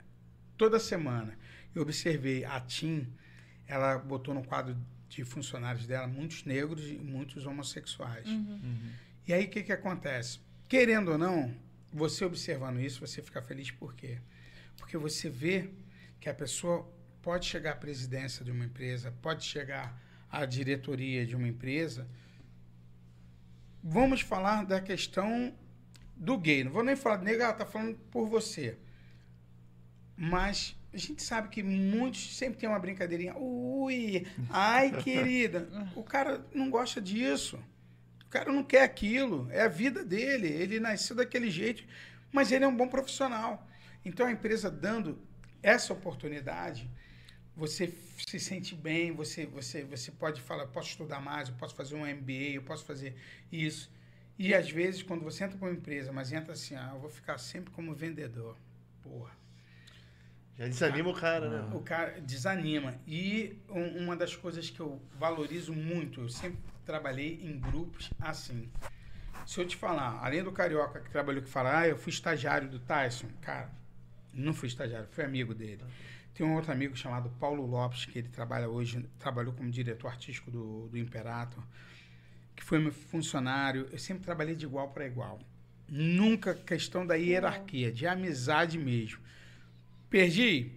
toda 0.58 0.80
semana. 0.80 1.38
Eu 1.74 1.82
observei 1.82 2.44
a 2.46 2.60
TIM, 2.60 3.08
ela 3.68 3.98
botou 3.98 4.34
no 4.34 4.44
quadro 4.44 4.76
de 5.10 5.24
funcionários 5.24 5.86
dela 5.86 6.08
muitos 6.08 6.44
negros 6.44 6.90
e 6.90 6.96
muitos 6.96 7.46
homossexuais. 7.46 8.28
E 9.28 9.34
aí 9.34 9.46
o 9.46 9.50
que, 9.50 9.64
que 9.64 9.72
acontece? 9.72 10.40
Querendo 10.68 11.12
ou 11.12 11.18
não, 11.18 11.56
você 11.92 12.26
observando 12.26 12.80
isso, 12.80 13.00
você 13.00 13.22
fica 13.22 13.42
feliz 13.42 13.72
por 13.72 13.94
quê? 13.94 14.20
Porque 14.78 14.98
você 14.98 15.30
vê 15.30 15.70
que 16.20 16.28
a 16.28 16.34
pessoa 16.34 16.92
pode 17.22 17.46
chegar 17.46 17.72
à 17.72 17.76
presidência 17.76 18.44
de 18.44 18.52
uma 18.52 18.66
empresa, 18.66 19.14
pode 19.22 19.46
chegar 19.46 19.98
à 20.34 20.48
diretoria 20.48 21.28
de 21.28 21.36
uma 21.36 21.48
empresa. 21.48 22.08
Vamos 23.84 24.22
falar 24.22 24.66
da 24.66 24.82
questão 24.82 25.54
do 26.16 26.36
gay. 26.40 26.64
Não 26.64 26.72
vou 26.72 26.84
nem 26.84 26.96
falar 26.96 27.18
de 27.18 27.26
negro, 27.26 27.44
ela 27.44 27.54
tá 27.54 27.68
falando 27.68 27.96
por 28.10 28.28
você. 28.28 28.76
Mas 30.18 30.76
a 30.92 30.98
gente 30.98 31.22
sabe 31.22 31.50
que 31.50 31.62
muitos 31.62 32.36
sempre 32.36 32.58
tem 32.58 32.68
uma 32.68 32.80
brincadeirinha. 32.80 33.36
Ui, 33.38 34.26
ai, 34.50 34.92
querida. 35.04 35.70
O 35.96 36.04
cara 36.04 36.44
não 36.52 36.68
gosta 36.68 37.00
disso. 37.00 37.60
O 38.26 38.30
cara 38.30 38.52
não 38.52 38.64
quer 38.64 38.82
aquilo. 38.82 39.48
É 39.52 39.62
a 39.62 39.68
vida 39.68 40.04
dele. 40.04 40.48
Ele 40.48 40.80
nasceu 40.80 41.16
daquele 41.16 41.52
jeito, 41.52 41.84
mas 42.32 42.52
ele 42.52 42.66
é 42.66 42.68
um 42.68 42.76
bom 42.76 42.88
profissional. 42.88 43.68
Então 44.04 44.26
a 44.26 44.32
empresa 44.32 44.72
dando 44.72 45.22
essa 45.62 45.94
oportunidade, 45.94 46.90
você 47.56 47.94
se 48.28 48.40
sente 48.40 48.76
bem, 48.76 49.12
você, 49.12 49.46
você, 49.46 49.84
você 49.84 50.12
pode 50.12 50.42
falar, 50.42 50.64
eu 50.64 50.70
posso 50.70 50.90
estudar 50.90 51.22
mais, 51.22 51.50
eu 51.50 51.56
posso 51.56 51.76
fazer 51.76 51.96
um 51.96 52.06
MBA, 52.06 52.56
eu 52.56 52.64
posso 52.64 52.84
fazer 52.86 53.16
isso. 53.52 53.92
E 54.38 54.54
às 54.54 54.70
vezes, 54.70 55.04
quando 55.04 55.24
você 55.24 55.44
entra 55.44 55.58
para 55.58 55.68
uma 55.68 55.74
empresa, 55.76 56.12
mas 56.12 56.32
entra 56.32 56.54
assim, 56.54 56.76
ah, 56.76 56.92
eu 56.94 57.00
vou 57.00 57.10
ficar 57.10 57.38
sempre 57.38 57.72
como 57.72 57.94
vendedor. 57.94 58.58
Porra. 59.02 59.32
Já 60.58 60.68
desanima 60.68 61.10
o 61.10 61.14
cara, 61.14 61.50
né? 61.50 61.76
O 61.76 61.80
cara 61.82 62.22
desanima. 62.22 62.96
E 63.08 63.58
um- 63.70 64.04
uma 64.06 64.16
das 64.16 64.36
coisas 64.36 64.70
que 64.70 64.80
eu 64.80 65.02
valorizo 65.18 65.74
muito, 65.74 66.22
eu 66.22 66.30
sempre 66.30 66.60
trabalhei 66.86 67.40
em 67.44 67.60
grupos 67.60 68.10
assim. 68.20 68.70
Se 69.46 69.60
eu 69.60 69.68
te 69.68 69.76
falar, 69.76 70.20
além 70.24 70.44
do 70.44 70.52
Carioca 70.52 71.00
que 71.02 71.10
trabalhou 71.10 71.42
que 71.44 71.50
fala, 71.50 71.80
ah, 71.82 71.88
eu 71.88 71.98
fui 71.98 72.12
estagiário 72.12 72.70
do 72.70 72.80
Tyson, 72.80 73.28
cara, 73.42 73.70
não 74.34 74.54
fui 74.54 74.68
estagiário, 74.68 75.08
fui 75.12 75.24
amigo 75.24 75.54
dele. 75.54 75.84
Tem 76.34 76.46
um 76.46 76.56
outro 76.56 76.72
amigo 76.72 76.96
chamado 76.96 77.30
Paulo 77.40 77.66
Lopes, 77.66 78.06
que 78.06 78.18
ele 78.18 78.30
trabalha 78.30 78.68
hoje, 78.68 79.06
trabalhou 79.20 79.54
como 79.54 79.70
diretor 79.70 80.08
artístico 80.08 80.50
do, 80.50 80.88
do 80.88 80.98
Imperator, 80.98 81.64
que 82.56 82.64
foi 82.64 82.80
meu 82.80 82.92
funcionário. 82.92 83.88
Eu 83.92 84.00
sempre 84.00 84.24
trabalhei 84.24 84.56
de 84.56 84.66
igual 84.66 84.90
para 84.90 85.06
igual. 85.06 85.40
Nunca 85.88 86.56
questão 86.56 87.06
da 87.06 87.16
hierarquia, 87.16 87.92
de 87.92 88.08
amizade 88.08 88.80
mesmo. 88.80 89.20
Perdi? 90.10 90.72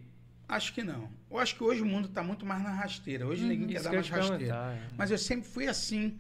Acho 0.49 0.75
que 0.75 0.83
não. 0.83 1.11
Eu 1.31 1.39
acho 1.39 1.57
que 1.57 1.65
hoje 1.65 1.81
o 1.81 1.87
mundo 1.87 2.09
está 2.09 2.23
muito 2.23 2.45
mais 2.45 2.63
na 2.63 2.71
rasteira. 2.71 3.27
Hoje 3.27 3.45
ninguém 3.45 3.69
quer 3.69 3.83
dar 3.83 3.91
que 3.91 3.97
mais 3.97 4.09
rasteira. 4.09 4.55
é. 4.55 4.89
Mas 4.97 5.11
eu 5.11 5.19
sempre 5.19 5.49
fui 5.49 5.67
assim. 5.67 6.19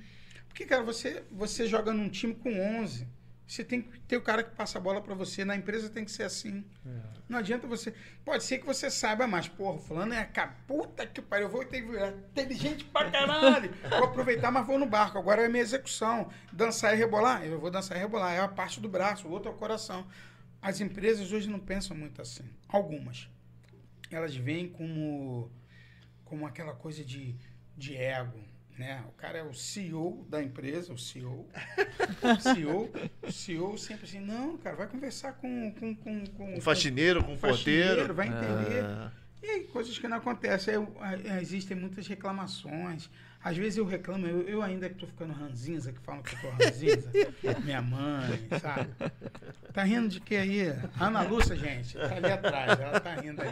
Porque, 0.48 0.64
cara, 0.64 0.82
você, 0.82 1.22
você 1.30 1.66
joga 1.66 1.92
num 1.92 2.08
time 2.08 2.34
com 2.34 2.58
11. 2.80 3.06
Você 3.46 3.62
tem 3.62 3.82
que 3.82 4.00
ter 4.00 4.16
o 4.16 4.22
cara 4.22 4.42
que 4.42 4.56
passa 4.56 4.78
a 4.78 4.80
bola 4.80 5.00
para 5.00 5.14
você. 5.14 5.44
Na 5.44 5.54
empresa 5.54 5.88
tem 5.88 6.04
que 6.04 6.10
ser 6.10 6.24
assim. 6.24 6.64
Não 7.28 7.38
adianta 7.38 7.66
você. 7.66 7.94
Pode 8.24 8.42
ser 8.42 8.58
que 8.58 8.66
você 8.66 8.90
saiba 8.90 9.26
mais. 9.26 9.46
Porra, 9.46 9.78
fulano 9.78 10.12
é 10.14 10.28
a 10.36 10.46
puta 10.66 11.06
que 11.06 11.22
pariu. 11.22 11.46
Eu 11.46 11.50
vou 11.50 11.64
ter 11.64 11.84
é 11.96 12.08
inteligente 12.08 12.84
pra 12.84 13.08
caralho. 13.08 13.72
Vou 13.88 14.04
aproveitar, 14.04 14.50
mas 14.50 14.66
vou 14.66 14.78
no 14.78 14.86
barco. 14.86 15.16
Agora 15.16 15.42
é 15.42 15.46
a 15.46 15.48
minha 15.48 15.62
execução. 15.62 16.28
Dançar 16.52 16.94
e 16.94 16.96
rebolar. 16.96 17.44
Eu 17.44 17.60
vou 17.60 17.70
dançar 17.70 17.96
e 17.96 18.00
rebolar. 18.00 18.34
É 18.34 18.40
a 18.40 18.48
parte 18.48 18.80
do 18.80 18.88
braço, 18.88 19.28
o 19.28 19.30
outro 19.30 19.50
é 19.50 19.54
o 19.54 19.56
coração. 19.56 20.06
As 20.60 20.80
empresas 20.80 21.30
hoje 21.30 21.48
não 21.48 21.60
pensam 21.60 21.96
muito 21.96 22.20
assim. 22.20 22.44
Algumas. 22.68 23.28
Elas 24.10 24.34
veem 24.34 24.68
como, 24.68 25.52
como 26.24 26.46
aquela 26.46 26.74
coisa 26.74 27.04
de, 27.04 27.36
de 27.76 27.96
ego. 27.96 28.40
Né? 28.78 29.02
O 29.08 29.12
cara 29.12 29.38
é 29.38 29.42
o 29.42 29.54
CEO 29.54 30.26
da 30.28 30.42
empresa, 30.42 30.92
o 30.92 30.98
CEO. 30.98 31.48
O 32.22 32.40
CEO, 32.40 32.90
o 33.26 33.32
CEO 33.32 33.78
sempre 33.78 34.04
assim, 34.04 34.20
não, 34.20 34.58
cara, 34.58 34.76
vai 34.76 34.86
conversar 34.86 35.32
com, 35.34 35.72
com, 35.72 35.94
com, 35.94 36.26
com, 36.26 36.54
Um 36.56 36.60
faxineiro, 36.60 37.24
com 37.24 37.32
um 37.32 37.38
faxineiro, 37.38 38.06
porteiro. 38.06 38.14
vai 38.14 38.28
entender. 38.28 38.84
Ah, 38.84 39.10
E 39.42 39.46
aí, 39.46 39.64
coisas 39.64 39.98
que 39.98 40.06
não 40.06 40.18
acontecem. 40.18 40.74
Aí, 41.00 41.40
existem 41.40 41.76
muitas 41.76 42.06
reclamações. 42.06 43.08
Às 43.46 43.56
vezes 43.56 43.78
eu 43.78 43.84
reclamo, 43.84 44.26
eu, 44.26 44.42
eu 44.42 44.60
ainda 44.60 44.88
que 44.88 44.96
tô 44.96 45.06
ficando 45.06 45.32
ranzinza, 45.32 45.92
que 45.92 46.00
falam 46.00 46.20
que 46.20 46.34
eu 46.34 46.40
tô 46.40 46.48
ranzinza. 46.50 47.08
minha 47.64 47.80
mãe, 47.80 48.48
sabe? 48.60 48.90
Tá 49.72 49.84
rindo 49.84 50.08
de 50.08 50.18
quê 50.20 50.34
aí? 50.34 50.74
Ana 50.98 51.22
Lúcia, 51.22 51.54
gente, 51.54 51.96
tá 51.96 52.16
ali 52.16 52.32
atrás, 52.32 52.80
ela 52.80 52.98
tá 52.98 53.14
rindo 53.14 53.40
aí. 53.40 53.48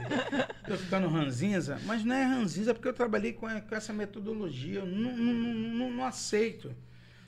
Tô 0.67 0.77
ficando 0.77 1.07
ranzinza, 1.07 1.79
mas 1.85 2.05
não 2.05 2.13
é 2.17 2.25
ranzinza 2.25 2.75
porque 2.75 2.89
eu 2.89 2.93
trabalhei 2.93 3.35
com, 3.35 3.47
com 3.49 3.75
essa 3.77 3.93
metodologia. 3.93 4.81
Eu 4.81 4.87
não, 4.87 5.17
não, 5.17 5.33
não, 5.33 5.55
não- 5.55 5.91
não 5.93 6.05
aceito. 6.05 6.75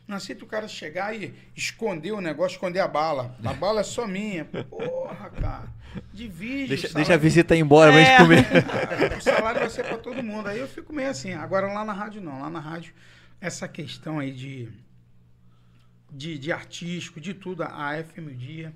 Não 0.07 0.17
aceito 0.17 0.43
o 0.45 0.47
cara 0.47 0.69
chegar 0.69 1.15
e 1.15 1.35
esconder 1.55 2.13
o 2.13 2.21
negócio, 2.21 2.55
esconder 2.57 2.81
a 2.81 2.87
bala. 2.89 3.37
A 3.45 3.53
bala 3.55 3.81
é 3.81 3.85
só 3.85 4.07
minha. 4.07 4.45
Porra, 4.45 5.31
cara. 5.31 5.65
Divide. 6.13 6.69
Deixa, 6.69 6.89
o 6.89 6.95
deixa 6.95 7.15
a 7.15 7.17
visita 7.17 7.57
ir 7.57 7.61
embora 7.61 7.93
É. 7.93 8.05
gente 8.05 8.19
comer. 8.19 8.45
O 9.19 9.21
salário 9.23 9.61
vai 9.61 9.71
ser 9.71 9.85
para 9.85 9.99
todo 9.99 10.23
mundo. 10.23 10.49
Aí 10.49 10.59
eu 10.59 10.69
fico 10.69 10.93
meio 10.93 11.09
assim. 11.11 11.33
Agora 11.33 11.67
lá 11.73 11.85
na 11.85 11.93
rádio 11.93 12.21
não. 12.21 12.41
Lá 12.41 12.51
na 12.51 12.61
rádio, 12.61 12.93
essa 13.41 13.67
questão 13.67 14.19
aí 14.19 14.31
de, 14.31 14.69
de, 16.11 16.39
de 16.39 16.53
artístico, 16.53 17.21
de 17.21 17.35
tudo, 17.35 17.63
a 17.63 17.93
FM 18.05 18.37
Dia 18.37 18.73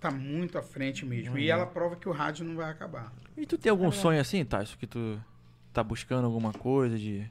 tá 0.00 0.10
muito 0.10 0.58
à 0.58 0.62
frente 0.62 1.04
mesmo. 1.06 1.38
E 1.38 1.50
ela 1.50 1.64
prova 1.66 1.96
que 1.96 2.08
o 2.08 2.12
rádio 2.12 2.44
não 2.44 2.56
vai 2.56 2.70
acabar. 2.70 3.10
E 3.36 3.46
tu 3.46 3.56
tem 3.56 3.70
algum 3.70 3.90
sonho 3.90 4.20
assim, 4.20 4.44
Tyson, 4.44 4.76
que 4.78 4.86
tu 4.86 5.18
tá 5.72 5.82
buscando 5.82 6.26
alguma 6.26 6.52
coisa 6.52 6.98
de. 6.98 7.26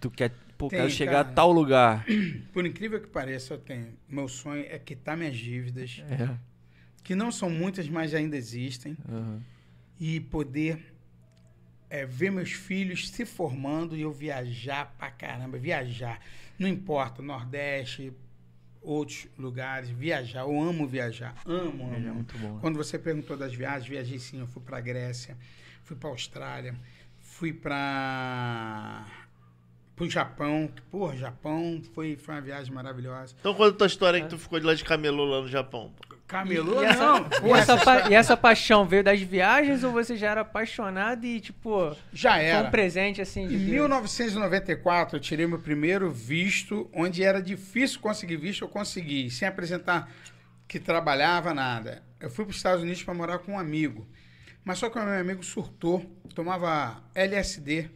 tu 0.00 0.08
quer. 0.10 0.32
Pô, 0.60 0.68
Tem, 0.68 0.78
quero 0.80 0.90
chegar 0.90 1.12
cara. 1.24 1.28
a 1.30 1.32
tal 1.32 1.50
lugar. 1.50 2.04
Por 2.52 2.66
incrível 2.66 3.00
que 3.00 3.06
pareça, 3.08 3.54
eu 3.54 3.58
tenho. 3.58 3.94
Meu 4.06 4.28
sonho 4.28 4.62
é 4.68 4.78
quitar 4.78 5.16
minhas 5.16 5.34
dívidas, 5.38 6.02
É. 6.10 6.36
que 7.02 7.14
não 7.14 7.32
são 7.32 7.48
muitas, 7.48 7.88
mas 7.88 8.12
ainda 8.14 8.36
existem. 8.36 8.94
aham. 9.08 9.40
e 9.98 10.20
poder 10.20 10.94
é, 11.88 12.04
ver 12.04 12.30
meus 12.30 12.52
filhos 12.52 13.08
se 13.08 13.24
formando 13.24 13.96
e 13.96 14.02
eu 14.02 14.12
viajar 14.12 14.94
pra 14.98 15.10
caramba, 15.10 15.56
viajar. 15.58 16.20
Não 16.58 16.68
importa, 16.68 17.22
Nordeste, 17.22 18.12
outros 18.82 19.28
lugares, 19.38 19.88
viajar. 19.88 20.40
Eu 20.40 20.60
amo 20.60 20.86
viajar, 20.86 21.34
amo, 21.46 21.84
amo. 21.86 21.94
Ele 21.96 22.06
é 22.08 22.12
muito 22.12 22.36
bom. 22.36 22.58
Quando 22.60 22.76
você 22.76 22.98
perguntou 22.98 23.34
das 23.36 23.54
viagens, 23.54 23.88
viajei 23.88 24.18
sim, 24.18 24.40
eu 24.40 24.46
fui 24.46 24.62
pra 24.62 24.78
Grécia, 24.80 25.36
fui 25.84 25.96
pra 25.96 26.10
Austrália, 26.10 26.74
fui 27.18 27.52
pra 27.54 29.06
pro 30.00 30.08
Japão, 30.10 30.70
que, 30.74 30.80
porra, 30.82 31.14
Japão 31.16 31.82
foi, 31.94 32.16
foi 32.16 32.34
uma 32.34 32.40
viagem 32.40 32.72
maravilhosa. 32.72 33.34
Então 33.38 33.52
conta 33.52 33.68
a 33.70 33.78
tua 33.78 33.86
história 33.86 34.20
que 34.20 34.28
tu 34.28 34.38
ficou 34.38 34.58
de 34.58 34.64
lá 34.64 34.72
de 34.74 34.82
camelô 34.82 35.24
lá 35.26 35.42
no 35.42 35.48
Japão. 35.48 35.92
pô. 35.94 36.16
Camelô 36.26 36.80
E 36.80 36.86
essa, 36.86 37.04
não. 37.04 37.26
e 37.26 37.40
Pô, 37.40 37.56
essa 37.56 37.76
pa- 37.76 38.08
e 38.08 38.14
essa 38.14 38.36
paixão 38.36 38.86
veio 38.86 39.02
das 39.04 39.20
viagens 39.20 39.82
ou 39.84 39.90
você 39.92 40.16
já 40.16 40.30
era 40.30 40.40
apaixonado 40.42 41.24
e, 41.26 41.40
tipo, 41.40 41.94
Já 42.12 42.34
foi 42.34 42.44
era. 42.44 42.68
um 42.68 42.70
presente 42.70 43.20
assim 43.20 43.46
de 43.48 43.56
Em 43.56 43.58
Deus? 43.58 43.70
1994, 43.72 45.16
eu 45.16 45.20
tirei 45.20 45.46
meu 45.46 45.58
primeiro 45.58 46.08
visto, 46.10 46.88
onde 46.94 47.22
era 47.24 47.42
difícil 47.42 48.00
conseguir 48.00 48.36
visto, 48.36 48.62
eu 48.62 48.68
consegui, 48.68 49.28
sem 49.30 49.46
apresentar 49.48 50.08
que 50.68 50.78
trabalhava, 50.78 51.52
nada. 51.52 52.02
Eu 52.20 52.30
fui 52.30 52.44
para 52.44 52.50
os 52.52 52.56
Estados 52.56 52.82
Unidos 52.82 53.02
para 53.02 53.12
morar 53.12 53.40
com 53.40 53.52
um 53.52 53.58
amigo. 53.58 54.08
Mas 54.64 54.78
só 54.78 54.88
que 54.88 54.98
o 54.98 55.02
meu 55.04 55.20
amigo 55.20 55.42
surtou, 55.42 56.04
tomava 56.34 57.02
LSD. 57.14 57.90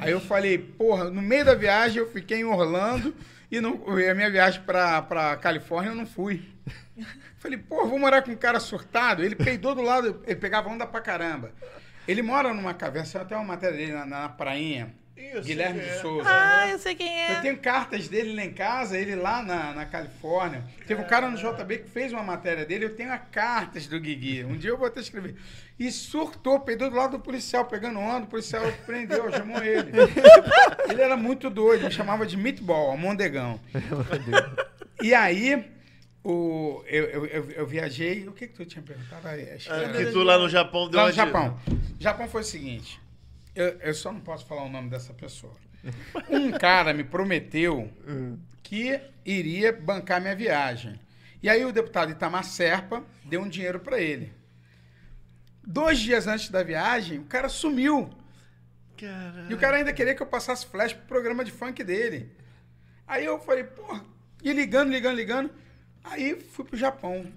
Aí 0.00 0.10
eu 0.10 0.20
falei, 0.20 0.58
porra, 0.58 1.10
no 1.10 1.22
meio 1.22 1.44
da 1.44 1.54
viagem 1.54 1.98
eu 1.98 2.10
fiquei 2.10 2.40
em 2.40 2.44
Orlando 2.44 3.14
e, 3.50 3.60
não, 3.60 3.98
e 3.98 4.08
a 4.08 4.14
minha 4.14 4.30
viagem 4.30 4.60
para 4.62 5.36
Califórnia 5.36 5.90
eu 5.90 5.94
não 5.94 6.06
fui. 6.06 6.42
Falei, 7.38 7.58
pô, 7.58 7.86
vou 7.86 7.98
morar 7.98 8.22
com 8.22 8.32
um 8.32 8.36
cara 8.36 8.58
surtado. 8.58 9.22
Ele 9.22 9.36
peidou 9.36 9.74
do 9.74 9.82
lado, 9.82 10.20
ele 10.26 10.36
pegava 10.36 10.68
onda 10.68 10.86
pra 10.86 11.00
caramba. 11.00 11.52
Ele 12.08 12.22
mora 12.22 12.52
numa 12.52 12.74
caverna, 12.74 13.08
tem 13.08 13.20
até 13.20 13.36
uma 13.36 13.44
matéria 13.44 13.76
dele 13.76 13.92
na, 13.92 14.06
na 14.06 14.28
prainha. 14.28 14.92
Sei 15.16 15.40
Guilherme 15.40 15.80
de 15.80 15.88
é. 15.88 15.94
Souza. 15.94 16.28
Ah, 16.30 16.68
eu 16.68 16.78
sei 16.78 16.94
quem 16.94 17.08
é. 17.08 17.36
Eu 17.36 17.40
tenho 17.40 17.56
cartas 17.56 18.06
dele 18.06 18.34
lá 18.34 18.44
em 18.44 18.52
casa, 18.52 18.98
ele 18.98 19.14
lá 19.14 19.42
na, 19.42 19.72
na 19.72 19.86
Califórnia. 19.86 20.62
Teve 20.86 21.00
um 21.00 21.06
cara 21.06 21.30
no 21.30 21.38
JB 21.38 21.78
que 21.78 21.88
fez 21.88 22.12
uma 22.12 22.22
matéria 22.22 22.66
dele, 22.66 22.84
eu 22.84 22.94
tenho 22.94 23.12
as 23.12 23.22
cartas 23.32 23.86
do 23.86 23.98
Guigui. 23.98 24.44
Um 24.44 24.56
dia 24.56 24.70
eu 24.70 24.76
vou 24.76 24.86
até 24.86 25.00
escrever. 25.00 25.34
E 25.78 25.90
surtou, 25.92 26.60
peidou 26.60 26.88
do 26.88 26.96
lado 26.96 27.18
do 27.18 27.22
policial, 27.22 27.66
pegando 27.66 27.98
onda, 27.98 28.24
o 28.24 28.28
policial 28.28 28.62
prendeu, 28.86 29.30
chamou 29.32 29.62
ele. 29.62 29.92
Ele 30.88 31.02
era 31.02 31.16
muito 31.16 31.50
doido, 31.50 31.84
me 31.84 31.90
chamava 31.90 32.24
de 32.26 32.36
meatball, 32.36 32.96
Mondegão. 32.96 33.60
E 35.02 35.12
aí, 35.14 35.70
o, 36.24 36.82
eu, 36.86 37.04
eu, 37.04 37.26
eu, 37.26 37.50
eu 37.50 37.66
viajei. 37.66 38.26
O 38.26 38.32
que, 38.32 38.46
que 38.46 38.54
tu 38.54 38.64
tinha 38.64 38.82
perguntado? 38.82 39.28
Acho 39.28 39.66
que 39.66 39.72
Ah, 39.72 39.76
era- 39.76 39.92
que 40.04 40.10
tu 40.12 40.22
lá 40.22 40.38
no 40.38 40.48
Japão 40.48 40.88
deu 40.88 40.98
Lá 40.98 41.06
no 41.06 41.10
de- 41.12 41.16
Japão. 41.16 41.60
Japão 42.00 42.28
foi 42.28 42.40
o 42.40 42.44
seguinte. 42.44 42.98
Eu, 43.54 43.76
eu 43.80 43.94
só 43.94 44.10
não 44.12 44.20
posso 44.20 44.46
falar 44.46 44.62
o 44.64 44.68
nome 44.70 44.88
dessa 44.88 45.12
pessoa. 45.12 45.52
Um 46.30 46.50
cara 46.52 46.92
me 46.94 47.04
prometeu 47.04 47.90
que 48.62 48.98
iria 49.24 49.72
bancar 49.72 50.20
minha 50.20 50.34
viagem. 50.34 50.98
E 51.42 51.48
aí 51.50 51.64
o 51.64 51.70
deputado 51.72 52.10
Itamar 52.10 52.44
Serpa 52.44 53.04
deu 53.24 53.40
um 53.42 53.48
dinheiro 53.48 53.78
para 53.78 54.00
ele. 54.00 54.32
Dois 55.66 55.98
dias 55.98 56.28
antes 56.28 56.48
da 56.48 56.62
viagem, 56.62 57.18
o 57.18 57.24
cara 57.24 57.48
sumiu. 57.48 58.08
Caralho. 58.96 59.50
E 59.50 59.54
o 59.54 59.58
cara 59.58 59.78
ainda 59.78 59.92
queria 59.92 60.14
que 60.14 60.22
eu 60.22 60.26
passasse 60.26 60.64
flash 60.66 60.92
pro 60.92 61.06
programa 61.06 61.44
de 61.44 61.50
funk 61.50 61.82
dele. 61.82 62.30
Aí 63.04 63.24
eu 63.24 63.40
falei, 63.40 63.64
porra, 63.64 64.04
e 64.42 64.52
ligando, 64.52 64.90
ligando, 64.90 65.16
ligando. 65.16 65.50
Aí 66.04 66.40
fui 66.40 66.64
pro 66.64 66.76
Japão. 66.76 67.32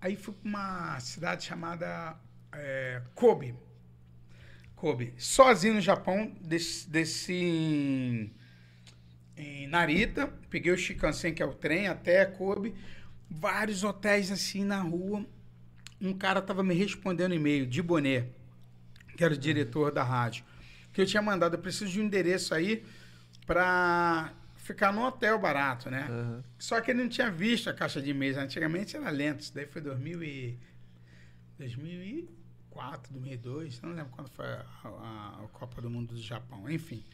Aí 0.00 0.16
fui 0.16 0.34
pra 0.34 0.48
uma 0.48 0.98
cidade 0.98 1.44
chamada 1.44 2.16
é, 2.52 3.02
Kobe. 3.14 3.54
Kobe. 4.74 5.14
Sozinho 5.16 5.74
no 5.74 5.80
Japão, 5.80 6.34
desci, 6.40 6.88
desci 6.88 7.34
em, 7.34 8.34
em 9.36 9.66
Narita, 9.68 10.26
peguei 10.48 10.72
o 10.72 10.76
Shinkansen, 10.76 11.34
que 11.34 11.42
é 11.42 11.46
o 11.46 11.54
trem, 11.54 11.86
até 11.86 12.24
Kobe. 12.26 12.74
Vários 13.30 13.84
hotéis 13.84 14.32
assim 14.32 14.64
na 14.64 14.80
rua. 14.80 15.24
Um 16.00 16.12
cara 16.14 16.40
tava 16.40 16.62
me 16.62 16.74
respondendo 16.74 17.34
e-mail 17.34 17.66
de 17.66 17.82
boné, 17.82 18.26
que 19.16 19.22
era 19.24 19.34
o 19.34 19.36
diretor 19.36 19.92
da 19.92 20.02
rádio 20.02 20.44
que 20.92 21.00
eu 21.00 21.06
tinha 21.06 21.22
mandado, 21.22 21.54
eu 21.54 21.58
preciso 21.60 21.88
de 21.90 22.00
um 22.00 22.04
endereço 22.04 22.52
aí 22.52 22.84
pra 23.46 24.32
ficar 24.56 24.92
num 24.92 25.02
hotel 25.04 25.38
barato, 25.38 25.88
né? 25.88 26.06
Só 26.58 26.80
que 26.80 26.90
ele 26.90 27.02
não 27.02 27.08
tinha 27.08 27.30
visto 27.30 27.70
a 27.70 27.72
caixa 27.72 28.02
de 28.02 28.10
e-mails. 28.10 28.36
Antigamente 28.36 28.96
era 28.96 29.08
lento, 29.08 29.40
isso 29.40 29.54
daí 29.54 29.66
foi 29.66 29.80
2000 29.80 30.22
e... 30.24 30.58
2004, 31.58 33.12
2002, 33.12 33.80
não 33.82 33.90
lembro 33.92 34.10
quando 34.12 34.28
foi 34.30 34.46
a, 34.46 34.64
a- 34.84 35.40
a 35.44 35.48
Copa 35.52 35.80
do 35.80 35.90
Mundo 35.90 36.14
do 36.14 36.20
Japão, 36.22 36.68
enfim. 36.70 37.04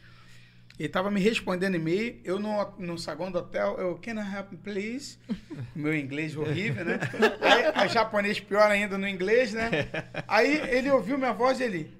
Ele 0.79 0.89
tava 0.89 1.09
me 1.09 1.19
respondendo 1.19 1.75
e-mail, 1.75 2.21
eu 2.23 2.37
no, 2.37 2.71
no 2.77 2.97
saguão 2.99 3.31
do 3.31 3.39
hotel, 3.39 3.77
eu, 3.79 3.97
can 3.97 4.13
I 4.13 4.35
help 4.35 4.53
please? 4.63 5.17
Meu 5.75 5.95
inglês 5.95 6.35
horrível, 6.35 6.85
né? 6.85 6.99
Aí, 7.41 7.65
a 7.73 7.87
japonês 7.87 8.39
pior 8.39 8.69
ainda 8.69 8.97
no 8.97 9.07
inglês, 9.07 9.53
né? 9.53 9.69
Aí 10.27 10.55
ele 10.69 10.91
ouviu 10.91 11.17
minha 11.17 11.33
voz 11.33 11.59
e 11.59 11.63
ele, 11.63 11.97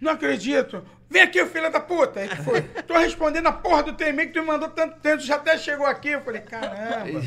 não 0.00 0.12
acredito. 0.12 0.84
Vem 1.10 1.22
aqui, 1.22 1.44
filho 1.46 1.72
da 1.72 1.80
puta. 1.80 2.20
Aí 2.20 2.28
que 2.28 2.36
foi. 2.36 2.62
Tô 2.62 2.96
respondendo 2.98 3.46
a 3.46 3.52
porra 3.52 3.82
do 3.82 3.92
teu 3.94 4.08
e-mail 4.08 4.28
que 4.28 4.34
tu 4.34 4.40
me 4.40 4.46
mandou 4.46 4.68
tanto 4.68 5.00
tempo, 5.00 5.20
já 5.20 5.36
até 5.36 5.58
chegou 5.58 5.86
aqui. 5.86 6.10
Eu 6.10 6.20
falei, 6.20 6.42
caramba. 6.42 7.20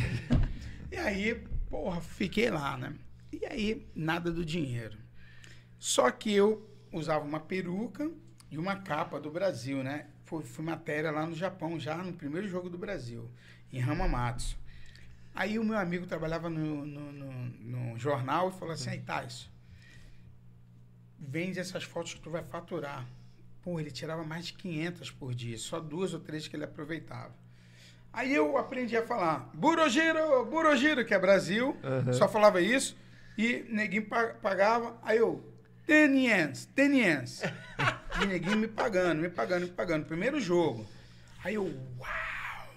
E 0.92 0.96
aí, 0.96 1.36
porra, 1.70 2.00
fiquei 2.00 2.50
lá, 2.50 2.78
né? 2.78 2.94
E 3.32 3.46
aí, 3.46 3.88
nada 3.96 4.32
do 4.32 4.46
dinheiro. 4.46 4.98
Só 5.80 6.12
que 6.12 6.34
eu 6.34 6.70
usava 6.94 7.26
uma 7.26 7.40
peruca 7.40 8.10
e 8.50 8.58
uma 8.58 8.76
capa 8.76 9.20
do 9.20 9.32
Brasil, 9.32 9.84
né? 9.84 10.08
Foi, 10.32 10.46
foi 10.46 10.64
matéria 10.64 11.12
lá 11.12 11.26
no 11.26 11.36
Japão, 11.36 11.78
já 11.78 11.98
no 11.98 12.14
primeiro 12.14 12.48
jogo 12.48 12.70
do 12.70 12.78
Brasil, 12.78 13.30
em 13.70 13.82
Hamamatsu. 13.84 14.58
Aí 15.36 15.60
o 15.60 15.64
meu 15.64 15.78
amigo 15.78 16.06
trabalhava 16.08 16.50
no, 16.50 16.86
no, 16.86 17.12
no- 17.12 17.90
no 17.92 18.00
jornal 18.00 18.48
e 18.48 18.54
falou 18.54 18.74
assim, 18.74 18.92
aí, 18.92 19.02
Tais, 19.02 19.50
vende 21.20 21.60
essas 21.60 21.84
fotos 21.84 22.14
que 22.14 22.22
tu 22.22 22.30
vai 22.32 22.44
faturar. 22.46 23.06
Pô, 23.62 23.78
ele 23.78 23.92
tirava 23.92 24.24
mais 24.24 24.46
de 24.46 24.54
500 24.54 25.12
por 25.12 25.36
dia, 25.36 25.58
só 25.58 25.82
duas 25.82 26.14
ou 26.14 26.20
três 26.22 26.48
que 26.48 26.56
ele 26.56 26.64
aproveitava. 26.64 27.34
Aí 28.14 28.34
eu 28.34 28.58
aprendi 28.58 28.96
a 28.96 29.06
falar 29.06 29.50
Burogiro, 29.54 30.46
Burogiro, 30.46 31.04
que 31.04 31.14
é 31.14 31.20
Brasil, 31.20 31.76
só 32.14 32.30
falava 32.30 32.62
isso, 32.62 32.96
e 33.38 33.66
neguinho 33.70 34.06
pa- 34.06 34.34
pagava, 34.42 34.98
aí 35.04 35.18
eu, 35.18 35.44
Teniens, 35.86 36.68
Teniens. 36.68 37.42
e 38.24 38.28
neguinho 38.28 38.58
me 38.58 38.68
pagando, 38.68 39.22
me 39.22 39.30
pagando, 39.30 39.68
me 39.68 39.72
pagando. 39.72 40.06
Primeiro 40.06 40.40
jogo. 40.40 40.88
Aí 41.44 41.56
eu, 41.56 41.66
uau! 41.98 42.76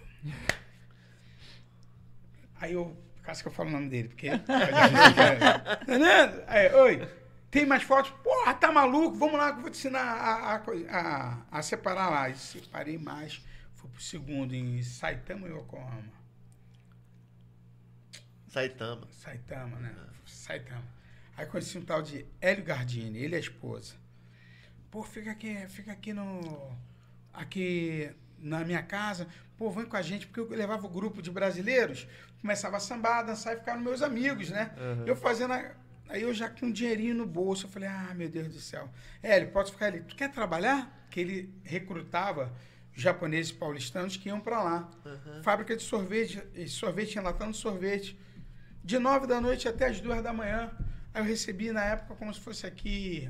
Aí 2.61 2.73
eu, 2.73 2.97
caso 3.23 3.43
que 3.43 3.49
eu 3.49 3.53
falo 3.53 3.69
o 3.69 3.73
nome 3.73 3.89
dele, 3.89 4.09
porque. 4.09 4.31
Fernando, 5.85 6.43
aí, 6.47 6.73
oi, 6.73 7.09
tem 7.51 7.67
mais 7.67 7.83
fotos? 7.83 8.11
Porra, 8.23 8.55
tá 8.55 8.73
maluco? 8.73 9.17
Vamos 9.17 9.39
lá 9.39 9.53
que 9.53 9.59
eu 9.59 9.63
vou 9.63 9.71
te 9.71 9.79
ensinar 9.79 10.01
a, 10.01 10.55
a, 10.55 10.63
a, 10.91 11.59
a 11.59 11.63
separar 11.63 12.11
lá. 12.11 12.29
E 12.31 12.37
separei 12.37 12.99
mais. 12.99 13.45
Fui 13.75 13.91
pro 13.91 14.01
segundo 14.01 14.55
em 14.55 14.83
Saitama 14.83 15.47
e 15.47 15.53
Yokohama. 15.53 16.13
Saitama. 18.49 19.07
Saitama, 19.11 19.79
né? 19.79 19.95
Saitama. 20.25 20.85
Aí 21.37 21.47
conheci 21.47 21.77
um 21.77 21.85
tal 21.85 22.01
de 22.01 22.25
Hélio 22.41 22.65
Gardini, 22.65 23.19
ele 23.19 23.35
e 23.35 23.37
a 23.37 23.41
esposa. 23.41 24.04
Pô, 24.95 25.03
fica 25.03 25.33
aqui, 25.33 25.57
fica 25.71 25.91
aqui 25.91 26.13
no. 26.13 26.71
Aqui 27.33 28.09
na 28.39 28.65
minha 28.65 28.81
casa. 28.81 29.27
Pô, 29.59 29.69
vem 29.69 29.85
com 29.87 29.97
a 29.97 30.03
gente, 30.03 30.29
porque 30.29 30.39
eu 30.39 30.49
levava 30.57 30.87
o 30.87 30.89
grupo 30.89 31.21
de 31.21 31.33
brasileiros, 31.33 32.07
começava 32.41 32.77
a 32.77 32.81
sambar, 32.81 33.25
dançar 33.25 33.55
e 33.55 33.59
ficaram 33.59 33.81
meus 33.81 34.03
amigos, 34.03 34.51
né? 34.51 34.71
Eu 35.05 35.17
fazendo. 35.17 35.53
a- 35.53 35.73
Aí 36.09 36.23
eu 36.23 36.33
já 36.33 36.49
com 36.49 36.67
um 36.67 36.71
dinheirinho 36.71 37.13
no 37.17 37.27
bolso, 37.27 37.67
eu 37.67 37.71
falei, 37.71 37.89
ah, 37.89 38.13
meu 38.15 38.29
Deus 38.29 38.47
do 38.49 38.61
céu. 38.61 38.89
Hélio, 39.21 39.51
pode 39.51 39.73
ficar 39.73 39.87
ali. 39.87 40.01
Tu 40.03 40.15
quer 40.15 40.31
trabalhar? 40.31 41.07
Que 41.11 41.19
ele 41.19 41.53
recrutava 41.65 42.53
japoneses 42.95 43.51
paulistanos 43.51 44.17
que 44.17 44.29
iam 44.29 44.39
para 44.39 44.63
lá. 44.63 44.91
Fábrica 45.43 45.75
de 45.77 45.83
sorvete, 45.83 46.41
e 46.55 46.69
sorvete 46.69 47.19
enlatando 47.19 47.57
sorvete 47.57 48.17
de 48.85 48.97
nove 49.01 49.27
da 49.27 49.41
noite 49.41 49.67
até 49.67 49.89
as 49.89 50.01
duas 50.01 50.23
da 50.23 50.33
manhã. 50.33 50.71
Aí 51.13 51.21
eu 51.23 51.27
recebi 51.27 51.73
na 51.73 51.83
época 51.83 52.15
como 52.15 52.33
se 52.33 52.39
fosse 52.39 52.65
aqui 52.65 53.29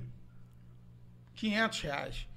500 1.35 1.81
reais. 1.81 2.29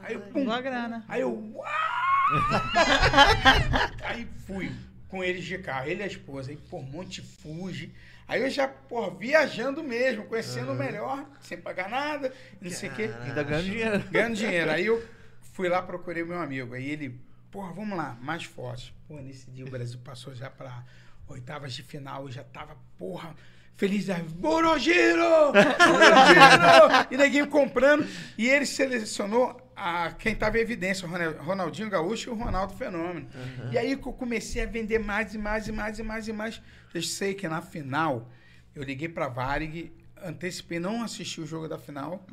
Aí 0.00 0.14
eu, 0.14 0.20
pum, 0.20 0.44
Boa 0.44 0.60
grana. 0.60 1.04
aí 1.08 1.20
eu, 1.20 1.32
uau! 1.54 1.66
aí 4.04 4.28
fui 4.46 4.72
com 5.08 5.24
eles 5.24 5.44
de 5.44 5.58
carro, 5.58 5.88
ele 5.88 6.00
e 6.00 6.04
a 6.04 6.06
esposa, 6.06 6.50
aí 6.50 6.56
por 6.56 6.82
Monte 6.82 7.22
Fuji. 7.22 7.92
Aí 8.28 8.42
eu 8.42 8.50
já, 8.50 8.66
porra, 8.66 9.16
viajando 9.16 9.82
mesmo, 9.82 10.24
conhecendo 10.24 10.74
melhor, 10.74 11.24
sem 11.40 11.58
pagar 11.58 11.88
nada, 11.88 12.32
não 12.60 12.70
sei 12.70 12.88
o 12.88 12.94
quê. 12.94 13.10
Ainda 13.22 13.42
ganhando 13.42 13.64
dinheiro. 13.64 14.04
Ganhando 14.10 14.34
dinheiro. 14.34 14.70
Aí 14.70 14.86
eu 14.86 15.04
fui 15.52 15.68
lá, 15.68 15.80
procurei 15.80 16.22
o 16.22 16.26
meu 16.26 16.40
amigo. 16.40 16.74
Aí 16.74 16.90
ele, 16.90 17.20
porra, 17.50 17.72
vamos 17.72 17.96
lá, 17.96 18.16
mais 18.20 18.44
forte. 18.44 18.92
Pô, 19.06 19.20
nesse 19.20 19.48
dia 19.50 19.64
o 19.64 19.70
Brasil 19.70 19.98
passou 20.04 20.34
já 20.34 20.50
pra 20.50 20.84
oitavas 21.28 21.72
de 21.72 21.82
final, 21.82 22.24
eu 22.24 22.32
já 22.32 22.44
tava, 22.44 22.76
porra, 22.98 23.34
feliz 23.76 24.06
da 24.06 24.14
Borogiro! 24.18 25.52
Borogiro! 25.52 27.06
e 27.10 27.16
neguinho 27.16 27.46
comprando. 27.48 28.06
E 28.38 28.48
ele 28.48 28.66
selecionou 28.66 29.60
a, 29.76 30.12
quem 30.12 30.34
tava 30.34 30.58
em 30.58 30.62
evidência, 30.62 31.06
o 31.06 31.10
Ronal- 31.10 31.34
Ronaldinho 31.34 31.90
Gaúcho 31.90 32.30
e 32.30 32.32
o 32.32 32.36
Ronaldo 32.36 32.74
Fenômeno. 32.74 33.28
E 33.70 33.76
aí 33.78 33.96
que 33.96 34.06
eu 34.06 34.12
comecei 34.12 34.62
a 34.62 34.66
vender 34.66 34.98
mais 34.98 35.34
e 35.34 35.38
mais 35.38 35.68
e 35.68 35.72
mais 35.72 35.98
e 35.98 36.02
mais 36.02 36.28
e 36.28 36.32
mais. 36.32 36.62
Eu 36.94 37.02
sei 37.02 37.34
que 37.34 37.46
na 37.48 37.60
final, 37.60 38.30
eu 38.74 38.82
liguei 38.82 39.08
pra 39.08 39.28
Varig, 39.28 39.92
antecipei, 40.22 40.78
não 40.78 41.02
assisti 41.02 41.40
o 41.42 41.46
jogo 41.46 41.68
da 41.68 41.76
final, 41.78 42.24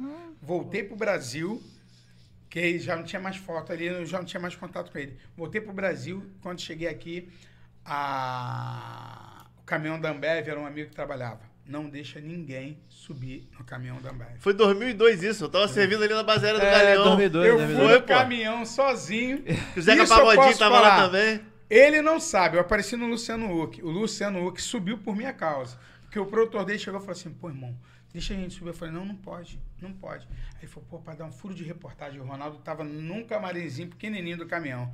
voltei 0.42 0.84
pro 0.84 0.96
Brasil, 0.96 1.62
que 2.50 2.80
já 2.80 2.96
não 2.96 3.04
tinha 3.04 3.20
mais 3.22 3.36
foto 3.36 3.74
ali, 3.74 3.86
eu 3.88 4.06
já 4.06 4.20
não 4.20 4.26
tinha 4.26 4.40
mais 4.40 4.56
contato 4.56 4.90
com 4.92 4.98
ele. 4.98 5.18
Voltei 5.36 5.60
pro 5.60 5.74
Brasil, 5.74 6.24
quando 6.42 6.62
cheguei 6.62 6.88
aqui, 6.88 7.30
a 7.84 9.33
o 9.64 9.66
caminhão 9.66 10.00
da 10.00 10.12
Ambev 10.12 10.48
era 10.48 10.60
um 10.60 10.66
amigo 10.66 10.90
que 10.90 10.96
trabalhava. 10.96 11.42
Não 11.66 11.90
deixa 11.90 12.20
ninguém 12.20 12.78
subir 12.90 13.48
no 13.58 13.64
caminhão 13.64 14.02
da 14.02 14.12
Ambev. 14.12 14.38
Foi 14.40 14.54
2002 14.54 15.24
isso, 15.24 15.46
eu 15.46 15.50
tava 15.50 15.68
servindo 15.70 16.04
ali 16.04 16.14
na 16.14 16.22
base 16.24 16.46
aérea 16.46 16.60
do 16.60 16.66
É, 16.66 16.72
Galeão. 16.72 17.04
2002, 17.16 17.48
Eu 17.48 17.58
2002. 17.58 17.90
fui 17.90 18.00
no 18.00 18.06
caminhão 18.06 18.66
sozinho. 18.66 19.44
O 19.78 19.82
Zeca 19.82 20.04
Isso 20.04 20.14
eu 20.14 20.18
Pagodinho 20.18 20.46
posso 20.48 20.60
tava 20.60 20.80
lá 20.82 20.90
falar. 20.92 21.06
também. 21.10 21.42
Ele 21.70 22.02
não 22.02 22.20
sabe, 22.20 22.58
eu 22.58 22.62
apareci 22.62 22.96
no 22.98 23.08
Luciano 23.08 23.50
Huck. 23.64 23.82
O 23.82 23.90
Luciano 23.90 24.46
Huck 24.46 24.62
subiu 24.62 24.98
por 24.98 25.16
minha 25.16 25.32
causa. 25.34 25.80
Porque 26.04 26.20
o 26.20 26.26
produtor 26.26 26.66
dele 26.66 26.78
chegou 26.78 27.00
e 27.00 27.02
falou 27.02 27.14
assim: 27.18 27.32
pô, 27.32 27.50
irmão, 27.50 27.76
deixa 28.12 28.34
a 28.34 28.38
gente 28.38 28.54
subir. 28.54 28.68
Eu 28.72 28.74
falei: 28.76 28.94
não, 28.94 29.06
não 29.06 29.16
pode, 29.16 29.58
não 29.82 29.92
pode. 29.94 30.28
Aí 30.56 30.60
ele 30.64 30.68
falou: 30.68 30.88
pô, 30.90 31.00
pra 31.00 31.16
dar 31.16 31.24
um 31.26 31.32
furo 31.32 31.54
de 31.56 31.64
reportagem. 31.64 32.20
O 32.20 32.26
Ronaldo 32.26 32.58
tava 32.58 32.84
num 32.84 33.24
camarimzinho 33.24 33.88
pequenininho 33.88 34.38
do 34.38 34.46
caminhão. 34.46 34.94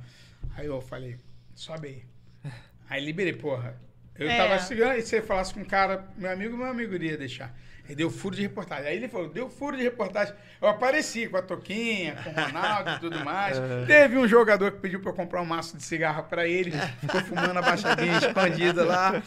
Aí 0.56 0.66
eu 0.66 0.80
falei: 0.80 1.18
sobe 1.54 1.88
aí. 1.88 2.52
Aí 2.88 3.04
liberei, 3.04 3.32
porra. 3.34 3.76
Eu 4.20 4.28
É. 4.30 4.36
tava 4.36 4.58
segurando, 4.60 4.98
e 4.98 5.02
se 5.02 5.16
ele 5.16 5.26
falasse 5.26 5.54
com 5.54 5.60
um 5.60 5.64
cara, 5.64 6.04
meu 6.16 6.30
amigo, 6.30 6.56
meu 6.56 6.66
amigo 6.66 6.94
iria 6.94 7.16
deixar. 7.16 7.52
Ele 7.86 7.96
deu 7.96 8.10
furo 8.10 8.36
de 8.36 8.42
reportagem. 8.42 8.86
Aí 8.86 8.96
ele 8.96 9.08
falou, 9.08 9.28
deu 9.30 9.48
furo 9.50 9.76
de 9.76 9.82
reportagem. 9.82 10.32
Eu 10.62 10.68
apareci 10.68 11.26
com 11.26 11.36
a 11.38 11.42
Toquinha, 11.42 12.14
com 12.22 12.30
o 12.30 12.32
Ronaldo 12.44 12.90
e 12.90 12.98
tudo 13.00 13.24
mais. 13.24 13.56
Teve 13.88 14.16
um 14.16 14.28
jogador 14.28 14.70
que 14.72 14.78
pediu 14.78 15.00
pra 15.00 15.10
eu 15.10 15.14
comprar 15.14 15.40
um 15.42 15.44
maço 15.46 15.76
de 15.76 15.82
cigarro 15.82 16.22
pra 16.24 16.46
ele. 16.46 16.70
Ficou 17.00 17.20
fumando 17.22 17.56
abaixadinha, 17.58 18.18
escondida 18.18 18.84
lá. 18.84 19.20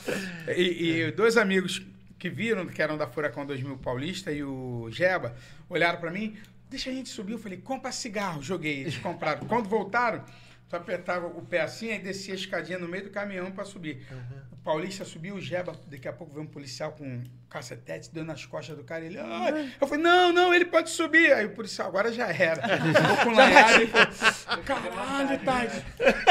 E, 0.55 1.01
e 1.07 1.11
dois 1.11 1.35
amigos 1.35 1.81
que 2.17 2.29
viram, 2.29 2.65
que 2.67 2.81
eram 2.81 2.97
da 2.97 3.05
Furacão 3.05 3.45
2000 3.45 3.77
Paulista 3.79 4.31
e 4.31 4.41
o 4.45 4.87
Jeba, 4.91 5.35
olharam 5.67 5.99
pra 5.99 6.09
mim. 6.09 6.37
Deixa 6.69 6.89
a 6.89 6.93
gente 6.93 7.09
subir. 7.09 7.33
Eu 7.33 7.39
falei, 7.39 7.57
compra 7.57 7.91
cigarro. 7.91 8.41
Joguei. 8.41 8.79
Eles 8.81 8.97
compraram. 8.97 9.45
Quando 9.45 9.67
voltaram, 9.67 10.23
tu 10.69 10.75
apertava 10.77 11.27
o 11.27 11.41
pé 11.41 11.59
assim 11.61 11.91
e 11.93 11.99
descia 11.99 12.33
a 12.33 12.37
escadinha 12.37 12.79
no 12.79 12.87
meio 12.87 13.03
do 13.03 13.09
caminhão 13.09 13.51
pra 13.51 13.65
subir. 13.65 14.05
O 14.52 14.52
Paulista 14.63 15.03
subiu, 15.03 15.35
o 15.35 15.41
Jeba, 15.41 15.73
daqui 15.87 16.07
a 16.07 16.13
pouco 16.13 16.33
veio 16.33 16.45
um 16.45 16.49
policial 16.49 16.93
com 16.93 17.03
um 17.05 17.23
cacetete, 17.49 18.09
deu 18.13 18.23
nas 18.23 18.45
costas 18.45 18.75
do 18.77 18.83
cara. 18.83 19.03
Ele, 19.05 19.19
"Ai." 19.19 19.71
eu 19.79 19.85
falei, 19.87 20.03
não, 20.03 20.31
não, 20.31 20.53
ele 20.53 20.65
pode 20.65 20.89
subir. 20.89 21.31
Aí 21.33 21.45
o 21.45 21.49
policial, 21.51 21.87
agora 21.89 22.11
já 22.11 22.27
era. 22.31 22.61
Ficou 22.79 23.17
com 23.25 23.31
lanhada 23.37 23.83
e 23.83 23.87
falou, 23.87 24.63
caralho, 24.63 25.39
Tade, 25.39 25.85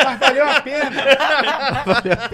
mas 0.04 0.18
valeu 0.18 0.48
a 0.48 0.60
pena. 0.62 1.02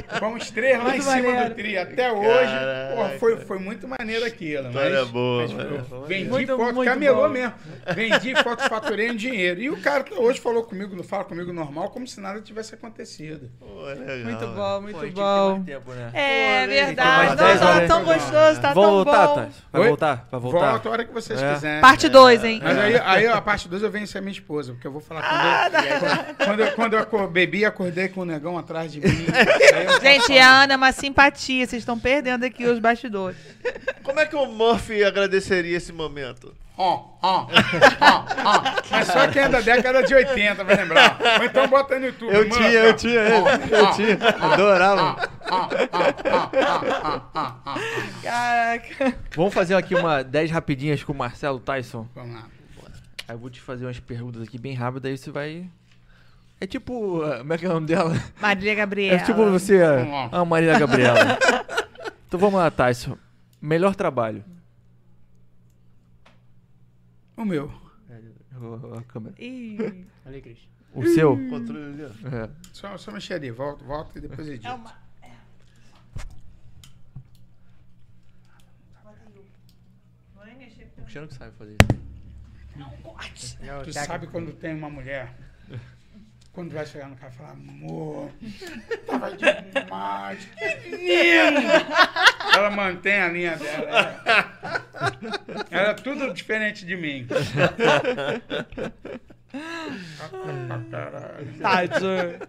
Fomos 0.19 0.51
três 0.51 0.79
lá 0.83 0.97
em 0.97 1.01
cima 1.01 1.45
do 1.49 1.55
tri. 1.55 1.77
Até 1.77 2.13
hoje, 2.13 2.53
porra, 2.95 3.09
foi, 3.19 3.37
foi 3.39 3.59
muito 3.59 3.87
maneiro 3.89 4.25
aquilo. 4.25 4.73
Mas, 4.73 5.09
boa, 5.09 5.43
mas 5.43 5.53
mano. 5.53 6.05
vendi 6.07 6.31
Muito, 6.31 6.57
foto, 6.57 6.75
muito 6.75 6.89
camelou 6.91 7.27
bom. 7.27 7.33
mesmo. 7.35 7.55
Vendi 7.95 8.35
foto, 8.43 8.69
faturei 8.69 9.11
um 9.11 9.17
dinheiro. 9.17 9.61
E 9.61 9.69
o 9.71 9.81
cara 9.81 10.05
hoje 10.17 10.41
falou 10.41 10.63
comigo, 10.63 10.95
não 10.97 11.05
fala 11.05 11.25
comigo 11.25 11.53
normal, 11.53 11.91
como 11.91 12.07
se 12.07 12.21
nada 12.21 12.41
tivesse 12.41 12.75
acontecido. 12.75 13.51
Pô, 13.59 13.83
legal. 13.83 14.17
Muito 14.19 14.47
bom, 14.49 14.81
muito 14.83 14.99
Pô, 14.99 15.07
bom. 15.13 15.65
Tempo, 15.89 15.95
né? 15.95 16.11
É 16.15 16.63
Pô, 16.63 16.69
verdade. 16.71 17.27
mais 17.27 17.37
dez 17.39 17.61
Nossa, 17.61 17.61
tá 17.61 17.75
horas. 17.77 17.89
tão 17.89 18.05
gostoso, 18.05 18.61
tá 18.61 18.73
Vou 18.75 18.85
tão 18.85 18.93
voltar, 18.93 19.27
bom. 19.27 19.35
Thais? 19.37 19.55
Vai 19.73 19.83
Oi? 19.83 19.89
voltar? 19.89 20.29
Vai 20.31 20.41
voltar? 20.41 20.71
Volta 20.71 20.89
a 20.89 20.93
hora 20.93 21.05
que 21.05 21.13
vocês 21.13 21.43
É. 21.43 21.55
quiserem. 21.55 21.81
Parte 21.81 22.09
2, 22.09 22.45
hein? 22.45 22.61
Mas 22.63 22.79
aí, 22.79 22.97
aí 23.05 23.27
a 23.27 23.41
parte 23.41 23.69
2 23.69 23.83
eu 23.83 23.91
venho 23.91 24.07
ser 24.07 24.21
minha 24.21 24.33
esposa, 24.33 24.73
porque 24.73 24.87
eu 24.87 24.93
vou 24.93 25.01
falar 25.01 25.23
quando, 25.23 25.85
eu, 25.85 26.47
quando, 26.47 26.61
eu, 26.61 26.73
quando 26.73 26.93
eu 26.95 26.99
acor- 27.01 27.29
bebi, 27.29 27.65
acordei 27.65 28.09
com 28.09 28.21
o 28.21 28.25
negão 28.25 28.59
atrás 28.59 28.93
de 28.93 29.01
mim. 29.01 29.27
Gente, 30.03 30.39
a 30.39 30.63
Ana 30.63 30.75
é 30.75 30.77
uma 30.77 30.93
simpatia. 30.93 31.67
Vocês 31.67 31.83
estão 31.83 31.99
perdendo 31.99 32.45
aqui 32.45 32.67
os 32.67 32.79
bastidores. 32.79 33.37
Como 34.03 34.19
é 34.21 34.27
que 34.27 34.37
o 34.37 34.47
Murphy 34.47 35.05
agradeceria 35.05 35.77
esse 35.77 35.93
momento? 35.93 36.55
Ó, 36.81 37.19
ó, 37.21 37.41
ó, 37.41 37.47
ó. 38.45 38.63
Mas 38.89 39.09
só 39.09 39.27
quem 39.27 39.43
é 39.43 39.49
da 39.49 39.61
década 39.61 40.01
de 40.05 40.15
80 40.15 40.63
vai 40.63 40.77
lembrar. 40.77 41.19
Ou 41.41 41.45
então 41.45 41.67
bota 41.67 41.99
no 41.99 42.07
YouTube. 42.07 42.33
Eu 42.33 42.49
mano, 42.49 42.55
tinha, 42.55 42.71
eu 42.71 42.91
ó. 42.91 42.93
tinha 42.93 43.21
ele. 43.21 43.75
Eu 43.75 43.85
ó, 43.85 43.91
tinha. 43.93 44.19
ó, 44.41 44.53
Adorava. 44.53 45.29
ó, 45.51 45.57
ó, 45.57 45.61
ó, 45.61 45.69
ó, 46.31 47.21
ó, 47.35 47.41
ó, 47.41 47.55
ó. 47.67 47.75
Caraca. 48.23 49.15
Vamos 49.35 49.53
fazer 49.53 49.75
aqui 49.75 49.97
uma 49.97 50.23
10 50.23 50.53
rapidinhas 50.53 51.03
com 51.03 51.13
o 51.13 51.17
Marcelo 51.17 51.59
Tyson. 51.59 52.07
Vamos 52.15 52.35
lá. 52.37 52.45
Aí 53.27 53.35
eu 53.35 53.39
vou 53.39 53.51
te 53.51 53.61
fazer 53.61 53.85
umas 53.85 53.99
perguntas 53.99 54.43
aqui 54.43 54.57
bem 54.57 54.75
rápidas, 54.75 55.11
aí 55.11 55.19
você 55.19 55.33
vai. 55.33 55.67
É 56.61 56.67
tipo. 56.67 57.21
Como 57.39 57.53
é 57.53 57.59
que 57.59 57.67
é 57.67 57.69
o 57.69 57.73
nome 57.75 57.89
dela? 57.89 58.15
Marília 58.41 58.75
Gabriela. 58.77 59.17
É 59.17 59.25
tipo 59.25 59.45
você. 59.51 59.79
Vamos 59.85 60.13
lá. 60.13 60.29
A 60.31 60.45
Marília 60.45 60.79
Gabriela. 60.79 61.39
então 62.29 62.39
vamos 62.39 62.61
lá, 62.61 62.71
Tyson. 62.71 63.19
Melhor 63.61 63.97
trabalho. 63.97 64.45
O 67.39 67.45
meu. 67.45 67.67
O- 68.61 68.95
a 68.99 69.03
câmera. 69.05 69.35
Ih, 69.39 70.07
Ali, 70.27 70.43
Cris. 70.43 70.59
O 70.95 71.07
seu? 71.07 71.37
Controle 71.49 72.03
ali, 72.03 72.05
ó. 72.05 72.29
É. 72.37 72.51
Só, 72.73 72.97
só 72.99 73.13
mexer 73.13 73.35
ali. 73.35 73.51
Volta, 73.51 73.85
volta 73.85 74.19
e 74.19 74.23
depois 74.23 74.49
edita. 74.49 74.69
é 74.69 74.73
uma... 74.73 74.93
O 80.97 81.03
Cristiano 81.03 81.29
que 81.29 81.35
sabe 81.35 81.53
fazer 81.57 81.77
isso. 81.81 81.99
É 83.63 83.77
o 83.79 83.83
Tu 83.85 83.93
sabe 83.93 84.27
quando 84.29 84.53
tem 84.53 84.75
uma 84.75 84.89
mulher, 84.91 85.35
quando 86.59 86.73
vai 86.73 86.85
chegar 86.85 87.09
no 87.09 87.15
carro 87.15 87.33
e 87.33 87.37
falar, 87.37 87.51
amor, 87.53 88.33
tava 89.07 89.31
demais, 89.37 90.45
que 90.45 90.91
lindo! 90.91 91.61
Ela 92.53 92.69
mantém 92.69 93.21
a 93.21 93.29
linha 93.29 93.57
dela. 93.57 93.89
Ela, 93.89 95.67
ela 95.71 95.91
é 95.91 95.95
tudo 95.95 96.35
diferente 96.35 96.85
de 96.85 96.97
mim. 96.97 97.29
Caralho. 100.91 101.55
Tadinho. 101.63 102.41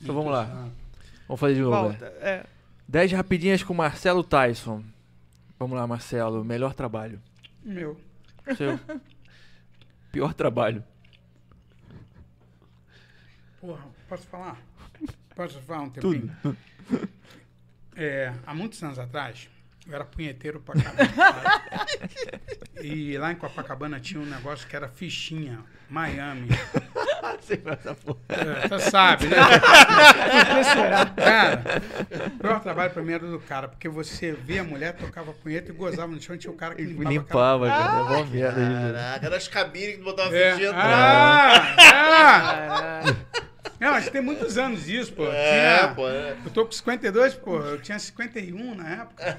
Então 0.00 0.14
vamos 0.14 0.30
lá. 0.32 0.70
Vamos 1.26 1.40
fazer 1.40 1.54
de 1.54 1.60
novo. 1.60 1.88
Volta. 1.88 2.04
né? 2.04 2.16
É. 2.20 2.46
10 2.86 3.12
rapidinhas 3.14 3.64
com 3.64 3.74
Marcelo 3.74 4.22
Tyson. 4.22 4.84
Vamos 5.58 5.76
lá, 5.76 5.84
Marcelo. 5.88 6.44
Melhor 6.44 6.72
trabalho. 6.72 7.20
Meu, 7.64 8.00
Seu. 8.56 8.78
Pior 10.12 10.32
trabalho. 10.32 10.84
Porra, 13.64 13.86
posso 14.08 14.26
falar? 14.26 14.60
Posso 15.34 15.60
falar 15.60 15.82
um 15.82 15.90
tempinho? 15.90 16.36
Tudo. 16.42 16.58
É, 17.96 18.34
há 18.46 18.52
muitos 18.52 18.82
anos 18.82 18.98
atrás, 18.98 19.48
eu 19.86 19.94
era 19.94 20.04
punheteiro 20.04 20.60
pra 20.60 20.74
caramba. 20.74 21.12
e 22.82 23.16
lá 23.16 23.32
em 23.32 23.36
Copacabana 23.36 23.98
tinha 24.00 24.20
um 24.20 24.26
negócio 24.26 24.68
que 24.68 24.76
era 24.76 24.88
fichinha, 24.88 25.64
Miami. 25.94 26.48
Porra. 28.04 28.18
É, 28.28 28.68
Você 28.68 28.90
sabe, 28.90 29.26
né? 29.26 29.36
cara, 31.16 31.62
o 32.26 32.30
pior 32.38 32.60
trabalho 32.60 32.90
pra 32.90 33.02
mim 33.02 33.12
era 33.12 33.26
do 33.26 33.38
cara, 33.38 33.68
porque 33.68 33.88
você 33.88 34.32
vê 34.32 34.58
a 34.58 34.64
mulher, 34.64 34.94
tocava 34.94 35.32
punheta 35.32 35.70
e 35.70 35.74
gozava 35.74 36.08
no 36.12 36.20
chão, 36.20 36.34
e 36.34 36.38
tinha 36.38 36.52
o 36.52 36.56
cara 36.56 36.74
que 36.74 36.82
limpava. 36.82 37.10
Limpava, 37.12 37.66
cara. 37.68 37.98
É 37.98 38.02
uma 38.16 38.24
merda. 38.26 38.92
Caraca, 38.94 39.26
era 39.26 39.36
as 39.36 39.48
cabines 39.48 39.96
que 39.96 40.02
botava 40.02 40.34
É. 40.36 40.52
atrás. 40.52 40.72
Ah, 40.74 41.74
ah. 41.78 41.90
Caralho. 43.02 43.16
Não, 43.80 43.90
mas 43.90 44.08
tem 44.08 44.22
muitos 44.22 44.56
anos 44.56 44.88
isso, 44.88 45.12
pô. 45.12 45.26
É, 45.30 45.78
Tinha- 45.78 45.94
pô. 45.94 46.08
é. 46.08 46.36
Eu 46.44 46.50
tô 46.52 46.64
com 46.64 46.72
52, 46.72 47.34
pô. 47.34 47.58
Eu 47.58 47.80
tinha 47.82 47.98
51 47.98 48.74
na 48.74 48.88
época. 49.02 49.38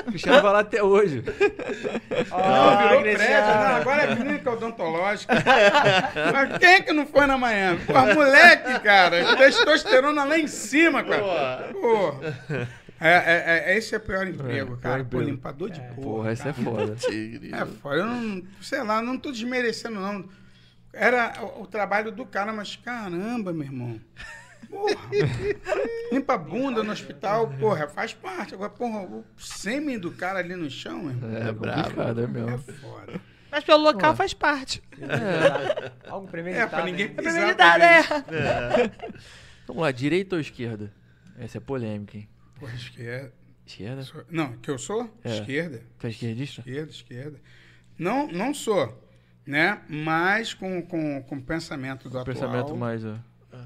O 0.00 0.04
Cristiano 0.10 0.42
vai 0.42 0.52
lá 0.52 0.58
até 0.60 0.82
hoje. 0.82 1.22
Não, 2.30 2.78
virou 2.78 3.02
prédio. 3.02 3.54
Não, 3.54 3.76
agora 3.76 4.02
é 4.02 4.16
clínica 4.16 4.50
odontológica. 4.50 5.15
Mas 6.32 6.58
quem 6.58 6.82
que 6.82 6.92
não 6.92 7.06
foi 7.06 7.26
na 7.26 7.38
Miami? 7.38 7.80
Pô, 7.84 8.14
moleque, 8.14 8.80
cara. 8.80 9.36
Testosterona 9.36 10.24
lá 10.24 10.38
em 10.38 10.46
cima, 10.46 11.02
cara. 11.02 11.72
Pô. 11.72 12.14
É, 12.98 13.10
é, 13.10 13.72
é, 13.74 13.76
esse 13.78 13.94
é 13.94 13.98
o 13.98 14.00
pior 14.00 14.26
emprego, 14.26 14.68
pior 14.68 14.80
cara. 14.80 14.96
Pô, 14.98 15.18
emprego. 15.18 15.24
limpador 15.24 15.70
de 15.70 15.80
porra. 15.80 15.94
Porra, 16.02 16.30
essa 16.30 16.48
é 16.48 16.52
foda. 16.52 16.96
É 17.52 17.66
foda. 17.80 17.96
Eu 17.96 18.06
não, 18.06 18.42
sei 18.60 18.82
lá, 18.82 19.02
não 19.02 19.18
tô 19.18 19.30
desmerecendo, 19.30 20.00
não. 20.00 20.24
Era 20.92 21.34
o, 21.42 21.62
o 21.62 21.66
trabalho 21.66 22.10
do 22.10 22.24
cara, 22.24 22.52
mas 22.52 22.74
caramba, 22.76 23.52
meu 23.52 23.64
irmão. 23.64 24.00
Porra. 24.70 24.96
Limpa 26.10 26.34
a 26.34 26.38
bunda 26.38 26.82
no 26.82 26.90
hospital, 26.90 27.48
porra, 27.60 27.86
faz 27.86 28.14
parte. 28.14 28.54
Agora, 28.54 28.70
porra, 28.70 29.00
o 29.02 29.24
sêmen 29.36 29.98
do 29.98 30.10
cara 30.10 30.38
ali 30.38 30.56
no 30.56 30.70
chão, 30.70 31.04
meu 31.04 31.10
irmão. 31.10 31.36
É, 31.36 31.52
complicado, 31.52 32.20
é 32.20 32.24
É 32.24 32.26
mesmo. 32.26 32.58
foda. 32.80 33.20
Mas 33.56 33.64
pelo 33.64 33.82
local 33.84 34.14
faz 34.14 34.34
parte. 34.34 34.82
Algo 36.06 36.26
É, 36.26 36.30
premeditado. 36.30 36.70
pra 36.70 36.84
ninguém? 36.84 37.06
É 37.06 37.08
prioridade, 37.08 38.06
também. 38.08 38.38
é. 38.38 38.92
Vamos 39.66 39.82
lá, 39.82 39.90
direita 39.90 40.36
ou 40.36 40.40
esquerda? 40.40 40.92
Essa 41.38 41.56
é 41.56 41.60
polêmica, 41.60 42.18
hein? 42.18 42.28
Porra, 42.60 42.74
esquerda. 42.74 43.32
Esquerda? 43.66 44.02
Sou- 44.02 44.24
Não, 44.30 44.58
que 44.58 44.70
eu 44.70 44.76
sou? 44.78 45.10
É. 45.24 45.38
Esquerda. 45.38 45.82
Tu 45.98 46.06
é 46.06 46.10
esquerdista? 46.10 46.60
Esquerda, 46.60 46.90
esquerda. 46.90 47.40
Não, 47.98 48.28
não 48.28 48.52
sou, 48.52 49.02
né? 49.46 49.80
Mas 49.88 50.52
com, 50.52 50.82
com, 50.82 51.22
com 51.22 51.36
o 51.36 51.42
pensamento 51.42 52.10
do 52.10 52.18
atual. 52.18 52.34
Pensamento 52.36 52.76
mais. 52.76 53.06
ó, 53.06 53.14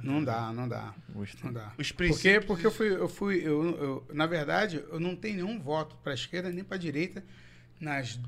Não 0.04 0.22
dá, 0.22 0.52
não 0.52 0.68
dá. 0.68 0.94
gosto. 1.12 1.44
Não 1.44 1.52
dá. 1.52 1.72
Os 1.76 1.90
Por 1.90 1.96
princípios. 1.98 2.22
quê? 2.22 2.46
Porque 2.46 2.64
eu 2.64 2.70
fui, 2.70 2.94
eu 2.94 3.08
fui, 3.08 3.40
eu, 3.44 3.64
eu- 3.76 4.06
na 4.14 4.26
verdade, 4.26 4.84
eu 4.88 5.00
não 5.00 5.16
tenho 5.16 5.44
nenhum 5.44 5.60
voto 5.60 5.96
para 5.96 6.14
esquerda 6.14 6.48
nem 6.48 6.62
para 6.62 6.76
direita 6.76 7.24
nas 7.80 8.20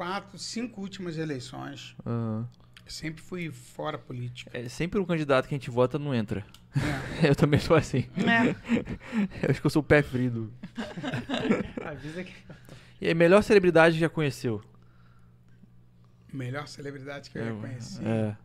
quatro, 0.00 0.38
cinco 0.38 0.80
últimas 0.80 1.18
eleições. 1.18 1.94
Aham. 2.06 2.48
Sempre 2.86 3.22
fui 3.22 3.50
fora 3.50 3.98
política. 3.98 4.50
É 4.54 4.66
sempre 4.66 4.98
um 4.98 5.04
candidato 5.04 5.46
que 5.46 5.54
a 5.54 5.58
gente 5.58 5.68
vota 5.70 5.98
não 5.98 6.14
entra. 6.14 6.42
Eu 7.22 7.36
também 7.36 7.60
sou 7.60 7.76
assim. 7.76 8.08
É. 8.16 8.48
Eu 9.44 9.50
acho 9.50 9.60
que 9.60 9.66
eu 9.66 9.70
sou 9.70 9.80
o 9.80 9.84
pé 9.84 10.02
frio. 10.02 10.30
do- 10.30 10.54
Avisa 11.84 12.24
que. 12.24 12.32
E 12.98 13.10
a 13.10 13.14
melhor 13.14 13.42
celebridade 13.42 13.94
que 13.96 14.00
já 14.00 14.08
conheceu? 14.08 14.62
Melhor 16.32 16.66
celebridade 16.66 17.28
que 17.28 17.36
eu 17.38 17.44
já 17.44 17.60
conheci. 17.60 18.00
É. 18.04 18.36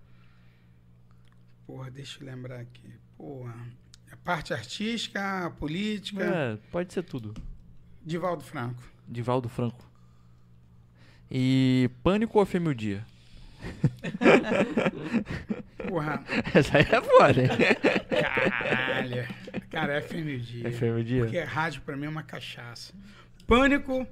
Porra, 1.66 1.90
deixa 1.90 2.22
eu 2.22 2.26
lembrar 2.28 2.60
aqui. 2.60 2.94
Porra. 3.18 3.56
A 4.12 4.18
parte 4.18 4.54
artística, 4.54 5.46
a 5.46 5.50
política. 5.52 6.24
É, 6.24 6.58
pode 6.70 6.92
ser 6.94 7.04
tudo. 7.04 7.34
Divaldo 8.06 8.44
Franco. 8.44 8.84
Divaldo 9.08 9.48
Franco. 9.50 9.90
E 11.30 11.90
Pânico 12.04 12.40
ou 12.40 12.46
Fêmea 12.46 12.76
Dia? 12.76 13.04
Porra, 15.88 16.24
Essa 16.54 16.78
aí 16.78 16.84
é 16.84 17.02
foda, 17.02 17.42
hein? 17.42 17.50
caralho. 18.10 19.28
Cara, 19.70 19.94
é 19.94 20.02
FM 20.02 20.42
dia. 20.42 20.68
É 20.68 21.04
Dia? 21.04 21.24
Porque 21.24 21.40
rádio 21.40 21.82
pra 21.82 21.96
mim 21.96 22.06
é 22.06 22.10
uma 22.10 22.24
cachaça. 22.24 22.94
Pânico 23.48 24.06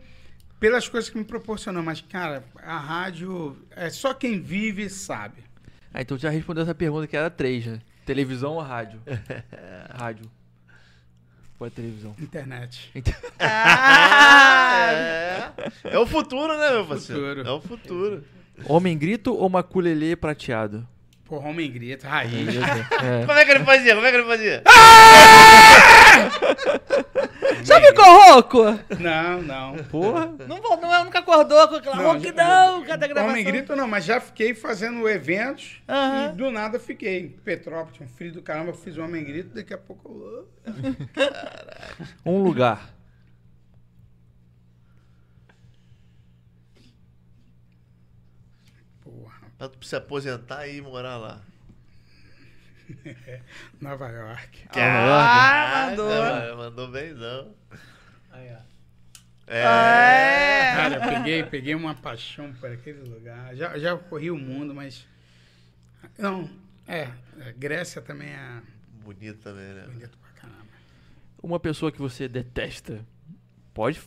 pelas 0.60 0.88
coisas 0.88 1.10
que 1.10 1.18
me 1.18 1.26
proporcionou, 1.26 1.84
mas, 1.84 2.00
cara, 2.02 2.44
a 2.62 2.78
rádio 2.78 3.58
é 3.72 3.90
só 3.90 4.14
quem 4.14 4.42
vive 4.42 4.90
sabe. 4.90 5.44
Ah, 5.94 6.02
então 6.02 6.18
já 6.18 6.30
respondeu 6.30 6.64
essa 6.64 6.74
pergunta 6.74 7.06
que 7.06 7.18
era 7.18 7.30
três, 7.30 7.66
né? 7.66 7.82
Televisão 8.06 8.54
ou 8.54 8.62
rádio? 8.62 9.02
rádio. 9.94 10.30
É 11.66 11.70
televisão? 11.70 12.16
Internet. 12.20 12.92
Ah, 13.40 14.92
É. 14.92 15.52
É 15.84 16.00
o 16.00 16.06
futuro, 16.06 16.58
né, 16.58 16.72
meu 16.72 16.86
parceiro? 16.86 17.22
Futuro. 17.22 17.48
É 17.48 17.52
o 17.52 17.62
futuro. 17.62 18.24
Homem 18.68 18.98
grito 18.98 19.34
ou 19.34 19.50
maculelê 19.50 20.16
prateado? 20.16 20.88
Porra, 21.34 21.50
homem 21.50 21.72
grita, 21.72 22.08
raiz. 22.08 22.54
É. 23.04 23.26
Como 23.26 23.40
é 23.40 23.44
que 23.44 23.52
ele 23.52 23.66
fazia? 23.66 23.96
Como 23.96 24.06
é 24.06 24.12
que 24.12 24.18
ele 24.18 24.28
fazia? 24.28 24.62
Já 27.64 27.82
ficou 27.82 28.06
rouco? 28.06 28.64
Não, 29.00 29.42
não. 29.42 29.76
Porra. 29.86 30.28
Não, 30.48 30.60
não, 30.60 31.06
nunca 31.06 31.20
acordou 31.20 31.68
com 31.68 31.76
aquela 31.76 31.96
Não, 31.96 32.12
rouquidão, 32.12 32.86
cada 32.86 33.08
gravação. 33.08 33.32
Homem 33.32 33.44
grito 33.44 33.76
não, 33.76 33.88
mas 33.88 34.06
já 34.06 34.20
fiquei 34.20 34.54
fazendo 34.54 35.10
eventos 35.10 35.82
e 35.88 36.36
do 36.36 36.52
nada 36.52 36.80
fiquei. 36.80 37.30
Petrópolis, 37.44 38.00
um 38.00 38.08
frio 38.08 38.34
do 38.34 38.44
caramba, 38.44 38.70
eu 38.70 38.76
fiz 38.76 38.96
o 38.98 39.04
homem 39.04 39.24
grito, 39.24 39.56
daqui 39.56 39.74
a 39.74 39.78
pouco 39.78 40.12
eu... 40.12 40.48
Um 42.32 42.44
lugar. 42.44 42.94
Porra, 49.02 49.43
Pra 49.58 49.70
tu 49.70 49.86
se 49.86 49.96
aposentar 49.96 50.68
e 50.68 50.78
ir 50.78 50.82
morar 50.82 51.18
lá. 51.18 51.42
Nova 53.80 54.10
York. 54.10 54.68
Ah, 54.76 55.88
mandou. 55.90 56.10
Caraca, 56.10 56.56
Mandou 56.56 56.88
bem, 56.90 57.14
não. 57.14 57.56
Aí, 58.32 58.52
ó. 58.52 58.74
É. 59.48 59.60
É. 59.62 60.76
Cara, 60.76 61.00
peguei, 61.00 61.44
peguei 61.44 61.76
uma 61.76 61.94
paixão 61.94 62.54
por 62.54 62.72
aquele 62.72 63.02
lugar. 63.10 63.56
Já, 63.56 63.78
já 63.78 63.98
corri 63.98 64.32
o 64.32 64.38
mundo, 64.38 64.74
mas. 64.74 65.06
Não, 66.18 66.50
é. 66.88 67.10
é, 67.40 67.54
Grécia 67.54 68.02
também 68.02 68.30
é 68.30 68.62
Bonito 69.04 69.40
também, 69.40 69.74
né? 69.74 69.86
bonito 69.86 70.18
pra 70.18 70.30
caramba. 70.42 70.66
Uma 71.42 71.60
pessoa 71.60 71.92
que 71.92 72.00
você 72.00 72.28
detesta. 72.28 73.06
Pode. 73.74 74.00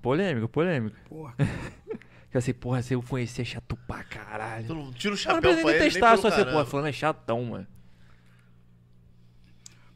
Polêmica, 0.00 0.48
polêmica. 0.48 0.98
Porra, 1.08 1.34
Que 2.30 2.38
assim, 2.38 2.52
porra, 2.52 2.80
se 2.80 2.94
eu 2.94 3.02
conhecer 3.02 3.42
é 3.42 3.44
chato 3.44 3.76
pra 3.86 4.04
caralho. 4.04 4.66
Tu 4.66 4.74
não 4.74 4.92
tira 4.92 5.14
o 5.14 5.16
chapéu 5.16 5.34
não 5.34 5.40
precisa 5.40 5.62
pra 5.62 5.72
nem 5.72 5.80
ele, 5.80 5.90
testar, 5.90 6.16
só 6.16 6.28
assim, 6.28 6.44
porra, 6.44 6.64
falando 6.64 6.88
é 6.88 6.92
chatão, 6.92 7.44
mano. 7.44 7.66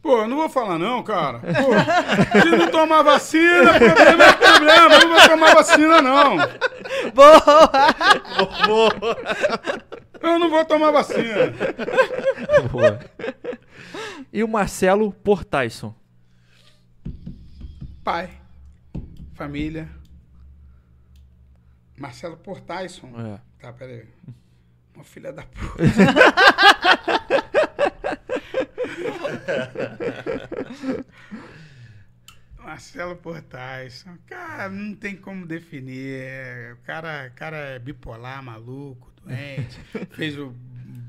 Pô, 0.02 0.19
eu 0.19 0.28
não 0.28 0.36
vou 0.36 0.48
falar 0.51 0.78
não, 0.78 1.02
cara. 1.02 1.39
Pô, 1.40 2.40
se 2.43 2.56
não 2.56 2.70
tomar 2.70 3.02
vacina, 3.02 3.73
problema 3.78 4.24
é 4.24 4.32
problema. 4.32 4.94
Eu 4.94 5.09
não 5.09 5.16
vou 5.16 5.28
tomar 5.28 5.55
vacina, 5.55 6.02
não. 6.02 6.36
Boa! 7.15 8.66
Boa. 8.66 9.16
Eu 10.20 10.39
não 10.39 10.51
vou 10.51 10.65
tomar 10.65 10.90
vacina. 10.90 11.55
Boa. 12.70 13.01
E 14.32 14.43
o 14.44 14.48
Marcelo 14.48 15.12
Portaison. 15.12 15.94
Pai, 18.02 18.28
família. 19.32 19.89
Marcelo 21.96 22.36
Portaison. 22.36 23.08
É. 23.20 23.40
Tá, 23.60 23.72
peraí. 23.72 24.04
Uma 24.94 25.04
filha 25.04 25.32
da 25.32 25.42
puta. 25.42 25.82
Marcelo 32.58 33.16
Portais. 33.16 34.04
Cara, 34.26 34.68
não 34.68 34.94
tem 34.94 35.16
como 35.16 35.46
definir. 35.46 36.20
É, 36.22 36.72
O 36.72 36.76
cara, 36.84 37.30
cara 37.30 37.56
é 37.56 37.78
bipolar, 37.78 38.42
maluco, 38.42 39.12
doente. 39.22 39.78
Fez 40.14 40.38
o 40.38 40.50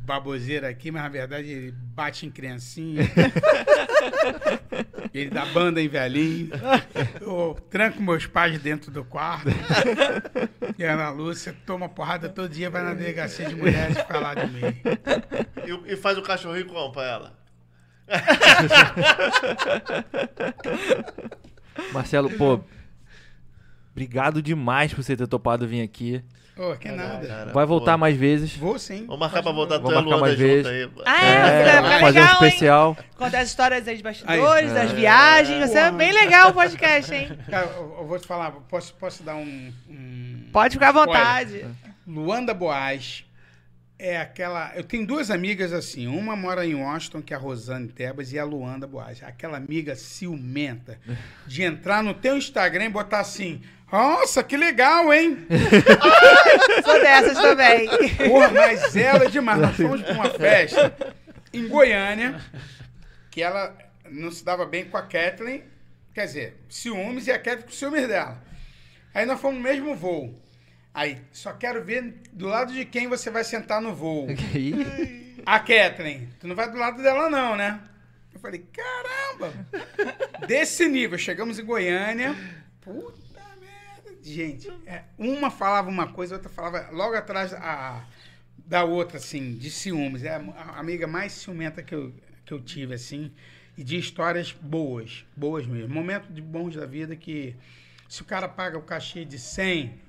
baboseiro 0.05 0.67
aqui, 0.67 0.91
mas 0.91 1.03
na 1.03 1.09
verdade 1.09 1.49
ele 1.49 1.71
bate 1.71 2.25
em 2.25 2.31
criancinha. 2.31 3.03
Ele 5.13 5.29
dá 5.29 5.45
banda 5.45 5.81
em 5.81 5.87
velhinho. 5.87 6.49
Eu 7.21 7.57
tranco 7.69 8.01
meus 8.01 8.25
pais 8.25 8.59
dentro 8.59 8.91
do 8.91 9.03
quarto. 9.03 9.49
E 10.77 10.83
a 10.83 10.93
Ana 10.93 11.09
Lúcia 11.09 11.55
toma 11.65 11.87
porrada 11.87 12.27
todo 12.29 12.49
dia, 12.49 12.69
vai 12.69 12.83
na 12.83 12.93
delegacia 12.93 13.47
de 13.47 13.55
mulheres 13.55 13.97
falar 14.01 14.35
de 14.35 14.51
mim. 14.51 14.61
E, 15.65 15.93
e 15.93 15.95
faz 15.95 16.17
o 16.17 16.21
cachorrinho 16.21 16.67
como 16.67 16.91
pra 16.91 17.03
ela? 17.03 17.45
Marcelo, 21.91 22.29
pô. 22.31 22.59
Obrigado 23.91 24.41
demais 24.41 24.93
por 24.93 25.03
você 25.03 25.15
ter 25.15 25.27
topado 25.27 25.67
vir 25.67 25.81
aqui. 25.81 26.23
Ô, 26.57 26.73
que 26.77 26.89
nada. 26.89 27.27
Cara, 27.27 27.51
Vai 27.51 27.65
voltar 27.65 27.93
pô. 27.93 27.97
mais 27.97 28.15
vezes. 28.15 28.55
Vou 28.55 28.79
sim. 28.79 29.05
Vamos 29.05 29.19
marcar 29.19 29.43
pra 29.43 29.51
voltar 29.51 29.75
a 29.75 29.79
marcar 29.79 29.99
Luanda 29.99 30.21
mais 30.21 30.37
junto 30.37 30.47
vezes. 30.47 30.65
aí. 30.67 30.89
Ah, 31.05 31.25
é, 31.25 31.41
vai 31.41 31.83
ficar 31.83 31.99
fazer 31.99 32.19
um 32.19 32.21
legal, 32.23 32.43
hein? 32.43 32.47
especial. 32.47 32.97
Contar 33.17 33.39
as 33.39 33.47
histórias 33.49 33.87
aí 33.87 33.97
de 33.97 34.03
bastidores, 34.03 34.69
Aí. 34.69 34.73
das 34.73 34.91
viagens. 34.93 35.59
Vai 35.59 35.67
ser 35.67 35.91
bem 35.91 36.13
legal 36.13 36.51
o 36.51 36.53
podcast, 36.53 37.13
hein? 37.13 37.37
Cara, 37.49 37.65
eu, 37.75 37.95
eu 37.99 38.07
vou 38.07 38.17
te 38.17 38.25
falar, 38.25 38.51
posso, 38.69 38.93
posso 38.93 39.21
dar 39.23 39.35
um. 39.35 39.73
um- 39.89 40.49
Pode 40.53 40.75
ficar 40.75 40.87
à 40.87 40.89
spoiler? 40.91 41.17
vontade. 41.17 41.65
Luanda 42.07 42.53
Boaz 42.53 43.24
é 43.97 44.17
aquela. 44.17 44.73
Eu 44.75 44.83
tenho 44.83 45.05
duas 45.05 45.31
amigas 45.31 45.73
assim. 45.73 46.07
Uma 46.07 46.35
mora 46.35 46.65
em 46.65 46.75
Washington, 46.75 47.21
que 47.21 47.33
é 47.33 47.37
a 47.37 47.39
Rosane 47.39 47.87
Tebas, 47.87 48.31
e 48.33 48.39
a 48.39 48.43
Luanda 48.43 48.85
Boaz. 48.85 49.21
Aquela 49.23 49.57
amiga 49.57 49.95
ciumenta 49.95 50.99
de 51.47 51.63
entrar 51.63 52.03
no 52.03 52.13
teu 52.13 52.37
Instagram 52.37 52.85
e 52.85 52.89
botar 52.89 53.19
assim. 53.19 53.61
Nossa, 53.91 54.43
que 54.43 54.57
legal, 54.57 55.13
hein? 55.13 55.47
Sou 56.83 56.99
dessas 56.99 57.37
também. 57.37 57.87
Porra, 58.27 58.49
mas 58.49 58.95
ela 58.95 59.25
é 59.25 59.29
demais. 59.29 59.61
Nós 59.61 59.75
fomos 59.77 60.01
pra 60.01 60.13
uma 60.13 60.29
festa 60.31 61.15
em 61.53 61.67
Goiânia, 61.67 62.41
que 63.31 63.41
ela 63.41 63.73
não 64.11 64.31
se 64.31 64.43
dava 64.43 64.65
bem 64.65 64.85
com 64.85 64.97
a 64.97 65.03
Kathleen. 65.03 65.63
Quer 66.13 66.25
dizer, 66.25 66.65
ciúmes 66.67 67.27
e 67.27 67.31
a 67.31 67.37
Kathleen 67.39 67.67
com 67.67 67.71
ciúmes 67.71 68.07
dela. 68.07 68.43
Aí 69.13 69.25
nós 69.25 69.39
fomos 69.39 69.57
no 69.57 69.63
mesmo 69.63 69.95
voo. 69.95 70.44
Aí, 70.95 71.21
só 71.29 71.51
quero 71.51 71.83
ver 71.83 72.21
do 72.31 72.47
lado 72.47 72.71
de 72.71 72.85
quem 72.85 73.09
você 73.09 73.29
vai 73.29 73.43
sentar 73.43 73.81
no 73.81 73.93
voo. 73.93 74.27
Ih, 74.55 75.43
A 75.45 75.59
Kathleen. 75.59 76.29
Tu 76.39 76.47
não 76.47 76.55
vai 76.55 76.71
do 76.71 76.77
lado 76.77 77.03
dela, 77.03 77.29
não, 77.29 77.57
né? 77.57 77.81
Eu 78.33 78.39
falei, 78.39 78.65
caramba! 78.71 79.53
Desse 80.47 80.87
nível, 80.87 81.17
chegamos 81.17 81.59
em 81.59 81.65
Goiânia. 81.65 82.33
Puta 82.79 83.41
merda. 83.59 84.17
Gente, 84.23 84.71
é, 84.85 85.03
uma 85.17 85.51
falava 85.51 85.89
uma 85.89 86.13
coisa, 86.13 86.35
a 86.35 86.37
outra 86.37 86.49
falava 86.49 86.89
logo 86.93 87.13
atrás 87.13 87.53
a, 87.53 88.05
da 88.55 88.85
outra, 88.85 89.17
assim, 89.17 89.53
de 89.57 89.69
ciúmes. 89.69 90.23
É 90.23 90.29
a, 90.29 90.37
a 90.37 90.79
amiga 90.79 91.05
mais 91.05 91.33
ciumenta 91.33 91.83
que 91.83 91.93
eu, 91.93 92.13
que 92.45 92.53
eu 92.53 92.61
tive, 92.61 92.93
assim. 92.93 93.33
E 93.77 93.83
de 93.83 93.97
histórias 93.97 94.53
boas, 94.53 95.25
boas 95.35 95.67
mesmo. 95.67 95.93
Momentos 95.93 96.33
de 96.33 96.41
bons 96.41 96.73
da 96.73 96.85
vida 96.85 97.17
que, 97.17 97.53
se 98.07 98.21
o 98.21 98.25
cara 98.25 98.47
paga 98.47 98.77
o 98.77 98.81
cachê 98.81 99.25
de 99.25 99.37
100, 99.37 100.04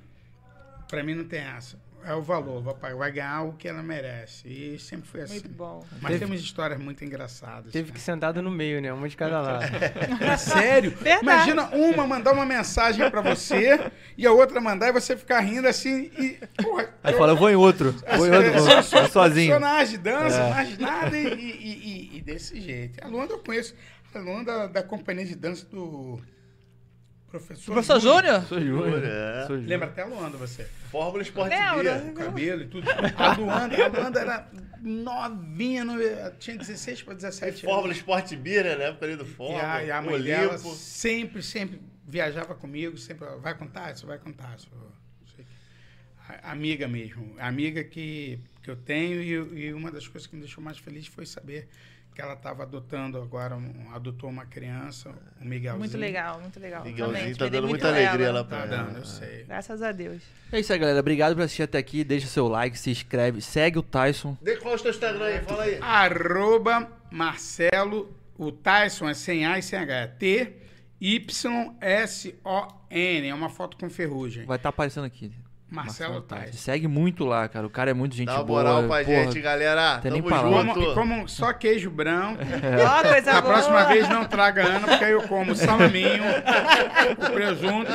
pra 0.89 1.03
mim 1.03 1.15
não 1.15 1.25
tem 1.25 1.41
essa. 1.41 1.85
É 2.05 2.15
o 2.15 2.23
valor, 2.23 2.63
vai, 2.63 2.73
pagar, 2.75 2.95
vai 2.97 3.11
ganhar 3.11 3.43
o 3.43 3.55
que 3.55 3.67
ela 3.67 3.83
merece. 3.83 4.47
E 4.47 4.79
sempre 4.79 5.09
foi 5.09 5.23
assim. 5.23 5.33
Muito 5.35 5.49
bom. 5.49 5.85
Mas 6.01 6.13
Teve- 6.13 6.19
temos 6.25 6.41
histórias 6.41 6.79
muito 6.79 7.05
engraçadas. 7.05 7.73
Teve 7.73 7.91
que 7.91 7.99
sentado 8.01 8.41
no 8.41 8.49
meio, 8.49 8.81
né? 8.81 8.93
Uma 8.93 9.09
de 9.09 9.17
cada 9.17 9.41
lado. 9.41 9.65
É 10.23 10.37
sério? 10.37 10.93
Verdade. 11.03 11.23
Imagina 11.25 11.65
uma 11.71 12.07
mandar 12.07 12.33
uma 12.33 12.47
mensagem 12.47 13.11
pra 13.11 13.21
você 13.21 13.91
e 14.17 14.25
a 14.25 14.31
outra 14.31 14.61
mandar 14.61 14.87
e 14.89 14.93
você 14.93 15.17
ficar 15.17 15.41
rindo 15.41 15.67
assim 15.67 16.09
e. 16.17 16.39
Porra, 16.63 16.89
Aí 17.03 17.13
fala, 17.15 17.33
eu 17.33 17.37
vou 17.37 17.51
em 17.51 17.57
outro. 17.57 17.91
Vou 18.17 18.27
em 18.29 18.31
outro, 18.31 18.53
vou, 18.53 18.71
eu 18.71 18.83
sou 18.85 19.09
sozinho. 19.09 19.49
personagem, 19.55 19.99
dança, 19.99 20.39
É. 20.43 20.51
mais 20.51 20.79
nada 20.79 21.19
e, 21.19 21.27
e- 21.27 22.13
e- 22.15 22.19
e 22.19 22.21
desse 22.21 22.61
jeito. 22.61 23.05
A 23.05 23.09
Luanda 23.09 23.33
eu 23.33 23.41
conheço. 23.41 23.75
A 24.15 24.19
Luanda 24.21 24.69
da 24.69 24.83
companhia 24.83 25.27
de 25.27 25.35
dança 25.35 25.67
do. 25.67 26.21
Professor, 27.31 27.73
Professor 27.73 28.01
Júnior? 28.01 28.43
Sou 28.45 28.61
Júnior. 28.61 29.03
É. 29.05 29.47
Júnior. 29.49 29.67
Lembra 29.69 29.89
até 29.89 30.03
a 30.03 30.07
Luanda, 30.07 30.37
você. 30.39 30.65
Fórmula 30.91 31.23
Sport. 31.23 31.51
O 31.53 32.15
cabelo 32.15 32.63
e 32.63 32.67
tudo. 32.69 32.87
A 33.17 33.35
Luanda, 33.37 33.85
a 33.85 33.89
Luanda 33.89 34.21
era 34.21 34.51
novinha, 34.81 35.85
no- 35.85 35.97
tinha 36.39 36.57
16 36.57 37.03
para 37.03 37.15
17 37.15 37.63
Fórmula 37.67 37.87
anos. 37.89 37.97
Sport 37.99 38.35
Beer, 38.37 38.65
né? 38.65 38.77
Na 38.77 38.85
época 38.85 39.07
ali 39.07 39.17
do 39.17 39.25
E 39.25 39.29
Fórmula. 39.29 39.73
a, 39.75 39.85
e 39.85 39.91
a 39.91 40.01
mãe 40.01 40.15
Olimpo. 40.15 40.29
dela 40.29 40.59
sempre, 40.59 41.43
sempre 41.43 41.81
viajava 42.07 42.55
comigo, 42.55 42.97
sempre, 42.97 43.27
vai 43.41 43.55
contar 43.59 43.93
isso, 43.93 44.07
vai 44.07 44.19
contar 44.19 44.55
isso. 44.57 44.69
Amiga 46.43 46.89
mesmo, 46.89 47.37
amiga 47.39 47.85
que, 47.85 48.41
que 48.61 48.69
eu 48.69 48.75
tenho 48.77 49.23
e, 49.23 49.67
e 49.67 49.73
uma 49.73 49.93
das 49.93 50.09
coisas 50.09 50.27
que 50.27 50.35
me 50.35 50.43
deixou 50.43 50.63
mais 50.63 50.77
feliz 50.77 51.07
foi 51.07 51.25
saber 51.25 51.69
que 52.17 52.23
ela 52.23 52.33
estava 52.33 52.63
adotando 52.63 53.19
agora, 53.21 53.55
um, 53.55 53.91
adotou 53.95 54.31
uma 54.31 54.47
criança, 54.47 55.11
o 55.39 55.45
Miguelzinho. 55.45 55.79
Muito 55.81 55.99
legal, 55.99 56.41
muito 56.41 56.59
legal. 56.59 56.83
Miguelzinho 56.83 57.13
tá 57.25 57.31
esperei 57.31 57.51
dando 57.61 57.69
muita 57.69 57.89
ela. 57.89 57.99
alegria 57.99 58.33
lá 58.33 58.43
pra 58.43 58.57
Tá 58.57 58.65
ela. 58.65 58.77
dando, 58.85 58.97
eu 58.99 59.05
sei. 59.05 59.45
Graças 59.45 59.83
a 59.83 59.93
Deus. 59.93 60.23
É 60.51 60.59
isso 60.59 60.73
aí, 60.73 60.79
galera. 60.79 60.99
Obrigado 60.99 61.35
por 61.35 61.43
assistir 61.43 61.65
até 61.65 61.77
aqui. 61.77 62.03
Deixa 62.03 62.27
seu 62.27 62.49
like, 62.49 62.79
se 62.79 62.91
inscreve, 62.91 63.43
segue 63.43 63.79
o 63.79 63.83
Tyson. 63.83 64.35
Dê 64.41 64.57
qual 64.57 64.73
é 64.73 64.77
o 64.79 64.81
teu 64.81 64.91
Instagram 64.93 65.25
aí? 65.27 65.41
Fala 65.43 65.63
aí. 65.65 65.79
Arroba 65.79 66.91
Marcelo, 67.11 68.11
o 68.39 68.51
Tyson 68.51 69.11
é 69.11 69.15
sem 69.15 69.45
A 69.45 69.59
e 69.59 69.63
sem 69.63 69.79
H, 69.79 69.95
é 69.95 70.07
T-Y-S-O-N, 72.07 73.29
é 73.29 73.35
uma 73.35 73.51
foto 73.51 73.77
com 73.77 73.91
ferrugem. 73.91 74.47
Vai 74.47 74.57
estar 74.57 74.71
aparecendo 74.71 75.05
aqui. 75.05 75.31
Marcelo 75.77 76.21
Tyson. 76.23 76.53
Segue 76.57 76.89
muito 76.89 77.25
lá, 77.25 77.47
cara. 77.49 77.67
O 77.67 77.71
cara 77.71 77.91
é 77.91 77.95
muito 77.95 78.17
gente 78.17 78.27
Dá 78.29 78.37
uma 78.37 78.45
boa. 78.45 78.63
moral 78.63 78.83
pra 78.89 79.05
porra. 79.05 79.25
gente, 79.25 79.41
galera. 79.41 79.99
tem 79.99 80.11
nem 80.11 80.23
Tamo. 80.23 80.51
Como, 80.51 80.75
junto. 80.75 80.81
e 80.91 80.95
como 80.95 81.29
só 81.29 81.53
queijo 81.53 81.91
branco. 81.91 82.41
Ó, 82.43 83.03
coisa 83.09 83.31
boa. 83.33 83.43
próxima 83.43 83.85
vez 83.85 84.09
não 84.09 84.25
traga 84.25 84.65
Ana, 84.67 84.81
porque 84.89 85.05
aí 85.05 85.13
eu 85.13 85.23
como 85.29 85.55
salaminho, 85.55 86.25
o 87.19 87.31
presunto 87.33 87.91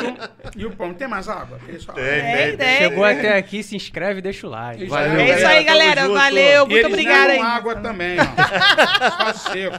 e 0.55 0.65
o 0.65 0.71
pão. 0.71 0.93
Tem 0.93 1.07
mais 1.07 1.27
água? 1.27 1.57
Tem. 1.65 1.77
Tem, 1.77 2.57
Tem. 2.57 2.77
Chegou 2.77 3.03
até 3.03 3.37
aqui, 3.37 3.63
se 3.63 3.75
inscreve 3.75 4.19
e 4.19 4.21
deixa 4.21 4.45
o 4.45 4.49
like. 4.49 4.85
Valeu, 4.85 5.19
É 5.19 5.35
isso 5.37 5.47
aí, 5.47 5.63
galera. 5.63 6.01
junto. 6.03 6.13
Valeu. 6.13 6.67
Muito 6.67 6.89
negam 6.89 7.15
aí. 7.15 7.39
água 7.39 7.75
também, 7.77 8.17
ó. 8.19 9.33
Só 9.33 9.33
seco. 9.51 9.75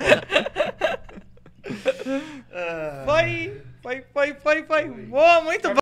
Foi, 3.05 3.63
foi, 3.83 4.05
foi, 4.13 4.35
foi, 4.35 4.63
foi. 4.65 4.89
Boa, 4.89 5.41
muito 5.43 5.69
bom. 5.69 5.75